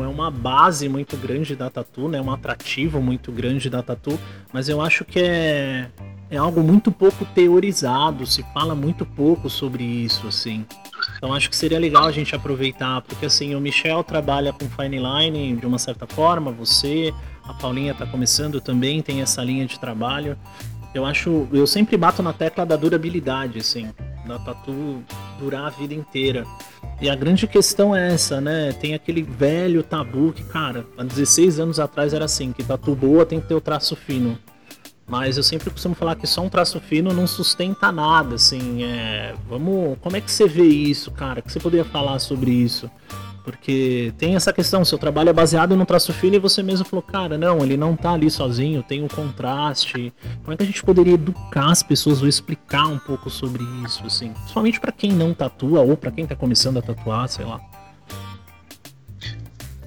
é 0.02 0.08
uma 0.08 0.32
base 0.32 0.88
muito 0.88 1.18
grande 1.18 1.54
da 1.54 1.70
tatu, 1.70 2.08
né? 2.08 2.22
Um 2.22 2.32
atrativo 2.32 3.02
muito 3.02 3.30
grande 3.30 3.70
da 3.70 3.84
tatu, 3.84 4.18
mas 4.54 4.70
eu 4.70 4.82
acho 4.82 5.04
que 5.04 5.20
é, 5.20 5.90
é 6.32 6.38
algo 6.38 6.64
muito 6.64 6.94
pouco 6.94 7.26
teorizado, 7.26 8.26
se 8.26 8.42
fala 8.54 8.74
muito 8.74 9.06
pouco 9.06 9.50
sobre 9.50 9.84
isso, 9.84 10.26
assim. 10.28 10.66
Então 11.18 11.34
acho 11.34 11.50
que 11.50 11.58
seria 11.58 11.78
legal 11.78 12.06
a 12.06 12.12
gente 12.12 12.34
aproveitar, 12.34 13.02
porque 13.02 13.26
assim, 13.26 13.54
o 13.54 13.60
Michel 13.60 14.02
trabalha 14.02 14.54
com 14.54 14.70
fine 14.70 14.98
line 14.98 15.58
de 15.58 15.66
uma 15.66 15.78
certa 15.78 16.08
forma, 16.08 16.54
você, 16.54 17.14
a 17.44 17.54
Paulinha 17.54 17.92
está 17.92 18.06
começando 18.06 18.62
também, 18.62 19.02
tem 19.02 19.22
essa 19.22 19.44
linha 19.44 19.66
de 19.66 19.78
trabalho. 19.78 20.38
Eu 20.94 21.06
acho, 21.06 21.50
eu 21.52 21.68
sempre 21.68 21.98
bato 21.98 22.24
na 22.24 22.32
tecla 22.32 22.66
da 22.66 22.78
durabilidade, 22.78 23.60
assim, 23.60 23.90
da 24.26 24.40
tatu 24.40 25.04
durar 25.38 25.66
a 25.66 25.70
vida 25.70 25.94
inteira. 25.94 26.46
E 27.00 27.10
a 27.10 27.16
grande 27.16 27.46
questão 27.46 27.96
é 27.96 28.14
essa, 28.14 28.42
né? 28.42 28.72
Tem 28.74 28.96
aquele 28.96 29.22
velho 29.22 29.84
tabu 29.84 30.34
que, 30.34 30.44
cara, 30.44 30.86
há 30.98 31.04
16 31.04 31.60
anos 31.60 31.80
atrás 31.80 32.12
era 32.12 32.26
assim, 32.26 32.52
que 32.52 32.64
tatu 32.64 32.96
boa 32.96 33.24
tem 33.24 33.40
que 33.40 33.48
ter 33.48 33.54
o 33.54 33.62
traço 33.62 33.96
fino. 33.96 34.38
Mas 35.06 35.38
eu 35.38 35.44
sempre 35.44 35.70
costumo 35.70 35.94
falar 35.94 36.16
que 36.16 36.26
só 36.26 36.42
um 36.42 36.50
traço 36.50 36.80
fino 36.82 37.14
não 37.14 37.28
sustenta 37.28 37.92
nada, 37.92 38.36
assim, 38.36 38.84
é... 38.84 39.36
Vamos... 39.48 39.98
Como 40.02 40.18
é 40.18 40.22
que 40.22 40.30
você 40.30 40.48
vê 40.48 40.66
isso, 40.66 41.12
cara? 41.12 41.40
O 41.40 41.44
que 41.44 41.52
você 41.52 41.60
poderia 41.60 41.86
falar 41.86 42.18
sobre 42.20 42.52
isso? 42.52 42.90
Porque 43.48 44.14
tem 44.18 44.36
essa 44.36 44.52
questão, 44.52 44.84
seu 44.84 44.98
trabalho 44.98 45.30
é 45.30 45.34
baseado 45.34 45.74
no 45.74 45.86
traço 45.86 46.12
fino 46.12 46.36
e 46.36 46.40
você 46.40 46.62
mesmo 46.62 46.84
falou, 46.84 47.02
cara, 47.02 47.38
não, 47.38 47.64
ele 47.64 47.78
não 47.78 47.96
tá 47.96 48.12
ali 48.12 48.30
sozinho, 48.30 48.84
tem 48.84 49.02
um 49.02 49.08
contraste. 49.08 50.14
Como 50.42 50.52
é 50.54 50.58
que 50.58 50.64
a 50.64 50.66
gente 50.66 50.84
poderia 50.84 51.14
educar 51.14 51.72
as 51.72 51.82
pessoas 51.82 52.22
ou 52.22 52.28
explicar 52.28 52.88
um 52.88 53.00
pouco 53.00 53.30
sobre 53.30 53.64
isso, 53.86 54.06
assim? 54.06 54.34
Principalmente 54.34 54.82
para 54.82 54.92
quem 54.92 55.14
não 55.14 55.34
tatua 55.34 55.80
ou 55.80 55.96
para 55.96 56.12
quem 56.12 56.28
tá 56.28 56.36
começando 56.36 56.80
a 56.80 56.82
tatuar, 56.82 57.30
sei 57.30 57.46
lá. 57.46 57.62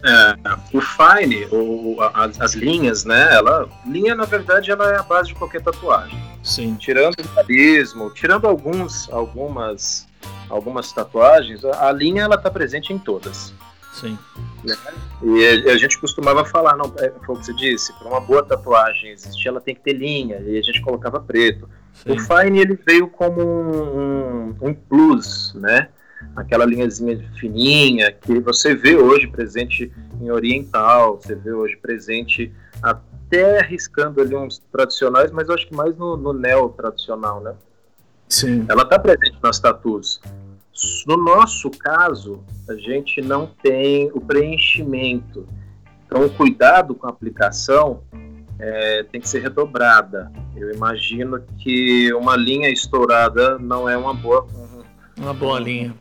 É, 0.03 0.37
o 0.73 0.81
fine, 0.81 1.47
ou 1.51 2.03
as, 2.03 2.41
as, 2.41 2.55
linhas, 2.55 3.05
né? 3.05 3.29
Ela, 3.35 3.69
linha 3.85 4.15
na 4.15 4.25
verdade 4.25 4.71
ela 4.71 4.91
é 4.91 4.97
a 4.97 5.03
base 5.03 5.29
de 5.29 5.35
qualquer 5.35 5.61
tatuagem. 5.61 6.19
Sim. 6.43 6.77
Tirando 6.77 7.17
o 7.21 7.35
realismo, 7.35 8.09
tirando 8.15 8.47
alguns, 8.47 9.07
algumas 9.11 10.09
algumas 10.49 10.93
tatuagens, 10.93 11.65
a 11.65 11.91
linha 11.93 12.23
ela 12.23 12.37
está 12.37 12.51
presente 12.51 12.93
em 12.93 12.99
todas. 12.99 13.53
Sim. 13.93 14.17
Né? 14.65 14.75
E 15.23 15.71
a, 15.71 15.77
gente 15.77 15.99
costumava 15.99 16.45
falar, 16.45 16.77
não, 16.77 16.93
é, 16.99 17.11
foi 17.25 17.35
o 17.35 17.39
que 17.39 17.47
você 17.47 17.55
disse, 17.55 17.93
para 17.95 18.09
uma 18.09 18.21
boa 18.21 18.43
tatuagem 18.43 19.11
existir, 19.11 19.49
ela 19.49 19.61
tem 19.61 19.75
que 19.75 19.81
ter 19.81 19.93
linha, 19.93 20.39
e 20.39 20.59
a 20.59 20.63
gente 20.63 20.81
colocava 20.81 21.21
preto. 21.21 21.69
Sim. 21.95 22.13
O 22.13 22.19
Fine 22.19 22.61
ele 22.61 22.79
veio 22.87 23.09
como 23.09 23.43
um, 23.43 23.99
um, 23.99 24.57
um 24.69 24.75
plus, 24.75 25.55
né? 25.55 25.89
Aquela 26.37 26.67
linhazinha 26.67 27.19
fininha 27.39 28.13
que 28.13 28.39
você 28.41 28.75
vê 28.75 28.95
hoje 28.95 29.27
presente 29.27 29.91
em 30.21 30.31
oriental, 30.31 31.19
você 31.21 31.35
vê 31.35 31.51
hoje 31.51 31.77
presente 31.77 32.53
até 32.83 33.61
arriscando 33.61 34.21
ali 34.21 34.37
uns 34.37 34.59
tradicionais, 34.71 35.31
mas 35.31 35.49
eu 35.49 35.55
acho 35.55 35.67
que 35.67 35.75
mais 35.75 35.97
no, 35.97 36.17
no 36.17 36.33
neo 36.33 36.69
tradicional, 36.71 37.41
né? 37.41 37.55
Sim. 38.31 38.65
Ela 38.69 38.83
está 38.83 38.99
presente 38.99 39.37
nas 39.43 39.59
tatus. 39.59 40.21
No 41.07 41.17
nosso 41.17 41.69
caso, 41.71 42.43
a 42.69 42.75
gente 42.75 43.21
não 43.21 43.47
tem 43.47 44.11
o 44.15 44.21
preenchimento. 44.21 45.47
Então, 46.07 46.25
o 46.25 46.31
cuidado 46.31 46.95
com 46.95 47.07
a 47.07 47.11
aplicação 47.11 48.03
é, 48.59 49.03
tem 49.05 49.21
que 49.21 49.29
ser 49.29 49.41
redobrada. 49.41 50.33
Eu 50.57 50.73
imagino 50.73 51.43
que 51.59 52.13
uma 52.15 52.37
linha 52.37 52.71
estourada 52.71 53.59
não 53.59 53.89
é 53.89 53.97
uma 53.97 54.15
boa. 54.15 54.47
Uma 55.19 55.35
boa 55.35 55.59
linha. 55.59 55.95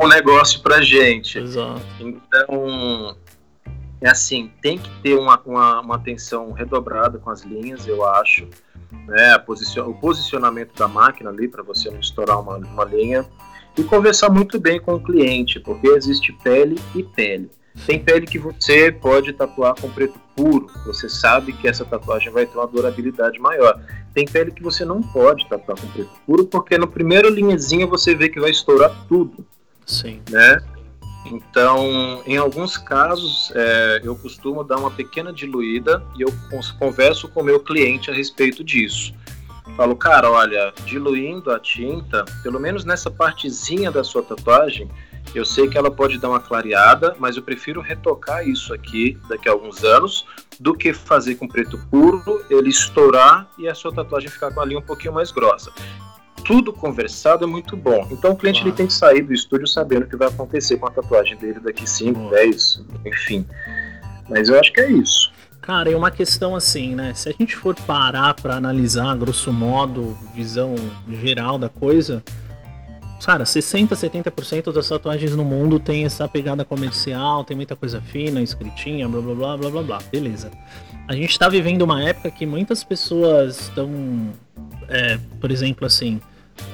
Um 0.00 0.08
negócio 0.08 0.60
para 0.62 0.80
gente. 0.82 1.38
Exato. 1.38 1.80
Então, 2.00 3.16
é 4.00 4.10
assim, 4.10 4.50
tem 4.60 4.78
que 4.78 4.90
ter 5.00 5.14
uma, 5.14 5.40
uma, 5.46 5.80
uma 5.80 5.96
atenção 5.96 6.50
redobrada 6.52 7.18
com 7.18 7.30
as 7.30 7.42
linhas, 7.42 7.86
eu 7.86 8.04
acho 8.04 8.48
né, 9.06 9.38
posicion, 9.38 9.88
o 9.88 9.94
posicionamento 9.94 10.74
da 10.76 10.88
máquina 10.88 11.30
ali 11.30 11.48
para 11.48 11.62
você 11.62 11.90
não 11.90 12.00
estourar 12.00 12.40
uma, 12.40 12.56
uma 12.56 12.84
linha 12.84 13.24
e 13.76 13.82
conversar 13.82 14.30
muito 14.30 14.58
bem 14.58 14.80
com 14.80 14.94
o 14.94 15.02
cliente, 15.02 15.60
porque 15.60 15.88
existe 15.88 16.32
pele 16.44 16.78
e 16.94 17.02
pele. 17.02 17.50
Tem 17.86 17.98
pele 17.98 18.24
que 18.24 18.38
você 18.38 18.92
pode 18.92 19.32
tatuar 19.32 19.74
com 19.74 19.90
preto 19.90 20.18
puro, 20.36 20.70
você 20.86 21.08
sabe 21.08 21.52
que 21.52 21.66
essa 21.66 21.84
tatuagem 21.84 22.32
vai 22.32 22.46
ter 22.46 22.56
uma 22.56 22.68
durabilidade 22.68 23.38
maior. 23.40 23.80
Tem 24.14 24.24
pele 24.24 24.52
que 24.52 24.62
você 24.62 24.84
não 24.84 25.02
pode 25.02 25.48
tatuar 25.48 25.78
com 25.80 25.88
preto 25.88 26.10
puro, 26.24 26.46
porque 26.46 26.78
no 26.78 26.86
primeiro 26.86 27.28
linhazinha 27.28 27.86
você 27.86 28.14
vê 28.14 28.28
que 28.28 28.38
vai 28.38 28.50
estourar 28.50 28.94
tudo. 29.08 29.44
Sim. 29.84 30.22
Né? 30.30 30.62
Então, 31.24 32.22
em 32.26 32.36
alguns 32.36 32.76
casos, 32.76 33.50
é, 33.54 34.00
eu 34.04 34.14
costumo 34.16 34.62
dar 34.62 34.76
uma 34.76 34.90
pequena 34.90 35.32
diluída 35.32 36.04
e 36.16 36.22
eu 36.22 36.32
converso 36.78 37.28
com 37.28 37.40
o 37.40 37.44
meu 37.44 37.60
cliente 37.60 38.10
a 38.10 38.14
respeito 38.14 38.62
disso. 38.62 39.14
Falo, 39.76 39.96
cara, 39.96 40.30
olha, 40.30 40.72
diluindo 40.84 41.50
a 41.50 41.58
tinta, 41.58 42.24
pelo 42.42 42.60
menos 42.60 42.84
nessa 42.84 43.10
partezinha 43.10 43.90
da 43.90 44.04
sua 44.04 44.22
tatuagem, 44.22 44.88
eu 45.34 45.44
sei 45.44 45.66
que 45.68 45.78
ela 45.78 45.90
pode 45.90 46.18
dar 46.18 46.28
uma 46.28 46.38
clareada, 46.38 47.16
mas 47.18 47.36
eu 47.36 47.42
prefiro 47.42 47.80
retocar 47.80 48.46
isso 48.46 48.74
aqui 48.74 49.18
daqui 49.26 49.48
a 49.48 49.52
alguns 49.52 49.82
anos 49.82 50.26
do 50.60 50.74
que 50.74 50.92
fazer 50.92 51.36
com 51.36 51.48
preto 51.48 51.78
puro, 51.90 52.44
ele 52.50 52.68
estourar 52.68 53.48
e 53.58 53.66
a 53.66 53.74
sua 53.74 53.92
tatuagem 53.92 54.28
ficar 54.28 54.52
com 54.52 54.60
a 54.60 54.64
linha 54.64 54.78
um 54.78 54.82
pouquinho 54.82 55.14
mais 55.14 55.32
grossa 55.32 55.72
tudo 56.44 56.72
conversado 56.72 57.44
é 57.44 57.46
muito 57.46 57.76
bom. 57.76 58.06
Então 58.10 58.32
o 58.32 58.36
cliente 58.36 58.60
ele 58.62 58.72
tem 58.72 58.86
que 58.86 58.92
sair 58.92 59.22
do 59.22 59.32
estúdio 59.32 59.66
sabendo 59.66 60.04
o 60.04 60.08
que 60.08 60.16
vai 60.16 60.28
acontecer 60.28 60.76
com 60.76 60.86
a 60.86 60.90
tatuagem 60.90 61.36
dele 61.36 61.58
daqui 61.60 61.88
5, 61.88 62.30
10, 62.30 62.84
enfim. 63.06 63.46
Mas 64.28 64.48
eu 64.48 64.58
acho 64.58 64.72
que 64.72 64.80
é 64.80 64.90
isso. 64.90 65.32
Cara, 65.60 65.90
é 65.90 65.96
uma 65.96 66.10
questão 66.10 66.54
assim, 66.54 66.94
né? 66.94 67.14
Se 67.14 67.28
a 67.30 67.32
gente 67.32 67.56
for 67.56 67.74
parar 67.74 68.34
para 68.34 68.54
analisar, 68.54 69.16
grosso 69.16 69.50
modo, 69.50 70.16
visão 70.34 70.74
geral 71.08 71.56
da 71.56 71.70
coisa, 71.70 72.22
cara, 73.24 73.46
60, 73.46 73.94
70% 73.94 74.70
das 74.70 74.86
tatuagens 74.86 75.34
no 75.34 75.42
mundo 75.42 75.80
tem 75.80 76.04
essa 76.04 76.28
pegada 76.28 76.66
comercial, 76.66 77.44
tem 77.44 77.56
muita 77.56 77.74
coisa 77.74 78.02
fina, 78.02 78.42
escritinha, 78.42 79.08
blá 79.08 79.22
blá 79.22 79.34
blá 79.34 79.56
blá 79.56 79.70
blá 79.70 79.82
blá. 79.82 79.98
Beleza. 80.12 80.50
A 81.08 81.14
gente 81.14 81.38
tá 81.38 81.48
vivendo 81.48 81.80
uma 81.80 82.02
época 82.02 82.30
que 82.30 82.44
muitas 82.44 82.84
pessoas 82.84 83.62
estão, 83.62 83.88
é, 84.88 85.18
por 85.40 85.50
exemplo, 85.50 85.86
assim, 85.86 86.20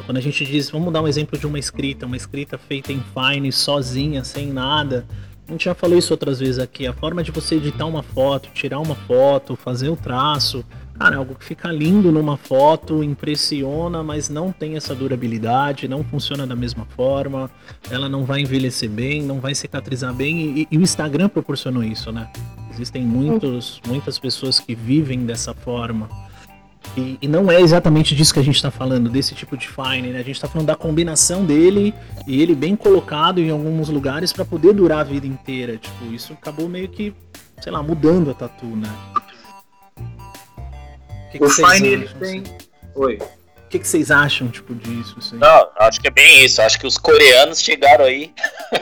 quando 0.04 0.18
a 0.18 0.20
gente 0.20 0.44
diz, 0.44 0.70
vamos 0.70 0.92
dar 0.92 1.02
um 1.02 1.08
exemplo 1.08 1.38
de 1.38 1.46
uma 1.46 1.58
escrita, 1.58 2.06
uma 2.06 2.16
escrita 2.16 2.58
feita 2.58 2.92
em 2.92 3.02
Fine, 3.14 3.52
sozinha, 3.52 4.24
sem 4.24 4.52
nada. 4.52 5.06
A 5.50 5.52
gente 5.52 5.64
já 5.64 5.74
falou 5.74 5.98
isso 5.98 6.12
outras 6.12 6.38
vezes 6.38 6.58
aqui. 6.60 6.86
A 6.86 6.92
forma 6.92 7.24
de 7.24 7.32
você 7.32 7.56
editar 7.56 7.84
uma 7.84 8.04
foto, 8.04 8.48
tirar 8.54 8.78
uma 8.78 8.94
foto, 8.94 9.56
fazer 9.56 9.88
o 9.88 9.96
traço. 9.96 10.64
cara, 10.96 11.16
é 11.16 11.18
algo 11.18 11.34
que 11.34 11.44
fica 11.44 11.72
lindo 11.72 12.12
numa 12.12 12.36
foto, 12.36 13.02
impressiona, 13.02 14.02
mas 14.02 14.28
não 14.28 14.52
tem 14.52 14.76
essa 14.76 14.94
durabilidade, 14.94 15.88
não 15.88 16.04
funciona 16.04 16.46
da 16.46 16.54
mesma 16.54 16.86
forma, 16.94 17.50
ela 17.90 18.08
não 18.08 18.24
vai 18.24 18.42
envelhecer 18.42 18.88
bem, 18.88 19.22
não 19.22 19.40
vai 19.40 19.54
cicatrizar 19.54 20.14
bem, 20.14 20.60
e, 20.60 20.68
e 20.70 20.78
o 20.78 20.82
Instagram 20.82 21.28
proporcionou 21.28 21.82
isso, 21.82 22.12
né? 22.12 22.30
Existem 22.70 23.02
muitos, 23.02 23.80
muitas 23.88 24.18
pessoas 24.18 24.60
que 24.60 24.74
vivem 24.74 25.26
dessa 25.26 25.52
forma. 25.52 26.08
E, 26.96 27.18
e, 27.22 27.28
não 27.28 27.50
é 27.50 27.60
exatamente 27.60 28.16
disso 28.16 28.34
que 28.34 28.40
a 28.40 28.42
gente 28.42 28.56
está 28.56 28.70
falando, 28.70 29.08
desse 29.08 29.34
tipo 29.34 29.56
de 29.56 29.68
fine, 29.68 30.08
né? 30.08 30.18
A 30.18 30.22
gente 30.22 30.36
está 30.36 30.48
falando 30.48 30.66
da 30.66 30.74
combinação 30.74 31.44
dele 31.44 31.94
e 32.26 32.42
ele 32.42 32.54
bem 32.54 32.74
colocado 32.74 33.38
em 33.38 33.50
alguns 33.50 33.88
lugares 33.88 34.32
para 34.32 34.44
poder 34.44 34.72
durar 34.72 35.00
a 35.00 35.04
vida 35.04 35.26
inteira. 35.26 35.76
Tipo, 35.76 36.06
isso 36.12 36.32
acabou 36.32 36.68
meio 36.68 36.88
que, 36.88 37.14
sei 37.60 37.70
lá, 37.70 37.82
mudando 37.82 38.30
a 38.30 38.34
tatu, 38.34 38.66
né? 38.66 38.88
O, 41.28 41.30
que 41.30 41.44
o 41.44 41.48
fine 41.48 41.88
ele 41.88 42.08
tem. 42.08 42.42
Oi. 42.96 43.18
O 43.18 43.68
que, 43.70 43.78
que 43.78 43.86
vocês 43.86 44.10
acham, 44.10 44.48
tipo, 44.48 44.74
disso? 44.74 45.14
Assim? 45.16 45.36
Não, 45.36 45.68
acho 45.78 46.00
que 46.00 46.08
é 46.08 46.10
bem 46.10 46.44
isso. 46.44 46.60
Acho 46.60 46.76
que 46.76 46.88
os 46.88 46.98
coreanos 46.98 47.62
chegaram 47.62 48.04
aí. 48.04 48.34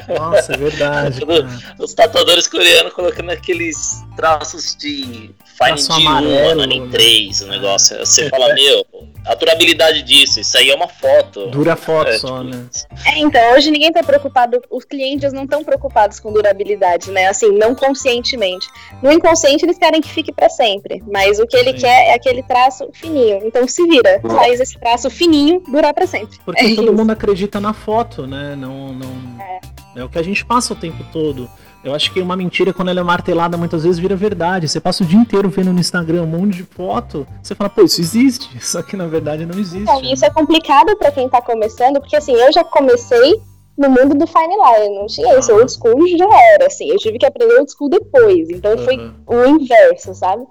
Nossa, 0.08 0.54
é 0.54 0.56
verdade. 0.56 1.20
os 1.78 1.92
tatuadores 1.92 2.46
coreanos 2.46 2.94
colocando 2.94 3.28
aqueles 3.28 4.02
traços 4.16 4.74
de 4.74 5.30
Fine 5.60 5.74
de 5.74 5.92
amarelo, 5.92 6.60
1, 6.62 6.70
em 6.70 6.88
3 6.88 7.40
o 7.40 7.46
né? 7.46 7.56
negócio. 7.56 7.98
Você 7.98 8.28
fala, 8.28 8.54
meu, 8.54 8.86
a 9.26 9.34
durabilidade 9.34 10.02
disso, 10.02 10.38
isso 10.38 10.56
aí 10.56 10.70
é 10.70 10.74
uma 10.74 10.86
foto. 10.86 11.48
Dura 11.48 11.74
foto 11.74 12.10
é, 12.10 12.18
só, 12.18 12.44
tipo, 12.44 12.56
né? 12.56 12.66
É, 13.04 13.18
então, 13.18 13.54
hoje 13.54 13.68
ninguém 13.70 13.92
tá 13.92 14.02
preocupado, 14.02 14.62
os 14.70 14.84
clientes 14.84 15.32
não 15.32 15.42
estão 15.42 15.64
preocupados 15.64 16.20
com 16.20 16.32
durabilidade, 16.32 17.10
né? 17.10 17.26
Assim, 17.26 17.50
não 17.50 17.74
conscientemente. 17.74 18.68
No 19.02 19.10
inconsciente 19.10 19.64
eles 19.64 19.76
querem 19.76 20.00
que 20.00 20.08
fique 20.08 20.32
para 20.32 20.48
sempre, 20.48 21.02
mas 21.10 21.40
o 21.40 21.46
que 21.46 21.56
ele 21.56 21.72
Sim. 21.72 21.78
quer 21.78 22.10
é 22.10 22.14
aquele 22.14 22.42
traço 22.44 22.88
fininho. 22.92 23.40
Então 23.44 23.66
se 23.66 23.82
vira, 23.84 24.20
faz 24.28 24.60
esse 24.60 24.78
traço 24.78 25.10
fininho 25.10 25.60
durar 25.68 25.92
para 25.92 26.06
sempre. 26.06 26.38
Porque 26.44 26.64
é 26.64 26.74
todo 26.76 26.84
isso. 26.84 26.92
mundo 26.92 27.10
acredita 27.10 27.58
na 27.60 27.72
foto, 27.72 28.28
né? 28.28 28.54
Não, 28.54 28.92
não... 28.92 29.40
É. 29.40 30.00
é 30.00 30.04
o 30.04 30.08
que 30.08 30.18
a 30.18 30.22
gente 30.22 30.44
passa 30.46 30.72
o 30.72 30.76
tempo 30.76 31.04
todo. 31.12 31.50
Eu 31.82 31.94
acho 31.94 32.12
que 32.12 32.20
uma 32.20 32.36
mentira, 32.36 32.72
quando 32.72 32.88
ela 32.88 33.00
é 33.00 33.02
martelada, 33.02 33.56
muitas 33.56 33.84
vezes 33.84 33.98
vira 33.98 34.16
verdade. 34.16 34.68
Você 34.68 34.80
passa 34.80 35.04
o 35.04 35.06
dia 35.06 35.18
inteiro 35.18 35.48
vendo 35.48 35.72
no 35.72 35.78
Instagram 35.78 36.22
um 36.22 36.26
monte 36.26 36.56
de 36.56 36.64
foto, 36.64 37.26
você 37.42 37.54
fala, 37.54 37.70
pô, 37.70 37.82
isso 37.82 38.00
existe. 38.00 38.48
Só 38.64 38.82
que 38.82 38.96
na 38.96 39.06
verdade 39.06 39.46
não 39.46 39.58
existe. 39.58 39.82
Então, 39.82 40.02
isso 40.02 40.24
é 40.24 40.30
complicado 40.30 40.96
para 40.96 41.12
quem 41.12 41.28
tá 41.28 41.40
começando, 41.40 42.00
porque 42.00 42.16
assim, 42.16 42.32
eu 42.32 42.52
já 42.52 42.64
comecei 42.64 43.40
no 43.76 43.88
mundo 43.88 44.16
do 44.16 44.26
fine 44.26 44.56
line, 44.56 44.98
não 44.98 45.06
tinha 45.06 45.38
isso, 45.38 45.52
old 45.52 45.72
school 45.72 46.04
já 46.08 46.28
era, 46.54 46.66
assim, 46.66 46.90
eu 46.90 46.96
tive 46.96 47.16
que 47.16 47.24
aprender 47.24 47.54
old 47.58 47.70
school 47.70 47.88
depois, 47.88 48.50
então 48.50 48.72
uhum. 48.72 48.84
foi 48.84 49.12
o 49.24 49.46
inverso, 49.46 50.12
sabe? 50.14 50.42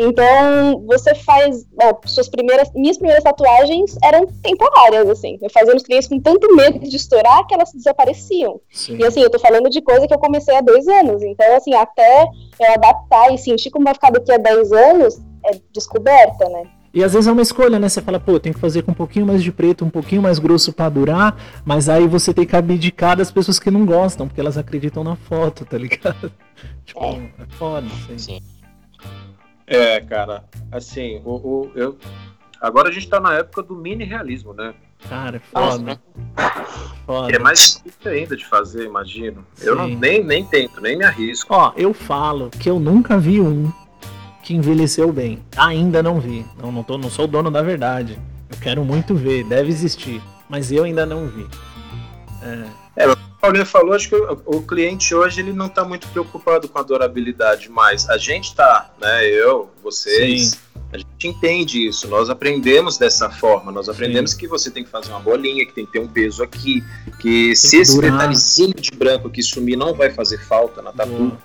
Então, 0.00 0.84
você 0.86 1.12
faz. 1.12 1.66
Bom, 1.74 2.00
suas 2.06 2.28
primeiras. 2.28 2.70
Minhas 2.72 2.96
primeiras 2.96 3.24
tatuagens 3.24 3.96
eram 4.00 4.26
temporárias, 4.26 5.10
assim. 5.10 5.36
Eu 5.42 5.50
fazia 5.50 5.74
nos 5.74 5.82
clientes 5.82 6.08
com 6.08 6.20
tanto 6.20 6.54
medo 6.54 6.78
de 6.78 6.96
estourar 6.96 7.44
que 7.48 7.52
elas 7.52 7.72
desapareciam. 7.72 8.60
Sim. 8.70 8.96
E 8.96 9.04
assim, 9.04 9.20
eu 9.20 9.28
tô 9.30 9.40
falando 9.40 9.68
de 9.68 9.82
coisa 9.82 10.06
que 10.06 10.14
eu 10.14 10.18
comecei 10.20 10.54
há 10.54 10.60
dois 10.60 10.86
anos. 10.86 11.20
Então, 11.24 11.56
assim, 11.56 11.74
até 11.74 12.28
eu 12.60 12.72
adaptar 12.74 13.34
e 13.34 13.38
sentir 13.38 13.70
como 13.70 13.86
vai 13.86 13.94
ficar 13.94 14.10
daqui 14.10 14.30
a 14.30 14.38
10 14.38 14.72
anos, 14.72 15.20
é 15.44 15.58
descoberta, 15.72 16.48
né? 16.48 16.62
E 16.94 17.02
às 17.02 17.12
vezes 17.12 17.26
é 17.26 17.32
uma 17.32 17.42
escolha, 17.42 17.78
né? 17.78 17.88
Você 17.88 18.00
fala, 18.00 18.20
pô, 18.20 18.38
tem 18.38 18.52
que 18.52 18.60
fazer 18.60 18.82
com 18.82 18.92
um 18.92 18.94
pouquinho 18.94 19.26
mais 19.26 19.42
de 19.42 19.50
preto, 19.50 19.84
um 19.84 19.90
pouquinho 19.90 20.22
mais 20.22 20.38
grosso 20.38 20.72
para 20.72 20.88
durar, 20.88 21.36
mas 21.64 21.88
aí 21.88 22.06
você 22.06 22.32
tem 22.32 22.46
que 22.46 22.56
abdicar 22.56 23.16
das 23.16 23.30
pessoas 23.30 23.58
que 23.58 23.70
não 23.70 23.84
gostam, 23.84 24.28
porque 24.28 24.40
elas 24.40 24.56
acreditam 24.56 25.02
na 25.02 25.16
foto, 25.16 25.64
tá 25.64 25.76
ligado? 25.76 26.32
tipo, 26.86 27.04
é, 27.04 27.16
é 27.16 27.46
foda, 27.50 27.86
assim. 27.86 28.18
Sim. 28.18 28.57
É, 29.68 30.00
cara, 30.00 30.44
assim, 30.72 31.20
o, 31.24 31.34
o, 31.34 31.72
eu. 31.74 31.98
Agora 32.60 32.88
a 32.88 32.92
gente 32.92 33.08
tá 33.08 33.20
na 33.20 33.34
época 33.34 33.62
do 33.62 33.76
mini 33.76 34.04
realismo, 34.04 34.52
né? 34.52 34.74
Cara, 35.08 35.36
é 35.36 35.40
foda. 35.40 36.00
foda. 37.06 37.36
É 37.36 37.38
mais 37.38 37.80
difícil 37.84 38.10
ainda 38.10 38.36
de 38.36 38.46
fazer, 38.46 38.84
imagino. 38.84 39.46
Sim. 39.54 39.66
Eu 39.66 39.76
não, 39.76 39.86
nem, 39.86 40.24
nem 40.24 40.44
tento, 40.44 40.80
nem 40.80 40.96
me 40.96 41.04
arrisco. 41.04 41.54
Ó, 41.54 41.72
eu 41.76 41.94
falo 41.94 42.50
que 42.50 42.68
eu 42.68 42.80
nunca 42.80 43.16
vi 43.16 43.40
um 43.40 43.70
que 44.42 44.54
envelheceu 44.54 45.12
bem. 45.12 45.38
Ainda 45.56 46.02
não 46.02 46.18
vi. 46.18 46.44
Não, 46.60 46.72
não, 46.72 46.82
tô, 46.82 46.98
não 46.98 47.10
sou 47.10 47.26
o 47.26 47.28
dono 47.28 47.50
da 47.50 47.62
verdade. 47.62 48.18
Eu 48.50 48.58
quero 48.58 48.84
muito 48.84 49.14
ver, 49.14 49.44
deve 49.44 49.68
existir. 49.68 50.20
Mas 50.48 50.72
eu 50.72 50.84
ainda 50.84 51.04
não 51.04 51.28
vi. 51.28 51.46
É. 52.42 52.87
é 52.98 53.28
Paulinho 53.40 53.64
falou, 53.64 53.94
acho 53.94 54.08
que 54.08 54.16
o, 54.16 54.42
o, 54.46 54.62
cliente 54.62 55.14
hoje 55.14 55.40
ele 55.40 55.52
não 55.52 55.66
está 55.66 55.84
muito 55.84 56.08
preocupado 56.08 56.68
com 56.68 56.78
a 56.78 56.82
durabilidade, 56.82 57.70
mas 57.70 58.08
a 58.08 58.18
gente 58.18 58.46
está, 58.46 58.90
né? 59.00 59.26
Eu, 59.26 59.70
vocês, 59.80 60.50
Sim. 60.50 60.58
a 60.92 60.98
gente 60.98 61.28
entende 61.28 61.86
isso. 61.86 62.08
Nós 62.08 62.28
aprendemos 62.28 62.98
dessa 62.98 63.30
forma. 63.30 63.70
Nós 63.70 63.88
aprendemos 63.88 64.32
Sim. 64.32 64.38
que 64.38 64.48
você 64.48 64.72
tem 64.72 64.82
que 64.82 64.90
fazer 64.90 65.10
uma 65.10 65.20
bolinha, 65.20 65.64
que 65.64 65.72
tem 65.72 65.86
que 65.86 65.92
ter 65.92 66.00
um 66.00 66.08
peso 66.08 66.42
aqui, 66.42 66.82
que 67.20 67.46
tem 67.46 67.54
se 67.54 67.70
que 67.70 67.76
esse 67.76 68.00
detalhezinho 68.00 68.74
de 68.74 68.90
branco 68.90 69.30
que 69.30 69.42
sumir 69.42 69.76
não 69.76 69.94
vai 69.94 70.10
fazer 70.10 70.38
falta 70.38 70.82
na 70.82 70.92
tatu. 70.92 71.12
Boa. 71.12 71.38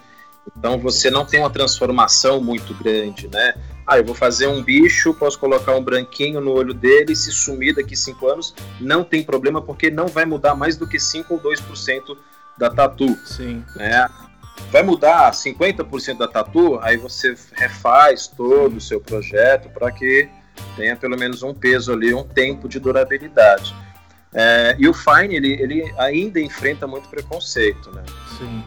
Então 0.57 0.79
você 0.79 1.11
não 1.11 1.25
tem 1.25 1.39
uma 1.39 1.49
transformação 1.51 2.41
muito 2.41 2.73
grande, 2.73 3.27
né? 3.27 3.53
Ah, 3.85 3.97
eu 3.97 4.05
vou 4.05 4.15
fazer 4.15 4.47
um 4.47 4.63
bicho, 4.63 5.13
posso 5.13 5.37
colocar 5.37 5.75
um 5.75 5.83
branquinho 5.83 6.39
no 6.39 6.51
olho 6.51 6.73
dele, 6.73 7.15
se 7.15 7.31
sumir 7.31 7.75
daqui 7.75 7.95
5 7.95 8.27
anos, 8.27 8.55
não 8.79 9.03
tem 9.03 9.23
problema, 9.23 9.61
porque 9.61 9.91
não 9.91 10.07
vai 10.07 10.25
mudar 10.25 10.55
mais 10.55 10.77
do 10.77 10.87
que 10.87 10.99
5 10.99 11.33
ou 11.33 11.39
2% 11.39 12.17
da 12.57 12.69
tatu. 12.69 13.13
Sim. 13.25 13.63
Né? 13.75 14.09
Vai 14.71 14.83
mudar 14.83 15.31
50% 15.31 16.17
da 16.17 16.27
tatu, 16.27 16.79
aí 16.81 16.95
você 16.95 17.35
refaz 17.53 18.27
todo 18.27 18.77
o 18.77 18.81
seu 18.81 19.01
projeto 19.01 19.69
para 19.69 19.91
que 19.91 20.29
tenha 20.75 20.95
pelo 20.95 21.17
menos 21.17 21.43
um 21.43 21.53
peso 21.53 21.91
ali, 21.91 22.13
um 22.13 22.23
tempo 22.23 22.69
de 22.69 22.79
durabilidade. 22.79 23.75
É, 24.33 24.75
e 24.79 24.87
o 24.87 24.93
Fine, 24.93 25.35
ele, 25.35 25.53
ele 25.61 25.93
ainda 25.97 26.39
enfrenta 26.39 26.87
muito 26.87 27.07
preconceito, 27.09 27.91
né? 27.91 28.03
Sim. 28.37 28.63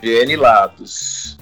De 0.00 0.10
N 0.22 0.36
lados. 0.36 1.38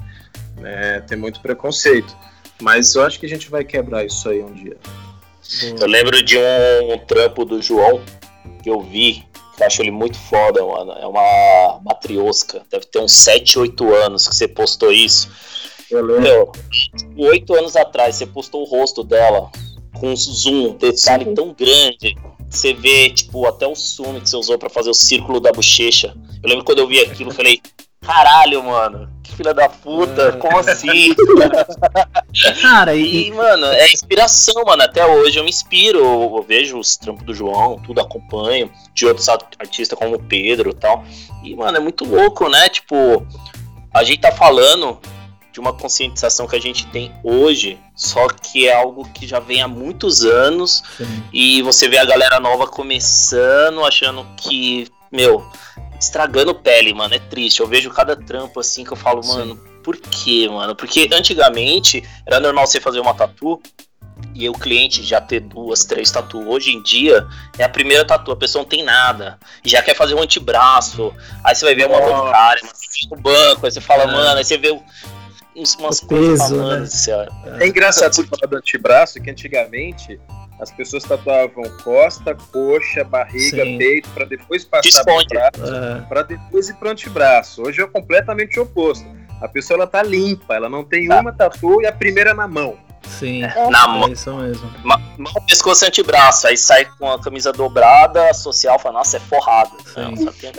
Né? 0.56 1.00
Tem 1.00 1.18
muito 1.18 1.40
preconceito. 1.40 2.16
Mas 2.60 2.94
eu 2.94 3.02
acho 3.02 3.18
que 3.18 3.26
a 3.26 3.28
gente 3.28 3.50
vai 3.50 3.64
quebrar 3.64 4.04
isso 4.04 4.28
aí 4.28 4.42
um 4.42 4.52
dia. 4.52 4.76
Eu 5.80 5.86
lembro 5.86 6.22
de 6.22 6.38
um, 6.38 6.94
um 6.94 6.98
trampo 6.98 7.44
do 7.44 7.60
João 7.60 8.00
que 8.62 8.70
eu 8.70 8.80
vi, 8.80 9.24
que 9.56 9.62
eu 9.62 9.66
acho 9.66 9.82
ele 9.82 9.90
muito 9.90 10.18
foda, 10.18 10.64
mano. 10.64 10.92
É 10.92 11.06
uma 11.06 11.80
matriosca. 11.82 12.62
Deve 12.70 12.86
ter 12.86 13.00
uns 13.00 13.12
7, 13.12 13.58
8 13.58 13.94
anos 13.94 14.28
que 14.28 14.34
você 14.34 14.46
postou 14.46 14.92
isso. 14.92 15.30
Eu 15.90 16.04
lembro. 16.04 16.22
Meu, 16.22 16.52
8 17.16 17.54
anos 17.54 17.74
atrás, 17.74 18.16
você 18.16 18.26
postou 18.26 18.62
o 18.62 18.64
rosto 18.64 19.02
dela 19.02 19.50
com 19.98 20.12
um 20.12 20.16
zoom, 20.16 20.76
detalhe 20.76 21.24
Sim. 21.24 21.34
tão 21.34 21.52
grande. 21.52 22.16
Você 22.48 22.72
vê, 22.72 23.10
tipo, 23.10 23.46
até 23.46 23.66
o 23.66 23.74
zoom 23.74 24.20
que 24.20 24.28
você 24.28 24.36
usou 24.36 24.58
para 24.58 24.70
fazer 24.70 24.90
o 24.90 24.94
círculo 24.94 25.40
da 25.40 25.52
bochecha. 25.52 26.14
Eu 26.42 26.48
lembro 26.48 26.64
quando 26.64 26.78
eu 26.78 26.86
vi 26.86 27.00
aquilo, 27.00 27.30
eu 27.30 27.34
falei, 27.34 27.60
caralho, 28.12 28.62
mano 28.64 29.20
filha 29.40 29.54
da 29.54 29.68
puta, 29.70 30.22
é. 30.22 30.32
como 30.32 30.58
assim? 30.58 31.14
Cara, 32.60 32.94
e... 32.94 33.28
e... 33.28 33.32
mano, 33.32 33.66
é 33.66 33.90
inspiração, 33.90 34.62
mano. 34.66 34.82
Até 34.82 35.04
hoje 35.06 35.38
eu 35.38 35.44
me 35.44 35.48
inspiro, 35.48 35.98
eu 35.98 36.44
vejo 36.46 36.78
os 36.78 36.96
trampos 36.96 37.24
do 37.24 37.32
João, 37.32 37.78
tudo 37.78 38.00
acompanho, 38.00 38.70
de 38.94 39.06
outros 39.06 39.28
artistas 39.28 39.98
como 39.98 40.16
o 40.16 40.22
Pedro 40.22 40.70
e 40.70 40.74
tal. 40.74 41.04
E, 41.42 41.56
mano, 41.56 41.78
é 41.78 41.80
muito 41.80 42.04
louco, 42.04 42.50
né? 42.50 42.68
Tipo, 42.68 43.26
a 43.94 44.04
gente 44.04 44.20
tá 44.20 44.30
falando 44.30 44.98
de 45.52 45.58
uma 45.58 45.72
conscientização 45.72 46.46
que 46.46 46.54
a 46.54 46.60
gente 46.60 46.86
tem 46.88 47.10
hoje, 47.24 47.78
só 47.96 48.28
que 48.28 48.68
é 48.68 48.74
algo 48.74 49.08
que 49.12 49.26
já 49.26 49.40
vem 49.40 49.62
há 49.62 49.66
muitos 49.66 50.22
anos 50.22 50.82
Sim. 50.96 51.24
e 51.32 51.60
você 51.62 51.88
vê 51.88 51.98
a 51.98 52.04
galera 52.04 52.38
nova 52.38 52.68
começando, 52.68 53.84
achando 53.84 54.24
que, 54.36 54.86
meu, 55.10 55.44
estragando 56.00 56.54
pele, 56.54 56.94
mano. 56.94 57.14
É 57.14 57.18
triste. 57.18 57.60
Eu 57.60 57.66
vejo 57.66 57.90
cada 57.90 58.16
trampo 58.16 58.58
assim 58.58 58.84
que 58.84 58.92
eu 58.92 58.96
falo, 58.96 59.24
mano, 59.24 59.54
Sim. 59.54 59.60
por 59.84 59.96
quê, 59.96 60.48
mano? 60.48 60.74
Porque 60.74 61.08
antigamente 61.12 62.02
era 62.26 62.40
normal 62.40 62.66
você 62.66 62.80
fazer 62.80 63.00
uma 63.00 63.14
tatu 63.14 63.60
e 64.34 64.48
o 64.48 64.52
cliente 64.52 65.02
já 65.02 65.20
ter 65.20 65.40
duas, 65.40 65.84
três 65.84 66.10
tatu. 66.10 66.48
Hoje 66.48 66.72
em 66.72 66.82
dia 66.82 67.26
é 67.58 67.64
a 67.64 67.68
primeira 67.68 68.04
tatu, 68.04 68.32
a 68.32 68.36
pessoa 68.36 68.62
não 68.62 68.68
tem 68.68 68.82
nada. 68.82 69.38
Já 69.64 69.82
quer 69.82 69.94
fazer 69.94 70.14
um 70.14 70.22
antebraço. 70.22 71.12
Aí 71.44 71.54
você 71.54 71.64
vai 71.64 71.74
ver 71.74 71.86
uma 71.86 72.00
bancária, 72.00 72.62
um 73.12 73.20
banco, 73.20 73.66
aí 73.66 73.72
você 73.72 73.80
fala, 73.80 74.04
é. 74.04 74.06
mano, 74.06 74.38
aí 74.38 74.44
você 74.44 74.56
vê 74.56 74.78
uns, 75.56 75.74
umas 75.74 76.00
o 76.00 76.06
coisas 76.06 76.40
peso, 76.40 76.56
falando, 76.56 77.56
né? 77.56 77.64
É 77.64 77.68
engraçado 77.68 78.14
você 78.14 78.24
falar 78.24 78.46
do 78.48 78.56
antebraço, 78.56 79.20
que 79.20 79.30
antigamente 79.30 80.18
as 80.60 80.70
pessoas 80.70 81.02
tatuavam 81.04 81.64
costa, 81.82 82.36
coxa, 82.52 83.02
barriga, 83.02 83.64
Sim. 83.64 83.78
peito, 83.78 84.10
para 84.10 84.26
depois 84.26 84.64
passar 84.64 85.02
para 85.02 85.24
braço, 85.24 85.74
é. 85.74 86.00
para 86.06 86.22
depois 86.22 86.68
ir 86.68 86.74
para 86.74 86.90
antebraço. 86.90 87.62
Hoje 87.62 87.80
é 87.80 87.86
completamente 87.86 88.60
oposto. 88.60 89.06
A 89.40 89.48
pessoa 89.48 89.78
ela 89.78 89.86
tá 89.86 90.02
limpa, 90.02 90.54
ela 90.54 90.68
não 90.68 90.84
tem 90.84 91.08
tá. 91.08 91.20
uma 91.20 91.32
tatu 91.32 91.80
e 91.80 91.86
a 91.86 91.92
primeira 91.92 92.34
na 92.34 92.46
mão. 92.46 92.76
Sim, 93.02 93.42
é. 93.42 93.70
na 93.70 93.88
mão. 93.88 94.08
É 94.08 94.12
isso 94.12 94.34
mesmo. 94.34 94.70
Mão, 94.84 95.00
pescoço 95.48 95.84
e 95.84 95.88
antebraço. 95.88 96.46
Aí 96.46 96.58
sai 96.58 96.84
com 96.84 97.10
a 97.10 97.18
camisa 97.18 97.50
dobrada, 97.52 98.28
a 98.28 98.34
social 98.34 98.78
fala, 98.78 98.98
nossa, 98.98 99.16
é 99.16 99.20
forrada. 99.20 99.70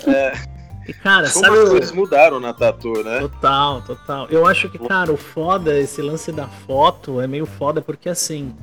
É. 0.07 0.51
E, 0.87 0.93
cara, 0.93 1.29
Como 1.29 1.45
sabe. 1.45 1.59
as 1.59 1.69
coisas 1.69 1.91
mudaram 1.91 2.39
na 2.39 2.53
Tatu, 2.53 3.03
né? 3.03 3.19
Total, 3.19 3.81
total. 3.83 4.27
Eu 4.31 4.47
acho 4.47 4.67
que, 4.67 4.79
cara, 4.79 5.11
o 5.11 5.17
foda, 5.17 5.79
esse 5.79 6.01
lance 6.01 6.31
da 6.31 6.47
foto 6.47 7.21
é 7.21 7.27
meio 7.27 7.45
foda 7.45 7.83
porque 7.83 8.09
assim. 8.09 8.55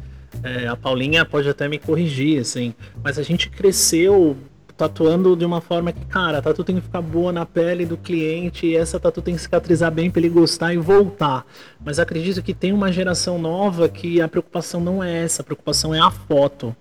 É, 0.42 0.68
a 0.68 0.76
Paulinha 0.76 1.24
pode 1.24 1.48
até 1.48 1.68
me 1.68 1.78
corrigir, 1.78 2.40
assim, 2.40 2.74
mas 3.02 3.18
a 3.18 3.22
gente 3.22 3.50
cresceu 3.50 4.36
tatuando 4.78 5.34
de 5.34 5.44
uma 5.44 5.60
forma 5.60 5.92
que, 5.92 6.04
cara, 6.06 6.38
a 6.38 6.42
tatu 6.42 6.62
tem 6.62 6.76
que 6.76 6.82
ficar 6.82 7.02
boa 7.02 7.32
na 7.32 7.44
pele 7.44 7.84
do 7.84 7.96
cliente 7.96 8.64
e 8.64 8.76
essa 8.76 9.00
tatu 9.00 9.20
tem 9.20 9.34
que 9.34 9.40
cicatrizar 9.40 9.90
bem 9.90 10.08
para 10.08 10.20
ele 10.20 10.28
gostar 10.28 10.72
e 10.72 10.76
voltar. 10.76 11.44
Mas 11.84 11.98
acredito 11.98 12.40
que 12.40 12.54
tem 12.54 12.72
uma 12.72 12.92
geração 12.92 13.40
nova 13.40 13.88
que 13.88 14.20
a 14.20 14.28
preocupação 14.28 14.80
não 14.80 15.02
é 15.02 15.24
essa, 15.24 15.42
a 15.42 15.44
preocupação 15.44 15.92
é 15.92 15.98
a 15.98 16.12
foto. 16.12 16.74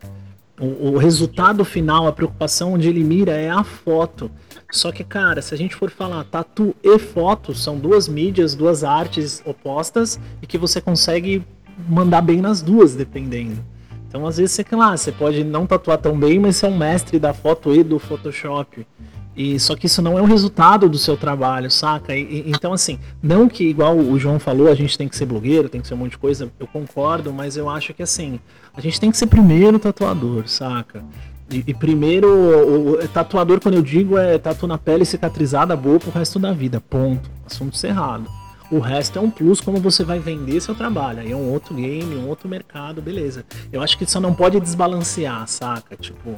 O, 0.60 0.92
o 0.92 0.98
resultado 0.98 1.66
final, 1.66 2.06
a 2.06 2.14
preocupação 2.14 2.74
onde 2.74 2.88
ele 2.88 3.04
mira 3.04 3.32
é 3.32 3.50
a 3.50 3.64
foto. 3.64 4.30
Só 4.72 4.92
que, 4.92 5.04
cara, 5.04 5.42
se 5.42 5.56
a 5.56 5.58
gente 5.58 5.76
for 5.76 5.90
falar 5.90 6.24
tatu 6.26 6.76
e 6.84 7.00
foto, 7.00 7.56
são 7.56 7.80
duas 7.80 8.08
mídias, 8.08 8.54
duas 8.54 8.84
artes 8.84 9.42
opostas 9.44 10.20
e 10.40 10.46
que 10.46 10.58
você 10.58 10.80
consegue 10.80 11.44
mandar 11.88 12.22
bem 12.22 12.42
nas 12.42 12.62
duas, 12.62 12.96
dependendo. 12.96 13.64
Então, 14.08 14.26
às 14.26 14.38
vezes, 14.38 14.54
você, 14.54 14.64
claro, 14.64 14.98
você 14.98 15.12
pode 15.12 15.44
não 15.44 15.68
tatuar 15.68 15.98
tão 15.98 16.18
bem, 16.18 16.40
mas 16.40 16.56
ser 16.56 16.68
um 16.68 16.78
mestre 16.78 17.20
da 17.20 17.34
foto 17.34 17.74
e 17.74 17.84
do 17.84 18.00
Photoshop. 18.00 18.88
E 19.36 19.60
só 19.60 19.76
que 19.76 19.86
isso 19.86 20.02
não 20.02 20.18
é 20.18 20.22
o 20.22 20.26
resultado 20.26 20.90
do 20.90 20.98
seu 20.98 21.16
trabalho, 21.16 21.70
saca? 21.70 22.16
E, 22.16 22.22
e, 22.22 22.50
então, 22.50 22.74
assim, 22.74 22.98
não 23.22 23.48
que, 23.48 23.64
igual 23.66 23.96
o 23.96 24.18
João 24.18 24.40
falou, 24.40 24.68
a 24.68 24.74
gente 24.74 24.98
tem 24.98 25.08
que 25.08 25.16
ser 25.16 25.26
blogueiro, 25.26 25.70
tem 25.70 25.80
que 25.80 25.88
ser 25.88 25.94
um 25.94 25.98
monte 25.98 26.12
de 26.12 26.18
coisa, 26.18 26.52
eu 26.60 26.66
concordo, 26.66 27.32
mas 27.32 27.56
eu 27.56 27.70
acho 27.70 27.94
que, 27.94 28.02
assim, 28.02 28.40
a 28.74 28.82
gente 28.82 29.00
tem 29.00 29.12
que 29.12 29.18
ser 29.18 29.28
primeiro 29.28 29.78
tatuador, 29.78 30.48
saca? 30.48 31.04
E, 31.52 31.64
e 31.68 31.74
primeiro, 31.74 32.28
o, 32.28 32.92
o, 32.94 33.08
tatuador, 33.08 33.62
quando 33.62 33.76
eu 33.76 33.84
digo, 33.84 34.18
é 34.18 34.40
tatu 34.40 34.66
na 34.66 34.78
pele 34.78 35.06
cicatrizada 35.06 35.76
boa 35.76 36.00
pro 36.00 36.12
resto 36.12 36.40
da 36.40 36.52
vida, 36.52 36.82
ponto. 36.82 37.30
Assunto 37.46 37.78
cerrado. 37.78 38.28
O 38.72 38.80
resto 38.80 39.18
é 39.18 39.22
um 39.22 39.30
plus 39.30 39.62
como 39.62 39.80
você 39.80 40.04
vai 40.04 40.20
vender 40.20 40.60
seu 40.62 40.76
trabalho. 40.76 41.20
Aí 41.20 41.32
é 41.32 41.36
um 41.36 41.52
outro 41.52 41.74
game, 41.74 42.16
um 42.16 42.28
outro 42.28 42.50
mercado, 42.50 43.02
beleza. 43.02 43.46
Eu 43.72 43.82
acho 43.82 43.98
que 43.98 44.04
isso 44.04 44.20
não 44.20 44.34
pode 44.34 44.60
desbalancear, 44.60 45.48
saca? 45.48 45.96
Tipo, 45.96 46.36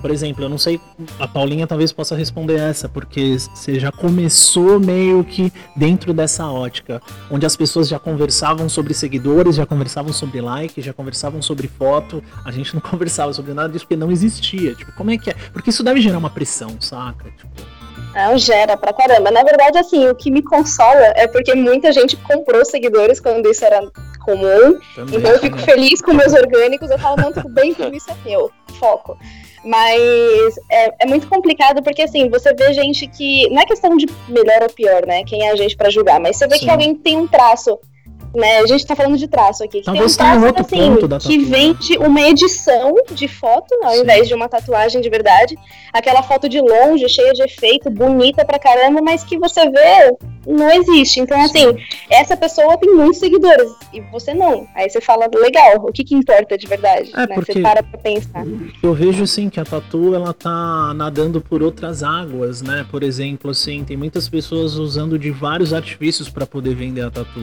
por 0.00 0.10
exemplo, 0.10 0.44
eu 0.44 0.48
não 0.48 0.58
sei, 0.58 0.80
a 1.18 1.26
Paulinha 1.26 1.66
talvez 1.66 1.92
possa 1.92 2.14
responder 2.14 2.56
essa, 2.56 2.88
porque 2.88 3.38
você 3.38 3.78
já 3.78 3.90
começou 3.90 4.78
meio 4.78 5.24
que 5.24 5.52
dentro 5.76 6.12
dessa 6.12 6.46
ótica, 6.46 7.00
onde 7.30 7.46
as 7.46 7.56
pessoas 7.56 7.88
já 7.88 7.98
conversavam 7.98 8.68
sobre 8.68 8.92
seguidores, 8.92 9.56
já 9.56 9.64
conversavam 9.64 10.12
sobre 10.12 10.40
like, 10.40 10.82
já 10.82 10.92
conversavam 10.92 11.40
sobre 11.40 11.68
foto, 11.68 12.22
a 12.44 12.50
gente 12.50 12.74
não 12.74 12.82
conversava 12.82 13.32
sobre 13.32 13.54
nada 13.54 13.72
disso 13.72 13.84
porque 13.84 13.96
não 13.96 14.10
existia. 14.10 14.74
Tipo, 14.74 14.92
como 14.92 15.10
é 15.10 15.18
que 15.18 15.30
é? 15.30 15.34
Porque 15.52 15.70
isso 15.70 15.82
deve 15.82 16.00
gerar 16.00 16.18
uma 16.18 16.30
pressão, 16.30 16.76
saca? 16.80 17.30
Tipo, 17.30 17.50
não, 18.14 18.38
gera 18.38 18.76
pra 18.76 18.92
caramba. 18.92 19.30
Na 19.30 19.42
verdade, 19.42 19.78
assim, 19.78 20.08
o 20.08 20.14
que 20.14 20.30
me 20.30 20.42
consola 20.42 21.12
é 21.16 21.26
porque 21.26 21.54
muita 21.54 21.92
gente 21.92 22.16
comprou 22.16 22.64
seguidores 22.64 23.20
quando 23.20 23.50
isso 23.50 23.64
era 23.64 23.80
comum. 24.24 24.78
Também, 24.94 25.18
então 25.18 25.30
eu 25.32 25.38
fico 25.40 25.58
também. 25.58 25.74
feliz 25.74 26.00
com 26.00 26.12
meus 26.12 26.32
orgânicos. 26.32 26.90
Eu 26.90 26.98
falo, 26.98 27.16
não, 27.16 27.32
tudo 27.32 27.48
bem, 27.48 27.74
tudo 27.74 27.94
isso 27.94 28.10
é 28.10 28.28
meu. 28.28 28.50
Foco. 28.78 29.18
Mas 29.64 30.54
é, 30.70 30.94
é, 31.00 31.06
muito 31.06 31.26
complicado 31.26 31.82
porque, 31.82 32.02
assim, 32.02 32.28
você 32.28 32.52
vê 32.54 32.72
gente 32.72 33.06
que. 33.08 33.48
Não 33.50 33.62
é 33.62 33.66
questão 33.66 33.96
de 33.96 34.06
melhor 34.28 34.62
ou 34.62 34.70
pior, 34.70 35.06
né? 35.06 35.24
Quem 35.24 35.46
é 35.46 35.50
a 35.50 35.56
gente 35.56 35.76
para 35.76 35.90
julgar, 35.90 36.20
mas 36.20 36.36
você 36.36 36.46
vê 36.46 36.56
Sim. 36.56 36.64
que 36.66 36.70
alguém 36.70 36.94
tem 36.94 37.16
um 37.16 37.26
traço 37.26 37.78
né? 38.34 38.58
A 38.58 38.66
gente 38.66 38.86
tá 38.86 38.96
falando 38.96 39.16
de 39.16 39.28
traço 39.28 39.62
aqui. 39.62 39.78
Que 39.78 39.84
Talvez 39.84 40.16
tem 40.16 40.26
um 40.26 40.30
traço, 40.30 40.46
outro 40.46 40.62
assim, 40.62 40.94
ponto 40.94 41.08
da 41.08 41.18
que 41.18 41.38
vende 41.38 41.96
uma 41.98 42.20
edição 42.22 42.94
de 43.12 43.28
foto, 43.28 43.74
ao 43.82 43.92
Sim. 43.92 44.02
invés 44.02 44.28
de 44.28 44.34
uma 44.34 44.48
tatuagem 44.48 45.00
de 45.00 45.08
verdade. 45.08 45.56
Aquela 45.92 46.22
foto 46.22 46.48
de 46.48 46.60
longe, 46.60 47.08
cheia 47.08 47.32
de 47.32 47.42
efeito, 47.42 47.90
bonita 47.90 48.44
pra 48.44 48.58
caramba, 48.58 49.00
mas 49.00 49.22
que 49.22 49.38
você 49.38 49.68
vê, 49.70 50.16
não 50.46 50.70
existe. 50.70 51.20
Então, 51.20 51.40
assim, 51.40 51.76
essa 52.10 52.36
pessoa 52.36 52.76
tem 52.76 52.92
muitos 52.92 53.18
seguidores 53.18 53.70
e 53.92 54.00
você 54.12 54.34
não. 54.34 54.66
Aí 54.74 54.90
você 54.90 55.00
fala, 55.00 55.28
legal, 55.32 55.76
o 55.86 55.92
que 55.92 56.04
que 56.04 56.14
importa 56.14 56.58
de 56.58 56.66
verdade? 56.66 57.12
É, 57.14 57.26
né? 57.26 57.36
você 57.36 57.60
para 57.60 57.82
pra 57.82 57.98
pensar. 57.98 58.44
Eu 58.82 58.94
vejo, 58.94 59.22
assim, 59.22 59.48
que 59.48 59.60
a 59.60 59.64
tatu, 59.64 60.14
ela 60.14 60.32
tá 60.32 60.92
nadando 60.94 61.40
por 61.40 61.62
outras 61.62 62.02
águas, 62.02 62.62
né? 62.62 62.84
Por 62.90 63.02
exemplo, 63.02 63.50
assim, 63.50 63.84
tem 63.84 63.96
muitas 63.96 64.28
pessoas 64.28 64.74
usando 64.74 65.18
de 65.18 65.30
vários 65.30 65.72
artifícios 65.72 66.28
para 66.28 66.46
poder 66.46 66.74
vender 66.74 67.02
a 67.02 67.10
tatu. 67.10 67.40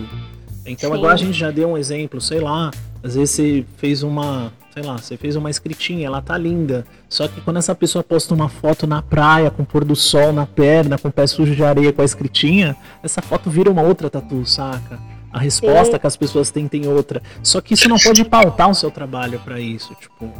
Então 0.66 0.92
Sim. 0.92 0.98
agora 0.98 1.14
a 1.14 1.18
gente 1.18 1.38
já 1.38 1.52
deu 1.52 1.70
um 1.70 1.78
exemplo, 1.78 2.22
sei 2.22 2.40
lá, 2.40 2.72
às 3.04 3.16
vezes 3.16 3.32
você 3.32 3.66
fez 3.78 4.04
uma, 4.04 4.54
sei 4.74 4.84
lá, 4.84 4.98
você 4.98 5.18
fez 5.18 5.36
uma 5.36 5.50
escritinha, 5.50 6.06
ela 6.06 6.22
tá 6.22 6.38
linda. 6.38 6.86
Só 7.10 7.28
que 7.28 7.42
quando 7.42 7.58
essa 7.58 7.74
pessoa 7.74 8.04
posta 8.04 8.34
uma 8.34 8.48
foto 8.48 8.86
na 8.86 9.02
praia, 9.02 9.50
com 9.50 9.64
pôr 9.64 9.84
do 9.84 9.96
sol 9.96 10.32
na 10.32 10.46
perna, 10.46 10.98
com 10.98 11.08
o 11.08 11.12
pé 11.12 11.26
sujo 11.26 11.56
de 11.56 11.64
areia 11.64 11.92
com 11.92 12.02
a 12.02 12.06
escritinha, 12.06 12.76
essa 13.02 13.22
foto 13.22 13.50
vira 13.50 13.70
uma 13.72 13.82
outra 13.82 14.10
tatu, 14.10 14.46
saca? 14.46 15.00
A 15.34 15.40
resposta 15.40 15.94
Sim. 15.94 16.00
que 16.00 16.08
as 16.08 16.18
pessoas 16.18 16.52
têm 16.52 16.68
tem 16.68 16.88
outra. 16.88 17.22
Só 17.42 17.62
que 17.62 17.74
isso 17.74 17.88
não 17.88 17.98
pode 17.98 18.24
pautar 18.26 18.70
o 18.70 18.76
seu 18.76 18.92
trabalho 18.92 19.40
para 19.40 19.60
isso, 19.60 19.96
tipo, 19.96 20.32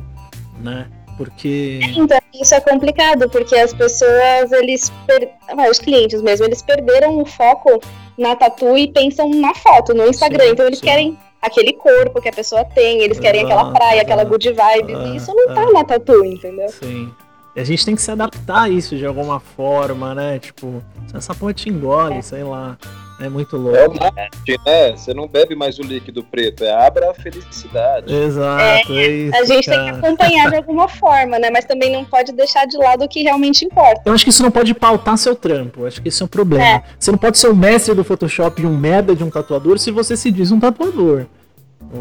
né? 0.61 0.88
Porque. 1.17 1.79
Então, 1.95 2.19
isso 2.33 2.55
é 2.55 2.61
complicado, 2.61 3.29
porque 3.29 3.55
as 3.55 3.73
pessoas, 3.73 4.51
eles. 4.51 4.91
Per... 5.05 5.29
Ah, 5.49 5.69
os 5.69 5.79
clientes 5.79 6.21
mesmo, 6.21 6.45
eles 6.45 6.61
perderam 6.61 7.17
o 7.19 7.25
foco 7.25 7.81
na 8.17 8.35
tatu 8.35 8.77
e 8.77 8.88
pensam 8.88 9.29
na 9.29 9.53
foto, 9.53 9.93
no 9.93 10.07
Instagram. 10.07 10.45
Sim, 10.45 10.51
então 10.51 10.65
eles 10.65 10.79
sim. 10.79 10.85
querem 10.85 11.17
aquele 11.41 11.73
corpo 11.73 12.21
que 12.21 12.29
a 12.29 12.33
pessoa 12.33 12.63
tem, 12.63 13.01
eles 13.01 13.19
querem 13.19 13.43
aquela 13.43 13.71
praia, 13.71 14.01
aquela 14.01 14.23
good 14.23 14.47
vibes, 14.47 14.97
e 15.07 15.15
isso 15.15 15.33
não 15.33 15.55
tá 15.55 15.71
na 15.71 15.83
tatu, 15.83 16.23
entendeu? 16.23 16.69
Sim. 16.69 17.11
E 17.56 17.60
a 17.60 17.64
gente 17.64 17.86
tem 17.86 17.95
que 17.95 18.02
se 18.02 18.10
adaptar 18.10 18.64
a 18.64 18.69
isso 18.69 18.95
de 18.95 19.06
alguma 19.06 19.40
forma, 19.40 20.15
né? 20.15 20.40
Tipo, 20.40 20.82
essa 21.14 21.36
porra 21.36 21.53
te 21.53 21.69
engole, 21.69 22.15
é. 22.15 22.22
sei 22.22 22.44
lá. 22.44 22.78
É 23.19 23.30
muito 23.30 23.56
louco. 23.56 23.78
É 23.78 23.88
o 23.88 23.94
marketing, 23.94 24.57
né? 24.65 24.98
Você 24.98 25.14
não 25.14 25.28
bebe 25.28 25.53
mais 25.53 25.78
o 25.78 25.84
líquido 25.84 26.23
preto, 26.23 26.64
é 26.64 26.72
abra 26.72 27.11
a 27.11 27.14
felicidade. 27.14 28.11
Exato, 28.11 28.94
é, 28.94 29.03
é 29.03 29.07
isso, 29.07 29.36
A 29.36 29.45
gente 29.45 29.65
cara. 29.65 29.84
tem 29.84 29.91
que 29.91 30.06
acompanhar 30.06 30.49
de 30.49 30.56
alguma 30.56 30.88
forma, 30.88 31.38
né? 31.38 31.52
Mas 31.52 31.65
também 31.65 31.91
não 31.91 32.03
pode 32.03 32.32
deixar 32.32 32.65
de 32.65 32.78
lado 32.78 33.06
o 33.06 33.07
que 33.07 33.22
realmente 33.22 33.64
importa. 33.64 34.02
Eu 34.06 34.14
acho 34.14 34.23
que 34.23 34.32
isso 34.32 34.41
não 34.41 34.49
pode 34.49 34.73
pautar 34.73 35.18
seu 35.19 35.36
trampo. 35.36 35.82
Eu 35.82 35.88
acho 35.88 36.02
que 36.02 36.10
isso 36.10 36.23
é 36.23 36.26
um 36.26 36.30
problema. 36.30 36.64
É. 36.64 36.84
Você 36.98 37.11
não 37.11 37.19
pode 37.19 37.38
ser 37.38 37.48
o 37.48 37.56
mestre 37.56 37.94
do 37.94 38.03
Photoshop 38.03 38.60
e 38.60 38.65
um 38.65 38.76
merda 38.76 39.15
de 39.15 39.23
um 39.23 39.30
tatuador 39.30 39.78
se 39.78 39.91
você 39.91 40.18
se 40.18 40.32
diz 40.32 40.52
um 40.52 40.60
tatuador. 40.60 41.28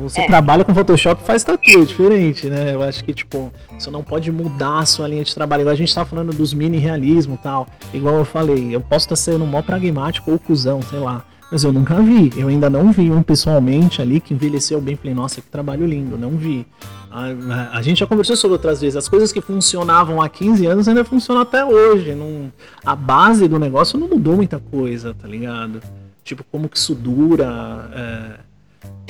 Você 0.03 0.21
é. 0.21 0.27
trabalha 0.27 0.65
com 0.65 0.73
Photoshop 0.73 1.23
faz 1.25 1.43
tatu, 1.43 1.69
é 1.69 1.85
diferente, 1.85 2.47
né? 2.47 2.75
Eu 2.75 2.83
acho 2.83 3.03
que, 3.03 3.13
tipo, 3.13 3.53
você 3.77 3.91
não 3.91 4.05
pode 4.05 4.31
mudar 4.31 4.79
a 4.79 4.87
sua 4.87 5.09
linha 5.09 5.25
de 5.25 5.35
trabalho. 5.35 5.63
Igual 5.63 5.73
a 5.73 5.77
gente 5.77 5.93
tá 5.93 6.05
falando 6.05 6.33
dos 6.33 6.55
mini 6.55 6.79
realismo 6.79 7.35
e 7.35 7.39
tal. 7.39 7.67
Igual 7.93 8.17
eu 8.17 8.25
falei, 8.25 8.75
eu 8.75 8.81
posso 8.81 9.07
estar 9.07 9.17
sendo 9.17 9.45
mó 9.45 9.63
pragmático 9.63 10.31
ou 10.31 10.39
cuzão, 10.39 10.81
sei 10.81 11.01
lá. 11.01 11.25
Mas 11.51 11.65
eu 11.65 11.73
nunca 11.73 12.01
vi, 12.01 12.33
eu 12.37 12.47
ainda 12.47 12.71
não 12.71 12.93
vi 12.93 13.11
um 13.11 13.25
pessoalmente 13.25 14.01
ali 14.01 14.21
que 14.21 14.33
envelheceu 14.33 14.81
bem. 14.81 14.95
Falei, 14.95 15.15
nossa, 15.15 15.41
que 15.41 15.49
trabalho 15.49 15.85
lindo, 15.85 16.17
não 16.17 16.31
vi. 16.31 16.65
A, 17.11 17.25
a, 17.25 17.79
a, 17.79 17.83
gente 17.83 17.99
já 17.99 18.07
conversou 18.07 18.37
sobre 18.37 18.53
outras 18.53 18.81
vezes, 18.81 18.95
as 18.95 19.09
coisas 19.09 19.33
que 19.33 19.41
funcionavam 19.41 20.23
há 20.23 20.29
15 20.29 20.65
anos 20.67 20.87
ainda 20.87 21.05
funcionam 21.05 21.43
até 21.43 21.65
hoje. 21.65 22.15
Não, 22.15 22.53
a 22.87 22.95
base 22.95 23.49
do 23.49 23.59
negócio 23.59 23.99
não 23.99 24.07
mudou 24.07 24.37
muita 24.37 24.61
coisa, 24.61 25.13
tá 25.13 25.27
ligado? 25.27 25.83
Tipo, 26.23 26.45
como 26.45 26.69
que 26.69 26.79
isso 26.79 26.95
dura. 26.95 27.91
É 28.47 28.50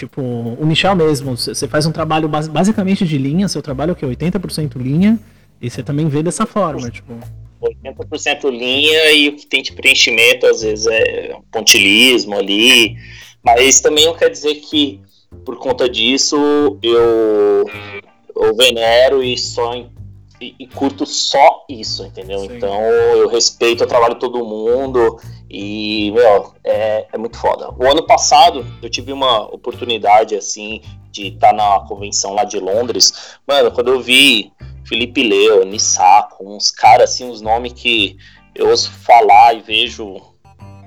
Tipo, 0.00 0.22
o 0.22 0.64
Michel 0.64 0.96
mesmo, 0.96 1.36
você 1.36 1.68
faz 1.68 1.84
um 1.84 1.92
trabalho 1.92 2.26
basicamente 2.26 3.04
de 3.04 3.18
linha, 3.18 3.46
seu 3.48 3.60
trabalho 3.60 3.90
é 3.90 3.92
o 3.92 3.96
que? 3.96 4.06
80% 4.06 4.76
linha, 4.76 5.20
e 5.60 5.68
você 5.68 5.82
também 5.82 6.08
vê 6.08 6.22
dessa 6.22 6.46
forma, 6.46 6.90
tipo. 6.90 7.18
80% 7.62 8.48
linha 8.48 9.12
e 9.12 9.28
o 9.28 9.36
que 9.36 9.46
tem 9.46 9.62
de 9.62 9.72
preenchimento 9.72 10.46
às 10.46 10.62
vezes 10.62 10.86
é 10.86 11.36
pontilismo 11.52 12.34
ali, 12.34 12.96
mas 13.44 13.78
também 13.82 14.06
não 14.06 14.16
quer 14.16 14.30
dizer 14.30 14.54
que 14.54 15.02
por 15.44 15.58
conta 15.58 15.86
disso 15.86 16.78
eu, 16.82 17.70
eu 18.34 18.56
venero 18.56 19.22
e 19.22 19.36
só 19.36 19.74
e, 20.40 20.54
e 20.58 20.66
curto 20.66 21.04
só 21.04 21.66
isso, 21.68 22.06
entendeu? 22.06 22.40
Sim. 22.40 22.56
Então 22.56 22.80
eu 22.80 23.28
respeito 23.28 23.84
o 23.84 23.86
trabalho 23.86 24.14
de 24.14 24.20
todo 24.20 24.46
mundo 24.46 25.20
e, 25.50 26.12
meu, 26.12 26.54
é, 26.62 27.06
é 27.12 27.18
muito 27.18 27.36
foda. 27.36 27.70
O 27.76 27.90
ano 27.90 28.06
passado 28.06 28.64
eu 28.82 28.88
tive 28.88 29.12
uma 29.12 29.42
oportunidade, 29.52 30.34
assim, 30.36 30.80
de 31.10 31.28
estar 31.28 31.48
tá 31.48 31.52
na 31.52 31.80
convenção 31.80 32.34
lá 32.34 32.44
de 32.44 32.58
Londres. 32.58 33.36
Mano, 33.46 33.72
quando 33.72 33.88
eu 33.88 34.00
vi 34.00 34.52
Felipe 34.84 35.22
Leo, 35.22 35.64
Nissaco, 35.64 36.48
uns 36.48 36.70
caras, 36.70 37.10
assim, 37.10 37.28
uns 37.28 37.40
nomes 37.40 37.72
que 37.72 38.16
eu 38.54 38.68
ouço 38.68 38.90
falar 38.90 39.54
e 39.54 39.60
vejo 39.60 40.22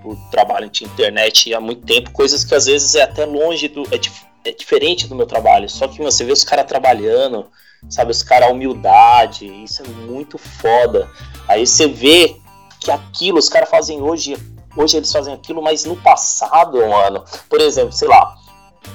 por 0.02 0.18
trabalho 0.31 0.69
de 0.69 0.84
internet 0.84 1.53
há 1.53 1.60
muito 1.60 1.85
tempo, 1.85 2.11
coisas 2.11 2.44
que 2.44 2.56
às 2.56 2.65
vezes 2.65 2.95
é 2.95 3.03
até 3.03 3.26
longe 3.26 3.68
do. 3.68 3.84
É, 3.94 3.98
dif 3.98 4.23
é 4.45 4.52
diferente 4.52 5.07
do 5.07 5.15
meu 5.15 5.26
trabalho. 5.26 5.69
Só 5.69 5.88
que 5.88 6.02
você 6.02 6.26
vê 6.26 6.34
os 6.34 6.44
caras 6.44 6.65
trabalhando 6.65 7.48
sabe? 7.90 8.11
Os 8.11 8.23
caras, 8.23 8.49
a 8.49 8.52
humildade, 8.52 9.45
isso 9.64 9.81
é 9.81 9.88
muito 9.88 10.38
foda. 10.38 11.10
Aí 11.48 11.65
você 11.65 11.88
vê 11.88 12.35
que 12.80 12.91
aquilo, 12.91 13.40
os 13.40 13.49
caras 13.49 13.69
fazem 13.69 14.02
hoje, 14.02 14.38
hoje 14.76 14.98
eles 14.98 15.12
fazem 15.12 15.34
aquilo, 15.34 15.62
mas 15.62 15.86
no 15.86 15.95
passado, 15.98 16.78
mano, 16.88 17.24
por 17.50 17.62
exemplo, 17.62 17.91
sei 17.91 18.08
lá, 18.08 18.36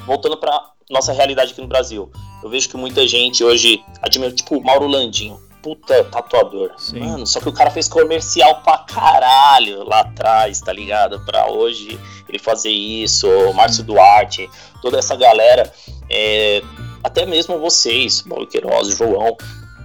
voltando 0.07 0.37
pra 0.37 0.71
nossa 0.91 1.13
realidade 1.13 1.53
aqui 1.53 1.61
no 1.61 1.67
Brasil, 1.69 2.11
eu 2.43 2.49
vejo 2.49 2.69
que 2.69 2.77
muita 2.77 3.07
gente 3.07 3.45
hoje 3.45 3.83
admira, 4.01 4.33
tipo, 4.33 4.63
Mauro 4.63 4.87
Landinho. 4.87 5.39
puta 5.63 6.05
tatuador. 6.05 6.71
Sim. 6.79 7.01
Mano, 7.01 7.27
só 7.27 7.41
que 7.41 7.49
o 7.49 7.53
cara 7.53 7.71
fez 7.71 7.89
comercial 7.89 8.63
pra 8.63 8.79
caralho 8.79 9.83
lá 9.85 10.01
atrás, 10.01 10.61
tá 10.61 10.73
ligado? 10.73 11.21
Pra 11.27 11.51
hoje 11.51 11.99
ele 12.29 12.39
fazer 12.39 12.71
isso, 12.71 13.29
o 13.29 13.53
Márcio 13.53 13.83
Duarte, 13.83 14.49
toda 14.81 14.99
essa 14.99 15.17
galera, 15.17 15.71
é, 16.09 16.63
até 17.03 17.27
mesmo 17.27 17.59
vocês, 17.59 18.23
Paulo 18.23 18.47
Queiroz, 18.47 18.89
João. 18.97 19.37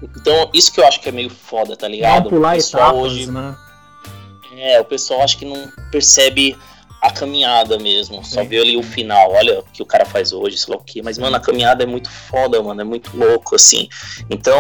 Então, 0.03 0.49
isso 0.53 0.72
que 0.72 0.80
eu 0.80 0.86
acho 0.88 0.99
que 1.02 1.10
é 1.10 1.11
meio 1.11 1.30
foda, 1.30 1.76
tá 1.76 1.88
ligado? 1.88 2.26
Não 2.26 2.30
pular 2.32 2.53
o 2.53 2.56
pessoal 2.56 2.90
etapas, 2.90 3.02
hoje, 3.11 3.32
né? 3.32 3.56
É, 4.57 4.80
o 4.80 4.85
pessoal 4.85 5.21
acho 5.21 5.38
que 5.38 5.45
não 5.45 5.71
percebe 5.91 6.55
a 7.01 7.11
caminhada 7.11 7.77
mesmo, 7.77 8.23
só 8.23 8.41
Sim. 8.41 8.47
vê 8.47 8.59
ali 8.59 8.77
o 8.77 8.84
final, 8.84 9.34
olha 9.34 9.59
o 9.59 9.63
que 9.63 9.84
o 9.84 9.85
cara 9.85 10.05
faz 10.05 10.31
hoje, 10.31 10.57
sei 10.57 10.73
lá 10.73 10.80
o 10.80 10.84
que, 10.84 11.01
mas 11.01 11.17
mano, 11.17 11.35
a 11.35 11.39
caminhada 11.39 11.84
é 11.84 11.85
muito 11.85 12.09
foda, 12.09 12.63
mano, 12.63 12.80
é 12.80 12.84
muito 12.85 13.17
louco, 13.17 13.55
assim. 13.55 13.89
Então, 14.30 14.55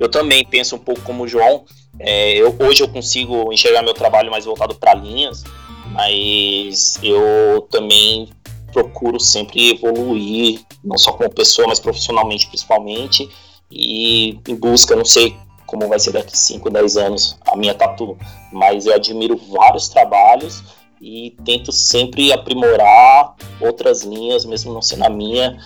eu 0.00 0.08
também 0.08 0.44
penso 0.44 0.74
um 0.74 0.78
pouco 0.78 1.00
como 1.02 1.22
o 1.22 1.28
João, 1.28 1.64
é, 2.00 2.32
eu, 2.32 2.54
hoje 2.58 2.82
eu 2.82 2.88
consigo 2.88 3.52
enxergar 3.52 3.82
meu 3.82 3.94
trabalho 3.94 4.28
mais 4.28 4.44
voltado 4.44 4.74
para 4.74 4.92
linhas, 4.94 5.44
mas 5.92 6.98
eu 7.00 7.68
também 7.70 8.28
procuro 8.72 9.20
sempre 9.20 9.70
evoluir, 9.70 10.62
não 10.82 10.98
só 10.98 11.12
como 11.12 11.30
pessoa, 11.30 11.68
mas 11.68 11.78
profissionalmente 11.78 12.48
principalmente, 12.48 13.30
e 13.70 14.40
em 14.48 14.56
busca, 14.56 14.96
não 14.96 15.04
sei 15.04 15.36
como 15.74 15.88
vai 15.88 15.98
ser 15.98 16.12
daqui 16.12 16.38
5, 16.38 16.70
10 16.70 16.96
anos 16.96 17.36
a 17.44 17.56
minha 17.56 17.74
tatu, 17.74 18.16
mas 18.52 18.86
eu 18.86 18.94
admiro 18.94 19.36
vários 19.36 19.88
trabalhos 19.88 20.62
e 21.02 21.36
tento 21.44 21.72
sempre 21.72 22.32
aprimorar 22.32 23.34
outras 23.60 24.04
linhas, 24.04 24.44
mesmo 24.44 24.72
não 24.72 24.80
sendo 24.80 25.02
a 25.04 25.10
minha, 25.10 25.58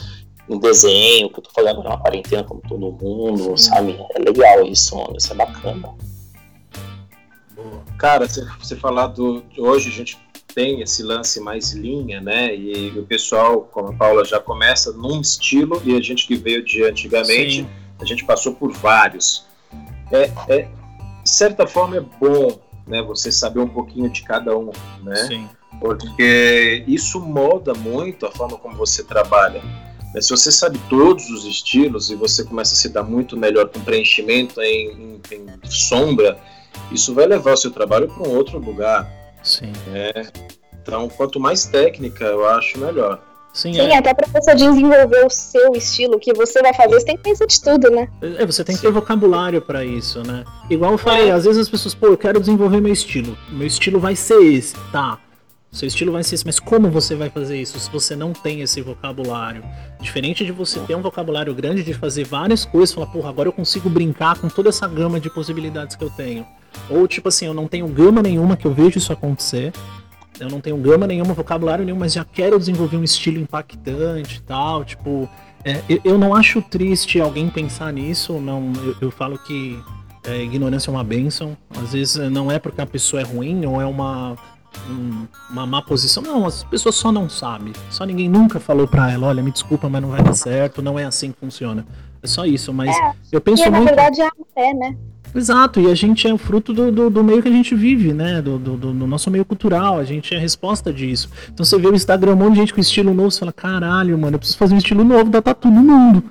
em 0.48 0.58
desenho, 0.58 1.28
que 1.28 1.40
eu 1.40 1.44
tô 1.44 1.50
fazendo 1.50 1.82
na 1.82 1.98
quarentena 1.98 2.42
como 2.42 2.62
todo 2.66 2.90
mundo, 2.90 3.54
sabe? 3.58 4.00
É 4.14 4.18
legal 4.18 4.64
isso, 4.64 4.96
mano, 4.96 5.14
isso 5.18 5.30
é 5.30 5.36
bacana. 5.36 5.94
Cara, 7.98 8.26
você, 8.26 8.46
você 8.58 8.76
falar 8.76 9.08
do. 9.08 9.42
de 9.42 9.60
Hoje 9.60 9.90
a 9.90 9.92
gente 9.92 10.18
tem 10.54 10.80
esse 10.80 11.02
lance 11.02 11.38
mais 11.38 11.72
linha, 11.72 12.18
né? 12.18 12.56
E 12.56 12.98
o 12.98 13.04
pessoal, 13.04 13.68
como 13.70 13.88
a 13.88 13.92
Paula, 13.92 14.24
já 14.24 14.40
começa 14.40 14.90
num 14.92 15.20
estilo 15.20 15.82
e 15.84 15.94
a 15.94 16.00
gente 16.00 16.26
que 16.26 16.34
veio 16.34 16.64
de 16.64 16.82
antigamente, 16.84 17.56
Sim. 17.56 17.68
a 18.00 18.06
gente 18.06 18.24
passou 18.24 18.54
por 18.54 18.72
vários. 18.72 19.46
É, 20.10 20.30
é, 20.48 20.68
de 21.22 21.30
certa 21.30 21.66
forma 21.66 21.96
é 21.96 22.00
bom, 22.00 22.58
né? 22.86 23.02
Você 23.02 23.30
saber 23.30 23.60
um 23.60 23.68
pouquinho 23.68 24.08
de 24.10 24.22
cada 24.22 24.56
um, 24.56 24.70
né? 25.02 25.16
Sim. 25.16 25.48
porque 25.80 26.82
isso 26.86 27.20
molda 27.20 27.74
muito 27.74 28.26
a 28.26 28.30
forma 28.32 28.56
como 28.58 28.76
você 28.76 29.04
trabalha. 29.04 29.60
Mas 30.14 30.24
se 30.26 30.30
você 30.30 30.50
sabe 30.50 30.78
todos 30.88 31.28
os 31.28 31.44
estilos 31.44 32.10
e 32.10 32.14
você 32.14 32.42
começa 32.42 32.72
a 32.74 32.76
se 32.78 32.88
dar 32.88 33.02
muito 33.02 33.36
melhor 33.36 33.68
com 33.68 33.78
preenchimento 33.80 34.60
em, 34.62 35.20
em- 35.30 35.46
em 35.64 35.70
sombra, 35.70 36.38
isso 36.90 37.12
vai 37.14 37.26
levar 37.26 37.52
o 37.52 37.56
seu 37.56 37.70
trabalho 37.70 38.08
para 38.08 38.26
um 38.26 38.34
outro 38.34 38.58
lugar. 38.58 39.06
Sim. 39.42 39.70
Então, 40.82 41.08
quanto 41.10 41.38
mais 41.38 41.66
técnica, 41.66 42.24
eu 42.24 42.48
acho 42.48 42.78
melhor. 42.78 43.22
Sim, 43.58 43.72
Sim, 43.72 43.80
é. 43.80 43.98
até 43.98 44.14
pra 44.14 44.28
você 44.28 44.54
desenvolver 44.54 45.26
o 45.26 45.30
seu 45.30 45.72
estilo, 45.72 46.14
o 46.14 46.20
que 46.20 46.32
você 46.32 46.62
vai 46.62 46.72
fazer, 46.72 46.94
você 46.94 47.06
tem 47.06 47.16
que 47.16 47.24
conhecer 47.24 47.44
de 47.44 47.60
tudo, 47.60 47.90
né? 47.90 48.08
É, 48.22 48.46
você 48.46 48.62
tem 48.62 48.76
que 48.76 48.82
ter 48.82 48.92
vocabulário 48.92 49.60
pra 49.60 49.84
isso, 49.84 50.22
né? 50.22 50.44
Igual 50.70 50.92
eu 50.92 50.98
falei, 50.98 51.32
às 51.32 51.44
vezes 51.44 51.62
as 51.62 51.68
pessoas, 51.68 51.92
pô, 51.92 52.06
eu 52.06 52.16
quero 52.16 52.38
desenvolver 52.38 52.80
meu 52.80 52.92
estilo. 52.92 53.36
Meu 53.50 53.66
estilo 53.66 53.98
vai 53.98 54.14
ser 54.14 54.40
esse, 54.40 54.76
tá? 54.92 55.18
Seu 55.72 55.88
estilo 55.88 56.12
vai 56.12 56.22
ser 56.22 56.36
esse, 56.36 56.46
mas 56.46 56.60
como 56.60 56.88
você 56.88 57.16
vai 57.16 57.30
fazer 57.30 57.60
isso 57.60 57.80
se 57.80 57.90
você 57.90 58.14
não 58.14 58.32
tem 58.32 58.60
esse 58.60 58.80
vocabulário? 58.80 59.64
Diferente 60.00 60.44
de 60.44 60.52
você 60.52 60.78
ter 60.78 60.94
um 60.94 61.02
vocabulário 61.02 61.52
grande 61.52 61.82
de 61.82 61.92
fazer 61.92 62.22
várias 62.22 62.64
coisas, 62.64 62.94
falar, 62.94 63.08
porra, 63.08 63.30
agora 63.30 63.48
eu 63.48 63.52
consigo 63.52 63.90
brincar 63.90 64.38
com 64.38 64.48
toda 64.48 64.68
essa 64.68 64.86
gama 64.86 65.18
de 65.18 65.28
possibilidades 65.28 65.96
que 65.96 66.04
eu 66.04 66.10
tenho. 66.10 66.46
Ou 66.88 67.08
tipo 67.08 67.26
assim, 67.28 67.46
eu 67.46 67.54
não 67.54 67.66
tenho 67.66 67.88
gama 67.88 68.22
nenhuma 68.22 68.56
que 68.56 68.68
eu 68.68 68.72
vejo 68.72 68.98
isso 68.98 69.12
acontecer. 69.12 69.72
Eu 70.40 70.48
não 70.48 70.60
tenho 70.60 70.76
gama 70.76 71.06
nenhuma, 71.06 71.34
vocabulário 71.34 71.84
nenhum, 71.84 71.98
mas 71.98 72.12
já 72.12 72.24
quero 72.24 72.58
desenvolver 72.58 72.96
um 72.96 73.04
estilo 73.04 73.38
impactante 73.38 74.36
e 74.36 74.42
tal. 74.42 74.84
Tipo, 74.84 75.28
é, 75.64 75.82
eu, 75.88 76.00
eu 76.04 76.18
não 76.18 76.34
acho 76.34 76.62
triste 76.62 77.20
alguém 77.20 77.48
pensar 77.48 77.92
nisso. 77.92 78.34
Não, 78.34 78.72
eu, 78.84 78.96
eu 79.00 79.10
falo 79.10 79.36
que 79.38 79.78
é, 80.24 80.42
ignorância 80.42 80.90
é 80.90 80.92
uma 80.92 81.02
benção. 81.04 81.56
Às 81.76 81.92
vezes 81.92 82.16
não 82.30 82.50
é 82.52 82.58
porque 82.58 82.80
a 82.80 82.86
pessoa 82.86 83.20
é 83.20 83.24
ruim 83.24 83.66
ou 83.66 83.80
é 83.80 83.86
uma, 83.86 84.36
um- 84.88 85.26
uma 85.50 85.66
má 85.66 85.82
posição. 85.82 86.22
Não, 86.22 86.46
as 86.46 86.62
pessoas 86.64 86.94
só 86.94 87.10
não 87.10 87.28
sabem. 87.28 87.72
Só 87.90 88.04
ninguém 88.04 88.28
nunca 88.28 88.60
falou 88.60 88.86
pra 88.86 89.10
ela, 89.10 89.26
olha, 89.26 89.42
me 89.42 89.50
desculpa, 89.50 89.88
mas 89.88 90.00
não 90.02 90.10
vai 90.10 90.22
dar 90.22 90.34
certo, 90.34 90.80
não 90.80 90.96
é 90.98 91.04
assim 91.04 91.32
que 91.32 91.40
funciona. 91.40 91.84
É 92.22 92.26
só 92.26 92.44
isso, 92.44 92.72
mas 92.72 92.94
É, 92.96 93.12
eu 93.32 93.40
penso 93.40 93.62
E 93.64 93.70
na 93.70 93.78
muito. 93.78 93.88
verdade 93.88 94.20
é 94.20 94.26
a 94.26 94.32
fé, 94.54 94.72
né? 94.74 94.96
Exato, 95.34 95.80
e 95.80 95.90
a 95.90 95.94
gente 95.94 96.26
é 96.26 96.36
fruto 96.38 96.72
do, 96.72 96.90
do, 96.90 97.10
do 97.10 97.22
meio 97.24 97.42
que 97.42 97.48
a 97.48 97.52
gente 97.52 97.74
vive, 97.74 98.12
né? 98.12 98.40
Do, 98.40 98.58
do- 98.58 98.76
do 98.76 99.06
nosso 99.06 99.30
meio 99.30 99.44
cultural, 99.44 99.98
a 99.98 100.04
gente 100.04 100.34
é 100.34 100.36
a 100.38 100.40
resposta 100.40 100.92
disso. 100.92 101.28
Então 101.52 101.64
você 101.64 101.78
vê 101.78 101.86
o 101.86 101.94
Instagram, 101.94 102.32
um 102.32 102.36
monte 102.36 102.54
de 102.54 102.60
gente 102.60 102.74
com 102.74 102.80
estilo 102.80 103.12
novo, 103.14 103.30
você 103.30 103.40
fala, 103.40 103.52
caralho, 103.52 104.16
mano, 104.18 104.34
eu 104.36 104.38
preciso 104.38 104.58
fazer 104.58 104.74
um 104.74 104.78
estilo 104.78 105.04
novo 105.04 105.30
da 105.30 105.42
tatu 105.42 105.70
no 105.70 105.82
mundo. 105.82 106.24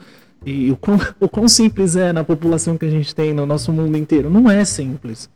E 0.46 0.72
o 0.72 0.76
quão, 0.78 1.00
o 1.20 1.30
quão 1.30 1.48
simples 1.48 1.96
é 1.96 2.12
na 2.12 2.24
população 2.24 2.78
que 2.78 2.86
a 2.86 2.90
gente 2.90 3.14
tem 3.14 3.34
no 3.34 3.46
nosso 3.46 3.72
mundo 3.72 3.96
inteiro. 3.98 4.30
Não 4.30 4.50
é 4.50 4.66
simples. 4.66 5.30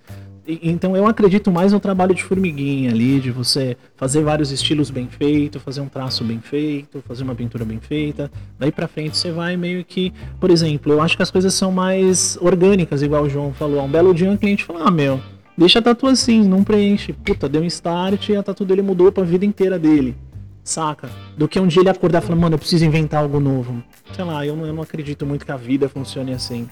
Então 0.48 0.98
eu 0.98 1.06
acredito 1.06 1.52
mais 1.52 1.72
no 1.72 1.80
trabalho 1.80 2.16
de 2.16 2.24
formiguinha 2.24 2.92
ali, 2.92 3.20
de 3.20 3.30
você 3.32 3.78
fazer 3.96 4.24
vários 4.24 4.52
estilos 4.52 4.90
bem 4.90 5.08
feitos, 5.08 5.62
fazer 5.62 5.82
um 5.82 5.88
traço 5.88 6.24
bem 6.24 6.40
feito, 6.40 7.04
fazer 7.08 7.24
uma 7.24 7.36
pintura 7.36 7.64
bem 7.64 7.80
feita. 7.80 8.32
Daí 8.58 8.72
pra 8.72 8.88
frente 8.88 9.16
você 9.16 9.32
vai 9.32 9.56
meio 9.56 9.86
que, 9.86 10.12
por 10.40 10.50
exemplo, 10.50 10.92
eu 10.92 11.02
acho 11.02 11.16
que 11.16 11.24
as 11.24 11.30
coisas 11.30 11.54
são 11.54 11.72
mais 11.72 12.38
orgânicas, 12.42 13.02
igual 13.02 13.24
o 13.24 13.30
João 13.30 13.54
falou. 13.54 13.84
Um 13.84 13.90
belo 13.90 14.14
dia 14.14 14.30
um 14.30 14.38
cliente 14.38 14.64
falou: 14.64 14.82
"Ah, 14.84 14.92
meu, 14.92 15.22
deixa 15.56 15.80
a 15.80 15.82
tatu 15.82 16.08
assim, 16.08 16.44
não 16.44 16.64
preenche". 16.64 17.14
Puta, 17.14 17.48
deu 17.48 17.62
um 17.62 17.66
start 17.66 18.30
e 18.30 18.36
a 18.36 18.42
tatu 18.42 18.66
dele 18.66 18.82
mudou 18.82 19.12
pra 19.12 19.24
vida 19.24 19.46
inteira 19.46 19.78
dele. 19.78 20.16
Saca? 20.64 21.10
Do 21.38 21.48
que 21.48 21.60
um 21.60 21.68
dia 21.68 21.82
ele 21.82 21.90
acordar 21.90 22.22
e 22.22 22.26
falar, 22.26 22.40
mano, 22.40 22.56
eu 22.56 22.60
preciso 22.60 22.86
inventar 22.86 23.22
algo 23.22 23.40
novo. 23.40 23.84
Sei 24.14 24.24
lá, 24.24 24.46
eu 24.46 24.56
não, 24.56 24.66
eu 24.66 24.74
não 24.74 24.84
acredito 24.84 25.26
muito 25.26 25.46
que 25.46 25.52
a 25.52 25.58
vida 25.58 25.90
funcione 25.90 26.34
assim. 26.34 26.68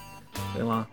Sei 0.53 0.63
lá. 0.63 0.87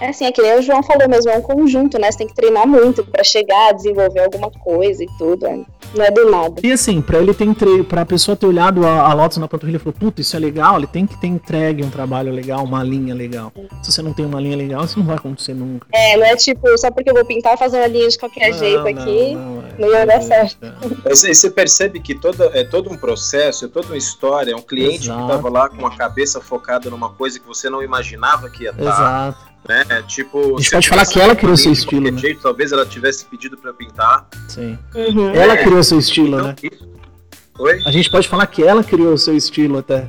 É 0.00 0.08
assim, 0.08 0.24
é 0.26 0.32
que 0.32 0.42
nem 0.42 0.58
o 0.58 0.62
João 0.62 0.82
falou 0.82 1.08
mesmo, 1.08 1.30
é 1.30 1.38
um 1.38 1.42
conjunto, 1.42 1.98
né? 1.98 2.10
Você 2.10 2.18
tem 2.18 2.26
que 2.26 2.34
treinar 2.34 2.66
muito 2.66 3.04
pra 3.04 3.24
chegar, 3.24 3.72
desenvolver 3.72 4.20
alguma 4.20 4.50
coisa 4.50 5.02
e 5.02 5.06
tudo. 5.18 5.46
é. 5.46 5.64
Não 5.94 6.04
é 6.04 6.10
do 6.10 6.30
nada. 6.30 6.60
E 6.62 6.72
assim, 6.72 7.00
pra 7.00 7.18
ele 7.18 7.32
ter 7.32 7.44
entre... 7.44 7.82
pra 7.84 8.04
pessoa 8.04 8.36
ter 8.36 8.46
olhado 8.46 8.84
a, 8.86 9.02
a 9.08 9.14
Lotus 9.14 9.38
na 9.38 9.46
panturrilha 9.48 9.76
e 9.76 9.78
falou, 9.78 9.94
puta, 9.98 10.20
isso 10.20 10.36
é 10.36 10.38
legal, 10.38 10.76
ele 10.76 10.86
tem 10.86 11.06
que 11.06 11.18
ter 11.18 11.28
entregue 11.28 11.82
um 11.84 11.88
trabalho 11.90 12.32
legal, 12.32 12.64
uma 12.64 12.82
linha 12.82 13.14
legal. 13.14 13.52
Se 13.82 13.92
você 13.92 14.02
não 14.02 14.12
tem 14.12 14.26
uma 14.26 14.40
linha 14.40 14.56
legal, 14.56 14.84
isso 14.84 14.98
não 14.98 15.06
vai 15.06 15.16
acontecer 15.16 15.54
nunca. 15.54 15.86
É, 15.92 16.16
não 16.16 16.26
é 16.26 16.36
tipo, 16.36 16.76
só 16.76 16.90
porque 16.90 17.08
eu 17.10 17.14
vou 17.14 17.24
pintar, 17.24 17.56
fazer 17.56 17.78
uma 17.78 17.86
linha 17.86 18.08
de 18.08 18.18
qualquer 18.18 18.52
jeito 18.52 18.82
Não, 18.82 18.88
aqui. 18.88 19.34
não, 19.34 19.62
é. 19.62 19.74
não 19.78 19.88
ia 19.92 20.04
dar 20.06 20.20
certo. 20.22 20.58
Mas 21.04 21.24
aí 21.24 21.34
você 21.34 21.50
percebe 21.50 22.00
que 22.00 22.14
toda, 22.14 22.50
é 22.52 22.64
todo 22.64 22.90
um 22.90 22.96
processo, 22.96 23.64
é 23.64 23.68
toda 23.68 23.86
uma 23.86 23.96
história, 23.96 24.52
é 24.52 24.56
um 24.56 24.62
cliente 24.62 25.04
Exato. 25.04 25.18
que 25.18 25.24
estava 25.26 25.48
lá 25.48 25.68
com 25.68 25.86
a 25.86 25.96
cabeça 25.96 26.40
focada 26.40 26.90
numa 26.90 27.10
coisa 27.10 27.38
que 27.38 27.46
você 27.46 27.70
não 27.70 27.82
imaginava 27.82 28.50
que 28.50 28.64
ia 28.64 28.70
estar. 28.70 28.82
Exato, 28.82 29.38
Né? 29.68 29.84
Tipo, 30.06 30.56
A 30.56 30.60
gente 30.60 30.70
pode 30.70 30.88
falar 30.88 31.06
que 31.06 31.20
ela 31.20 31.34
criou 31.36 31.56
seu 31.56 31.72
estilo, 31.72 32.10
né? 32.10 32.18
jeito, 32.18 32.40
talvez 32.40 32.70
ela 32.72 32.86
tivesse 32.86 33.24
pedido 33.26 33.56
para 33.56 33.72
pintar. 33.72 34.26
sim. 34.48 34.78
Uhum. 34.94 35.34
Ela 35.34 35.56
criou 35.56 35.82
seu 35.82 35.98
estilo, 35.98 36.28
Então, 36.36 36.46
né? 36.48 36.54
isso- 36.62 36.88
Oi? 37.58 37.82
A 37.86 37.90
gente 37.90 38.10
pode 38.10 38.28
falar 38.28 38.46
que 38.46 38.62
ela 38.62 38.84
criou 38.84 39.14
o 39.14 39.18
seu 39.18 39.34
estilo 39.36 39.78
até. 39.78 40.06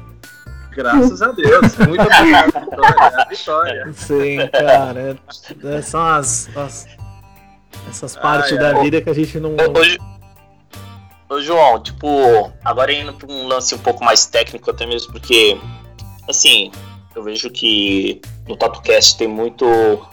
Graças 0.72 1.22
a 1.22 1.32
Deus. 1.32 1.76
Muito 1.78 2.02
obrigado, 2.04 2.52
Vitória. 2.54 2.96
É 3.16 3.22
a 3.22 3.26
Vitória. 3.26 3.94
Sim, 3.94 4.38
cara. 4.52 5.18
É, 5.64 5.78
é, 5.78 5.82
são 5.82 6.06
as, 6.06 6.50
as- 6.56 6.88
essas 7.90 8.16
partes 8.18 8.52
Ai, 8.52 8.58
da 8.60 8.78
ai. 8.78 8.84
vida 8.84 9.02
que 9.02 9.10
a 9.10 9.14
gente 9.14 9.40
não. 9.40 9.52
Ô, 9.52 11.34
ô, 11.36 11.42
João, 11.42 11.82
tipo, 11.82 12.52
agora 12.64 12.92
indo 12.94 13.14
pra 13.14 13.28
um 13.32 13.48
lance 13.48 13.74
um 13.74 13.80
pouco 13.80 14.04
mais 14.04 14.26
técnico, 14.28 14.70
até 14.70 14.86
mesmo 14.86 15.12
porque, 15.14 15.58
assim, 16.30 16.72
eu 17.16 17.24
vejo 17.24 17.50
que 17.50 18.22
no 18.48 18.56
TatuCast 18.56 19.18
tem 19.18 19.28
muito 19.28 19.66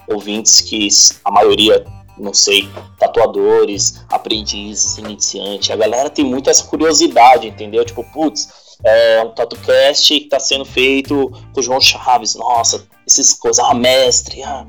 ouvintes 0.08 0.60
que 0.60 0.88
a 1.24 1.30
maioria, 1.30 1.84
não 2.18 2.34
sei, 2.34 2.68
tatuadores, 2.98 4.04
aprendizes, 4.08 4.98
iniciantes. 4.98 5.70
A 5.70 5.76
galera 5.76 6.10
tem 6.10 6.24
muito 6.24 6.50
essa 6.50 6.64
curiosidade, 6.64 7.48
entendeu? 7.48 7.84
Tipo, 7.84 8.04
putz, 8.12 8.76
é 8.84 9.22
um 9.22 9.30
TatuCast 9.30 10.20
que 10.20 10.28
tá 10.28 10.40
sendo 10.40 10.64
feito 10.64 11.30
com 11.52 11.60
o 11.60 11.62
João 11.62 11.80
Chaves, 11.80 12.34
nossa, 12.34 12.86
esses 13.06 13.32
coisas, 13.34 13.64
ah, 13.64 13.74
mestre, 13.74 14.42
ah. 14.42 14.66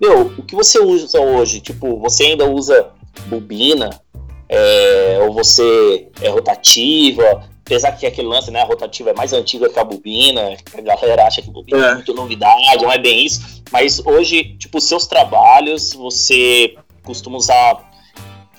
Meu, 0.00 0.26
o 0.38 0.42
que 0.42 0.54
você 0.54 0.78
usa 0.78 1.20
hoje? 1.20 1.60
Tipo, 1.60 1.98
você 1.98 2.24
ainda 2.24 2.48
usa 2.48 2.90
bobina? 3.26 4.00
É, 4.48 5.18
ou 5.22 5.32
você 5.32 6.08
é 6.20 6.28
rotativa? 6.28 7.48
Apesar 7.66 7.90
que 7.92 8.06
aquele 8.06 8.28
lance, 8.28 8.48
né, 8.48 8.62
a 8.62 8.64
rotativa 8.64 9.10
é 9.10 9.12
mais 9.12 9.32
antiga 9.32 9.68
que 9.68 9.76
a 9.76 9.82
bobina, 9.82 10.56
a 10.72 10.80
galera 10.80 11.26
acha 11.26 11.42
que 11.42 11.50
bobina 11.50 11.84
é, 11.84 11.90
É. 11.90 11.94
muito 11.94 12.14
novidade, 12.14 12.80
não 12.80 12.92
é 12.92 12.96
bem 12.96 13.26
isso. 13.26 13.60
Mas 13.72 14.00
hoje, 14.06 14.56
tipo, 14.56 14.80
seus 14.80 15.08
trabalhos, 15.08 15.92
você 15.92 16.76
costuma 17.02 17.36
usar 17.36 17.84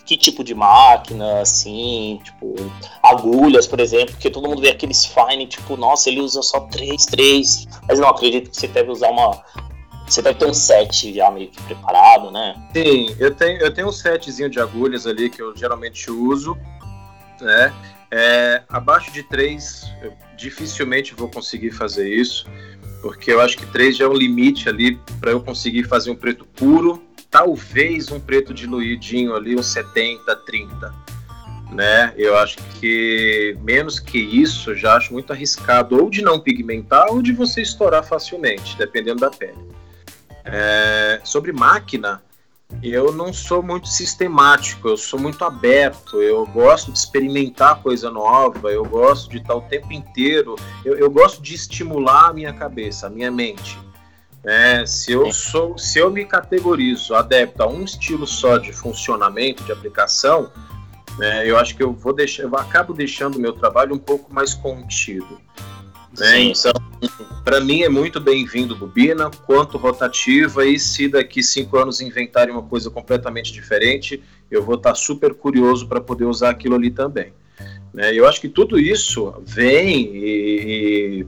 que 0.05 0.17
tipo 0.17 0.43
de 0.43 0.53
máquina, 0.53 1.39
assim, 1.41 2.19
tipo, 2.23 2.55
agulhas, 3.01 3.65
por 3.65 3.79
exemplo, 3.79 4.11
porque 4.13 4.29
todo 4.29 4.47
mundo 4.47 4.61
vê 4.61 4.69
aqueles 4.71 5.05
fine, 5.05 5.47
tipo, 5.47 5.77
nossa, 5.77 6.09
ele 6.09 6.19
usa 6.19 6.41
só 6.41 6.61
três, 6.61 7.05
três. 7.05 7.65
Mas 7.87 7.99
não, 7.99 8.09
acredito 8.09 8.49
que 8.49 8.57
você 8.57 8.67
deve 8.67 8.91
usar 8.91 9.09
uma. 9.09 9.41
Você 10.05 10.21
deve 10.21 10.39
ter 10.39 10.45
um 10.45 10.53
set 10.53 11.13
já 11.13 11.29
meio 11.31 11.49
que 11.49 11.61
preparado, 11.63 12.29
né? 12.31 12.55
Sim, 12.73 13.13
eu 13.19 13.33
tenho, 13.35 13.59
eu 13.61 13.73
tenho 13.73 13.87
um 13.87 13.91
setzinho 13.91 14.49
de 14.49 14.59
agulhas 14.59 15.05
ali 15.07 15.29
que 15.29 15.41
eu 15.41 15.55
geralmente 15.55 16.09
uso, 16.09 16.57
né? 17.41 17.73
É, 18.09 18.63
abaixo 18.69 19.11
de 19.11 19.23
três, 19.23 19.85
eu 20.01 20.13
dificilmente 20.37 21.13
vou 21.13 21.29
conseguir 21.29 21.71
fazer 21.71 22.09
isso, 22.09 22.47
porque 23.01 23.31
eu 23.31 23.41
acho 23.41 23.57
que 23.57 23.65
três 23.67 23.97
já 23.97 24.05
é 24.05 24.07
um 24.07 24.13
limite 24.13 24.69
ali 24.69 24.99
para 25.19 25.31
eu 25.31 25.41
conseguir 25.41 25.83
fazer 25.83 26.11
um 26.11 26.15
preto 26.15 26.45
puro 26.45 27.07
talvez 27.29 28.11
um 28.11 28.19
preto 28.19 28.53
diluidinho 28.53 29.35
ali, 29.35 29.55
um 29.55 29.63
70, 29.63 30.35
30. 30.37 30.93
Né? 31.71 32.13
Eu 32.17 32.37
acho 32.37 32.57
que 32.79 33.57
menos 33.61 33.99
que 33.99 34.17
isso, 34.17 34.73
já 34.73 34.95
acho 34.95 35.11
muito 35.11 35.33
arriscado 35.33 36.01
ou 36.01 36.09
de 36.09 36.21
não 36.21 36.39
pigmentar 36.39 37.07
ou 37.09 37.21
de 37.21 37.33
você 37.33 37.61
estourar 37.61 38.03
facilmente, 38.03 38.77
dependendo 38.77 39.19
da 39.19 39.29
pele. 39.29 39.67
É, 40.45 41.19
sobre 41.25 41.51
máquina, 41.51 42.23
eu 42.83 43.11
não 43.11 43.33
sou 43.33 43.63
muito 43.63 43.87
sistemático, 43.87 44.87
eu 44.87 44.97
sou 44.97 45.19
muito 45.19 45.43
aberto, 45.43 46.21
eu 46.21 46.45
gosto 46.45 46.91
de 46.91 46.97
experimentar 46.97 47.81
coisa 47.81 48.11
nova, 48.11 48.71
eu 48.71 48.85
gosto 48.85 49.29
de 49.29 49.37
estar 49.37 49.55
o 49.55 49.61
tempo 49.61 49.91
inteiro, 49.91 50.55
eu, 50.85 50.95
eu 50.95 51.09
gosto 51.09 51.41
de 51.41 51.55
estimular 51.55 52.29
a 52.29 52.33
minha 52.33 52.53
cabeça, 52.53 53.07
a 53.07 53.09
minha 53.09 53.31
mente. 53.31 53.77
É, 54.43 54.85
se 54.85 55.11
eu 55.11 55.31
sou, 55.33 55.77
se 55.77 55.99
eu 55.99 56.11
me 56.11 56.23
categorizo 56.23 57.15
adepto 57.15 57.63
a 57.63 57.67
um 57.67 57.83
estilo 57.83 58.25
só 58.25 58.57
de 58.57 58.71
funcionamento, 58.71 59.63
de 59.63 59.71
aplicação, 59.71 60.51
né, 61.17 61.49
eu 61.49 61.57
acho 61.57 61.75
que 61.75 61.83
eu 61.83 61.91
vou 61.91 62.13
deixar, 62.13 62.43
eu 62.43 62.55
acabo 62.55 62.93
deixando 62.93 63.35
o 63.35 63.39
meu 63.39 63.53
trabalho 63.53 63.93
um 63.95 63.99
pouco 63.99 64.33
mais 64.33 64.53
contido. 64.53 65.41
Né? 66.17 66.39
Então, 66.43 66.71
para 67.43 67.59
mim 67.59 67.81
é 67.81 67.89
muito 67.89 68.19
bem-vindo 68.19 68.75
bobina, 68.75 69.29
quanto 69.45 69.77
rotativa, 69.77 70.65
e 70.65 70.79
se 70.79 71.07
daqui 71.07 71.41
cinco 71.41 71.77
anos 71.77 72.01
inventarem 72.01 72.53
uma 72.53 72.63
coisa 72.63 72.89
completamente 72.89 73.51
diferente, 73.51 74.21
eu 74.49 74.63
vou 74.63 74.75
estar 74.75 74.89
tá 74.89 74.95
super 74.95 75.33
curioso 75.33 75.87
para 75.87 76.01
poder 76.01 76.25
usar 76.25 76.51
aquilo 76.51 76.75
ali 76.75 76.91
também. 76.91 77.33
Né? 77.93 78.13
Eu 78.13 78.27
acho 78.27 78.39
que 78.39 78.49
tudo 78.49 78.79
isso 78.79 79.33
vem 79.45 80.15
e, 80.15 81.25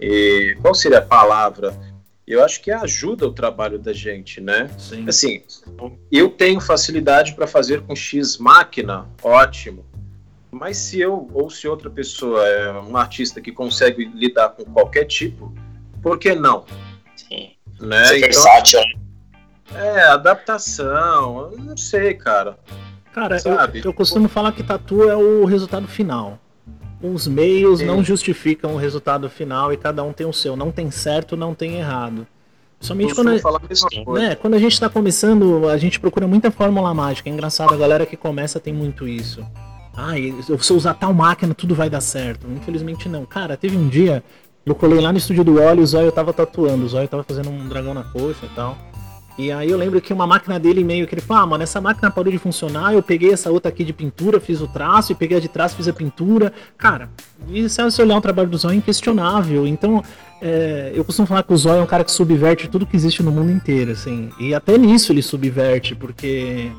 e, 0.00 0.06
e 0.06 0.56
qual 0.60 0.74
seria 0.74 0.98
a 0.98 1.02
palavra? 1.02 1.76
eu 2.28 2.44
acho 2.44 2.60
que 2.60 2.70
ajuda 2.70 3.26
o 3.26 3.32
trabalho 3.32 3.78
da 3.78 3.92
gente, 3.92 4.38
né? 4.38 4.68
Sim. 4.78 5.08
Assim, 5.08 5.42
eu 6.12 6.28
tenho 6.28 6.60
facilidade 6.60 7.34
para 7.34 7.46
fazer 7.46 7.80
com 7.80 7.96
X 7.96 8.36
máquina, 8.36 9.08
ótimo. 9.22 9.86
Mas 10.50 10.78
se 10.78 11.00
eu 11.00 11.28
ou 11.32 11.50
se 11.50 11.68
outra 11.68 11.90
pessoa 11.90 12.46
é 12.46 12.72
um 12.72 12.96
artista 12.96 13.40
que 13.40 13.52
consegue 13.52 14.04
lidar 14.06 14.50
com 14.50 14.64
qualquer 14.64 15.04
tipo, 15.04 15.52
por 16.02 16.18
que 16.18 16.34
não? 16.34 16.64
Sim. 17.16 17.50
Né? 17.80 18.04
Ser 18.06 18.16
então, 18.18 18.28
versátil. 18.28 18.80
Né? 18.80 18.98
É, 19.74 20.02
adaptação, 20.04 21.50
eu 21.52 21.58
não 21.58 21.76
sei, 21.76 22.14
cara. 22.14 22.58
Cara, 23.12 23.36
eu, 23.44 23.82
eu, 23.84 23.92
costumo 23.92 24.28
falar 24.28 24.52
que 24.52 24.62
tatu 24.62 25.08
é 25.08 25.16
o 25.16 25.44
resultado 25.44 25.86
final. 25.86 26.38
Os 27.02 27.26
meios 27.26 27.80
Sim. 27.80 27.86
não 27.86 28.02
justificam 28.02 28.74
o 28.74 28.76
resultado 28.76 29.28
final 29.28 29.72
e 29.72 29.76
cada 29.76 30.02
um 30.02 30.12
tem 30.12 30.26
o 30.26 30.32
seu. 30.32 30.56
Não 30.56 30.70
tem 30.70 30.90
certo, 30.90 31.36
não 31.36 31.54
tem 31.54 31.76
errado. 31.76 32.26
Somente 32.80 33.14
quando, 33.14 33.28
a, 33.28 34.12
né, 34.12 34.34
quando 34.36 34.54
a 34.54 34.58
gente 34.58 34.72
está 34.72 34.88
começando, 34.88 35.68
a 35.68 35.76
gente 35.76 35.98
procura 35.98 36.28
muita 36.28 36.50
fórmula 36.50 36.94
mágica. 36.94 37.28
É 37.28 37.32
engraçado, 37.32 37.74
a 37.74 37.76
galera 37.76 38.06
que 38.06 38.16
começa 38.16 38.60
tem 38.60 38.72
muito 38.72 39.06
isso. 39.06 39.44
Ah, 39.98 40.12
se 40.40 40.70
eu 40.70 40.76
usar 40.76 40.94
tal 40.94 41.12
máquina, 41.12 41.52
tudo 41.52 41.74
vai 41.74 41.90
dar 41.90 42.00
certo. 42.00 42.46
Infelizmente 42.46 43.08
não. 43.08 43.26
Cara, 43.26 43.56
teve 43.56 43.76
um 43.76 43.88
dia, 43.88 44.22
eu 44.64 44.72
colei 44.72 45.00
lá 45.00 45.10
no 45.10 45.18
estúdio 45.18 45.42
do 45.42 45.60
óleo, 45.60 45.82
o 45.82 45.86
Zóio 45.86 46.12
tava 46.12 46.32
tatuando, 46.32 46.84
o 46.84 46.88
Zóio 46.88 47.08
tava 47.08 47.24
fazendo 47.24 47.50
um 47.50 47.68
dragão 47.68 47.92
na 47.92 48.04
coxa 48.04 48.46
e 48.46 48.54
tal. 48.54 48.78
E 49.36 49.50
aí 49.50 49.70
eu 49.70 49.76
lembro 49.76 50.00
que 50.00 50.12
uma 50.12 50.26
máquina 50.26 50.58
dele 50.58 50.82
meio 50.82 51.06
que 51.06 51.14
ele 51.14 51.22
falou, 51.22 51.42
ah, 51.42 51.46
mano, 51.46 51.62
essa 51.62 51.80
máquina 51.80 52.10
parou 52.10 52.30
de 52.30 52.38
funcionar, 52.38 52.92
eu 52.92 53.02
peguei 53.02 53.32
essa 53.32 53.50
outra 53.50 53.70
aqui 53.70 53.84
de 53.84 53.92
pintura, 53.92 54.40
fiz 54.40 54.60
o 54.60 54.66
traço, 54.66 55.12
e 55.12 55.14
peguei 55.14 55.36
a 55.36 55.40
de 55.40 55.48
trás, 55.48 55.74
fiz 55.74 55.86
a 55.86 55.92
pintura. 55.92 56.52
Cara, 56.76 57.08
e 57.48 57.68
se 57.68 57.82
você 57.82 58.02
olhar 58.02 58.16
o 58.16 58.20
trabalho 58.20 58.48
do 58.48 58.58
Zóio 58.58 58.74
é 58.74 58.76
inquestionável. 58.76 59.64
Então, 59.64 60.02
é, 60.40 60.92
eu 60.94 61.04
costumo 61.04 61.26
falar 61.26 61.42
que 61.42 61.52
o 61.52 61.56
Zóio 61.56 61.80
é 61.80 61.82
um 61.82 61.86
cara 61.86 62.04
que 62.04 62.10
subverte 62.10 62.68
tudo 62.68 62.86
que 62.86 62.96
existe 62.96 63.22
no 63.22 63.30
mundo 63.30 63.50
inteiro, 63.50 63.92
assim. 63.92 64.30
E 64.40 64.54
até 64.54 64.76
nisso 64.76 65.12
ele 65.12 65.22
subverte, 65.22 65.94
porque 65.94 66.70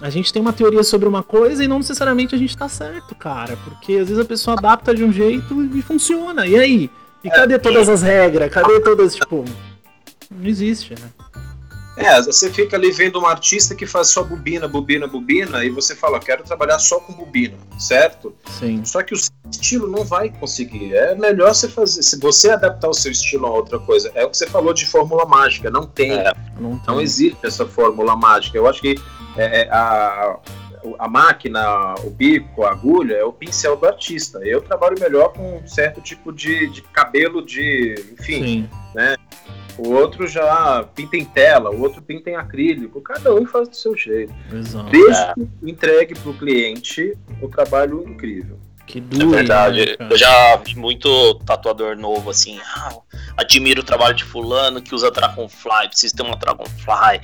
a 0.00 0.10
gente 0.10 0.32
tem 0.32 0.42
uma 0.42 0.52
teoria 0.52 0.82
sobre 0.82 1.08
uma 1.08 1.22
coisa 1.22 1.64
e 1.64 1.68
não 1.68 1.78
necessariamente 1.78 2.34
a 2.34 2.38
gente 2.38 2.56
tá 2.56 2.68
certo, 2.68 3.14
cara. 3.14 3.56
Porque 3.64 3.92
às 3.94 4.08
vezes 4.08 4.18
a 4.18 4.24
pessoa 4.24 4.56
adapta 4.56 4.94
de 4.94 5.02
um 5.02 5.12
jeito 5.12 5.62
e 5.74 5.82
funciona. 5.82 6.46
E 6.46 6.56
aí? 6.56 6.90
E 7.24 7.30
cadê 7.30 7.58
todas 7.58 7.88
as 7.88 8.02
regras? 8.02 8.50
Cadê 8.50 8.80
todas, 8.80 9.14
tipo. 9.14 9.44
Não 10.30 10.46
existe, 10.46 10.94
né? 10.94 11.10
É, 11.96 12.20
você 12.22 12.50
fica 12.50 12.76
ali 12.76 12.92
vendo 12.92 13.18
um 13.18 13.26
artista 13.26 13.74
que 13.74 13.86
faz 13.86 14.08
só 14.08 14.22
bobina, 14.22 14.68
bobina, 14.68 15.06
bobina, 15.06 15.64
e 15.64 15.70
você 15.70 15.96
fala, 15.96 16.20
quero 16.20 16.44
trabalhar 16.44 16.78
só 16.78 17.00
com 17.00 17.14
bobina, 17.14 17.56
certo? 17.78 18.34
Sim. 18.58 18.84
Só 18.84 19.02
que 19.02 19.14
o 19.14 19.16
seu 19.16 19.32
estilo 19.50 19.88
não 19.88 20.04
vai 20.04 20.28
conseguir. 20.28 20.94
É 20.94 21.14
melhor 21.14 21.54
você 21.54 21.68
fazer, 21.68 22.02
se 22.02 22.20
você 22.20 22.50
adaptar 22.50 22.90
o 22.90 22.94
seu 22.94 23.10
estilo 23.10 23.46
a 23.46 23.50
outra 23.50 23.78
coisa. 23.78 24.12
É 24.14 24.26
o 24.26 24.30
que 24.30 24.36
você 24.36 24.46
falou 24.46 24.74
de 24.74 24.84
fórmula 24.84 25.24
mágica, 25.24 25.70
não 25.70 25.86
tem. 25.86 26.12
É, 26.12 26.34
não, 26.60 26.78
não, 26.86 27.00
existe 27.00 27.38
essa 27.42 27.64
fórmula 27.66 28.14
mágica. 28.14 28.58
Eu 28.58 28.66
acho 28.66 28.82
que 28.82 28.96
é, 29.36 29.62
é, 29.62 29.68
a, 29.70 30.38
a 30.98 31.08
máquina, 31.08 31.94
o 32.04 32.10
bico, 32.10 32.64
a 32.64 32.70
agulha 32.70 33.14
é 33.14 33.24
o 33.24 33.32
pincel 33.32 33.76
do 33.76 33.86
artista. 33.86 34.38
Eu 34.38 34.62
trabalho 34.62 34.96
melhor 34.98 35.32
com 35.32 35.58
um 35.58 35.66
certo 35.66 36.00
tipo 36.00 36.32
de, 36.32 36.68
de 36.68 36.82
cabelo 36.82 37.44
de, 37.44 37.94
enfim, 38.18 38.42
Sim. 38.44 38.70
né? 38.94 39.16
o 39.78 39.90
outro 39.90 40.26
já 40.26 40.88
pinta 40.94 41.16
em 41.16 41.24
tela, 41.24 41.70
o 41.70 41.80
outro 41.82 42.00
pinta 42.00 42.30
em 42.30 42.36
acrílico, 42.36 43.00
cada 43.00 43.34
um 43.34 43.46
faz 43.46 43.68
do 43.68 43.76
seu 43.76 43.96
jeito. 43.96 44.34
Exato. 44.52 44.90
Desde 44.90 45.22
é. 45.22 45.34
que 45.34 45.70
entregue 45.70 46.14
para 46.14 46.30
o 46.30 46.34
cliente 46.34 47.16
o 47.40 47.48
trabalho 47.48 48.02
incrível. 48.08 48.58
Que 48.86 49.00
duro. 49.00 49.34
É 49.34 49.38
verdade. 49.38 49.96
Né, 49.98 50.08
eu 50.10 50.16
já 50.16 50.56
vi 50.56 50.76
muito 50.76 51.34
tatuador 51.40 51.96
novo 51.96 52.30
assim. 52.30 52.60
Ah, 52.76 52.96
admiro 53.36 53.80
o 53.80 53.84
trabalho 53.84 54.14
de 54.14 54.24
fulano 54.24 54.80
que 54.80 54.94
usa 54.94 55.10
Dragonfly, 55.10 55.88
precisa 55.88 56.16
ter 56.16 56.22
uma 56.22 56.36
Dragonfly 56.36 57.20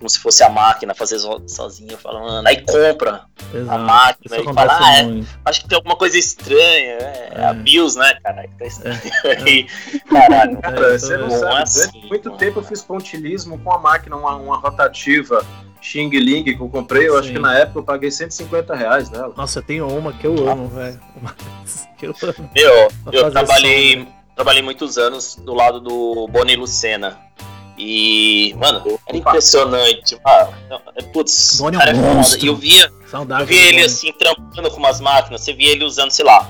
como 0.00 0.08
se 0.08 0.18
fosse 0.18 0.42
a 0.42 0.48
máquina 0.48 0.94
fazer 0.94 1.18
sozinha, 1.46 1.98
falando, 1.98 2.46
aí 2.46 2.62
compra 2.62 3.26
Exato. 3.52 3.70
a 3.70 3.78
máquina 3.78 4.36
Isso 4.38 4.50
e 4.50 4.54
fala, 4.54 4.78
ah, 4.80 4.98
é, 4.98 5.22
acho 5.44 5.60
que 5.60 5.68
tem 5.68 5.76
alguma 5.76 5.94
coisa 5.94 6.16
estranha, 6.16 6.94
é, 6.94 7.32
é. 7.34 7.44
a 7.44 7.52
BIOS, 7.52 7.96
né, 7.96 8.14
cara, 8.22 8.48
que 8.48 8.54
tá 8.56 8.64
estranho 8.64 9.00
é. 9.24 9.36
aí, 9.36 9.66
caralho. 10.08 10.58
Cara, 10.58 10.98
você 10.98 11.18
não 11.18 11.30
sabe, 11.30 11.54
é 11.54 11.62
assim, 11.62 11.90
durante 11.90 12.08
muito 12.08 12.28
mano. 12.30 12.38
tempo 12.38 12.60
eu 12.60 12.64
fiz 12.64 12.82
pontilismo 12.82 13.58
com 13.58 13.72
a 13.74 13.78
máquina, 13.78 14.16
uma, 14.16 14.36
uma 14.36 14.56
rotativa 14.56 15.44
Xing 15.82 16.08
Ling 16.08 16.44
que 16.44 16.58
eu 16.58 16.68
comprei, 16.70 17.06
eu 17.06 17.12
Sim. 17.12 17.18
acho 17.18 17.32
que 17.32 17.38
na 17.38 17.58
época 17.58 17.80
eu 17.80 17.84
paguei 17.84 18.10
150 18.10 18.74
reais 18.74 19.10
nela. 19.10 19.34
Nossa, 19.36 19.58
eu 19.58 19.62
tenho 19.62 19.86
uma 19.86 20.14
que 20.14 20.26
eu 20.26 20.48
amo, 20.48 20.66
velho. 20.68 20.98
eu 22.00 22.14
Eu, 22.54 22.88
eu 23.12 23.30
trabalhei, 23.30 24.08
trabalhei 24.34 24.62
muitos 24.62 24.96
anos 24.96 25.36
do 25.36 25.52
lado 25.52 25.78
do 25.78 26.26
Boni 26.28 26.56
Lucena. 26.56 27.18
E, 27.82 28.54
mano, 28.58 29.00
era 29.06 29.16
impressionante. 29.16 30.14
Ah, 30.22 30.50
putz, 31.14 31.56
Boni 31.58 31.78
cara 31.78 31.92
é 31.92 31.94
foda. 31.94 32.44
E 32.44 32.46
eu 32.46 32.54
via, 32.54 32.92
eu 33.40 33.46
via 33.46 33.62
ele 33.62 33.82
assim, 33.82 34.12
trampando 34.12 34.70
com 34.70 34.76
umas 34.76 35.00
máquinas, 35.00 35.40
você 35.40 35.54
via 35.54 35.72
ele 35.72 35.84
usando, 35.84 36.10
sei 36.10 36.26
lá, 36.26 36.46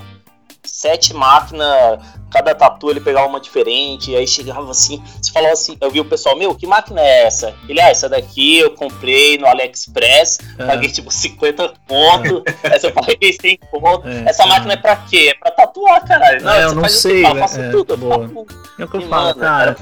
sete 0.80 1.12
máquinas 1.12 2.00
cada 2.30 2.54
tatu 2.54 2.90
ele 2.90 3.00
pegava 3.00 3.26
uma 3.26 3.40
diferente, 3.40 4.14
aí 4.14 4.26
chegava 4.26 4.70
assim, 4.70 5.02
você 5.20 5.32
falava 5.32 5.52
assim, 5.52 5.76
eu 5.80 5.90
vi 5.90 6.00
o 6.00 6.04
pessoal, 6.04 6.38
meu, 6.38 6.54
que 6.54 6.66
máquina 6.66 7.00
é 7.00 7.24
essa? 7.24 7.52
Ele, 7.68 7.80
ah, 7.80 7.88
essa 7.88 8.08
daqui 8.08 8.58
eu 8.58 8.70
comprei 8.70 9.36
no 9.36 9.46
AliExpress, 9.46 10.38
é. 10.58 10.64
paguei 10.64 10.88
tipo 10.90 11.10
50 11.10 11.74
pontos, 11.86 12.42
é. 12.62 12.76
essa 12.76 12.86
eu 12.86 12.92
paguei 12.92 13.32
100 13.32 13.58
pontos, 13.70 14.08
é, 14.08 14.30
essa 14.30 14.46
máquina 14.46 14.74
é 14.74 14.76
pra 14.76 14.96
quê? 14.96 15.32
É 15.34 15.34
pra 15.34 15.50
tatuar, 15.50 16.06
caralho. 16.06 16.42
Não, 16.42 16.52
é, 16.52 16.64
eu 16.64 16.74
não 16.74 16.88
sei, 16.88 17.26
eu 17.26 17.36
faço 17.36 17.60
é, 17.60 17.70
tudo, 17.70 17.96
boa. 17.96 18.30
É 18.78 18.84
o 18.84 18.88
que 18.88 18.96
eu 18.96 19.02
falo, 19.02 19.34
cara, 19.34 19.76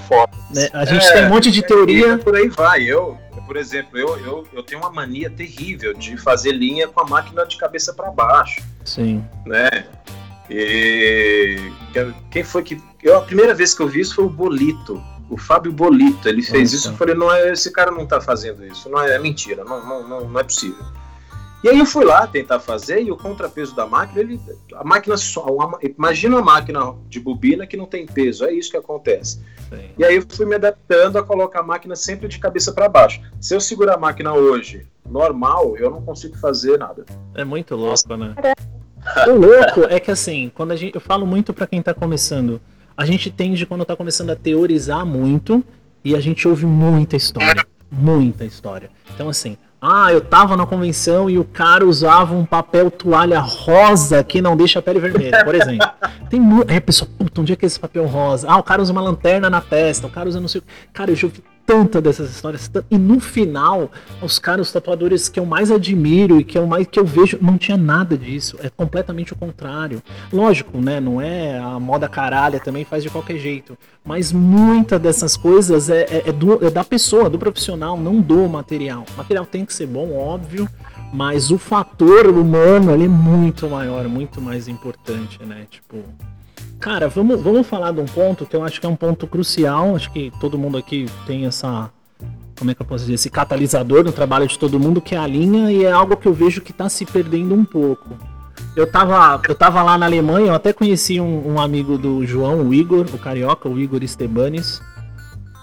né, 0.50 0.68
a 0.72 0.84
gente 0.86 1.12
tem 1.12 1.26
um 1.26 1.28
monte 1.28 1.50
de 1.50 1.62
teoria. 1.62 2.16
por 2.18 2.34
aí 2.34 2.48
vai, 2.48 2.82
eu 2.82 3.18
por 3.46 3.56
exemplo, 3.56 3.98
eu, 3.98 4.18
eu, 4.18 4.48
eu 4.52 4.62
tenho 4.62 4.78
uma 4.78 4.90
mania 4.90 5.30
terrível 5.30 5.94
de 5.94 6.18
fazer 6.18 6.52
linha 6.52 6.86
com 6.86 7.00
a 7.00 7.04
máquina 7.04 7.46
de 7.46 7.56
cabeça 7.56 7.94
para 7.94 8.10
baixo. 8.10 8.62
Sim. 8.84 9.24
Né? 9.46 9.86
E 10.50 11.70
quem 12.30 12.42
foi 12.42 12.62
que. 12.62 12.80
Eu, 13.02 13.18
a 13.18 13.22
primeira 13.22 13.54
vez 13.54 13.74
que 13.74 13.82
eu 13.82 13.88
vi 13.88 14.00
isso 14.00 14.14
foi 14.14 14.24
o 14.24 14.30
Bolito, 14.30 15.02
o 15.28 15.36
Fábio 15.36 15.72
Bolito. 15.72 16.28
Ele 16.28 16.42
fez 16.42 16.72
Nossa. 16.72 16.76
isso. 16.76 16.88
Eu 16.88 16.94
falei, 16.94 17.14
não 17.14 17.32
é, 17.32 17.52
esse 17.52 17.70
cara 17.70 17.90
não 17.90 18.06
tá 18.06 18.20
fazendo 18.20 18.64
isso. 18.64 18.88
Não 18.88 19.00
é, 19.00 19.14
é 19.14 19.18
mentira, 19.18 19.64
não, 19.64 19.84
não, 19.84 20.08
não, 20.08 20.28
não, 20.28 20.40
é 20.40 20.44
possível. 20.44 20.84
E 21.62 21.68
aí 21.68 21.78
eu 21.78 21.86
fui 21.86 22.04
lá 22.04 22.26
tentar 22.26 22.60
fazer 22.60 23.02
e 23.02 23.10
o 23.10 23.16
contrapeso 23.16 23.74
da 23.74 23.84
máquina, 23.84 24.20
ele, 24.20 24.40
a 24.74 24.84
máquina 24.84 25.16
só. 25.16 25.44
Uma, 25.44 25.78
imagina 25.82 26.36
uma 26.36 26.44
máquina 26.44 26.94
de 27.08 27.18
bobina 27.18 27.66
que 27.66 27.76
não 27.76 27.86
tem 27.86 28.06
peso, 28.06 28.44
é 28.44 28.52
isso 28.52 28.70
que 28.70 28.76
acontece. 28.76 29.42
Sim. 29.68 29.90
E 29.98 30.04
aí 30.04 30.16
eu 30.16 30.24
fui 30.28 30.46
me 30.46 30.54
adaptando 30.54 31.18
a 31.18 31.22
colocar 31.22 31.60
a 31.60 31.64
máquina 31.64 31.96
sempre 31.96 32.28
de 32.28 32.38
cabeça 32.38 32.72
para 32.72 32.88
baixo. 32.88 33.20
Se 33.40 33.54
eu 33.54 33.60
segurar 33.60 33.94
a 33.94 33.98
máquina 33.98 34.32
hoje 34.32 34.86
normal, 35.04 35.76
eu 35.76 35.90
não 35.90 36.02
consigo 36.02 36.36
fazer 36.38 36.78
nada. 36.78 37.04
É 37.34 37.44
muito 37.44 37.74
louco, 37.74 38.16
né? 38.16 38.34
O 39.26 39.32
louco 39.32 39.84
é 39.88 39.98
que 39.98 40.10
assim, 40.10 40.50
quando 40.54 40.72
a 40.72 40.76
gente, 40.76 40.94
eu 40.94 41.00
falo 41.00 41.26
muito 41.26 41.52
para 41.52 41.66
quem 41.66 41.80
tá 41.80 41.94
começando, 41.94 42.60
a 42.96 43.04
gente 43.04 43.30
tende 43.30 43.64
quando 43.64 43.84
tá 43.84 43.96
começando 43.96 44.30
a 44.30 44.36
teorizar 44.36 45.04
muito 45.06 45.64
e 46.04 46.14
a 46.14 46.20
gente 46.20 46.46
ouve 46.46 46.66
muita 46.66 47.16
história, 47.16 47.64
muita 47.90 48.44
história. 48.44 48.90
Então 49.14 49.28
assim, 49.28 49.56
ah, 49.80 50.12
eu 50.12 50.20
tava 50.20 50.56
na 50.56 50.66
convenção 50.66 51.30
e 51.30 51.38
o 51.38 51.44
cara 51.44 51.86
usava 51.86 52.34
um 52.34 52.44
papel 52.44 52.90
toalha 52.90 53.38
rosa 53.38 54.24
que 54.24 54.42
não 54.42 54.56
deixa 54.56 54.80
a 54.80 54.82
pele 54.82 54.98
vermelha, 54.98 55.44
por 55.44 55.54
exemplo. 55.54 55.88
Tem 56.28 56.40
muito. 56.40 56.70
Aí 56.70 56.78
a 56.78 56.80
pessoa, 56.80 57.08
puta, 57.16 57.40
onde 57.40 57.52
é 57.52 57.56
que 57.56 57.64
é 57.64 57.68
esse 57.68 57.78
papel 57.78 58.04
rosa? 58.06 58.50
Ah, 58.50 58.58
o 58.58 58.62
cara 58.62 58.82
usa 58.82 58.92
uma 58.92 59.00
lanterna 59.00 59.48
na 59.48 59.60
testa, 59.60 60.06
o 60.06 60.10
cara 60.10 60.28
usa 60.28 60.40
não 60.40 60.48
sei. 60.48 60.62
Cara, 60.92 61.12
eu 61.12 61.16
já 61.16 61.26
ouvi 61.28 61.42
tanta 61.68 62.00
dessas 62.00 62.30
histórias. 62.30 62.70
E 62.90 62.96
no 62.96 63.20
final, 63.20 63.92
os 64.22 64.38
caras, 64.38 64.68
os 64.68 64.72
tatuadores 64.72 65.28
que 65.28 65.38
eu 65.38 65.44
mais 65.44 65.70
admiro 65.70 66.40
e 66.40 66.44
que 66.44 66.56
eu 66.56 66.66
mais 66.66 66.86
que 66.86 66.98
eu 66.98 67.04
vejo, 67.04 67.38
não 67.42 67.58
tinha 67.58 67.76
nada 67.76 68.16
disso. 68.16 68.56
É 68.62 68.70
completamente 68.70 69.34
o 69.34 69.36
contrário. 69.36 70.02
Lógico, 70.32 70.78
né? 70.80 70.98
Não 70.98 71.20
é 71.20 71.58
a 71.58 71.78
moda 71.78 72.08
caralha 72.08 72.58
também 72.58 72.86
faz 72.86 73.02
de 73.02 73.10
qualquer 73.10 73.36
jeito. 73.36 73.76
Mas 74.02 74.32
muita 74.32 74.98
dessas 74.98 75.36
coisas 75.36 75.90
é, 75.90 76.04
é, 76.04 76.22
é, 76.28 76.32
do, 76.32 76.64
é 76.64 76.70
da 76.70 76.82
pessoa, 76.82 77.28
do 77.28 77.38
profissional, 77.38 77.98
não 78.00 78.18
do 78.18 78.48
material. 78.48 79.04
O 79.14 79.18
material 79.18 79.44
tem 79.44 79.66
que 79.66 79.74
ser 79.74 79.86
bom, 79.86 80.16
óbvio. 80.16 80.66
Mas 81.12 81.50
o 81.50 81.58
fator 81.58 82.28
humano 82.28 82.92
ele 82.92 83.04
é 83.04 83.08
muito 83.08 83.68
maior, 83.68 84.08
muito 84.08 84.40
mais 84.40 84.68
importante, 84.68 85.38
né? 85.44 85.66
Tipo, 85.70 86.02
Cara, 86.80 87.08
vamos, 87.08 87.40
vamos 87.42 87.66
falar 87.66 87.92
de 87.92 88.00
um 88.00 88.04
ponto 88.04 88.46
que 88.46 88.54
eu 88.54 88.62
acho 88.62 88.80
que 88.80 88.86
é 88.86 88.88
um 88.88 88.96
ponto 88.96 89.26
crucial. 89.26 89.96
Acho 89.96 90.12
que 90.12 90.32
todo 90.40 90.58
mundo 90.58 90.78
aqui 90.78 91.06
tem 91.26 91.44
essa. 91.44 91.90
Como 92.56 92.70
é 92.70 92.74
que 92.74 92.82
eu 92.82 92.86
posso 92.86 93.04
dizer? 93.04 93.14
Esse 93.14 93.30
catalisador 93.30 94.04
no 94.04 94.12
trabalho 94.12 94.46
de 94.46 94.58
todo 94.58 94.78
mundo, 94.78 95.00
que 95.00 95.14
é 95.14 95.18
a 95.18 95.26
linha, 95.26 95.70
e 95.72 95.84
é 95.84 95.90
algo 95.90 96.16
que 96.16 96.26
eu 96.26 96.34
vejo 96.34 96.60
que 96.60 96.70
está 96.70 96.88
se 96.88 97.04
perdendo 97.04 97.54
um 97.54 97.64
pouco. 97.64 98.16
Eu 98.74 98.90
tava, 98.90 99.40
eu 99.48 99.54
tava 99.54 99.82
lá 99.82 99.98
na 99.98 100.06
Alemanha, 100.06 100.48
eu 100.48 100.54
até 100.54 100.72
conheci 100.72 101.20
um, 101.20 101.54
um 101.54 101.60
amigo 101.60 101.98
do 101.98 102.24
João, 102.24 102.62
o 102.62 102.74
Igor, 102.74 103.06
o 103.12 103.18
carioca, 103.18 103.68
o 103.68 103.78
Igor 103.78 104.02
Estebanes. 104.02 104.80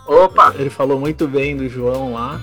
Opa! 0.07 0.53
Ele 0.57 0.69
falou 0.69 0.99
muito 0.99 1.27
bem 1.27 1.55
do 1.55 1.67
João 1.67 2.13
lá. 2.13 2.39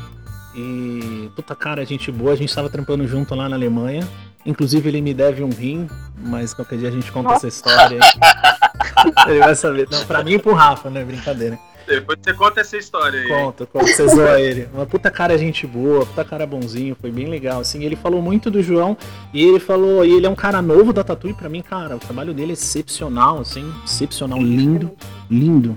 E, 0.54 1.30
puta 1.34 1.54
cara, 1.54 1.84
gente 1.84 2.10
boa, 2.10 2.32
a 2.32 2.36
gente 2.36 2.54
tava 2.54 2.68
trampando 2.68 3.06
junto 3.06 3.34
lá 3.34 3.48
na 3.48 3.56
Alemanha. 3.56 4.06
Inclusive 4.44 4.88
ele 4.88 5.00
me 5.00 5.14
deve 5.14 5.42
um 5.42 5.50
rim, 5.50 5.88
mas 6.16 6.52
qualquer 6.52 6.78
dia 6.78 6.88
a 6.88 6.92
gente 6.92 7.10
conta 7.12 7.30
Nossa. 7.30 7.46
essa 7.46 7.56
história. 7.56 8.00
ele 9.28 9.38
vai 9.38 9.54
saber. 9.54 9.88
Não, 9.90 10.04
pra 10.04 10.22
mim 10.22 10.32
e 10.32 10.38
pro 10.38 10.52
Rafa, 10.52 10.90
né? 10.90 11.04
Brincadeira. 11.04 11.58
Depois 11.86 12.18
você 12.22 12.32
conta 12.32 12.60
essa 12.60 12.76
história 12.76 13.20
aí. 13.20 13.28
Conta, 13.28 13.66
conta, 13.66 13.86
você 13.86 14.08
zoa 14.08 14.40
ele. 14.40 14.68
Uma 14.72 14.86
puta 14.86 15.10
cara 15.10 15.36
gente 15.36 15.66
boa, 15.66 16.06
puta 16.06 16.24
cara 16.24 16.46
bonzinho, 16.46 16.96
foi 17.00 17.10
bem 17.10 17.26
legal, 17.26 17.60
assim. 17.60 17.84
Ele 17.84 17.96
falou 17.96 18.22
muito 18.22 18.50
do 18.50 18.62
João 18.62 18.96
e 19.32 19.42
ele 19.44 19.58
falou, 19.58 20.04
e 20.04 20.12
ele 20.12 20.26
é 20.26 20.30
um 20.30 20.34
cara 20.34 20.62
novo 20.62 20.92
da 20.92 21.02
Tatu 21.02 21.28
e 21.28 21.34
pra 21.34 21.48
mim, 21.48 21.62
cara, 21.62 21.96
o 21.96 21.98
trabalho 21.98 22.32
dele 22.32 22.52
é 22.52 22.54
excepcional, 22.54 23.40
assim, 23.40 23.70
excepcional, 23.84 24.40
lindo, 24.40 24.92
lindo. 25.30 25.76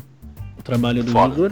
O 0.57 0.63
trabalho 0.63 1.03
do 1.03 1.11
Foda. 1.11 1.33
Igor. 1.33 1.51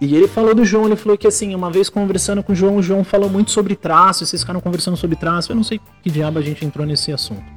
E 0.00 0.14
ele 0.14 0.28
falou 0.28 0.54
do 0.54 0.64
João, 0.64 0.86
ele 0.86 0.96
falou 0.96 1.16
que 1.16 1.26
assim, 1.26 1.54
uma 1.54 1.70
vez 1.70 1.88
conversando 1.88 2.42
com 2.42 2.52
o 2.52 2.54
João, 2.54 2.76
o 2.76 2.82
João 2.82 3.04
falou 3.04 3.30
muito 3.30 3.50
sobre 3.50 3.74
traço, 3.74 4.26
vocês 4.26 4.42
ficaram 4.42 4.60
conversando 4.60 4.96
sobre 4.96 5.16
traço, 5.16 5.50
eu 5.50 5.56
não 5.56 5.64
sei 5.64 5.80
que 6.02 6.10
diabo 6.10 6.38
a 6.38 6.42
gente 6.42 6.64
entrou 6.64 6.84
nesse 6.84 7.12
assunto. 7.12 7.53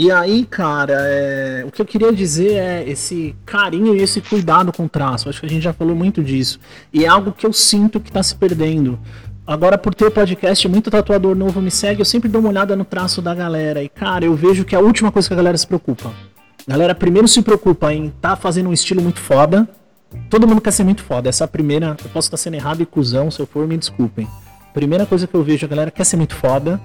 E 0.00 0.12
aí, 0.12 0.44
cara, 0.44 0.94
é... 0.96 1.64
o 1.66 1.72
que 1.72 1.82
eu 1.82 1.84
queria 1.84 2.12
dizer 2.12 2.52
é 2.52 2.88
esse 2.88 3.34
carinho 3.44 3.96
e 3.96 4.00
esse 4.00 4.20
cuidado 4.20 4.72
com 4.72 4.84
o 4.84 4.88
traço. 4.88 5.28
Acho 5.28 5.40
que 5.40 5.46
a 5.46 5.48
gente 5.48 5.64
já 5.64 5.72
falou 5.72 5.96
muito 5.96 6.22
disso. 6.22 6.60
E 6.92 7.04
é 7.04 7.08
algo 7.08 7.32
que 7.32 7.44
eu 7.44 7.52
sinto 7.52 7.98
que 7.98 8.12
tá 8.12 8.22
se 8.22 8.36
perdendo. 8.36 8.96
Agora, 9.44 9.76
por 9.76 9.92
ter 9.92 10.08
podcast, 10.12 10.68
muito 10.68 10.88
tatuador 10.88 11.34
novo 11.34 11.60
me 11.60 11.68
segue, 11.68 12.00
eu 12.00 12.04
sempre 12.04 12.28
dou 12.28 12.40
uma 12.40 12.50
olhada 12.50 12.76
no 12.76 12.84
traço 12.84 13.20
da 13.20 13.34
galera. 13.34 13.82
E, 13.82 13.88
cara, 13.88 14.24
eu 14.24 14.36
vejo 14.36 14.64
que 14.64 14.76
é 14.76 14.78
a 14.78 14.80
última 14.80 15.10
coisa 15.10 15.26
que 15.26 15.34
a 15.34 15.36
galera 15.36 15.58
se 15.58 15.66
preocupa. 15.66 16.12
A 16.64 16.70
galera 16.70 16.94
primeiro 16.94 17.26
se 17.26 17.42
preocupa 17.42 17.92
em 17.92 18.10
tá 18.20 18.36
fazendo 18.36 18.68
um 18.68 18.72
estilo 18.72 19.02
muito 19.02 19.18
foda, 19.18 19.68
Todo 20.30 20.46
mundo 20.48 20.60
quer 20.60 20.70
ser 20.70 20.84
muito 20.84 21.02
foda. 21.02 21.28
Essa 21.28 21.44
é 21.44 21.46
a 21.46 21.48
primeira. 21.48 21.96
Eu 22.02 22.10
posso 22.10 22.28
estar 22.28 22.38
sendo 22.38 22.54
errado 22.54 22.80
e 22.80 22.86
cuzão, 22.86 23.30
se 23.30 23.40
eu 23.40 23.46
for, 23.46 23.66
me 23.66 23.76
desculpem. 23.76 24.26
Primeira 24.72 25.04
coisa 25.04 25.26
que 25.26 25.34
eu 25.34 25.42
vejo, 25.42 25.66
a 25.66 25.68
galera 25.68 25.90
quer 25.90 26.04
ser 26.04 26.16
muito 26.16 26.34
foda, 26.34 26.80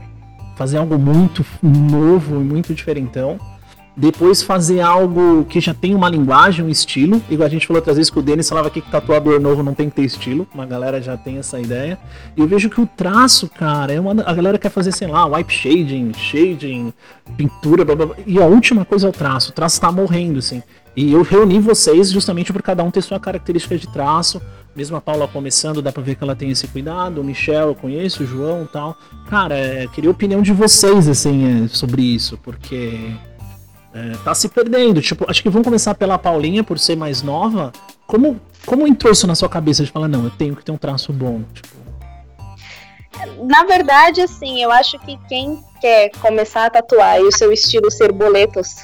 fazer 0.56 0.78
algo 0.78 0.98
muito 0.98 1.46
novo 1.62 2.42
e 2.42 2.44
muito 2.44 2.74
diferentão. 2.74 3.40
Depois 3.96 4.42
fazer 4.42 4.82
algo 4.82 5.46
que 5.46 5.62
já 5.62 5.72
tem 5.72 5.94
uma 5.94 6.10
linguagem, 6.10 6.66
um 6.66 6.70
estilo. 6.70 7.22
Igual 7.30 7.46
a 7.46 7.50
gente 7.50 7.68
falou 7.68 7.78
outras 7.78 7.96
vezes 7.96 8.10
que 8.10 8.18
o 8.18 8.24
Denis 8.24 8.50
falava 8.50 8.68
aqui 8.68 8.82
que 8.82 8.90
tatuador 8.90 9.40
novo 9.40 9.62
não 9.62 9.76
tem 9.76 9.88
que 9.88 9.96
ter 9.96 10.02
estilo. 10.02 10.48
Uma 10.52 10.66
galera 10.66 11.00
já 11.00 11.16
tem 11.16 11.38
essa 11.38 11.60
ideia. 11.60 12.00
E 12.36 12.42
eu 12.42 12.48
vejo 12.48 12.72
que 12.72 12.82
o 12.82 12.88
traço, 12.88 13.48
cara, 13.48 13.94
é 13.94 14.00
uma, 14.00 14.24
a 14.24 14.34
galera 14.34 14.58
quer 14.58 14.70
fazer, 14.70 14.92
sei 14.92 15.08
lá, 15.08 15.28
wipe 15.28 15.54
shading, 15.54 16.12
shading, 16.16 16.92
pintura, 17.38 17.86
blá, 17.86 17.96
blá, 17.96 18.06
blá. 18.08 18.16
E 18.26 18.42
a 18.42 18.46
última 18.46 18.84
coisa 18.84 19.06
é 19.06 19.10
o 19.10 19.14
traço. 19.14 19.52
O 19.52 19.54
traço 19.54 19.80
tá 19.80 19.92
morrendo, 19.92 20.40
assim. 20.40 20.64
E 20.96 21.14
eu 21.14 21.22
reuni 21.22 21.60
vocês 21.60 22.10
justamente 22.12 22.52
por 22.52 22.64
cada 22.64 22.84
um 22.84 22.90
ter 22.90 23.02
sua 23.04 23.20
característica 23.20 23.78
de 23.78 23.88
traço. 23.92 24.42
Mesmo 24.76 24.98
a 24.98 25.02
Paula 25.02 25.28
começando, 25.28 25.82
dá 25.82 25.92
pra 25.92 26.02
ver 26.02 26.16
que 26.16 26.24
ela 26.24 26.36
tem 26.36 26.50
esse 26.50 26.68
cuidado. 26.68 27.22
O 27.22 27.24
Michel 27.24 27.70
eu 27.70 27.76
conheço, 27.76 28.24
o 28.24 28.26
João 28.26 28.68
tal. 28.72 28.98
Cara, 29.30 29.56
é, 29.56 29.88
queria 29.88 30.10
a 30.10 30.12
opinião 30.12 30.42
de 30.42 30.52
vocês, 30.52 31.08
assim, 31.08 31.66
é, 31.66 31.68
sobre 31.68 32.02
isso, 32.02 32.40
porque 32.42 33.12
é, 33.94 34.14
tá 34.24 34.34
se 34.34 34.50
perdendo. 34.50 35.00
Tipo, 35.02 35.30
acho 35.30 35.44
que 35.44 35.50
vamos 35.50 35.66
começar 35.66 35.94
pela 35.94 36.18
Paulinha, 36.18 36.64
por 36.64 36.80
ser 36.80 36.96
mais 36.96 37.22
nova. 37.22 37.72
Como, 38.08 38.42
como 38.66 38.88
entrou 38.88 39.14
isso 39.14 39.28
na 39.28 39.36
sua 39.36 39.48
cabeça 39.48 39.84
de 39.84 39.92
falar, 39.92 40.08
não, 40.08 40.24
eu 40.24 40.32
tenho 40.32 40.56
que 40.56 40.66
ter 40.66 40.72
um 40.72 40.78
traço 40.78 41.14
bom? 41.14 41.44
Tipo... 41.54 41.84
Na 43.46 43.64
verdade, 43.64 44.22
assim, 44.22 44.62
eu 44.62 44.72
acho 44.72 44.98
que 45.00 45.18
quem 45.30 45.64
quer 45.80 46.10
começar 46.20 46.66
a 46.66 46.70
tatuar 46.70 47.20
e 47.20 47.24
o 47.24 47.32
seu 47.32 47.52
estilo 47.52 47.92
ser 47.92 48.12
boletos, 48.12 48.76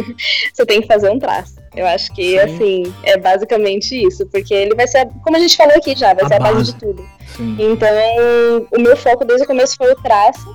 você 0.52 0.64
tem 0.64 0.80
que 0.80 0.86
fazer 0.86 1.10
um 1.10 1.18
traço. 1.18 1.54
Eu 1.76 1.86
acho 1.86 2.12
que, 2.14 2.30
Sim. 2.30 2.38
assim, 2.38 2.94
é 3.02 3.16
basicamente 3.18 4.00
isso, 4.06 4.26
porque 4.26 4.54
ele 4.54 4.74
vai 4.74 4.86
ser, 4.86 5.08
como 5.22 5.36
a 5.36 5.40
gente 5.40 5.56
falou 5.56 5.74
aqui 5.76 5.96
já, 5.96 6.14
vai 6.14 6.24
a 6.24 6.28
ser 6.28 6.38
base. 6.38 6.50
a 6.50 6.54
base 6.54 6.72
de 6.72 6.78
tudo. 6.78 7.04
Sim. 7.36 7.56
Então, 7.58 7.88
o 8.76 8.80
meu 8.80 8.96
foco 8.96 9.24
desde 9.24 9.44
o 9.44 9.46
começo 9.46 9.76
foi 9.76 9.92
o 9.92 9.96
traço. 9.96 10.46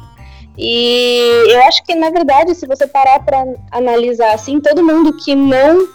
E 0.58 1.46
eu 1.48 1.62
acho 1.64 1.84
que, 1.84 1.96
na 1.96 2.10
verdade, 2.10 2.54
se 2.56 2.66
você 2.68 2.86
parar 2.88 3.24
para 3.24 3.46
analisar 3.72 4.34
assim, 4.34 4.60
todo 4.60 4.84
mundo 4.84 5.16
que 5.18 5.34
não 5.36 5.88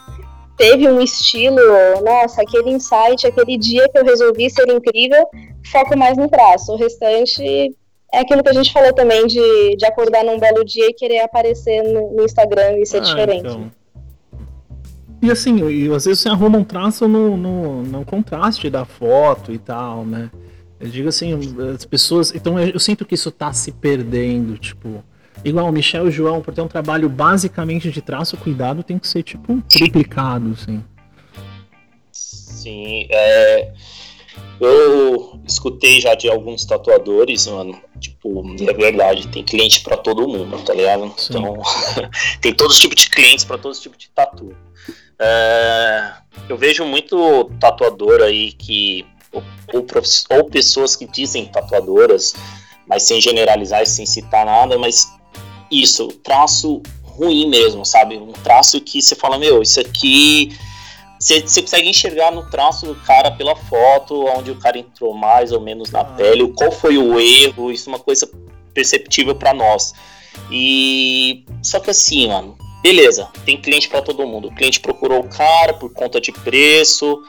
teve 0.57 0.89
um 0.89 1.01
estilo, 1.01 1.61
nossa, 2.03 2.43
aquele 2.43 2.71
insight, 2.71 3.27
aquele 3.27 3.59
dia 3.59 3.89
que 3.89 3.99
eu 3.99 4.05
resolvi 4.05 4.49
ser 4.49 4.69
incrível, 4.71 5.27
foco 5.71 5.97
mais 5.99 6.17
no 6.17 6.29
traço. 6.29 6.73
O 6.73 6.77
restante 6.77 7.75
é 8.13 8.21
aquilo 8.21 8.43
que 8.43 8.49
a 8.49 8.55
gente 8.55 8.73
falou 8.73 8.93
também 8.93 9.27
de, 9.27 9.77
de 9.77 9.85
acordar 9.85 10.25
num 10.25 10.39
belo 10.39 10.65
dia 10.65 10.87
e 10.89 10.95
querer 10.95 11.21
aparecer 11.21 11.83
no, 11.83 12.13
no 12.13 12.25
Instagram 12.25 12.79
e 12.79 12.87
ser 12.87 12.99
ah, 12.99 13.01
diferente. 13.01 13.49
Então. 13.49 13.84
E 15.25 15.31
assim, 15.31 15.57
e, 15.69 15.93
às 15.93 16.05
vezes 16.05 16.21
você 16.21 16.29
arruma 16.29 16.59
um 16.59 16.65
traço 16.65 17.09
no, 17.09 17.37
no, 17.37 17.83
no, 17.83 18.05
contraste 18.05 18.69
da 18.69 18.85
foto 18.85 19.53
e 19.53 19.59
tal, 19.59 20.05
né? 20.05 20.31
Eu 20.79 20.89
digo 20.89 21.09
assim, 21.09 21.33
as 21.75 21.85
pessoas. 21.85 22.35
Então 22.35 22.59
eu, 22.59 22.71
eu 22.71 22.79
sinto 22.79 23.05
que 23.05 23.15
isso 23.15 23.31
tá 23.31 23.53
se 23.53 23.73
perdendo, 23.73 24.59
tipo. 24.59 25.03
Igual 25.45 25.69
o 25.69 25.73
Michel 25.73 26.07
e 26.07 26.09
o 26.09 26.13
João, 26.13 26.41
por 26.41 26.55
ter 26.55 26.61
um 26.61 26.69
trabalho 26.69 27.09
basicamente 27.09 27.91
de 27.91 28.01
traço, 28.01 28.37
cuidado 28.37 28.83
tem 28.83 28.99
que 28.99 29.09
ser, 29.09 29.23
tipo, 29.23 29.61
triplicado, 29.63 30.53
assim. 30.53 30.83
Sim, 32.13 33.07
é 33.11 33.73
eu 34.61 35.41
escutei 35.47 36.01
já 36.01 36.15
de 36.15 36.29
alguns 36.29 36.65
tatuadores, 36.65 37.47
mano. 37.47 37.81
Tipo, 37.99 38.45
é 38.69 38.73
verdade, 38.73 39.29
tem 39.29 39.43
cliente 39.43 39.81
para 39.81 39.97
todo 39.97 40.29
mundo, 40.29 40.59
tá 40.65 40.73
ligado? 40.73 41.13
Sim. 41.17 41.31
Então, 41.31 41.61
tem 42.41 42.55
todos 42.55 42.75
os 42.75 42.81
tipos 42.81 43.03
de 43.03 43.11
clientes 43.11 43.45
para 43.45 43.59
todos 43.59 43.79
os 43.79 43.83
tipos 43.83 43.99
de 43.99 44.09
tatu. 44.11 44.57
É, 45.19 46.13
eu 46.49 46.57
vejo 46.57 46.85
muito 46.85 47.51
tatuador 47.61 48.23
aí 48.23 48.53
que. 48.53 49.07
Ou, 49.33 49.43
ou, 49.73 49.87
ou 50.37 50.45
pessoas 50.45 50.95
que 50.95 51.07
dizem 51.07 51.47
tatuadoras, 51.47 52.35
mas 52.87 53.03
sem 53.03 53.21
generalizar 53.21 53.83
e 53.83 53.87
sem 53.87 54.07
citar 54.07 54.47
nada, 54.47 54.79
mas 54.79 55.13
isso, 55.71 56.09
traço 56.23 56.81
ruim 57.03 57.49
mesmo, 57.49 57.85
sabe? 57.85 58.17
Um 58.17 58.33
traço 58.33 58.81
que 58.81 59.03
você 59.03 59.15
fala, 59.15 59.39
meu, 59.39 59.63
isso 59.63 59.81
aqui 59.81 60.57
você, 61.25 61.41
consegue 61.63 61.89
enxergar 61.89 62.31
no 62.33 62.49
traço 62.51 62.85
do 62.85 62.95
cara 62.97 63.31
pela 63.31 63.57
foto, 63.57 64.27
onde 64.37 64.51
o 64.51 64.57
cara 64.57 64.79
entrou 64.79 65.15
mais 65.15 65.53
ou 65.53 65.61
menos 65.61 65.91
na 65.91 66.01
ah. 66.01 66.05
pele, 66.05 66.53
qual 66.53 66.71
foi 66.71 66.99
o 66.99 67.19
erro, 67.19 67.73
isso 67.73 67.89
é 67.89 67.93
uma 67.95 67.99
coisa 67.99 68.29
perceptível 68.75 69.35
para 69.35 69.55
nós. 69.55 69.95
E 70.51 71.45
só 71.63 71.81
que 71.81 71.91
assim, 71.91 72.29
mano, 72.29 72.59
beleza, 72.85 73.31
tem 73.47 73.59
cliente 73.59 73.89
para 73.89 74.03
todo 74.03 74.27
mundo. 74.27 74.49
O 74.49 74.55
cliente 74.55 74.79
procurou 74.79 75.21
o 75.21 75.29
cara 75.29 75.73
por 75.73 75.91
conta 75.91 76.21
de 76.21 76.31
preço. 76.31 77.23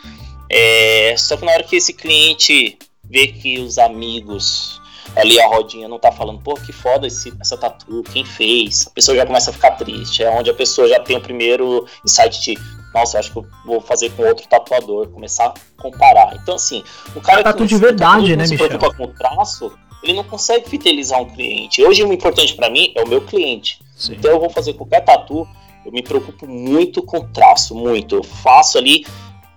É, 0.50 1.16
só 1.18 1.38
que 1.38 1.46
na 1.46 1.54
hora 1.54 1.64
que 1.64 1.78
esse 1.78 1.94
cliente 1.94 2.78
vê 3.02 3.28
que 3.28 3.58
os 3.60 3.78
amigos 3.78 4.82
ali 5.16 5.40
a 5.40 5.48
rodinha 5.48 5.88
não 5.88 5.98
tá 5.98 6.12
falando, 6.12 6.42
pô, 6.42 6.56
que 6.56 6.74
foda 6.74 7.08
esse, 7.08 7.34
essa 7.40 7.56
tatu, 7.56 8.04
quem 8.12 8.26
fez? 8.26 8.88
A 8.88 8.90
pessoa 8.90 9.16
já 9.16 9.26
começa 9.26 9.50
a 9.50 9.54
ficar 9.54 9.72
triste. 9.72 10.22
É 10.22 10.30
onde 10.30 10.50
a 10.50 10.54
pessoa 10.54 10.90
já 10.90 11.00
tem 11.00 11.16
o 11.16 11.22
primeiro 11.22 11.88
insight 12.04 12.42
de, 12.42 12.60
nossa, 12.94 13.18
acho 13.18 13.32
que 13.32 13.38
eu 13.38 13.46
vou 13.66 13.80
fazer 13.80 14.10
com 14.12 14.24
outro 14.24 14.46
tatuador, 14.50 15.08
começar 15.08 15.54
a 15.78 15.82
comparar. 15.82 16.36
Então, 16.36 16.56
assim, 16.56 16.84
o 17.16 17.22
cara 17.22 17.42
tatu 17.42 17.64
que 17.64 17.70
de 17.70 17.78
verdade, 17.78 18.36
né, 18.36 18.46
se 18.46 18.58
preocupa 18.58 18.94
com 18.94 19.06
o 19.06 19.14
traço, 19.14 19.72
ele 20.04 20.12
não 20.12 20.24
consegue 20.26 20.70
fidelizar 20.70 21.22
um 21.22 21.30
cliente. 21.30 21.82
Hoje 21.82 22.04
o 22.04 22.12
importante 22.12 22.54
para 22.56 22.70
mim 22.70 22.92
é 22.94 23.02
o 23.02 23.08
meu 23.08 23.22
cliente. 23.22 23.85
Sim. 23.96 24.16
Então 24.16 24.32
eu 24.32 24.40
vou 24.40 24.50
fazer 24.50 24.74
qualquer 24.74 25.02
tatu, 25.02 25.48
eu 25.86 25.92
me 25.92 26.02
preocupo 26.02 26.48
muito 26.48 27.02
com 27.02 27.22
traço, 27.32 27.76
muito. 27.76 28.16
Eu 28.16 28.24
faço 28.24 28.78
ali, 28.78 29.06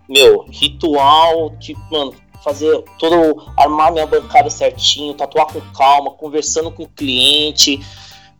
meu, 0.08 0.46
ritual, 0.48 1.56
tipo, 1.58 1.80
mano, 1.90 2.14
fazer 2.42 2.82
todo, 2.98 3.42
armar 3.56 3.92
minha 3.92 4.06
bancada 4.06 4.48
certinho, 4.50 5.14
tatuar 5.14 5.46
com 5.46 5.60
calma, 5.72 6.10
conversando 6.12 6.70
com 6.70 6.84
o 6.84 6.88
cliente, 6.88 7.80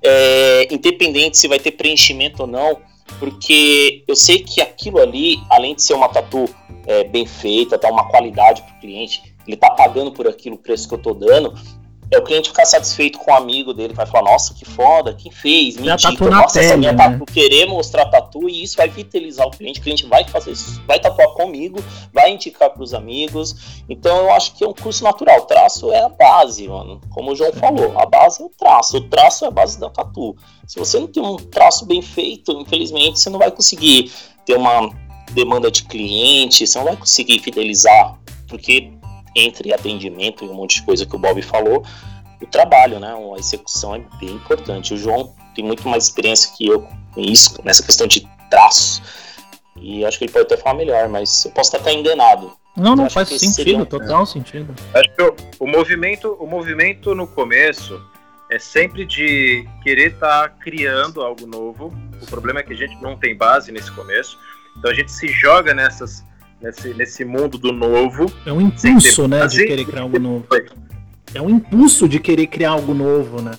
é, 0.03 0.73
independente 0.73 1.37
se 1.37 1.49
vai 1.49 1.59
ter 1.59 1.73
preenchimento 1.73 2.43
ou 2.43 2.47
não, 2.49 2.79
porque 3.19 4.05
eu 4.07 4.15
sei 4.15 4.41
que 4.41 4.61
aquilo 4.61 4.99
ali, 5.01 5.39
além 5.51 5.75
de 5.75 5.83
ser 5.83 5.95
uma 5.95 6.09
tatu 6.09 6.45
é, 6.87 7.05
bem 7.05 7.27
feita, 7.27 7.79
dar 7.79 7.91
uma 7.91 8.09
qualidade 8.09 8.63
para 8.63 8.77
o 8.77 8.81
cliente, 8.81 9.35
ele 9.47 9.57
tá 9.57 9.71
pagando 9.71 10.13
por 10.13 10.29
aquilo 10.29 10.57
o 10.57 10.59
preço 10.59 10.87
que 10.87 10.95
eu 10.95 10.99
tô 10.99 11.15
dando, 11.15 11.55
é 12.11 12.19
o 12.19 12.23
cliente 12.23 12.49
ficar 12.49 12.65
satisfeito 12.65 13.19
com 13.19 13.31
o 13.31 13.35
amigo 13.35 13.75
dele, 13.75 13.93
vai 13.93 14.07
falar, 14.07 14.31
nossa, 14.31 14.55
que 14.55 14.65
foda, 14.65 15.13
quem 15.13 15.31
fez, 15.31 15.77
me 15.77 15.89
tatu 15.89 16.31
nossa, 16.31 16.55
pele, 16.55 16.67
essa 16.67 16.77
minha 16.77 16.93
né? 16.93 16.99
tatu, 16.99 17.25
querer 17.27 17.67
mostrar 17.67 18.07
tatu, 18.07 18.49
e 18.49 18.63
isso 18.63 18.77
vai 18.77 18.91
fidelizar 18.91 19.47
o 19.47 19.51
cliente, 19.51 19.81
o 19.81 19.83
cliente 19.83 20.07
vai 20.07 20.27
fazer 20.27 20.53
isso, 20.53 20.83
vai 20.87 20.99
tatuar 20.99 21.29
comigo, 21.35 21.83
vai 22.13 22.31
indicar 22.31 22.71
para 22.71 22.83
os 22.83 22.95
amigos, 22.95 23.83
então 23.89 24.17
eu 24.17 24.33
acho 24.33 24.55
que 24.55 24.65
é 24.65 24.69
um 24.69 24.73
curso 24.73 25.05
natural, 25.05 25.41
o 25.41 25.43
traço 25.43 25.93
é 25.93 26.03
a 26.03 26.09
base, 26.09 26.67
mano, 26.67 27.01
como 27.11 27.33
o 27.33 27.37
João 27.37 27.53
falou, 27.53 27.99
a 27.99 28.07
base 28.07 28.43
é 28.43 28.47
o 28.47 28.49
traço, 28.49 28.97
o 28.97 29.01
traço 29.03 29.45
é 29.45 29.49
a 29.49 29.51
base 29.51 29.79
da 29.79 29.91
tatu, 29.91 30.35
se 30.67 30.79
você 30.79 30.99
não 30.99 31.07
tem 31.07 31.23
um 31.23 31.37
traço 31.37 31.85
bem 31.85 32.01
feito, 32.01 32.53
infelizmente, 32.53 33.21
você 33.21 33.29
não 33.29 33.39
vai 33.39 33.51
conseguir 33.51 34.11
ter 34.47 34.57
uma 34.57 34.91
demanda 35.33 35.71
de 35.71 35.85
cliente, 35.85 36.67
você 36.67 36.79
não 36.79 36.87
vai 36.87 36.97
conseguir 36.97 37.39
fidelizar, 37.41 38.19
porque 38.49 38.98
entre 39.39 39.73
atendimento 39.73 40.45
e 40.45 40.49
um 40.49 40.55
monte 40.55 40.77
de 40.77 40.83
coisa 40.83 41.07
que 41.07 41.15
o 41.15 41.19
Bob 41.19 41.41
falou, 41.43 41.85
o 42.41 42.47
trabalho, 42.47 42.99
né? 43.01 43.13
A 43.35 43.39
execução 43.39 43.95
é 43.95 44.01
bem 44.21 44.31
importante. 44.31 44.95
O 44.95 44.97
João 44.97 45.35
tem 45.55 45.65
muito 45.65 45.89
mais 45.89 46.05
experiência 46.05 46.53
que 46.57 46.67
eu 46.67 46.81
com 47.13 47.21
isso, 47.21 47.59
nessa 47.65 47.83
questão 47.83 48.07
de 48.07 48.29
traço. 48.51 49.03
E 49.81 50.05
acho 50.05 50.19
que 50.19 50.25
ele 50.25 50.33
pode 50.33 50.47
até 50.47 50.57
falar 50.57 50.75
melhor, 50.77 51.09
mas 51.09 51.45
eu 51.45 51.51
posso 51.53 51.69
estar 51.75 51.79
até 51.79 51.93
enganado. 51.93 52.53
Não, 52.77 52.95
não 52.95 53.11
faz 53.11 53.29
sentido, 53.29 53.83
um- 53.83 53.85
total 53.85 54.25
sentido. 54.25 54.73
Acho 54.95 55.11
que 55.17 55.23
o, 55.23 55.35
o 55.61 55.67
movimento, 55.67 56.37
o 56.39 56.47
movimento 56.47 57.13
no 57.15 57.27
começo 57.27 58.01
é 58.51 58.59
sempre 58.59 59.05
de 59.05 59.67
querer 59.83 60.13
estar 60.13 60.49
criando 60.61 61.21
algo 61.23 61.45
novo. 61.47 61.93
O 62.23 62.27
problema 62.27 62.61
é 62.61 62.63
que 62.63 62.73
a 62.73 62.77
gente 62.77 62.95
não 63.03 63.17
tem 63.17 63.37
base 63.37 63.73
nesse 63.73 63.91
começo. 63.93 64.39
Então 64.77 64.91
a 64.91 64.95
gente 64.95 65.11
se 65.11 65.27
joga 65.29 65.75
nessas, 65.75 66.25
nesse, 66.61 66.95
nesse 66.95 67.25
mundo 67.25 67.59
do 67.59 67.73
novo. 67.73 68.33
É 68.45 68.53
um 68.53 68.61
impulso, 68.61 69.29
né, 69.29 69.47
de 69.47 69.67
querer 69.67 69.85
criar 69.85 70.03
algo 70.03 70.19
novo. 70.19 70.47
É 71.35 71.43
um 71.43 71.51
impulso 71.51 72.09
de 72.09 72.19
querer 72.19 72.47
criar 72.47 72.71
algo 72.71 72.95
novo, 72.95 73.43
né? 73.43 73.53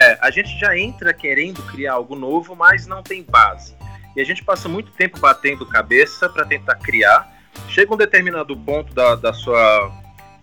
É, 0.00 0.18
a 0.20 0.30
gente 0.30 0.58
já 0.58 0.76
entra 0.76 1.12
querendo 1.12 1.62
criar 1.62 1.94
algo 1.94 2.16
novo, 2.16 2.56
mas 2.56 2.86
não 2.86 3.02
tem 3.02 3.22
base. 3.22 3.74
E 4.16 4.20
a 4.20 4.24
gente 4.24 4.42
passa 4.42 4.68
muito 4.68 4.90
tempo 4.92 5.20
batendo 5.20 5.64
cabeça 5.66 6.28
para 6.28 6.44
tentar 6.44 6.74
criar. 6.76 7.32
Chega 7.68 7.94
um 7.94 7.96
determinado 7.96 8.56
ponto 8.56 8.92
da, 8.92 9.14
da 9.14 9.32
sua 9.32 9.92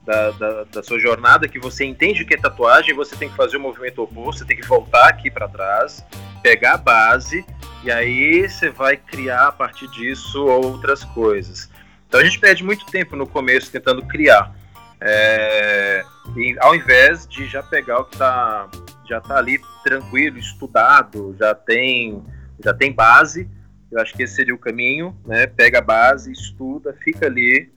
da, 0.06 0.32
da, 0.32 0.64
da 0.66 0.84
sua 0.84 1.00
jornada 1.00 1.48
que 1.48 1.58
você 1.58 1.86
entende 1.86 2.24
o 2.24 2.26
que 2.26 2.34
é 2.34 2.38
tatuagem, 2.38 2.94
você 2.94 3.16
tem 3.16 3.30
que 3.30 3.36
fazer 3.36 3.58
o 3.58 3.60
movimento 3.60 4.02
oposto, 4.02 4.40
você 4.40 4.46
tem 4.46 4.58
que 4.58 4.68
voltar 4.68 5.08
aqui 5.08 5.32
para 5.32 5.48
trás, 5.48 6.04
pegar 6.42 6.74
a 6.74 6.78
base 6.78 7.46
e 7.84 7.92
aí 7.92 8.48
você 8.48 8.70
vai 8.70 8.98
criar 8.98 9.48
a 9.48 9.52
partir 9.52 9.90
disso 9.92 10.46
outras 10.46 11.04
coisas. 11.04 11.70
Então 12.14 12.22
a 12.22 12.26
gente 12.26 12.40
perde 12.40 12.64
muito 12.64 12.86
tempo 12.86 13.16
no 13.16 13.26
começo 13.26 13.72
tentando 13.72 14.06
criar. 14.06 14.56
É, 15.02 16.06
e 16.38 16.56
ao 16.60 16.76
invés 16.76 17.26
de 17.28 17.48
já 17.48 17.64
pegar 17.64 18.02
o 18.02 18.06
que 18.06 18.16
tá, 18.16 18.70
já 19.10 19.20
tá 19.20 19.38
ali 19.38 19.60
tranquilo, 19.84 20.38
estudado, 20.38 21.36
já 21.40 21.56
tem, 21.56 22.24
já 22.64 22.72
tem 22.72 22.94
base, 22.94 23.50
eu 23.92 24.00
acho 24.00 24.14
que 24.14 24.22
esse 24.22 24.36
seria 24.36 24.54
o 24.54 24.60
caminho, 24.60 25.18
né? 25.26 25.48
Pega 25.48 25.80
a 25.80 25.82
base, 25.82 26.32
estuda, 26.32 26.96
fica 27.04 27.26
ali 27.26 27.74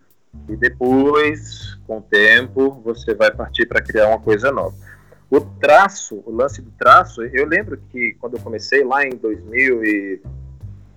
e 0.50 0.54
depois, 0.54 1.78
com 1.86 1.96
o 1.96 2.02
tempo, 2.02 2.82
você 2.84 3.14
vai 3.14 3.30
partir 3.30 3.64
para 3.64 3.80
criar 3.80 4.08
uma 4.08 4.20
coisa 4.20 4.52
nova. 4.52 4.76
O 5.30 5.40
traço, 5.40 6.22
o 6.26 6.30
lance 6.30 6.60
do 6.60 6.70
traço, 6.72 7.22
eu 7.22 7.46
lembro 7.46 7.80
que 7.88 8.12
quando 8.20 8.36
eu 8.36 8.42
comecei 8.42 8.84
lá 8.84 9.02
em 9.02 9.16
2000 9.16 9.82
e 9.82 10.22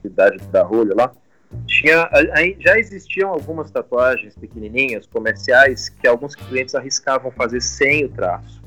idade 0.04 0.46
da 0.48 0.62
rolha 0.62 0.94
lá, 0.94 1.14
tinha, 1.66 2.10
já 2.60 2.78
existiam 2.78 3.30
algumas 3.30 3.72
tatuagens 3.72 4.36
pequenininhas, 4.36 5.08
comerciais, 5.08 5.90
que 5.90 6.08
alguns 6.08 6.36
clientes 6.36 6.76
arriscavam 6.76 7.32
fazer 7.32 7.62
sem 7.62 8.06
o 8.06 8.10
traço. 8.10 8.60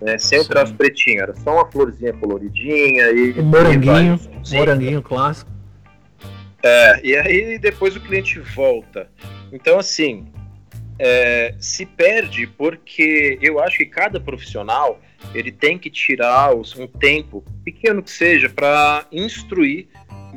Né, 0.00 0.18
sem 0.18 0.40
Sim. 0.40 0.44
o 0.44 0.48
traço 0.48 0.74
pretinho, 0.74 1.22
era 1.22 1.34
só 1.36 1.54
uma 1.54 1.70
florzinha 1.70 2.12
coloridinha 2.12 3.10
e. 3.12 3.38
Um 3.38 3.44
moranguinho, 3.44 4.18
e 4.50 4.56
moranguinho 4.56 5.02
clássico. 5.02 5.48
É, 6.60 7.00
e 7.06 7.16
aí 7.16 7.58
depois 7.58 7.94
o 7.94 8.00
cliente 8.00 8.40
volta. 8.40 9.08
Então, 9.52 9.78
assim, 9.78 10.26
é, 10.98 11.54
se 11.58 11.86
perde 11.86 12.46
porque 12.46 13.38
eu 13.40 13.60
acho 13.60 13.78
que 13.78 13.86
cada 13.86 14.20
profissional 14.20 15.00
ele 15.34 15.52
tem 15.52 15.78
que 15.78 15.88
tirar 15.90 16.54
um 16.54 16.86
tempo, 16.86 17.44
pequeno 17.64 18.02
que 18.02 18.10
seja, 18.10 18.48
para 18.48 19.06
instruir 19.12 19.88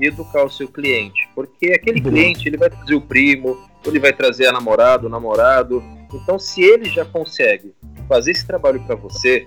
educar 0.01 0.43
o 0.43 0.49
seu 0.49 0.67
cliente. 0.67 1.27
Porque 1.33 1.67
aquele 1.67 2.01
cliente 2.01 2.47
ele 2.47 2.57
vai 2.57 2.69
trazer 2.69 2.95
o 2.95 3.01
primo, 3.01 3.57
ele 3.85 3.99
vai 3.99 4.13
trazer 4.13 4.47
a 4.47 4.51
namorada, 4.51 5.07
o 5.07 5.09
namorado. 5.09 5.83
Então, 6.13 6.39
se 6.39 6.61
ele 6.61 6.85
já 6.85 7.05
consegue 7.05 7.73
fazer 8.07 8.31
esse 8.31 8.45
trabalho 8.45 8.81
para 8.85 8.95
você, 8.95 9.45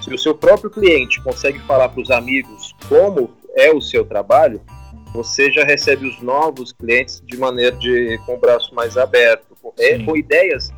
se 0.00 0.12
o 0.12 0.18
seu 0.18 0.34
próprio 0.34 0.70
cliente 0.70 1.22
consegue 1.22 1.58
falar 1.60 1.88
para 1.88 2.00
os 2.00 2.10
amigos 2.10 2.74
como 2.88 3.30
é 3.56 3.72
o 3.72 3.80
seu 3.80 4.04
trabalho, 4.04 4.60
você 5.12 5.50
já 5.50 5.64
recebe 5.64 6.06
os 6.06 6.20
novos 6.22 6.72
clientes 6.72 7.22
de 7.24 7.36
maneira 7.36 7.76
de 7.76 8.18
com 8.24 8.34
o 8.34 8.38
braço 8.38 8.74
mais 8.74 8.96
aberto, 8.96 9.56
com, 9.60 9.72
é, 9.78 9.98
com 9.98 10.16
ideias 10.16 10.72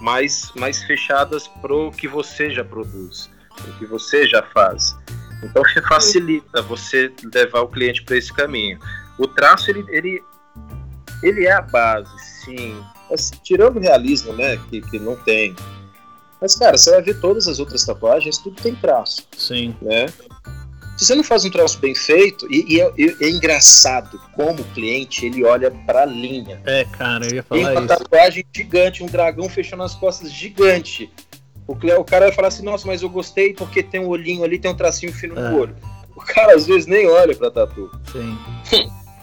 mais, 0.00 0.52
mais 0.54 0.82
fechadas 0.84 1.48
para 1.48 1.74
o 1.74 1.90
que 1.90 2.06
você 2.06 2.50
já 2.50 2.64
produz, 2.64 3.30
o 3.66 3.78
que 3.78 3.86
você 3.86 4.26
já 4.26 4.42
faz. 4.42 4.96
Então 5.42 5.62
você 5.62 5.80
facilita 5.82 6.62
você 6.62 7.12
levar 7.32 7.60
o 7.60 7.68
cliente 7.68 8.02
para 8.02 8.16
esse 8.16 8.32
caminho. 8.32 8.78
O 9.18 9.26
traço 9.26 9.70
ele, 9.70 9.84
ele, 9.88 10.22
ele 11.22 11.46
é 11.46 11.52
a 11.52 11.60
base, 11.62 12.10
sim. 12.44 12.80
Mas, 13.10 13.30
tirando 13.42 13.76
o 13.76 13.80
realismo, 13.80 14.32
né, 14.32 14.58
que, 14.68 14.80
que 14.80 14.98
não 14.98 15.16
tem. 15.16 15.54
Mas 16.40 16.54
cara, 16.54 16.76
você 16.76 16.90
vai 16.90 17.02
ver 17.02 17.20
todas 17.20 17.48
as 17.48 17.58
outras 17.58 17.84
tatuagens, 17.84 18.38
tudo 18.38 18.60
tem 18.62 18.74
traço 18.74 19.26
Sim. 19.36 19.74
né? 19.82 20.06
Se 20.96 21.06
você 21.06 21.14
não 21.14 21.22
faz 21.22 21.44
um 21.44 21.50
traço 21.50 21.78
bem 21.78 21.94
feito, 21.94 22.44
e, 22.50 22.74
e 22.74 22.80
é, 22.80 22.92
e 22.98 23.16
é 23.20 23.30
engraçado 23.30 24.20
como 24.34 24.60
o 24.60 24.64
cliente 24.74 25.26
ele 25.26 25.44
olha 25.44 25.70
pra 25.70 26.04
linha. 26.04 26.60
É, 26.66 26.84
cara, 26.84 27.24
eu 27.24 27.36
ia 27.36 27.42
Tem 27.44 27.62
falar 27.62 27.80
uma 27.80 27.80
isso. 27.94 27.98
tatuagem 27.98 28.44
gigante, 28.52 29.04
um 29.04 29.06
dragão 29.06 29.48
fechando 29.48 29.84
as 29.84 29.94
costas 29.94 30.32
gigante. 30.32 31.08
O, 31.68 31.74
o 31.74 32.04
cara 32.04 32.24
vai 32.26 32.32
falar 32.34 32.48
assim, 32.48 32.64
nossa, 32.64 32.86
mas 32.86 33.02
eu 33.02 33.10
gostei 33.10 33.52
porque 33.52 33.82
tem 33.82 34.00
um 34.00 34.08
olhinho 34.08 34.42
ali, 34.42 34.58
tem 34.58 34.70
um 34.70 34.74
tracinho 34.74 35.12
fino 35.12 35.38
É. 35.38 35.50
no 35.50 35.60
olho. 35.60 35.76
O 36.16 36.20
cara 36.20 36.54
às 36.56 36.66
vezes 36.66 36.86
nem 36.86 37.06
olha 37.06 37.36
pra 37.36 37.50
tatu. 37.50 37.90
Sim. 38.10 38.36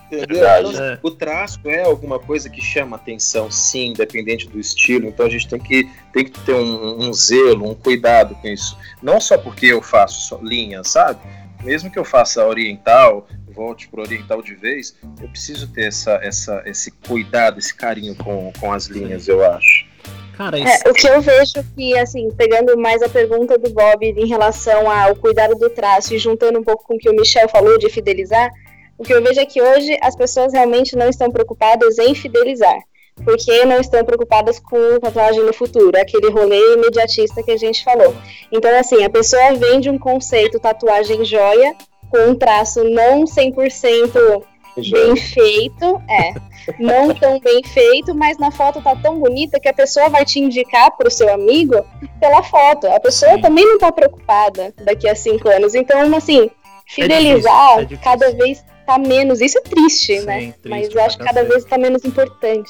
Entendeu? 0.06 0.28
Verdade. 0.28 0.70
Então, 0.70 0.86
É. 0.86 1.00
O 1.02 1.12
traço 1.12 1.60
é 1.66 1.84
alguma 1.84 2.20
coisa 2.20 2.50
que 2.50 2.62
chama 2.62 2.96
atenção, 2.96 3.50
sim, 3.50 3.88
independente 3.88 4.48
do 4.48 4.60
estilo. 4.60 5.08
Então 5.08 5.26
a 5.26 5.30
gente 5.30 5.48
tem 5.48 5.60
que, 5.60 5.90
tem 6.14 6.24
que 6.24 6.40
ter 6.42 6.54
um, 6.54 7.08
um 7.10 7.14
zelo, 7.14 7.70
um 7.70 7.74
cuidado 7.74 8.36
com 8.36 8.48
isso. 8.48 8.78
Não 9.02 9.20
só 9.20 9.38
porque 9.38 9.66
eu 9.66 9.82
faço 9.82 10.22
só 10.28 10.40
linha, 10.42 10.84
sabe? 10.84 11.20
Mesmo 11.64 11.90
que 11.90 11.98
eu 11.98 12.06
faça 12.06 12.46
oriental, 12.46 13.28
volte 13.50 13.88
pro 13.88 14.02
oriental 14.04 14.42
de 14.44 14.54
vez, 14.54 14.96
eu 15.20 15.28
preciso 15.30 15.68
ter 15.70 15.88
essa, 15.88 16.12
essa, 16.22 16.62
esse 16.66 16.92
cuidado, 16.92 17.58
esse 17.58 17.74
carinho 17.74 18.14
com, 18.16 18.54
com 18.60 18.72
as 18.72 18.86
linhas, 18.86 19.28
eu 19.28 19.44
acho. 19.52 19.88
Cara, 20.38 20.60
isso. 20.60 20.84
É, 20.86 20.90
o 20.90 20.94
que 20.94 21.08
eu 21.08 21.22
vejo 21.22 21.54
que, 21.76 21.98
assim, 21.98 22.30
pegando 22.32 22.78
mais 22.78 23.02
a 23.02 23.10
pergunta 23.10 23.58
do 23.58 23.70
Bob 23.70 24.06
em 24.06 24.28
relação 24.28 24.90
ao 24.92 25.16
cuidado 25.16 25.56
do 25.56 25.70
traço 25.70 26.14
e 26.14 26.20
juntando 26.20 26.60
um 26.60 26.64
pouco 26.64 26.84
com 26.84 26.96
o 26.96 26.98
que 26.98 27.10
o 27.10 27.16
Michel 27.16 27.48
falou 27.48 27.78
de 27.78 27.90
fidelizar, 27.90 28.52
o 28.98 29.04
que 29.04 29.14
eu 29.14 29.24
vejo 29.24 29.40
é 29.40 29.46
que 29.46 29.62
hoje 29.62 29.98
as 30.02 30.16
pessoas 30.16 30.54
realmente 30.54 30.96
não 30.96 31.10
estão 31.10 31.32
preocupadas 31.32 31.98
em 31.98 32.14
fidelizar. 32.14 32.78
Porque 33.24 33.64
não 33.64 33.80
estão 33.80 34.04
preocupadas 34.04 34.60
com 34.60 35.00
tatuagem 35.00 35.42
no 35.42 35.54
futuro, 35.54 35.98
aquele 35.98 36.30
rolê 36.30 36.74
imediatista 36.74 37.42
que 37.42 37.52
a 37.52 37.58
gente 37.58 37.82
falou. 37.82 38.14
Então, 38.52 38.78
assim, 38.78 39.06
a 39.06 39.10
pessoa 39.10 39.54
vende 39.54 39.90
um 39.90 39.98
conceito 39.98 40.60
tatuagem 40.60 41.24
joia, 41.24 41.76
com 42.10 42.32
um 42.32 42.36
traço 42.36 42.84
não 42.84 43.24
100% 43.24 44.44
bem 44.78 45.16
feito, 45.16 46.02
é. 46.10 46.34
Não 46.80 47.14
tão 47.14 47.40
bem 47.40 47.64
feito, 47.64 48.16
mas 48.16 48.38
na 48.38 48.52
foto 48.52 48.82
tá 48.82 48.96
tão 48.96 49.20
bonita 49.20 49.60
que 49.60 49.70
a 49.70 49.74
pessoa 49.74 50.10
vai 50.10 50.26
te 50.26 50.40
indicar 50.40 50.92
pro 50.98 51.12
seu 51.12 51.32
amigo 51.34 51.86
pela 52.20 52.42
foto. 52.42 52.88
A 52.88 53.00
pessoa 53.00 53.34
Sim. 53.36 53.42
também 53.42 53.66
não 53.66 53.78
tá 53.78 53.92
preocupada 53.92 54.74
daqui 54.84 55.08
a 55.08 55.16
cinco 55.16 55.48
anos. 55.48 55.76
Então, 55.76 56.02
assim, 56.16 56.42
difícil, 56.42 56.52
fidelizar 56.88 57.80
é 57.80 57.86
difícil. 57.86 58.04
cada 58.04 58.32
vez 58.32 58.64
tá 58.86 58.98
menos. 58.98 59.42
Isso 59.42 59.58
é 59.58 59.62
triste, 59.62 60.20
Sim, 60.20 60.26
né? 60.26 60.40
Triste 60.62 60.70
Mas 60.70 60.94
eu 60.94 61.04
acho 61.04 61.18
que 61.18 61.24
cada 61.24 61.44
vez 61.44 61.64
tá 61.66 61.78
menos 61.78 62.04
importante. 62.06 62.70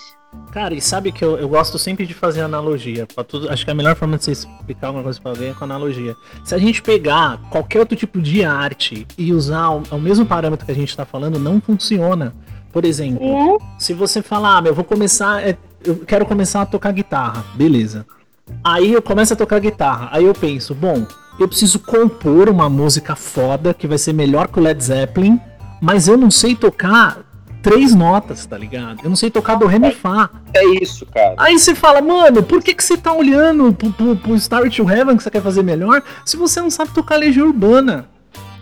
Cara, 0.52 0.74
e 0.74 0.82
sabe 0.82 1.12
que 1.12 1.24
eu, 1.24 1.38
eu 1.38 1.48
gosto 1.48 1.78
sempre 1.78 2.06
de 2.06 2.14
fazer 2.14 2.42
analogia. 2.42 3.08
Pra 3.14 3.24
tudo, 3.24 3.50
acho 3.50 3.64
que 3.64 3.72
a 3.72 3.76
melhor 3.76 3.96
forma 3.96 4.18
de 4.18 4.24
você 4.24 4.32
explicar 4.32 4.88
alguma 4.88 5.04
coisa 5.04 5.20
pra 5.20 5.32
alguém 5.32 5.50
é 5.50 5.54
com 5.54 5.64
analogia. 5.64 6.16
Se 6.44 6.56
a 6.56 6.58
gente 6.58 6.82
pegar 6.82 7.42
qualquer 7.50 7.80
outro 7.80 7.96
tipo 7.96 8.22
de 8.22 8.44
arte 8.44 9.06
e 9.18 9.34
usar 9.34 9.70
o, 9.70 9.84
o 9.92 10.00
mesmo 10.00 10.26
parâmetro 10.26 10.66
que 10.66 10.72
a 10.72 10.76
gente 10.76 10.96
tá 10.96 11.06
falando, 11.06 11.40
não 11.40 11.62
funciona. 11.62 12.34
Por 12.72 12.86
exemplo, 12.86 13.26
uhum. 13.26 13.58
se 13.80 13.94
você 13.94 14.22
falar, 14.22 14.62
ah, 14.62 14.68
eu 14.68 14.74
vou 14.74 14.84
começar. 14.84 15.42
É, 15.42 15.58
eu 15.84 15.98
quero 15.98 16.26
começar 16.26 16.62
a 16.62 16.66
tocar 16.66 16.92
guitarra, 16.92 17.46
beleza. 17.56 18.06
Aí 18.64 18.94
eu 18.94 19.02
começo 19.02 19.34
a 19.34 19.36
tocar 19.36 19.60
guitarra. 19.60 20.10
Aí 20.12 20.26
eu 20.26 20.34
penso, 20.34 20.76
bom, 20.76 21.06
eu 21.40 21.48
preciso 21.48 21.80
compor 21.80 22.50
uma 22.50 22.70
música 22.70 23.16
foda 23.16 23.74
que 23.74 23.88
vai 23.88 23.98
ser 23.98 24.14
melhor 24.14 24.48
que 24.48 24.60
o 24.60 24.62
Led 24.62 24.82
Zeppelin, 24.84 25.40
mas 25.86 26.08
eu 26.08 26.18
não 26.18 26.32
sei 26.32 26.56
tocar 26.56 27.20
três 27.62 27.94
notas, 27.94 28.44
tá 28.44 28.58
ligado? 28.58 29.02
Eu 29.04 29.10
não 29.10 29.16
sei 29.16 29.30
tocar 29.30 29.54
do 29.54 29.68
Ré 29.68 29.78
mi 29.78 29.92
Fá. 29.92 30.32
É 30.52 30.66
isso, 30.82 31.06
cara. 31.06 31.36
Aí 31.38 31.60
você 31.60 31.76
fala, 31.76 32.02
mano, 32.02 32.42
por 32.42 32.64
que, 32.64 32.74
que 32.74 32.84
você 32.84 32.98
tá 32.98 33.14
olhando 33.14 33.72
pro, 33.72 33.92
pro, 33.92 34.16
pro 34.16 34.40
Star 34.40 34.68
to 34.68 34.90
Heaven 34.90 35.16
que 35.16 35.22
você 35.22 35.30
quer 35.30 35.44
fazer 35.44 35.62
melhor 35.62 36.02
se 36.26 36.38
você 36.38 36.60
não 36.60 36.72
sabe 36.72 36.92
tocar 36.92 37.18
Legião 37.18 37.46
Urbana? 37.46 38.10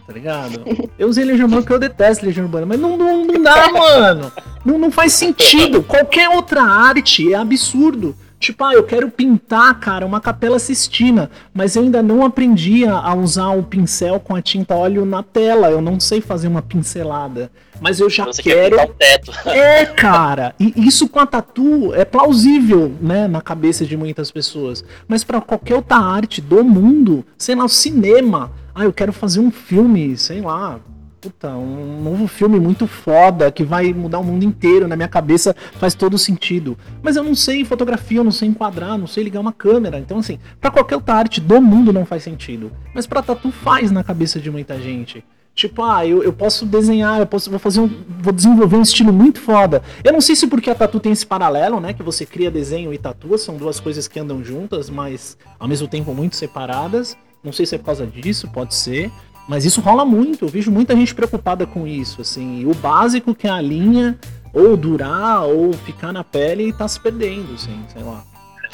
Tá 0.05 0.11
ligado? 0.11 0.63
Eu 0.99 1.07
usei 1.07 1.23
Legião 1.23 1.45
Urbana 1.45 1.61
porque 1.61 1.73
eu 1.73 1.79
detesto 1.79 2.25
Legião 2.25 2.45
Urbana, 2.45 2.65
mas 2.65 2.77
não, 2.77 2.97
não, 2.97 3.25
não 3.25 3.41
dá, 3.41 3.71
mano. 3.71 4.31
Não, 4.65 4.77
não 4.77 4.91
faz 4.91 5.13
sentido. 5.13 5.81
Qualquer 5.81 6.27
outra 6.27 6.61
arte 6.61 7.31
é 7.31 7.37
absurdo. 7.37 8.13
Tipo, 8.43 8.65
ah, 8.65 8.73
eu 8.73 8.83
quero 8.83 9.09
pintar, 9.09 9.79
cara, 9.79 10.05
uma 10.05 10.19
capela 10.19 10.59
sistina, 10.59 11.31
mas 11.53 11.77
eu 11.77 11.83
ainda 11.83 12.03
não 12.03 12.25
aprendi 12.25 12.85
a 12.85 13.15
usar 13.15 13.51
o 13.51 13.63
pincel 13.63 14.19
com 14.19 14.35
a 14.35 14.41
tinta 14.41 14.75
óleo 14.75 15.05
na 15.05 15.23
tela. 15.23 15.69
Eu 15.71 15.81
não 15.81 15.97
sei 15.97 16.19
fazer 16.19 16.49
uma 16.49 16.61
pincelada. 16.61 17.49
Mas 17.79 18.01
eu 18.01 18.09
já 18.09 18.25
Você 18.25 18.43
quero. 18.43 18.75
Quer 18.75 18.89
teto. 18.89 19.31
É, 19.47 19.85
cara. 19.85 20.53
E 20.59 20.73
isso 20.85 21.07
com 21.07 21.19
a 21.19 21.25
tatu 21.25 21.93
é 21.93 22.03
plausível, 22.03 22.91
né, 22.99 23.29
na 23.29 23.39
cabeça 23.39 23.85
de 23.85 23.95
muitas 23.95 24.29
pessoas. 24.29 24.83
Mas 25.07 25.23
para 25.23 25.39
qualquer 25.39 25.75
outra 25.75 25.95
arte 25.95 26.41
do 26.41 26.65
mundo, 26.65 27.25
sei 27.37 27.55
lá, 27.55 27.63
o 27.63 27.69
cinema. 27.69 28.51
Ah, 28.75 28.83
eu 28.83 28.91
quero 28.91 29.13
fazer 29.13 29.39
um 29.39 29.51
filme, 29.51 30.17
sei 30.17 30.41
lá, 30.41 30.81
puta, 31.23 31.49
um 31.51 32.01
novo 32.01 32.27
filme 32.27 32.59
muito 32.59 32.85
foda 32.85 33.49
que 33.49 33.63
vai 33.63 33.93
mudar 33.93 34.19
o 34.19 34.23
mundo 34.23 34.43
inteiro. 34.43 34.89
Na 34.89 34.95
minha 34.97 35.07
cabeça 35.07 35.55
faz 35.79 35.95
todo 35.95 36.17
sentido. 36.17 36.77
Mas 37.01 37.15
eu 37.15 37.23
não 37.23 37.33
sei 37.33 37.63
fotografia, 37.63 38.17
eu 38.17 38.25
não 38.25 38.31
sei 38.31 38.49
enquadrar, 38.49 38.97
não 38.97 39.07
sei 39.07 39.23
ligar 39.23 39.39
uma 39.39 39.53
câmera. 39.53 39.97
Então, 39.97 40.17
assim, 40.17 40.37
para 40.59 40.69
qualquer 40.69 40.95
outra 40.95 41.15
arte 41.15 41.39
do 41.39 41.61
mundo 41.61 41.93
não 41.93 42.05
faz 42.05 42.23
sentido. 42.23 42.73
Mas 42.93 43.07
pra 43.07 43.21
tatu 43.21 43.51
faz 43.51 43.89
na 43.89 44.03
cabeça 44.03 44.37
de 44.37 44.51
muita 44.51 44.77
gente. 44.77 45.23
Tipo, 45.55 45.83
ah, 45.83 46.05
eu, 46.05 46.23
eu 46.23 46.33
posso 46.33 46.65
desenhar, 46.65 47.19
eu 47.19 47.27
posso 47.27 47.49
vou 47.49 47.59
fazer 47.59 47.79
um, 47.79 47.89
vou 48.19 48.33
desenvolver 48.33 48.75
um 48.75 48.81
estilo 48.81 49.13
muito 49.13 49.39
foda. 49.39 49.81
Eu 50.03 50.11
não 50.11 50.19
sei 50.19 50.35
se 50.35 50.47
porque 50.47 50.69
a 50.69 50.75
tatu 50.75 50.99
tem 50.99 51.11
esse 51.11 51.25
paralelo, 51.25 51.79
né, 51.79 51.93
que 51.93 52.01
você 52.01 52.25
cria 52.25 52.49
desenho 52.49 52.91
e 52.91 52.97
tatua, 52.97 53.37
são 53.37 53.55
duas 53.55 53.79
coisas 53.79 54.07
que 54.07 54.19
andam 54.19 54.43
juntas, 54.43 54.89
mas 54.89 55.37
ao 55.59 55.67
mesmo 55.67 55.87
tempo 55.87 56.13
muito 56.13 56.35
separadas. 56.35 57.15
Não 57.43 57.51
sei 57.51 57.65
se 57.65 57.75
é 57.75 57.77
por 57.77 57.85
causa 57.85 58.07
disso, 58.07 58.47
pode 58.47 58.73
ser. 58.73 59.11
Mas 59.47 59.65
isso 59.65 59.81
rola 59.81 60.05
muito, 60.05 60.45
eu 60.45 60.49
vejo 60.49 60.71
muita 60.71 60.95
gente 60.95 61.13
preocupada 61.13 61.65
com 61.65 61.85
isso, 61.85 62.21
assim. 62.21 62.61
E 62.61 62.65
o 62.65 62.73
básico 62.73 63.35
que 63.35 63.47
é 63.47 63.49
a 63.49 63.61
linha, 63.61 64.17
ou 64.53 64.77
durar, 64.77 65.43
ou 65.45 65.73
ficar 65.73 66.13
na 66.13 66.23
pele, 66.23 66.71
tá 66.71 66.87
se 66.87 66.99
perdendo, 66.99 67.53
assim, 67.53 67.85
sei 67.91 68.03
lá. 68.03 68.23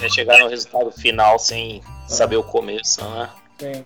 É 0.01 0.07
chegar 0.07 0.39
no 0.39 0.47
resultado 0.47 0.91
final 0.91 1.37
sem 1.37 1.81
é. 1.81 2.09
saber 2.09 2.37
o 2.37 2.43
começo, 2.43 3.03
né? 3.03 3.29
É. 3.61 3.83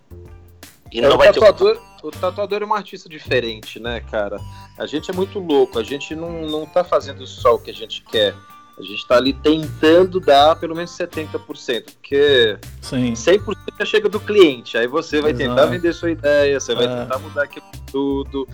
E 0.92 1.00
é, 1.00 1.02
não 1.02 1.18
vai 1.18 1.34
tatuador, 1.34 1.76
ter... 1.76 2.08
O 2.08 2.12
tatuador 2.12 2.62
é 2.62 2.66
um 2.66 2.74
artista 2.74 3.10
diferente, 3.10 3.80
né, 3.80 4.02
cara? 4.12 4.38
A 4.78 4.86
gente 4.86 5.10
é 5.10 5.14
muito 5.14 5.40
louco, 5.40 5.80
a 5.80 5.84
gente 5.84 6.14
não, 6.16 6.42
não 6.44 6.66
tá 6.66 6.84
fazendo 6.84 7.26
só 7.26 7.56
o 7.56 7.60
que 7.60 7.72
a 7.72 7.74
gente 7.74 8.04
quer. 8.04 8.36
A 8.78 8.82
gente 8.82 8.96
está 8.96 9.18
ali 9.18 9.34
tentando 9.34 10.20
dar 10.20 10.56
pelo 10.56 10.76
menos 10.76 10.92
70%, 10.92 11.94
porque 11.94 12.58
Sim. 12.82 13.14
100% 13.14 13.56
já 13.80 13.86
chega 13.86 14.10
do 14.10 14.20
cliente. 14.20 14.78
Aí 14.78 14.88
você 14.88 15.22
vai 15.22 15.32
Exato. 15.32 15.50
tentar 15.50 15.66
vender 15.68 15.94
sua 15.94 16.10
ideia, 16.10 16.60
você 16.60 16.74
vai 16.74 16.86
é. 16.86 16.88
tentar 16.88 17.20
mudar 17.20 17.44
aquilo 17.44 17.66
tudo. 17.92 18.48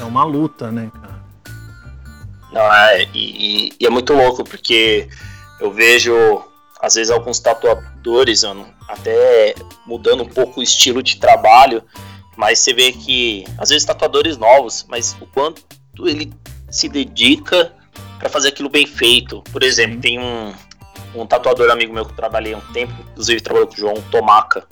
É 0.00 0.04
uma 0.04 0.24
luta, 0.24 0.70
né, 0.70 0.90
cara? 0.94 1.16
Não, 2.52 2.72
é, 2.72 3.08
e, 3.12 3.72
e 3.78 3.86
é 3.86 3.90
muito 3.90 4.14
louco, 4.14 4.42
porque 4.42 5.08
eu 5.60 5.70
vejo, 5.70 6.14
às 6.80 6.94
vezes, 6.94 7.10
alguns 7.10 7.38
tatuadores 7.38 8.42
mano, 8.42 8.66
até 8.88 9.54
mudando 9.86 10.22
um 10.22 10.28
pouco 10.28 10.60
o 10.60 10.62
estilo 10.62 11.02
de 11.02 11.18
trabalho, 11.18 11.82
mas 12.36 12.58
você 12.60 12.72
vê 12.72 12.92
que, 12.92 13.44
às 13.58 13.68
vezes, 13.68 13.84
tatuadores 13.84 14.38
novos, 14.38 14.86
mas 14.88 15.14
o 15.20 15.26
quanto 15.26 15.62
ele 16.06 16.32
se 16.70 16.88
dedica 16.88 17.75
para 18.18 18.28
fazer 18.28 18.48
aquilo 18.48 18.68
bem 18.68 18.86
feito. 18.86 19.42
Por 19.52 19.62
exemplo, 19.62 20.00
tem 20.00 20.18
um, 20.18 20.54
um 21.14 21.26
tatuador 21.26 21.70
amigo 21.70 21.92
meu 21.92 22.04
que 22.04 22.12
eu 22.12 22.16
trabalhei 22.16 22.54
há 22.54 22.58
um 22.58 22.72
tempo, 22.72 22.94
inclusive 23.10 23.40
trabalhou 23.40 23.68
com 23.68 23.74
o 23.74 23.78
João 23.78 23.94
Tomaca. 24.10 24.66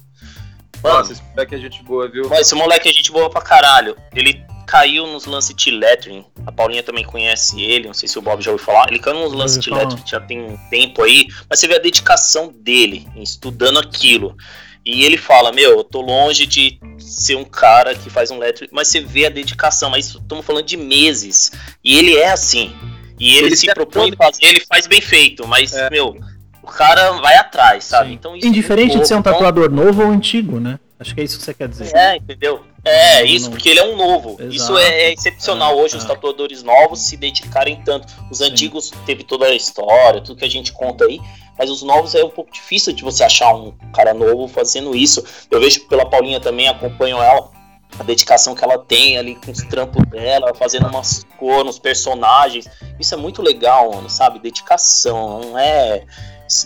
Mano, 0.82 0.98
Nossa, 0.98 1.12
esse 1.12 1.22
moleque 1.22 1.54
é 1.54 1.58
gente 1.58 1.82
boa, 1.82 2.08
viu? 2.08 2.28
Mas 2.28 2.40
esse 2.40 2.54
moleque 2.54 2.88
é 2.88 2.92
gente 2.92 3.10
boa 3.10 3.30
pra 3.30 3.40
caralho. 3.40 3.96
Ele 4.14 4.44
caiu 4.66 5.06
nos 5.06 5.24
lances 5.24 5.54
de 5.54 5.70
lettering. 5.70 6.24
A 6.46 6.52
Paulinha 6.52 6.82
também 6.82 7.04
conhece 7.04 7.60
ele, 7.62 7.86
não 7.86 7.94
sei 7.94 8.08
se 8.08 8.18
o 8.18 8.22
Bob 8.22 8.42
já 8.42 8.50
ouviu 8.50 8.64
falar. 8.64 8.88
Ele 8.88 8.98
caiu 8.98 9.20
nos 9.20 9.32
lances 9.32 9.62
de 9.62 9.70
lettering 9.70 10.02
já 10.06 10.20
tem 10.20 10.42
um 10.42 10.56
tempo 10.68 11.02
aí, 11.02 11.26
mas 11.48 11.58
você 11.58 11.68
vê 11.68 11.76
a 11.76 11.78
dedicação 11.78 12.52
dele 12.52 13.08
em 13.14 13.22
estudando 13.22 13.78
aquilo. 13.78 14.36
E 14.84 15.02
ele 15.04 15.16
fala, 15.16 15.50
meu, 15.50 15.78
eu 15.78 15.84
tô 15.84 16.02
longe 16.02 16.46
de 16.46 16.78
ser 16.98 17.36
um 17.36 17.44
cara 17.44 17.94
que 17.94 18.10
faz 18.10 18.30
um 18.30 18.38
lettering, 18.38 18.70
mas 18.70 18.88
você 18.88 19.00
vê 19.00 19.24
a 19.24 19.30
dedicação, 19.30 19.88
mas 19.88 20.08
estamos 20.08 20.44
falando 20.44 20.66
de 20.66 20.76
meses. 20.76 21.52
E 21.82 21.96
ele 21.96 22.16
é 22.18 22.30
assim. 22.30 22.74
E 23.19 23.36
ele, 23.36 23.49
ele 23.49 23.57
se 23.57 23.73
propõe 23.73 24.11
todo... 24.11 24.16
fazer, 24.16 24.45
ele 24.47 24.61
faz 24.61 24.86
bem 24.86 25.01
feito, 25.01 25.47
mas, 25.47 25.73
é. 25.74 25.89
meu, 25.91 26.16
o 26.62 26.66
cara 26.66 27.12
vai 27.12 27.36
atrás, 27.36 27.85
sabe? 27.85 28.09
Sim. 28.09 28.15
Então, 28.15 28.36
Indiferente 28.36 28.97
é 28.97 29.01
de 29.01 29.07
ser 29.07 29.15
um 29.15 29.23
tatuador 29.23 29.70
novo 29.70 30.03
ou 30.03 30.09
antigo, 30.09 30.59
né? 30.59 30.78
Acho 30.99 31.15
que 31.15 31.20
é 31.20 31.24
isso 31.24 31.39
que 31.39 31.45
você 31.45 31.53
quer 31.53 31.69
dizer. 31.69 31.95
É, 31.95 32.16
entendeu? 32.16 32.62
É, 32.85 33.24
isso, 33.24 33.51
porque 33.51 33.69
ele 33.69 33.81
é 33.81 33.85
um 33.85 33.97
novo. 33.97 34.36
Exato. 34.39 34.55
Isso 34.55 34.78
é, 34.78 35.03
é 35.03 35.12
excepcional 35.12 35.78
é, 35.78 35.82
hoje, 35.82 35.95
é. 35.95 35.99
os 35.99 36.05
tatuadores 36.05 36.62
novos 36.62 37.01
se 37.01 37.16
dedicarem 37.16 37.82
tanto. 37.85 38.15
Os 38.31 38.39
Sim. 38.39 38.45
antigos 38.45 38.93
teve 39.05 39.24
toda 39.24 39.47
a 39.47 39.55
história, 39.55 40.20
tudo 40.20 40.39
que 40.39 40.45
a 40.45 40.51
gente 40.51 40.73
conta 40.73 41.05
aí, 41.05 41.20
mas 41.59 41.70
os 41.70 41.82
novos 41.82 42.15
é 42.15 42.24
um 42.24 42.31
pouco 42.31 42.53
difícil 42.53 42.93
de 42.93 43.03
você 43.03 43.24
achar 43.24 43.55
um 43.55 43.73
cara 43.93 44.15
novo 44.15 44.49
fazendo 44.49 44.95
isso. 44.95 45.24
Eu 45.51 45.61
vejo 45.61 45.86
pela 45.89 46.07
Paulinha 46.07 46.41
também, 46.41 46.69
acompanho 46.69 47.16
ela 47.16 47.51
a 47.98 48.02
dedicação 48.02 48.54
que 48.54 48.64
ela 48.64 48.78
tem 48.78 49.18
ali 49.18 49.36
com 49.36 49.50
os 49.50 49.62
trampos 49.64 50.04
dela, 50.06 50.54
fazendo 50.54 50.86
umas 50.88 51.24
cores, 51.38 51.70
uns 51.70 51.78
personagens. 51.78 52.66
Isso 52.98 53.14
é 53.14 53.16
muito 53.16 53.42
legal, 53.42 53.92
mano, 53.94 54.10
sabe? 54.10 54.38
Dedicação, 54.38 55.40
não 55.40 55.58
é. 55.58 56.04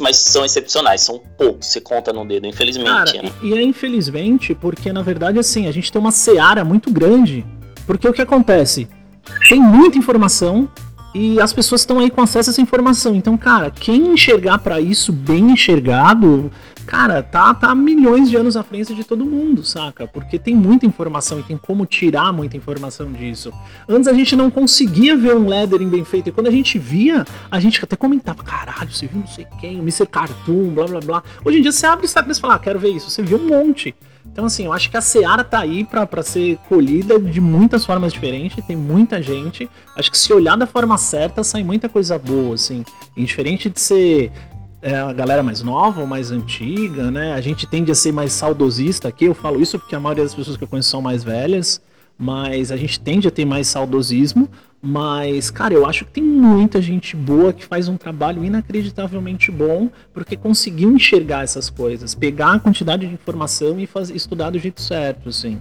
Mas 0.00 0.16
são 0.16 0.44
excepcionais, 0.44 1.02
são 1.02 1.20
poucos, 1.36 1.66
você 1.66 1.80
conta 1.80 2.12
no 2.12 2.26
dedo, 2.26 2.46
infelizmente. 2.46 3.12
Cara, 3.12 3.22
né? 3.22 3.32
e, 3.42 3.48
e 3.48 3.58
é 3.58 3.62
infelizmente 3.62 4.54
porque, 4.54 4.92
na 4.92 5.02
verdade, 5.02 5.38
assim, 5.38 5.66
a 5.66 5.72
gente 5.72 5.92
tem 5.92 6.00
uma 6.00 6.10
seara 6.10 6.64
muito 6.64 6.90
grande. 6.90 7.46
Porque 7.86 8.08
o 8.08 8.12
que 8.12 8.20
acontece? 8.20 8.88
Tem 9.48 9.60
muita 9.60 9.96
informação, 9.96 10.68
e 11.14 11.40
as 11.40 11.52
pessoas 11.52 11.80
estão 11.80 11.98
aí 11.98 12.10
com 12.10 12.20
acesso 12.20 12.50
a 12.50 12.52
essa 12.52 12.60
informação. 12.60 13.14
Então, 13.14 13.36
cara, 13.36 13.70
quem 13.70 14.12
enxergar 14.12 14.58
para 14.58 14.80
isso 14.80 15.12
bem 15.12 15.52
enxergado, 15.52 16.50
cara, 16.88 17.22
tá, 17.22 17.52
tá 17.52 17.74
milhões 17.74 18.30
de 18.30 18.36
anos 18.36 18.56
à 18.56 18.62
frente 18.62 18.94
de 18.94 19.04
todo 19.04 19.22
mundo, 19.22 19.62
saca? 19.62 20.06
Porque 20.08 20.38
tem 20.38 20.56
muita 20.56 20.86
informação 20.86 21.38
e 21.38 21.42
tem 21.42 21.58
como 21.58 21.84
tirar 21.84 22.32
muita 22.32 22.56
informação 22.56 23.12
disso. 23.12 23.52
Antes 23.86 24.08
a 24.08 24.14
gente 24.14 24.34
não 24.34 24.50
conseguia 24.50 25.14
ver 25.14 25.36
um 25.36 25.46
lettering 25.46 25.88
bem 25.88 26.02
feito, 26.02 26.30
e 26.30 26.32
quando 26.32 26.46
a 26.46 26.50
gente 26.50 26.78
via, 26.78 27.26
a 27.50 27.60
gente 27.60 27.84
até 27.84 27.94
comentava, 27.94 28.42
caralho, 28.42 28.90
você 28.90 29.06
viu 29.06 29.20
não 29.20 29.26
sei 29.26 29.46
quem, 29.60 29.76
o 29.76 29.82
Mr. 29.82 30.06
Cartoon, 30.06 30.70
blá 30.70 30.86
blá 30.86 31.00
blá. 31.00 31.22
Hoje 31.44 31.58
em 31.58 31.62
dia 31.62 31.72
você 31.72 31.84
abre 31.84 32.04
o 32.04 32.06
Instagram 32.06 32.32
e 32.32 32.40
fala, 32.40 32.54
ah, 32.54 32.58
quero 32.58 32.78
ver 32.78 32.88
isso, 32.88 33.10
você 33.10 33.22
viu 33.22 33.36
um 33.36 33.46
monte. 33.46 33.94
Então, 34.32 34.46
assim, 34.46 34.64
eu 34.64 34.72
acho 34.72 34.90
que 34.90 34.96
a 34.96 35.00
Seara 35.00 35.42
tá 35.42 35.58
aí 35.58 35.84
para 35.84 36.22
ser 36.22 36.56
colhida 36.68 37.18
de 37.18 37.40
muitas 37.40 37.84
formas 37.84 38.12
diferentes, 38.12 38.64
tem 38.64 38.76
muita 38.76 39.20
gente. 39.20 39.68
Acho 39.96 40.10
que 40.10 40.18
se 40.18 40.32
olhar 40.32 40.56
da 40.56 40.66
forma 40.66 40.96
certa, 40.96 41.42
sai 41.42 41.64
muita 41.64 41.88
coisa 41.88 42.18
boa, 42.18 42.54
assim. 42.54 42.84
Indiferente 43.16 43.68
de 43.68 43.80
ser 43.80 44.30
é 44.80 44.94
a 44.96 45.12
galera 45.12 45.42
mais 45.42 45.62
nova 45.62 46.00
ou 46.00 46.06
mais 46.06 46.30
antiga, 46.30 47.10
né? 47.10 47.32
A 47.32 47.40
gente 47.40 47.66
tende 47.66 47.90
a 47.90 47.94
ser 47.94 48.12
mais 48.12 48.32
saudosista 48.32 49.08
aqui. 49.08 49.24
Eu 49.24 49.34
falo 49.34 49.60
isso 49.60 49.78
porque 49.78 49.94
a 49.94 50.00
maioria 50.00 50.24
das 50.24 50.34
pessoas 50.34 50.56
que 50.56 50.64
eu 50.64 50.68
conheço 50.68 50.90
são 50.90 51.02
mais 51.02 51.24
velhas, 51.24 51.80
mas 52.16 52.70
a 52.70 52.76
gente 52.76 53.00
tende 53.00 53.26
a 53.26 53.30
ter 53.30 53.44
mais 53.44 53.66
saudosismo. 53.66 54.48
Mas, 54.80 55.50
cara, 55.50 55.74
eu 55.74 55.84
acho 55.84 56.04
que 56.04 56.12
tem 56.12 56.22
muita 56.22 56.80
gente 56.80 57.16
boa 57.16 57.52
que 57.52 57.64
faz 57.64 57.88
um 57.88 57.96
trabalho 57.96 58.44
inacreditavelmente 58.44 59.50
bom 59.50 59.90
porque 60.14 60.36
conseguiu 60.36 60.92
enxergar 60.92 61.42
essas 61.42 61.68
coisas, 61.68 62.14
pegar 62.14 62.52
a 62.52 62.60
quantidade 62.60 63.04
de 63.04 63.12
informação 63.12 63.80
e 63.80 63.86
fazer, 63.86 64.14
estudar 64.14 64.50
do 64.50 64.58
jeito 64.58 64.80
certo, 64.80 65.30
assim. 65.30 65.60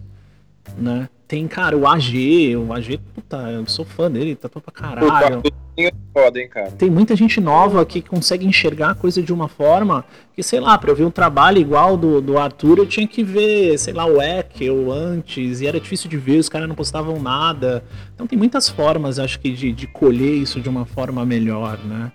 Né? 0.78 1.08
Tem, 1.28 1.46
cara, 1.46 1.76
o 1.78 1.86
AG, 1.86 2.56
o 2.56 2.72
AG, 2.72 3.00
puta, 3.14 3.38
eu 3.52 3.68
sou 3.68 3.84
fã 3.84 4.10
dele, 4.10 4.34
tá 4.34 4.48
pra 4.48 4.62
caralho. 4.72 5.44
É 5.78 5.92
foda, 6.14 6.40
hein, 6.40 6.48
cara. 6.48 6.72
Tem 6.72 6.90
muita 6.90 7.16
gente 7.16 7.40
nova 7.42 7.86
que 7.86 8.02
consegue 8.02 8.48
enxergar 8.48 8.92
a 8.92 8.96
coisa 8.96 9.22
de 9.22 9.32
uma 9.34 9.48
forma 9.48 10.06
que, 10.34 10.42
sei 10.42 10.60
lá, 10.60 10.78
pra 10.78 10.90
eu 10.90 10.96
ver 10.96 11.04
um 11.04 11.12
trabalho 11.12 11.60
igual 11.60 11.98
do, 11.98 12.22
do 12.22 12.38
Arthur, 12.38 12.80
eu 12.80 12.86
tinha 12.88 13.08
que 13.08 13.24
ver, 13.24 13.78
sei 13.78 13.94
lá, 13.94 14.06
o 14.06 14.22
Eckel 14.22 14.92
antes, 14.92 15.60
e 15.62 15.68
era 15.68 15.80
difícil 15.80 16.10
de 16.10 16.18
ver, 16.18 16.40
os 16.40 16.50
caras 16.50 16.68
não 16.68 16.76
postavam 16.76 17.22
nada. 17.22 17.84
Então 18.16 18.26
tem 18.26 18.40
muitas 18.40 18.70
formas, 18.70 19.20
acho 19.20 19.40
que, 19.40 19.52
de, 19.52 19.72
de 19.74 19.86
colher 19.86 20.34
isso 20.34 20.62
de 20.62 20.70
uma 20.70 20.86
forma 20.86 21.26
melhor, 21.26 21.78
né? 21.84 22.12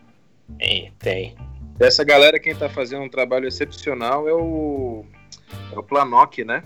Tem, 0.59 0.93
tem. 0.99 1.35
Dessa 1.77 2.03
galera, 2.03 2.39
quem 2.41 2.55
tá 2.55 2.69
fazendo 2.69 3.03
um 3.03 3.09
trabalho 3.09 3.47
excepcional 3.47 4.27
é 4.29 4.33
o, 4.33 5.05
é 5.73 5.79
o 5.79 5.83
Planock, 5.83 6.45
né? 6.45 6.63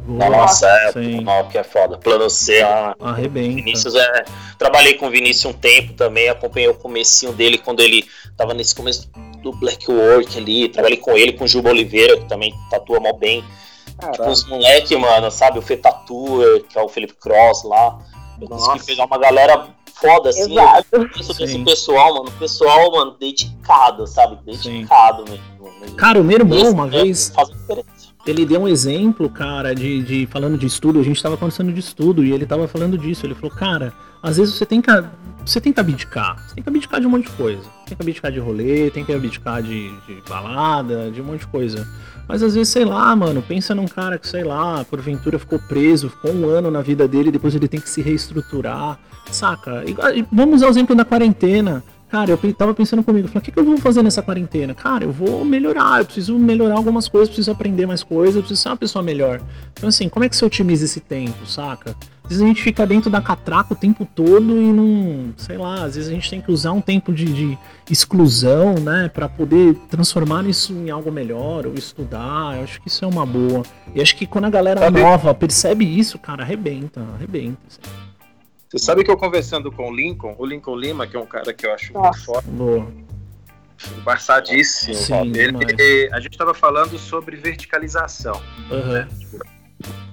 Boa, 0.00 0.30
Nossa, 0.30 0.66
é, 0.66 0.92
sim. 0.92 1.24
que 1.50 1.58
é 1.58 1.64
foda. 1.64 1.98
Plano 1.98 2.30
C, 2.30 2.62
a... 2.62 2.94
Arrebenta. 3.00 3.56
Vinícius 3.56 3.94
é. 3.94 4.24
Trabalhei 4.56 4.94
com 4.94 5.06
o 5.06 5.10
Vinícius 5.10 5.54
um 5.54 5.58
tempo 5.58 5.92
também, 5.92 6.28
acompanhei 6.28 6.68
o 6.68 6.74
comecinho 6.74 7.32
dele 7.32 7.58
quando 7.58 7.80
ele 7.80 8.08
tava 8.36 8.54
nesse 8.54 8.74
começo 8.74 9.10
do 9.42 9.52
Black 9.52 9.90
Work 9.90 10.38
ali. 10.38 10.68
Trabalhei 10.68 10.96
com 10.96 11.12
ele, 11.12 11.32
com 11.32 11.44
o 11.44 11.48
Juba 11.48 11.70
Oliveira, 11.70 12.16
que 12.16 12.26
também 12.26 12.54
tatua 12.70 13.00
mal 13.00 13.16
bem. 13.18 13.44
Tipo, 14.12 14.30
os 14.30 14.46
moleque, 14.46 14.96
mano, 14.96 15.30
sabe? 15.30 15.58
O 15.58 15.62
Fetatua, 15.62 16.60
que 16.60 16.78
é 16.78 16.82
o 16.82 16.88
Felipe 16.88 17.14
Cross 17.14 17.64
lá. 17.64 17.98
Eu 18.40 18.48
Nossa. 18.48 18.66
consegui 18.66 18.86
pegar 18.86 19.06
uma 19.06 19.18
galera 19.18 19.66
foda, 19.94 20.30
assim. 20.30 20.52
Exato. 20.52 20.86
Eu 20.92 21.08
penso 21.10 21.64
pessoal, 21.64 22.14
mano. 22.14 22.30
Pessoal, 22.38 22.92
mano, 22.92 23.16
dedicado, 23.18 24.06
sabe? 24.06 24.38
Dedicado 24.44 25.26
Sim. 25.26 25.32
mesmo. 25.32 25.96
Cara, 25.96 26.20
o 26.20 26.24
meu 26.24 26.38
irmão, 26.38 26.70
uma 26.70 26.86
vez. 26.86 27.30
Faz 27.34 27.48
diferença 27.50 27.88
ele 28.28 28.44
deu 28.44 28.60
um 28.60 28.68
exemplo, 28.68 29.28
cara, 29.30 29.74
de, 29.74 30.02
de 30.02 30.26
falando 30.26 30.58
de 30.58 30.66
estudo, 30.66 31.00
a 31.00 31.02
gente 31.02 31.16
estava 31.16 31.36
conversando 31.36 31.72
de 31.72 31.80
estudo 31.80 32.22
e 32.22 32.32
ele 32.32 32.44
estava 32.44 32.68
falando 32.68 32.98
disso. 32.98 33.24
Ele 33.24 33.34
falou, 33.34 33.50
cara, 33.50 33.92
às 34.22 34.36
vezes 34.36 34.54
você 34.54 34.66
tem 34.66 34.82
que 34.82 34.90
você 35.46 35.62
tem 35.62 35.72
que 35.72 35.80
abdicar, 35.80 36.36
você 36.36 36.56
tem 36.56 36.62
que 36.62 36.68
abdicar 36.68 37.00
de 37.00 37.06
um 37.06 37.10
monte 37.10 37.30
de 37.30 37.32
coisa. 37.32 37.62
Tem 37.86 37.96
que 37.96 38.02
abdicar 38.02 38.30
de 38.30 38.38
rolê, 38.38 38.90
tem 38.90 39.02
que 39.02 39.14
abdicar 39.14 39.62
de, 39.62 39.88
de 40.06 40.22
balada, 40.28 41.10
de 41.10 41.22
um 41.22 41.24
monte 41.24 41.40
de 41.40 41.46
coisa. 41.46 41.88
Mas 42.28 42.42
às 42.42 42.54
vezes, 42.54 42.68
sei 42.68 42.84
lá, 42.84 43.16
mano, 43.16 43.40
pensa 43.40 43.74
num 43.74 43.88
cara 43.88 44.18
que, 44.18 44.28
sei 44.28 44.44
lá, 44.44 44.84
porventura 44.84 45.38
ficou 45.38 45.58
preso, 45.58 46.10
ficou 46.10 46.30
um 46.34 46.46
ano 46.46 46.70
na 46.70 46.82
vida 46.82 47.08
dele, 47.08 47.30
depois 47.30 47.54
ele 47.54 47.66
tem 47.66 47.80
que 47.80 47.88
se 47.88 48.02
reestruturar, 48.02 48.98
saca? 49.30 49.82
E, 49.86 50.26
vamos 50.30 50.56
usar 50.56 50.66
o 50.66 50.70
exemplo 50.70 50.94
da 50.94 51.06
quarentena. 51.06 51.82
Cara, 52.08 52.30
eu 52.30 52.54
tava 52.54 52.72
pensando 52.72 53.02
comigo, 53.02 53.28
falei, 53.28 53.40
o 53.40 53.42
que, 53.42 53.52
que 53.52 53.58
eu 53.58 53.64
vou 53.64 53.76
fazer 53.76 54.02
nessa 54.02 54.22
quarentena? 54.22 54.72
Cara, 54.72 55.04
eu 55.04 55.12
vou 55.12 55.44
melhorar, 55.44 56.00
eu 56.00 56.06
preciso 56.06 56.38
melhorar 56.38 56.76
algumas 56.76 57.06
coisas, 57.06 57.28
preciso 57.28 57.50
aprender 57.50 57.86
mais 57.86 58.02
coisas, 58.02 58.36
eu 58.36 58.42
preciso 58.42 58.62
ser 58.62 58.70
uma 58.70 58.76
pessoa 58.78 59.02
melhor. 59.02 59.42
Então, 59.74 59.90
assim, 59.90 60.08
como 60.08 60.24
é 60.24 60.28
que 60.28 60.34
você 60.34 60.44
otimiza 60.44 60.86
esse 60.86 61.00
tempo, 61.00 61.46
saca? 61.46 61.94
Às 62.24 62.30
vezes 62.30 62.42
a 62.42 62.46
gente 62.46 62.62
fica 62.62 62.86
dentro 62.86 63.10
da 63.10 63.22
catraca 63.22 63.72
o 63.72 63.76
tempo 63.76 64.06
todo 64.14 64.60
e 64.60 64.72
não. 64.72 65.32
Sei 65.36 65.56
lá, 65.56 65.84
às 65.84 65.96
vezes 65.96 66.10
a 66.10 66.12
gente 66.12 66.28
tem 66.28 66.42
que 66.42 66.52
usar 66.52 66.72
um 66.72 66.80
tempo 66.80 67.10
de, 67.10 67.24
de 67.24 67.58
exclusão, 67.90 68.74
né? 68.74 69.08
para 69.08 69.28
poder 69.28 69.74
transformar 69.88 70.46
isso 70.46 70.74
em 70.74 70.90
algo 70.90 71.10
melhor 71.10 71.66
ou 71.66 71.74
estudar. 71.74 72.56
Eu 72.56 72.64
acho 72.64 72.82
que 72.82 72.88
isso 72.88 73.02
é 73.04 73.08
uma 73.08 73.24
boa. 73.24 73.62
E 73.94 74.00
acho 74.02 74.14
que 74.14 74.26
quando 74.26 74.44
a 74.44 74.50
galera 74.50 74.90
nova 74.90 75.32
percebe 75.32 75.84
isso, 75.86 76.18
cara, 76.18 76.42
arrebenta, 76.42 77.02
arrebenta. 77.14 77.58
Assim. 77.66 78.07
Você 78.68 78.78
sabe 78.78 79.02
que 79.02 79.10
eu 79.10 79.16
conversando 79.16 79.72
com 79.72 79.90
o 79.90 79.94
Lincoln, 79.94 80.34
o 80.38 80.44
Lincoln 80.44 80.76
Lima, 80.76 81.06
que 81.06 81.16
é 81.16 81.20
um 81.20 81.26
cara 81.26 81.54
que 81.54 81.66
eu 81.66 81.72
acho 81.72 81.92
muito 81.92 82.24
forte. 82.24 82.48
Embaçadíssimo. 83.98 84.94
Sim, 84.94 85.32
ele, 85.34 86.10
a 86.12 86.20
gente 86.20 86.32
estava 86.32 86.52
falando 86.52 86.98
sobre 86.98 87.36
verticalização. 87.36 88.42
Uhum. 88.70 88.92
Né? 88.92 89.08
Tipo, 89.18 89.38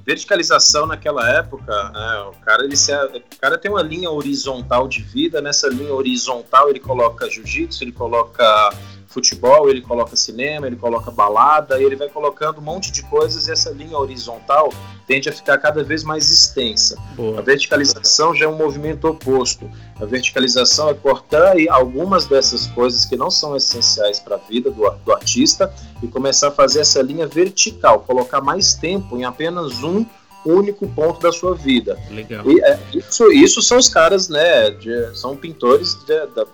verticalização 0.05 0.85
naquela 0.85 1.27
época, 1.31 1.89
né, 1.89 2.19
o, 2.29 2.31
cara, 2.45 2.63
ele 2.63 2.77
se, 2.77 2.93
o 2.93 3.39
cara 3.41 3.57
tem 3.57 3.71
uma 3.71 3.81
linha 3.81 4.09
horizontal 4.11 4.87
de 4.87 5.01
vida, 5.01 5.41
nessa 5.41 5.67
linha 5.67 5.93
horizontal 5.93 6.69
ele 6.69 6.79
coloca 6.79 7.27
jiu-jitsu, 7.27 7.83
ele 7.83 7.91
coloca 7.91 8.69
futebol, 9.15 9.69
ele 9.69 9.81
coloca 9.81 10.13
cinema, 10.17 10.67
ele 10.67 10.75
coloca 10.75 11.09
balada, 11.09 11.79
e 11.79 11.85
ele 11.85 11.95
vai 11.95 12.09
colocando 12.09 12.59
um 12.59 12.61
monte 12.61 12.91
de 12.91 13.01
coisas 13.03 13.47
e 13.47 13.51
essa 13.51 13.69
linha 13.69 13.97
horizontal 13.97 14.73
tende 15.07 15.29
a 15.29 15.31
ficar 15.31 15.57
cada 15.57 15.81
vez 15.83 16.03
mais 16.03 16.29
extensa. 16.29 16.97
Boa. 17.15 17.39
A 17.39 17.41
verticalização 17.41 18.35
já 18.35 18.45
é 18.45 18.47
um 18.47 18.57
movimento 18.57 19.07
oposto. 19.07 19.69
A 20.01 20.05
verticalização 20.05 20.89
é 20.89 20.93
cortar 20.93 21.55
algumas 21.69 22.25
dessas 22.25 22.67
coisas 22.67 23.05
que 23.05 23.15
não 23.15 23.31
são 23.31 23.55
essenciais 23.55 24.19
para 24.19 24.35
a 24.35 24.39
vida 24.39 24.69
do, 24.69 24.89
do 25.05 25.13
artista 25.13 25.73
e 26.03 26.07
começar 26.07 26.49
a 26.49 26.51
fazer 26.51 26.81
essa 26.81 27.01
linha 27.01 27.25
vertical, 27.25 28.01
colocar 28.01 28.41
mais 28.41 28.73
tempo 28.73 29.17
em 29.17 29.23
apenas 29.23 29.81
um 29.81 30.05
único 30.45 30.87
ponto 30.89 31.21
da 31.21 31.31
sua 31.31 31.55
vida. 31.55 31.97
Legal. 32.11 32.43
E, 32.49 32.61
é, 32.61 32.79
isso, 32.93 33.31
isso 33.31 33.61
são 33.61 33.77
os 33.77 33.87
caras, 33.87 34.27
né? 34.27 34.71
De, 34.71 35.17
são 35.17 35.35
pintores 35.37 35.95
de, 36.05 36.27
de, 36.27 36.45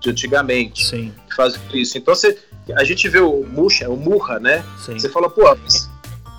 de 0.00 0.10
antigamente. 0.10 0.86
Sim. 0.86 1.12
Que 1.28 1.34
fazem 1.34 1.60
isso. 1.74 1.98
Então 1.98 2.14
você, 2.14 2.38
a 2.76 2.84
gente 2.84 3.08
vê 3.08 3.20
o 3.20 3.44
Murcha, 3.46 3.88
o 3.88 3.96
Murra, 3.96 4.38
né? 4.38 4.64
Sim. 4.84 4.98
Você 4.98 5.08
fala, 5.08 5.28
pô, 5.28 5.42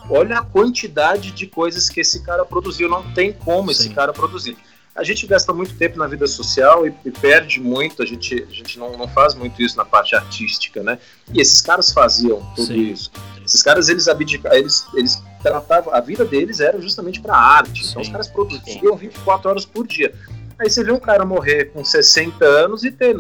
olha 0.10 0.40
a 0.40 0.42
quantidade 0.44 1.32
de 1.32 1.48
coisas 1.48 1.90
que 1.90 2.02
esse 2.02 2.22
cara 2.24 2.46
produziu. 2.46 2.90
Não 2.90 3.04
tem 3.14 3.34
como 3.34 3.74
Sim. 3.74 3.82
esse 3.82 3.90
cara 3.94 4.14
produzir. 4.14 4.58
A 4.96 5.04
gente 5.04 5.26
gasta 5.26 5.54
muito 5.54 5.76
tempo 5.76 5.98
na 5.98 6.08
vida 6.08 6.28
social 6.28 6.86
e, 6.86 6.94
e 7.06 7.12
perde 7.12 7.62
muito, 7.62 8.04
a 8.04 8.06
gente, 8.06 8.46
a 8.50 8.54
gente 8.54 8.78
não, 8.78 8.98
não 8.98 9.08
faz 9.08 9.34
muito 9.34 9.62
isso 9.62 9.78
na 9.78 9.86
parte 9.86 10.14
artística, 10.14 10.84
né? 10.84 11.00
E 11.34 11.40
esses 11.40 11.62
caras 11.62 11.92
faziam 11.92 12.46
tudo 12.54 12.68
Sim. 12.68 12.92
isso. 12.92 13.12
Esses 13.46 13.64
caras, 13.64 13.88
eles 13.88 14.10
abdicavam, 14.10 14.58
eles, 14.58 14.86
eles 14.94 15.24
tratavam, 15.42 15.94
a 15.94 16.02
vida 16.02 16.26
deles 16.26 16.60
era 16.60 16.82
justamente 16.82 17.22
para 17.22 17.34
arte. 17.34 17.84
Sim. 17.84 17.92
Então 17.92 18.02
os 18.02 18.10
caras 18.10 18.28
produziam 18.28 18.98
24 18.98 19.50
horas 19.50 19.66
por 19.66 19.88
dia. 19.88 20.14
Aí 20.60 20.70
você 20.70 20.84
vê 20.84 20.92
um 20.92 21.00
cara 21.00 21.24
morrer 21.24 21.72
com 21.72 21.86
60 21.86 22.44
anos 22.44 22.84
e 22.84 22.92
ter 22.92 23.16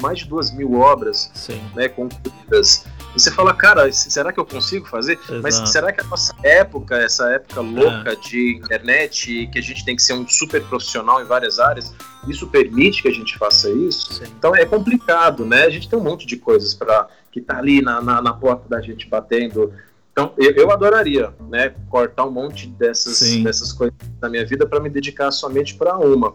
mais 0.00 0.20
de 0.20 0.28
duas 0.28 0.52
mil 0.52 0.74
obras 0.74 1.30
né, 1.74 1.88
concluídas. 1.88 2.86
E 3.14 3.20
você 3.20 3.30
fala, 3.30 3.54
cara, 3.54 3.90
será 3.92 4.32
que 4.32 4.40
eu 4.40 4.44
consigo 4.44 4.86
fazer? 4.86 5.12
Exato. 5.12 5.40
Mas 5.42 5.54
será 5.70 5.92
que 5.92 6.00
a 6.00 6.04
nossa 6.04 6.34
época, 6.42 6.96
essa 6.96 7.30
época 7.30 7.60
louca 7.60 8.12
é. 8.12 8.16
de 8.16 8.56
internet, 8.56 9.48
que 9.52 9.58
a 9.58 9.62
gente 9.62 9.84
tem 9.84 9.94
que 9.94 10.02
ser 10.02 10.14
um 10.14 10.26
super 10.26 10.62
profissional 10.64 11.22
em 11.22 11.24
várias 11.24 11.58
áreas, 11.58 11.94
isso 12.26 12.48
permite 12.48 13.02
que 13.02 13.08
a 13.08 13.12
gente 13.12 13.38
faça 13.38 13.70
isso? 13.70 14.14
Sim. 14.14 14.24
Então 14.36 14.54
é 14.54 14.66
complicado, 14.66 15.44
né? 15.44 15.64
A 15.64 15.70
gente 15.70 15.88
tem 15.88 15.98
um 15.98 16.02
monte 16.02 16.26
de 16.26 16.36
coisas 16.36 16.74
para 16.74 17.08
que 17.30 17.40
tá 17.40 17.58
ali 17.58 17.82
na, 17.82 18.00
na, 18.00 18.22
na, 18.22 18.32
porta 18.32 18.68
da 18.68 18.80
gente 18.80 19.08
batendo. 19.08 19.72
Então 20.12 20.32
eu, 20.38 20.52
eu 20.52 20.70
adoraria, 20.70 21.34
né, 21.48 21.74
cortar 21.88 22.24
um 22.24 22.30
monte 22.30 22.68
dessas, 22.68 23.20
dessas 23.42 23.72
coisas 23.72 23.96
da 24.20 24.28
minha 24.28 24.46
vida 24.46 24.66
para 24.66 24.80
me 24.80 24.88
dedicar 24.88 25.30
somente 25.30 25.74
para 25.74 25.96
uma. 25.98 26.34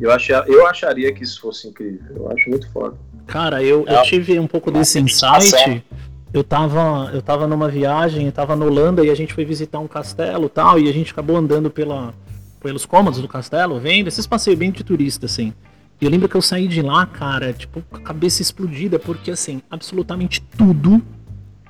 Eu, 0.00 0.10
achei, 0.12 0.34
eu 0.46 0.66
acharia 0.66 1.12
que 1.12 1.22
isso 1.22 1.40
fosse 1.40 1.68
incrível. 1.68 2.16
Eu 2.16 2.30
acho 2.30 2.48
muito 2.50 2.70
foda. 2.70 2.96
Cara, 3.26 3.62
eu, 3.62 3.84
eu 3.86 4.02
tive 4.02 4.38
um 4.38 4.46
pouco 4.46 4.70
desse 4.70 4.98
insight. 4.98 5.84
Eu 6.32 6.44
tava, 6.44 7.10
eu 7.14 7.22
tava 7.22 7.46
numa 7.46 7.68
viagem, 7.68 8.26
eu 8.26 8.32
tava 8.32 8.54
na 8.54 8.64
Holanda 8.64 9.04
e 9.04 9.10
a 9.10 9.14
gente 9.14 9.32
foi 9.32 9.44
visitar 9.44 9.78
um 9.78 9.88
castelo 9.88 10.48
tal, 10.48 10.78
e 10.78 10.88
a 10.88 10.92
gente 10.92 11.12
acabou 11.12 11.36
andando 11.36 11.70
pela, 11.70 12.12
pelos 12.60 12.84
cômodos 12.84 13.20
do 13.20 13.28
castelo, 13.28 13.80
vendo 13.80 14.08
esses 14.08 14.26
passeios 14.26 14.58
bem 14.58 14.70
de 14.70 14.84
turista, 14.84 15.26
assim. 15.26 15.54
E 16.00 16.04
eu 16.04 16.10
lembro 16.10 16.28
que 16.28 16.34
eu 16.34 16.42
saí 16.42 16.68
de 16.68 16.82
lá, 16.82 17.06
cara, 17.06 17.52
tipo, 17.54 17.80
com 17.80 17.96
a 17.96 18.00
cabeça 18.00 18.42
explodida, 18.42 18.98
porque 18.98 19.30
assim, 19.30 19.62
absolutamente 19.70 20.42
tudo, 20.58 21.00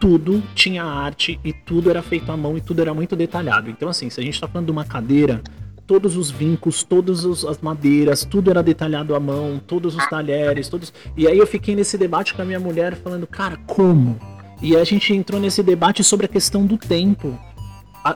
tudo 0.00 0.42
tinha 0.54 0.82
arte 0.82 1.38
e 1.44 1.52
tudo 1.52 1.88
era 1.88 2.02
feito 2.02 2.32
à 2.32 2.36
mão 2.36 2.56
e 2.56 2.60
tudo 2.60 2.82
era 2.82 2.92
muito 2.92 3.14
detalhado. 3.14 3.70
Então, 3.70 3.88
assim, 3.88 4.10
se 4.10 4.18
a 4.18 4.22
gente 4.22 4.40
tá 4.40 4.48
falando 4.48 4.66
de 4.66 4.72
uma 4.72 4.84
cadeira 4.84 5.42
todos 5.86 6.16
os 6.16 6.30
vincos, 6.30 6.82
todas 6.82 7.24
as 7.44 7.58
madeiras, 7.60 8.24
tudo 8.24 8.50
era 8.50 8.62
detalhado 8.62 9.14
à 9.14 9.20
mão, 9.20 9.60
todos 9.64 9.94
os 9.94 10.06
talheres, 10.08 10.68
todos. 10.68 10.92
E 11.16 11.26
aí 11.28 11.38
eu 11.38 11.46
fiquei 11.46 11.76
nesse 11.76 11.96
debate 11.96 12.34
com 12.34 12.42
a 12.42 12.44
minha 12.44 12.58
mulher 12.60 12.96
falando, 12.96 13.26
cara, 13.26 13.56
como? 13.66 14.18
E 14.60 14.76
a 14.76 14.84
gente 14.84 15.14
entrou 15.14 15.40
nesse 15.40 15.62
debate 15.62 16.02
sobre 16.02 16.26
a 16.26 16.28
questão 16.28 16.66
do 16.66 16.76
tempo. 16.76 17.38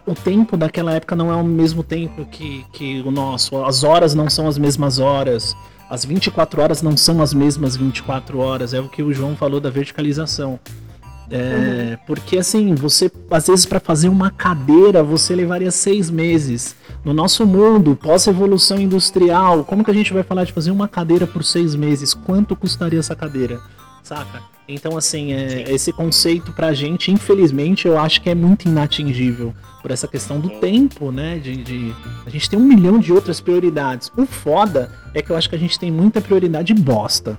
O 0.06 0.14
tempo 0.14 0.56
daquela 0.56 0.92
época 0.92 1.16
não 1.16 1.30
é 1.32 1.36
o 1.36 1.44
mesmo 1.44 1.82
tempo 1.82 2.24
que, 2.24 2.64
que 2.72 3.00
o 3.02 3.10
nosso. 3.10 3.62
As 3.64 3.82
horas 3.82 4.14
não 4.14 4.30
são 4.30 4.46
as 4.48 4.56
mesmas 4.56 4.98
horas. 4.98 5.56
As 5.88 6.04
24 6.04 6.62
horas 6.62 6.82
não 6.82 6.96
são 6.96 7.20
as 7.20 7.34
mesmas 7.34 7.76
24 7.76 8.38
horas. 8.38 8.72
É 8.72 8.80
o 8.80 8.88
que 8.88 9.02
o 9.02 9.12
João 9.12 9.36
falou 9.36 9.60
da 9.60 9.68
verticalização. 9.68 10.58
É, 11.30 11.90
uhum. 11.92 11.98
Porque 12.06 12.38
assim, 12.38 12.74
você 12.74 13.10
às 13.30 13.46
vezes 13.46 13.64
para 13.64 13.78
fazer 13.78 14.08
uma 14.08 14.30
cadeira 14.30 15.02
você 15.02 15.34
levaria 15.34 15.70
seis 15.70 16.10
meses. 16.10 16.74
No 17.02 17.14
nosso 17.14 17.46
mundo, 17.46 17.96
pós-evolução 17.96 18.78
industrial, 18.78 19.64
como 19.64 19.82
que 19.82 19.90
a 19.90 19.94
gente 19.94 20.12
vai 20.12 20.22
falar 20.22 20.44
de 20.44 20.52
fazer 20.52 20.70
uma 20.70 20.86
cadeira 20.86 21.26
por 21.26 21.42
seis 21.42 21.74
meses? 21.74 22.12
Quanto 22.12 22.54
custaria 22.54 22.98
essa 22.98 23.16
cadeira? 23.16 23.58
Saca? 24.02 24.42
Então, 24.68 24.96
assim, 24.96 25.32
é, 25.32 25.64
esse 25.72 25.92
conceito 25.92 26.52
pra 26.52 26.72
gente, 26.72 27.10
infelizmente, 27.10 27.88
eu 27.88 27.98
acho 27.98 28.20
que 28.20 28.30
é 28.30 28.34
muito 28.34 28.68
inatingível. 28.68 29.54
Por 29.82 29.90
essa 29.90 30.06
questão 30.06 30.38
do 30.38 30.50
tempo, 30.50 31.10
né? 31.10 31.38
De, 31.38 31.56
de, 31.56 31.94
A 32.26 32.30
gente 32.30 32.48
tem 32.50 32.58
um 32.58 32.64
milhão 32.64 32.98
de 32.98 33.12
outras 33.12 33.40
prioridades. 33.40 34.12
O 34.14 34.26
foda 34.26 34.92
é 35.14 35.22
que 35.22 35.30
eu 35.30 35.36
acho 35.36 35.48
que 35.48 35.56
a 35.56 35.58
gente 35.58 35.78
tem 35.78 35.90
muita 35.90 36.20
prioridade 36.20 36.74
bosta. 36.74 37.38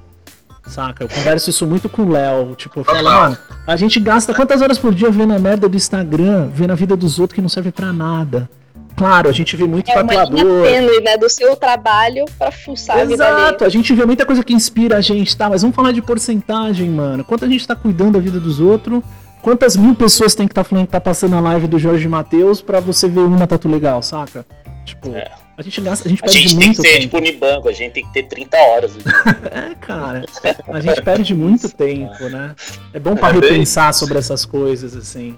Saca? 0.66 1.04
Eu 1.04 1.10
converso 1.10 1.52
isso 1.52 1.68
muito 1.68 1.88
com 1.88 2.04
o 2.04 2.10
Léo. 2.10 2.56
Tipo, 2.56 2.80
eu 2.80 2.84
falo, 2.84 3.04
mano, 3.04 3.38
a 3.66 3.76
gente 3.76 4.00
gasta 4.00 4.34
quantas 4.34 4.62
horas 4.62 4.80
por 4.80 4.94
dia 4.94 5.12
vendo 5.12 5.34
a 5.34 5.40
merda 5.40 5.70
do 5.70 5.78
Instagram, 5.78 6.50
vendo 6.50 6.72
a 6.72 6.76
vida 6.76 6.98
dos 6.98 7.20
outros 7.20 7.36
que 7.36 7.42
não 7.42 7.50
serve 7.50 7.72
para 7.72 7.94
nada. 7.94 8.50
Claro, 8.96 9.30
a 9.30 9.32
gente 9.32 9.56
vê 9.56 9.66
muito 9.66 9.90
é 9.90 9.94
tatuador. 9.94 10.64
Tênue, 10.64 11.02
né, 11.02 11.18
do 11.18 11.30
seu 11.30 11.56
trabalho 11.56 12.26
pra 12.38 12.52
fuçar 12.52 13.00
Exato, 13.00 13.64
a, 13.64 13.68
a 13.68 13.70
gente 13.70 13.94
vê 13.94 14.06
muita 14.06 14.26
coisa 14.26 14.44
que 14.44 14.54
inspira 14.54 14.98
a 14.98 15.02
gente, 15.02 15.36
tá? 15.36 15.50
Mas 15.50 15.62
vamos 15.62 15.76
falar 15.76 15.92
de 15.92 16.02
porcentagem, 16.02 16.90
mano. 16.90 17.24
Quanto 17.24 17.46
a 17.46 17.48
gente 17.48 17.66
tá 17.66 17.76
cuidando 17.76 18.14
da 18.14 18.20
vida 18.20 18.40
dos 18.40 18.60
outros? 18.60 19.02
Quantas 19.42 19.76
mil 19.76 19.96
pessoas 19.96 20.36
tem 20.36 20.48
que 20.48 20.52
estar 20.52 20.64
tá 20.64 20.70
falando 20.70 20.86
que 20.86 20.92
tá 20.92 21.02
passando 21.02 21.36
a 21.36 21.40
live 21.40 21.68
do 21.68 21.80
Jorge 21.80 22.08
Matheus 22.08 22.62
pra 22.62 22.80
você 22.80 23.08
ver 23.08 23.22
uma 23.22 23.48
tatu 23.48 23.68
legal, 23.68 24.04
saca? 24.04 24.46
Tipo, 24.86 25.16
é. 25.16 25.32
a 25.58 25.62
gente 25.62 25.82
gasta, 25.82 26.08
a 26.08 26.10
gente 26.10 26.20
a 26.24 26.26
perde 26.26 26.40
gente 26.40 26.56
muito 26.56 26.82
tempo. 26.82 26.88
A 26.88 26.92
gente 26.92 26.92
tem 26.92 26.92
que 26.92 26.92
ser 26.92 27.00
tipo 27.00 27.18
Unibanco, 27.18 27.70
a 27.70 27.72
gente 27.72 27.92
tem 27.94 28.06
que 28.06 28.14
ter 28.14 28.24
30 28.24 28.58
horas. 28.58 28.92
é, 29.52 29.76
cara. 29.76 30.26
A 30.68 30.80
gente 30.80 31.02
perde 31.02 31.34
muito 31.34 31.70
tempo, 31.70 32.30
né? 32.30 32.56
É 32.94 33.00
bom 33.00 33.16
pra 33.16 33.30
é 33.30 33.34
repensar 33.34 33.94
sobre 33.94 34.20
essas 34.20 34.46
coisas, 34.46 34.96
assim. 34.96 35.38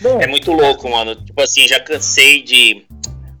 Bom. 0.00 0.20
É 0.20 0.26
muito 0.26 0.52
louco, 0.52 0.88
mano. 0.88 1.14
Tipo 1.16 1.42
assim, 1.42 1.66
já 1.66 1.80
cansei 1.80 2.42
de 2.42 2.86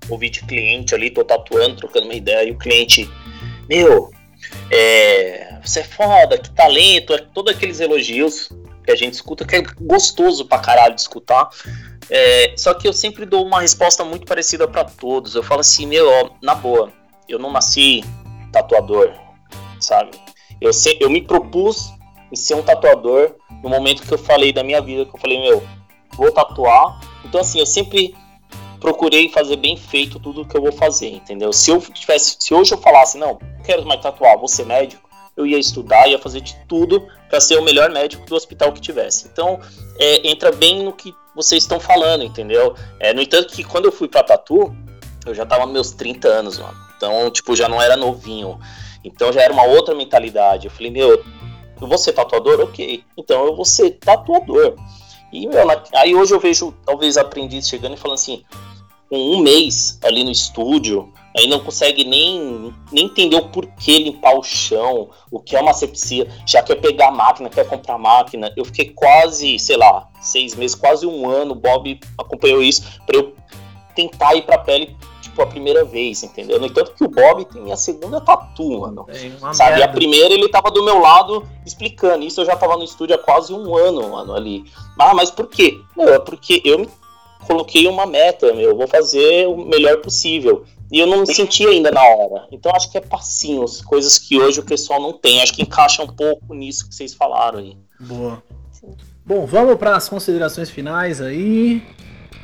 ouvir 0.08 0.30
de 0.30 0.40
cliente 0.40 0.94
ali, 0.94 1.10
tô 1.10 1.24
tatuando, 1.24 1.76
trocando 1.76 2.06
uma 2.06 2.14
ideia, 2.14 2.48
e 2.48 2.52
o 2.52 2.58
cliente, 2.58 3.10
meu, 3.68 4.10
é, 4.70 5.58
você 5.62 5.80
é 5.80 5.84
foda, 5.84 6.38
que 6.38 6.50
talento, 6.50 7.12
é 7.12 7.18
todos 7.18 7.54
aqueles 7.54 7.80
elogios 7.80 8.50
que 8.84 8.92
a 8.92 8.96
gente 8.96 9.14
escuta, 9.14 9.44
que 9.44 9.56
é 9.56 9.62
gostoso 9.80 10.46
pra 10.46 10.58
caralho 10.58 10.94
de 10.94 11.00
escutar. 11.00 11.48
É, 12.08 12.54
só 12.56 12.72
que 12.72 12.86
eu 12.86 12.92
sempre 12.92 13.26
dou 13.26 13.44
uma 13.44 13.60
resposta 13.60 14.04
muito 14.04 14.26
parecida 14.26 14.68
para 14.68 14.84
todos. 14.84 15.34
Eu 15.34 15.42
falo 15.42 15.60
assim, 15.60 15.86
meu, 15.86 16.08
ó, 16.08 16.30
na 16.40 16.54
boa, 16.54 16.92
eu 17.28 17.38
não 17.38 17.52
nasci 17.52 18.04
tatuador, 18.52 19.12
sabe? 19.80 20.12
Eu, 20.60 20.72
se, 20.72 20.96
eu 21.00 21.10
me 21.10 21.20
propus 21.20 21.92
em 22.32 22.36
ser 22.36 22.54
um 22.54 22.62
tatuador 22.62 23.34
no 23.62 23.68
momento 23.68 24.02
que 24.02 24.14
eu 24.14 24.18
falei 24.18 24.52
da 24.52 24.62
minha 24.62 24.80
vida, 24.80 25.04
que 25.04 25.14
eu 25.14 25.20
falei, 25.20 25.40
meu, 25.40 25.62
vou 26.16 26.30
tatuar. 26.32 27.00
Então, 27.24 27.40
assim, 27.40 27.58
eu 27.58 27.66
sempre 27.66 28.14
procurei 28.80 29.28
fazer 29.28 29.56
bem 29.56 29.76
feito 29.76 30.20
tudo 30.20 30.44
que 30.44 30.56
eu 30.56 30.62
vou 30.62 30.72
fazer, 30.72 31.08
entendeu? 31.08 31.52
Se 31.52 31.70
eu 31.70 31.80
tivesse, 31.80 32.36
se 32.38 32.54
hoje 32.54 32.72
eu 32.72 32.78
falasse, 32.78 33.18
não, 33.18 33.38
não 33.40 33.62
quero 33.64 33.84
mais 33.86 34.00
tatuar, 34.00 34.38
vou 34.38 34.48
ser 34.48 34.66
médico, 34.66 35.08
eu 35.36 35.46
ia 35.46 35.58
estudar, 35.58 36.08
ia 36.08 36.18
fazer 36.18 36.40
de 36.40 36.56
tudo 36.66 37.06
para 37.28 37.40
ser 37.40 37.58
o 37.58 37.62
melhor 37.62 37.90
médico 37.90 38.24
do 38.26 38.34
hospital 38.34 38.72
que 38.72 38.80
tivesse. 38.80 39.28
Então, 39.30 39.60
é, 39.98 40.28
entra 40.28 40.52
bem 40.52 40.82
no 40.82 40.92
que 40.92 41.14
vocês 41.34 41.62
estão 41.62 41.78
falando, 41.78 42.24
entendeu? 42.24 42.74
É, 42.98 43.12
no 43.12 43.20
entanto, 43.20 43.52
que 43.52 43.62
quando 43.62 43.84
eu 43.86 43.92
fui 43.92 44.08
para 44.08 44.22
Tatu, 44.22 44.74
eu 45.26 45.34
já 45.34 45.44
tava 45.44 45.64
nos 45.64 45.72
meus 45.72 45.90
30 45.90 46.28
anos, 46.28 46.58
mano. 46.58 46.76
Então, 46.96 47.30
tipo, 47.30 47.54
já 47.54 47.68
não 47.68 47.80
era 47.82 47.96
novinho. 47.96 48.58
Então 49.06 49.32
já 49.32 49.42
era 49.42 49.52
uma 49.52 49.64
outra 49.64 49.94
mentalidade. 49.94 50.66
Eu 50.66 50.70
falei, 50.70 50.90
meu, 50.90 51.24
eu 51.80 51.86
vou 51.86 51.96
ser 51.96 52.12
tatuador? 52.12 52.60
Ok. 52.60 53.04
Então 53.16 53.44
eu 53.46 53.54
vou 53.54 53.64
ser 53.64 53.92
tatuador. 53.92 54.74
E, 55.32 55.46
meu, 55.46 55.66
aí 55.94 56.14
hoje 56.14 56.32
eu 56.32 56.40
vejo, 56.40 56.74
talvez, 56.84 57.16
aprendiz 57.16 57.68
chegando 57.68 57.94
e 57.94 57.96
falando 57.96 58.14
assim, 58.14 58.42
com 59.08 59.16
um 59.16 59.40
mês 59.40 59.98
ali 60.02 60.24
no 60.24 60.30
estúdio, 60.30 61.12
aí 61.36 61.46
não 61.46 61.60
consegue 61.60 62.04
nem, 62.04 62.74
nem 62.90 63.04
entender 63.04 63.36
o 63.36 63.48
porquê 63.48 63.98
limpar 63.98 64.36
o 64.36 64.42
chão, 64.42 65.10
o 65.30 65.38
que 65.38 65.54
é 65.54 65.60
uma 65.60 65.74
sepsia, 65.74 66.28
já 66.46 66.62
quer 66.62 66.76
pegar 66.76 67.08
a 67.08 67.12
máquina, 67.12 67.50
quer 67.50 67.66
comprar 67.68 67.98
máquina. 67.98 68.52
Eu 68.56 68.64
fiquei 68.64 68.90
quase, 68.90 69.58
sei 69.58 69.76
lá, 69.76 70.08
seis 70.20 70.54
meses, 70.54 70.74
quase 70.74 71.06
um 71.06 71.28
ano, 71.28 71.52
o 71.52 71.56
Bob 71.56 72.00
acompanhou 72.18 72.62
isso, 72.62 72.82
para 73.06 73.16
eu 73.16 73.34
tentar 73.94 74.34
ir 74.34 74.42
pra 74.42 74.58
pele, 74.58 74.96
tipo, 75.36 75.42
a 75.42 75.46
primeira 75.46 75.84
vez, 75.84 76.22
entendeu? 76.22 76.58
No 76.58 76.66
entanto 76.66 76.94
que 76.94 77.04
o 77.04 77.08
Bob 77.08 77.44
tem 77.44 77.70
a 77.70 77.76
segunda 77.76 78.20
tatu, 78.20 78.80
mano. 78.80 79.06
sabe? 79.52 79.72
Merda. 79.72 79.84
A 79.84 79.88
primeira 79.88 80.32
ele 80.32 80.48
tava 80.48 80.70
do 80.70 80.82
meu 80.82 80.98
lado 80.98 81.46
explicando. 81.64 82.24
Isso 82.24 82.40
eu 82.40 82.46
já 82.46 82.56
tava 82.56 82.76
no 82.76 82.84
estúdio 82.84 83.14
há 83.14 83.18
quase 83.18 83.52
um 83.52 83.76
ano, 83.76 84.10
mano, 84.10 84.34
ali. 84.34 84.64
Ah, 84.98 85.14
mas 85.14 85.30
por 85.30 85.46
quê? 85.46 85.78
Não, 85.94 86.08
é 86.08 86.18
porque 86.18 86.62
eu 86.64 86.78
me 86.78 86.88
coloquei 87.46 87.86
uma 87.86 88.06
meta, 88.06 88.52
meu, 88.54 88.76
vou 88.76 88.88
fazer 88.88 89.46
o 89.46 89.56
melhor 89.56 89.98
possível. 89.98 90.64
E 90.90 91.00
eu 91.00 91.06
não 91.06 91.18
me 91.18 91.26
senti 91.26 91.66
ainda 91.66 91.90
na 91.90 92.02
hora. 92.02 92.46
Então 92.50 92.72
acho 92.74 92.90
que 92.90 92.96
é 92.96 93.00
passinhos, 93.00 93.82
coisas 93.82 94.18
que 94.18 94.38
hoje 94.40 94.60
o 94.60 94.64
pessoal 94.64 95.00
não 95.00 95.12
tem. 95.12 95.42
Acho 95.42 95.52
que 95.52 95.62
encaixa 95.62 96.02
um 96.02 96.06
pouco 96.06 96.54
nisso 96.54 96.88
que 96.88 96.94
vocês 96.94 97.12
falaram 97.12 97.58
aí. 97.58 97.76
Boa. 98.00 98.42
Bom, 99.24 99.44
vamos 99.44 99.74
para 99.76 99.96
as 99.96 100.08
considerações 100.08 100.70
finais 100.70 101.20
aí. 101.20 101.82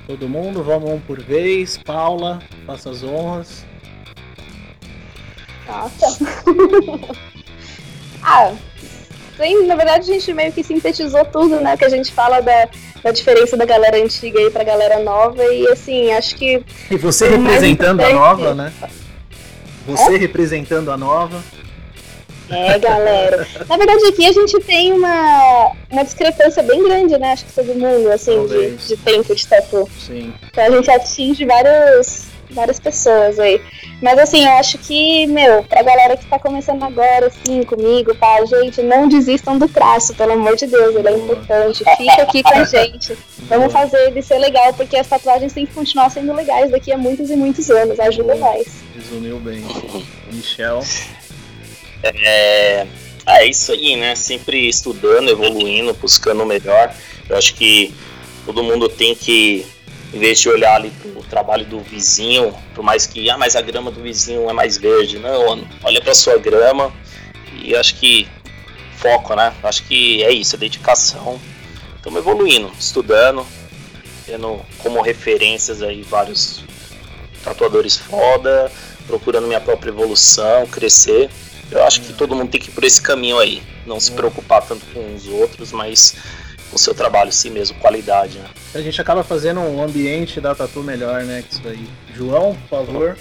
Todo 0.06 0.28
mundo, 0.28 0.62
vamos 0.62 0.90
um 0.90 1.00
por 1.00 1.20
vez. 1.20 1.78
Paula, 1.78 2.40
faça 2.66 2.90
as 2.90 3.02
honras. 3.02 3.64
Nossa. 5.66 6.26
ah, 8.22 8.52
sim, 9.36 9.66
na 9.66 9.76
verdade 9.76 10.10
a 10.10 10.14
gente 10.14 10.32
meio 10.34 10.52
que 10.52 10.62
sintetizou 10.64 11.24
tudo, 11.24 11.60
né? 11.60 11.76
Que 11.76 11.84
a 11.84 11.88
gente 11.88 12.12
fala 12.12 12.40
da 12.40 12.68
a 13.04 13.10
diferença 13.10 13.56
da 13.56 13.64
galera 13.64 13.96
antiga 13.96 14.38
aí 14.38 14.50
pra 14.50 14.64
galera 14.64 15.00
nova. 15.00 15.44
E 15.44 15.66
assim, 15.68 16.12
acho 16.12 16.36
que. 16.36 16.64
E 16.90 16.96
você 16.96 17.28
representando 17.28 18.00
a 18.00 18.12
nova, 18.12 18.54
né? 18.54 18.72
Você 19.86 20.14
é? 20.14 20.18
representando 20.18 20.90
a 20.90 20.96
nova. 20.96 21.42
É, 22.52 22.78
galera. 22.78 23.46
Na 23.68 23.76
verdade, 23.76 24.04
aqui 24.06 24.26
a 24.26 24.32
gente 24.32 24.60
tem 24.60 24.92
uma, 24.92 25.72
uma 25.90 26.04
discrepância 26.04 26.62
bem 26.62 26.82
grande, 26.82 27.16
né? 27.18 27.32
Acho 27.32 27.46
que 27.46 27.52
todo 27.52 27.74
mundo, 27.74 28.10
assim, 28.10 28.46
de, 28.46 28.76
de 28.76 28.96
tempo 28.98 29.34
de 29.34 29.46
tatu. 29.46 29.88
Sim. 29.98 30.32
Então 30.50 30.64
a 30.64 30.70
gente 30.70 30.90
atinge 30.90 31.44
vários 31.44 32.32
várias 32.52 32.78
pessoas 32.78 33.38
aí. 33.38 33.60
Mas 34.00 34.18
assim, 34.18 34.44
eu 34.44 34.52
acho 34.52 34.78
que, 34.78 35.26
meu, 35.26 35.62
pra 35.64 35.82
galera 35.82 36.16
que 36.16 36.26
tá 36.26 36.38
começando 36.38 36.82
agora, 36.82 37.26
assim, 37.26 37.62
comigo, 37.62 38.14
tá? 38.14 38.44
Gente, 38.44 38.82
não 38.82 39.08
desistam 39.08 39.58
do 39.58 39.68
traço, 39.68 40.14
pelo 40.14 40.32
amor 40.32 40.56
de 40.56 40.66
Deus, 40.66 40.94
ele 40.94 41.08
é 41.08 41.12
importante. 41.12 41.84
Fica 41.96 42.22
aqui 42.22 42.42
com 42.42 42.54
a 42.54 42.64
gente. 42.64 43.16
Vamos 43.48 43.72
fazer 43.72 44.08
ele 44.08 44.22
ser 44.22 44.38
legal, 44.38 44.72
porque 44.74 44.96
as 44.96 45.06
tatuagens 45.06 45.52
têm 45.52 45.66
que 45.66 45.74
continuar 45.74 46.10
sendo 46.10 46.32
legais 46.32 46.70
daqui 46.70 46.92
a 46.92 46.98
muitos 46.98 47.30
e 47.30 47.36
muitos 47.36 47.70
anos. 47.70 47.98
Ajuda 47.98 48.34
mais. 48.36 48.66
Resumiu 48.94 49.38
bem. 49.38 49.64
Michel. 50.30 50.80
É, 52.02 52.86
é 53.26 53.46
isso 53.46 53.72
aí, 53.72 53.96
né? 53.96 54.14
Sempre 54.14 54.68
estudando, 54.68 55.30
evoluindo, 55.30 55.94
buscando 55.94 56.42
o 56.42 56.46
melhor. 56.46 56.94
Eu 57.28 57.36
acho 57.36 57.54
que 57.54 57.94
todo 58.44 58.62
mundo 58.62 58.88
tem 58.88 59.14
que 59.14 59.66
em 60.12 60.18
vez 60.18 60.38
de 60.40 60.48
olhar 60.48 60.76
ali 60.76 60.90
pro 60.90 61.22
trabalho 61.22 61.64
do 61.64 61.80
vizinho, 61.80 62.54
por 62.74 62.84
mais 62.84 63.06
que, 63.06 63.30
ah, 63.30 63.38
mas 63.38 63.56
a 63.56 63.62
grama 63.62 63.90
do 63.90 64.02
vizinho 64.02 64.48
é 64.48 64.52
mais 64.52 64.76
verde. 64.76 65.18
Não, 65.18 65.66
olha 65.82 66.00
para 66.02 66.14
sua 66.14 66.36
grama 66.36 66.92
e 67.62 67.74
acho 67.74 67.94
que 67.94 68.28
foco, 68.96 69.34
né? 69.34 69.54
Acho 69.62 69.82
que 69.84 70.22
é 70.22 70.30
isso, 70.30 70.54
é 70.54 70.58
dedicação. 70.58 71.40
Estamos 71.96 72.18
evoluindo, 72.20 72.70
estudando, 72.78 73.46
tendo 74.26 74.60
como 74.78 75.00
referências 75.00 75.82
aí 75.82 76.02
vários 76.02 76.62
tatuadores 77.42 77.96
foda, 77.96 78.70
procurando 79.06 79.46
minha 79.46 79.60
própria 79.60 79.90
evolução, 79.90 80.66
crescer. 80.66 81.30
Eu 81.72 81.82
acho 81.84 82.02
que 82.02 82.12
todo 82.12 82.36
mundo 82.36 82.50
tem 82.50 82.60
que 82.60 82.68
ir 82.68 82.72
por 82.72 82.84
esse 82.84 83.00
caminho 83.00 83.38
aí. 83.38 83.62
Não 83.86 83.98
se 83.98 84.12
preocupar 84.12 84.60
tanto 84.60 84.84
com 84.92 85.14
os 85.14 85.26
outros, 85.26 85.72
mas 85.72 86.14
o 86.70 86.78
seu 86.78 86.94
trabalho, 86.94 87.32
sim 87.32 87.48
mesmo, 87.48 87.78
qualidade. 87.78 88.38
Né? 88.38 88.44
A 88.74 88.80
gente 88.82 89.00
acaba 89.00 89.24
fazendo 89.24 89.60
um 89.60 89.82
ambiente 89.82 90.38
da 90.38 90.54
tatu 90.54 90.82
melhor, 90.82 91.24
né? 91.24 91.42
isso 91.50 91.66
aí. 91.66 91.88
João, 92.14 92.54
por 92.54 92.84
favor. 92.84 93.16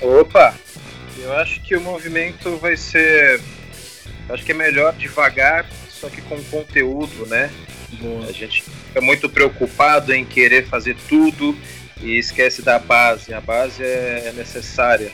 Opa! 0.00 0.54
Eu 1.18 1.32
acho 1.32 1.60
que 1.62 1.74
o 1.74 1.80
movimento 1.80 2.56
vai 2.58 2.76
ser. 2.76 3.40
Acho 4.28 4.44
que 4.44 4.52
é 4.52 4.54
melhor 4.54 4.92
devagar, 4.92 5.66
só 5.88 6.08
que 6.08 6.22
com 6.22 6.40
conteúdo, 6.44 7.26
né? 7.26 7.50
Boa. 8.00 8.26
A 8.26 8.32
gente 8.32 8.62
fica 8.62 9.00
muito 9.00 9.28
preocupado 9.28 10.12
em 10.12 10.24
querer 10.24 10.66
fazer 10.68 10.96
tudo 11.08 11.56
e 12.00 12.16
esquece 12.16 12.62
da 12.62 12.78
base. 12.78 13.34
A 13.34 13.40
base 13.40 13.82
é 13.82 14.32
necessária 14.36 15.10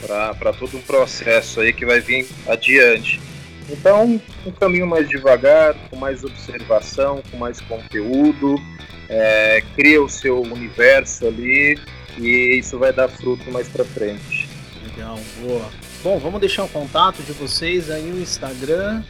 para 0.00 0.52
todo 0.52 0.76
um 0.76 0.82
processo 0.82 1.60
aí 1.60 1.72
que 1.72 1.86
vai 1.86 2.00
vir 2.00 2.26
adiante. 2.46 3.20
Então, 3.68 4.20
um 4.44 4.50
caminho 4.52 4.86
mais 4.86 5.08
devagar, 5.08 5.74
com 5.90 5.96
mais 5.96 6.22
observação, 6.22 7.22
com 7.30 7.36
mais 7.36 7.60
conteúdo, 7.60 8.54
é, 9.08 9.62
cria 9.74 10.02
o 10.02 10.08
seu 10.08 10.40
universo 10.40 11.26
ali 11.26 11.78
e 12.18 12.58
isso 12.58 12.78
vai 12.78 12.92
dar 12.92 13.08
fruto 13.08 13.50
mais 13.50 13.68
para 13.68 13.84
frente. 13.84 14.48
Legal, 14.84 15.18
boa. 15.40 15.68
Bom, 16.02 16.18
vamos 16.18 16.40
deixar 16.40 16.64
o 16.64 16.68
contato 16.68 17.22
de 17.22 17.32
vocês 17.32 17.90
aí 17.90 18.04
no 18.04 18.20
Instagram. 18.20 19.02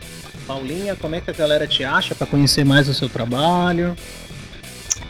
Paulinha, 0.46 0.96
como 0.96 1.14
é 1.14 1.20
que 1.20 1.30
a 1.30 1.34
galera 1.34 1.66
te 1.66 1.84
acha 1.84 2.14
para 2.14 2.26
conhecer 2.26 2.64
mais 2.64 2.88
o 2.88 2.94
seu 2.94 3.08
trabalho? 3.08 3.96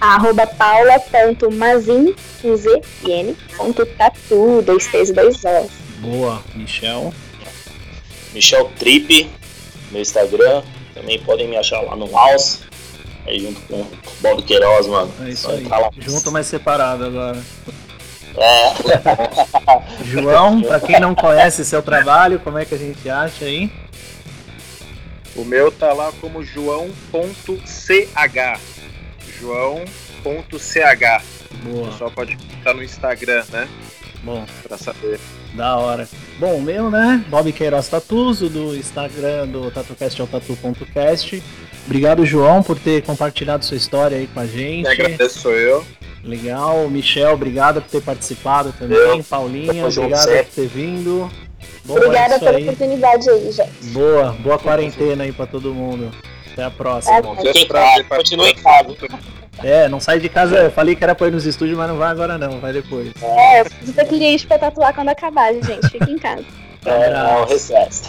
Arroba 0.00 0.46
paula.mazin, 0.46 2.14
com 2.42 2.56
Z 2.56 2.82
e 3.04 3.10
N, 3.10 3.36
ponto 3.56 3.84
tatu, 3.86 4.62
dois 4.62 4.86
T's 4.86 5.10
dois 5.10 5.44
O's. 5.44 5.70
Boa, 6.00 6.42
Michel. 6.54 7.12
Michel 8.32 8.70
Trip 8.78 9.30
no 9.90 9.98
Instagram. 9.98 10.62
Também 10.94 11.18
podem 11.20 11.48
me 11.48 11.56
achar 11.56 11.80
lá 11.80 11.96
no 11.96 12.10
House. 12.10 12.60
Aí 13.26 13.40
junto 13.40 13.60
com 13.62 13.80
o 13.80 13.88
Bob 14.20 14.42
Queiroz, 14.42 14.86
mano. 14.86 15.12
É 15.24 15.30
isso 15.30 15.50
aí. 15.50 15.66
Junto, 15.98 16.30
mas 16.30 16.46
separado 16.46 17.04
agora. 17.04 17.42
É. 18.36 18.72
João, 20.04 20.60
para 20.60 20.80
quem 20.80 21.00
não 21.00 21.14
conhece 21.14 21.64
seu 21.64 21.82
trabalho, 21.82 22.38
como 22.40 22.58
é 22.58 22.64
que 22.64 22.74
a 22.74 22.78
gente 22.78 23.08
acha 23.08 23.46
aí? 23.46 23.70
O 25.34 25.44
meu 25.44 25.70
tá 25.70 25.92
lá 25.92 26.12
como 26.20 26.42
joão.ch. 26.42 28.08
João.ch. 29.40 31.22
Boa. 31.62 31.88
O 31.88 31.90
pessoal 31.90 32.10
pode 32.10 32.36
estar 32.58 32.74
no 32.74 32.82
Instagram, 32.82 33.44
né? 33.52 33.68
Bom. 34.22 34.44
Pra 34.66 34.76
saber. 34.76 35.18
Da 35.54 35.76
hora. 35.76 36.08
Bom, 36.38 36.56
o 36.56 36.62
meu, 36.62 36.90
né? 36.90 37.24
Bob 37.28 37.50
Queiroz 37.52 37.88
Tatuso, 37.88 38.48
do 38.48 38.76
Instagram 38.76 39.46
do 39.48 39.70
TatuCast 39.70 40.20
é 40.20 40.24
o 40.24 40.26
tatu.cast. 40.26 41.42
Obrigado, 41.86 42.26
João, 42.26 42.62
por 42.62 42.78
ter 42.78 43.02
compartilhado 43.02 43.64
sua 43.64 43.76
história 43.76 44.18
aí 44.18 44.26
com 44.26 44.40
a 44.40 44.46
gente. 44.46 44.84
Quem 44.94 45.06
agradeço 45.06 45.48
eu. 45.48 45.84
Legal. 46.22 46.88
Michel, 46.90 47.32
obrigado 47.32 47.80
por 47.80 47.90
ter 47.90 48.02
participado 48.02 48.74
também. 48.78 48.98
Eu. 48.98 49.24
Paulinha, 49.24 49.88
Junto 49.88 50.14
obrigado 50.16 50.44
por 50.44 50.54
ter 50.54 50.66
vindo. 50.66 51.30
Bom, 51.84 51.96
é 51.96 52.00
Obrigada 52.00 52.34
isso 52.34 52.44
pela 52.44 52.58
aí. 52.58 52.64
oportunidade 52.64 53.30
aí, 53.30 53.52
gente. 53.52 53.86
Boa, 53.92 54.32
boa 54.40 54.58
quarentena 54.58 55.22
aí 55.22 55.32
pra 55.32 55.46
todo 55.46 55.72
mundo. 55.72 56.10
Até 56.56 56.64
a 56.64 56.70
próxima. 56.70 57.20
Bom, 57.20 57.34
em 57.34 57.36
prazer 57.36 57.68
casa, 57.68 58.04
continue 58.04 58.50
em 58.50 58.54
casa. 58.54 58.96
É, 59.62 59.88
não 59.90 60.00
sai 60.00 60.18
de 60.18 60.30
casa. 60.30 60.56
Eu 60.56 60.70
falei 60.70 60.96
que 60.96 61.04
era 61.04 61.14
pra 61.14 61.28
ir 61.28 61.30
nos 61.30 61.44
estúdios, 61.44 61.76
mas 61.76 61.86
não 61.86 61.98
vai 61.98 62.08
agora 62.08 62.38
não, 62.38 62.58
vai 62.58 62.72
depois. 62.72 63.12
É, 63.20 63.60
eu 63.60 63.66
preciso 63.66 63.92
ter 63.92 64.06
cliente 64.06 64.46
pra 64.46 64.58
tatuar 64.58 64.94
quando 64.94 65.10
acabar, 65.10 65.52
gente. 65.52 65.90
Fica 65.90 66.10
em 66.10 66.18
casa. 66.18 66.44
É, 66.86 67.10
é 67.10 67.42
o 67.42 67.44
recesso. 67.46 68.04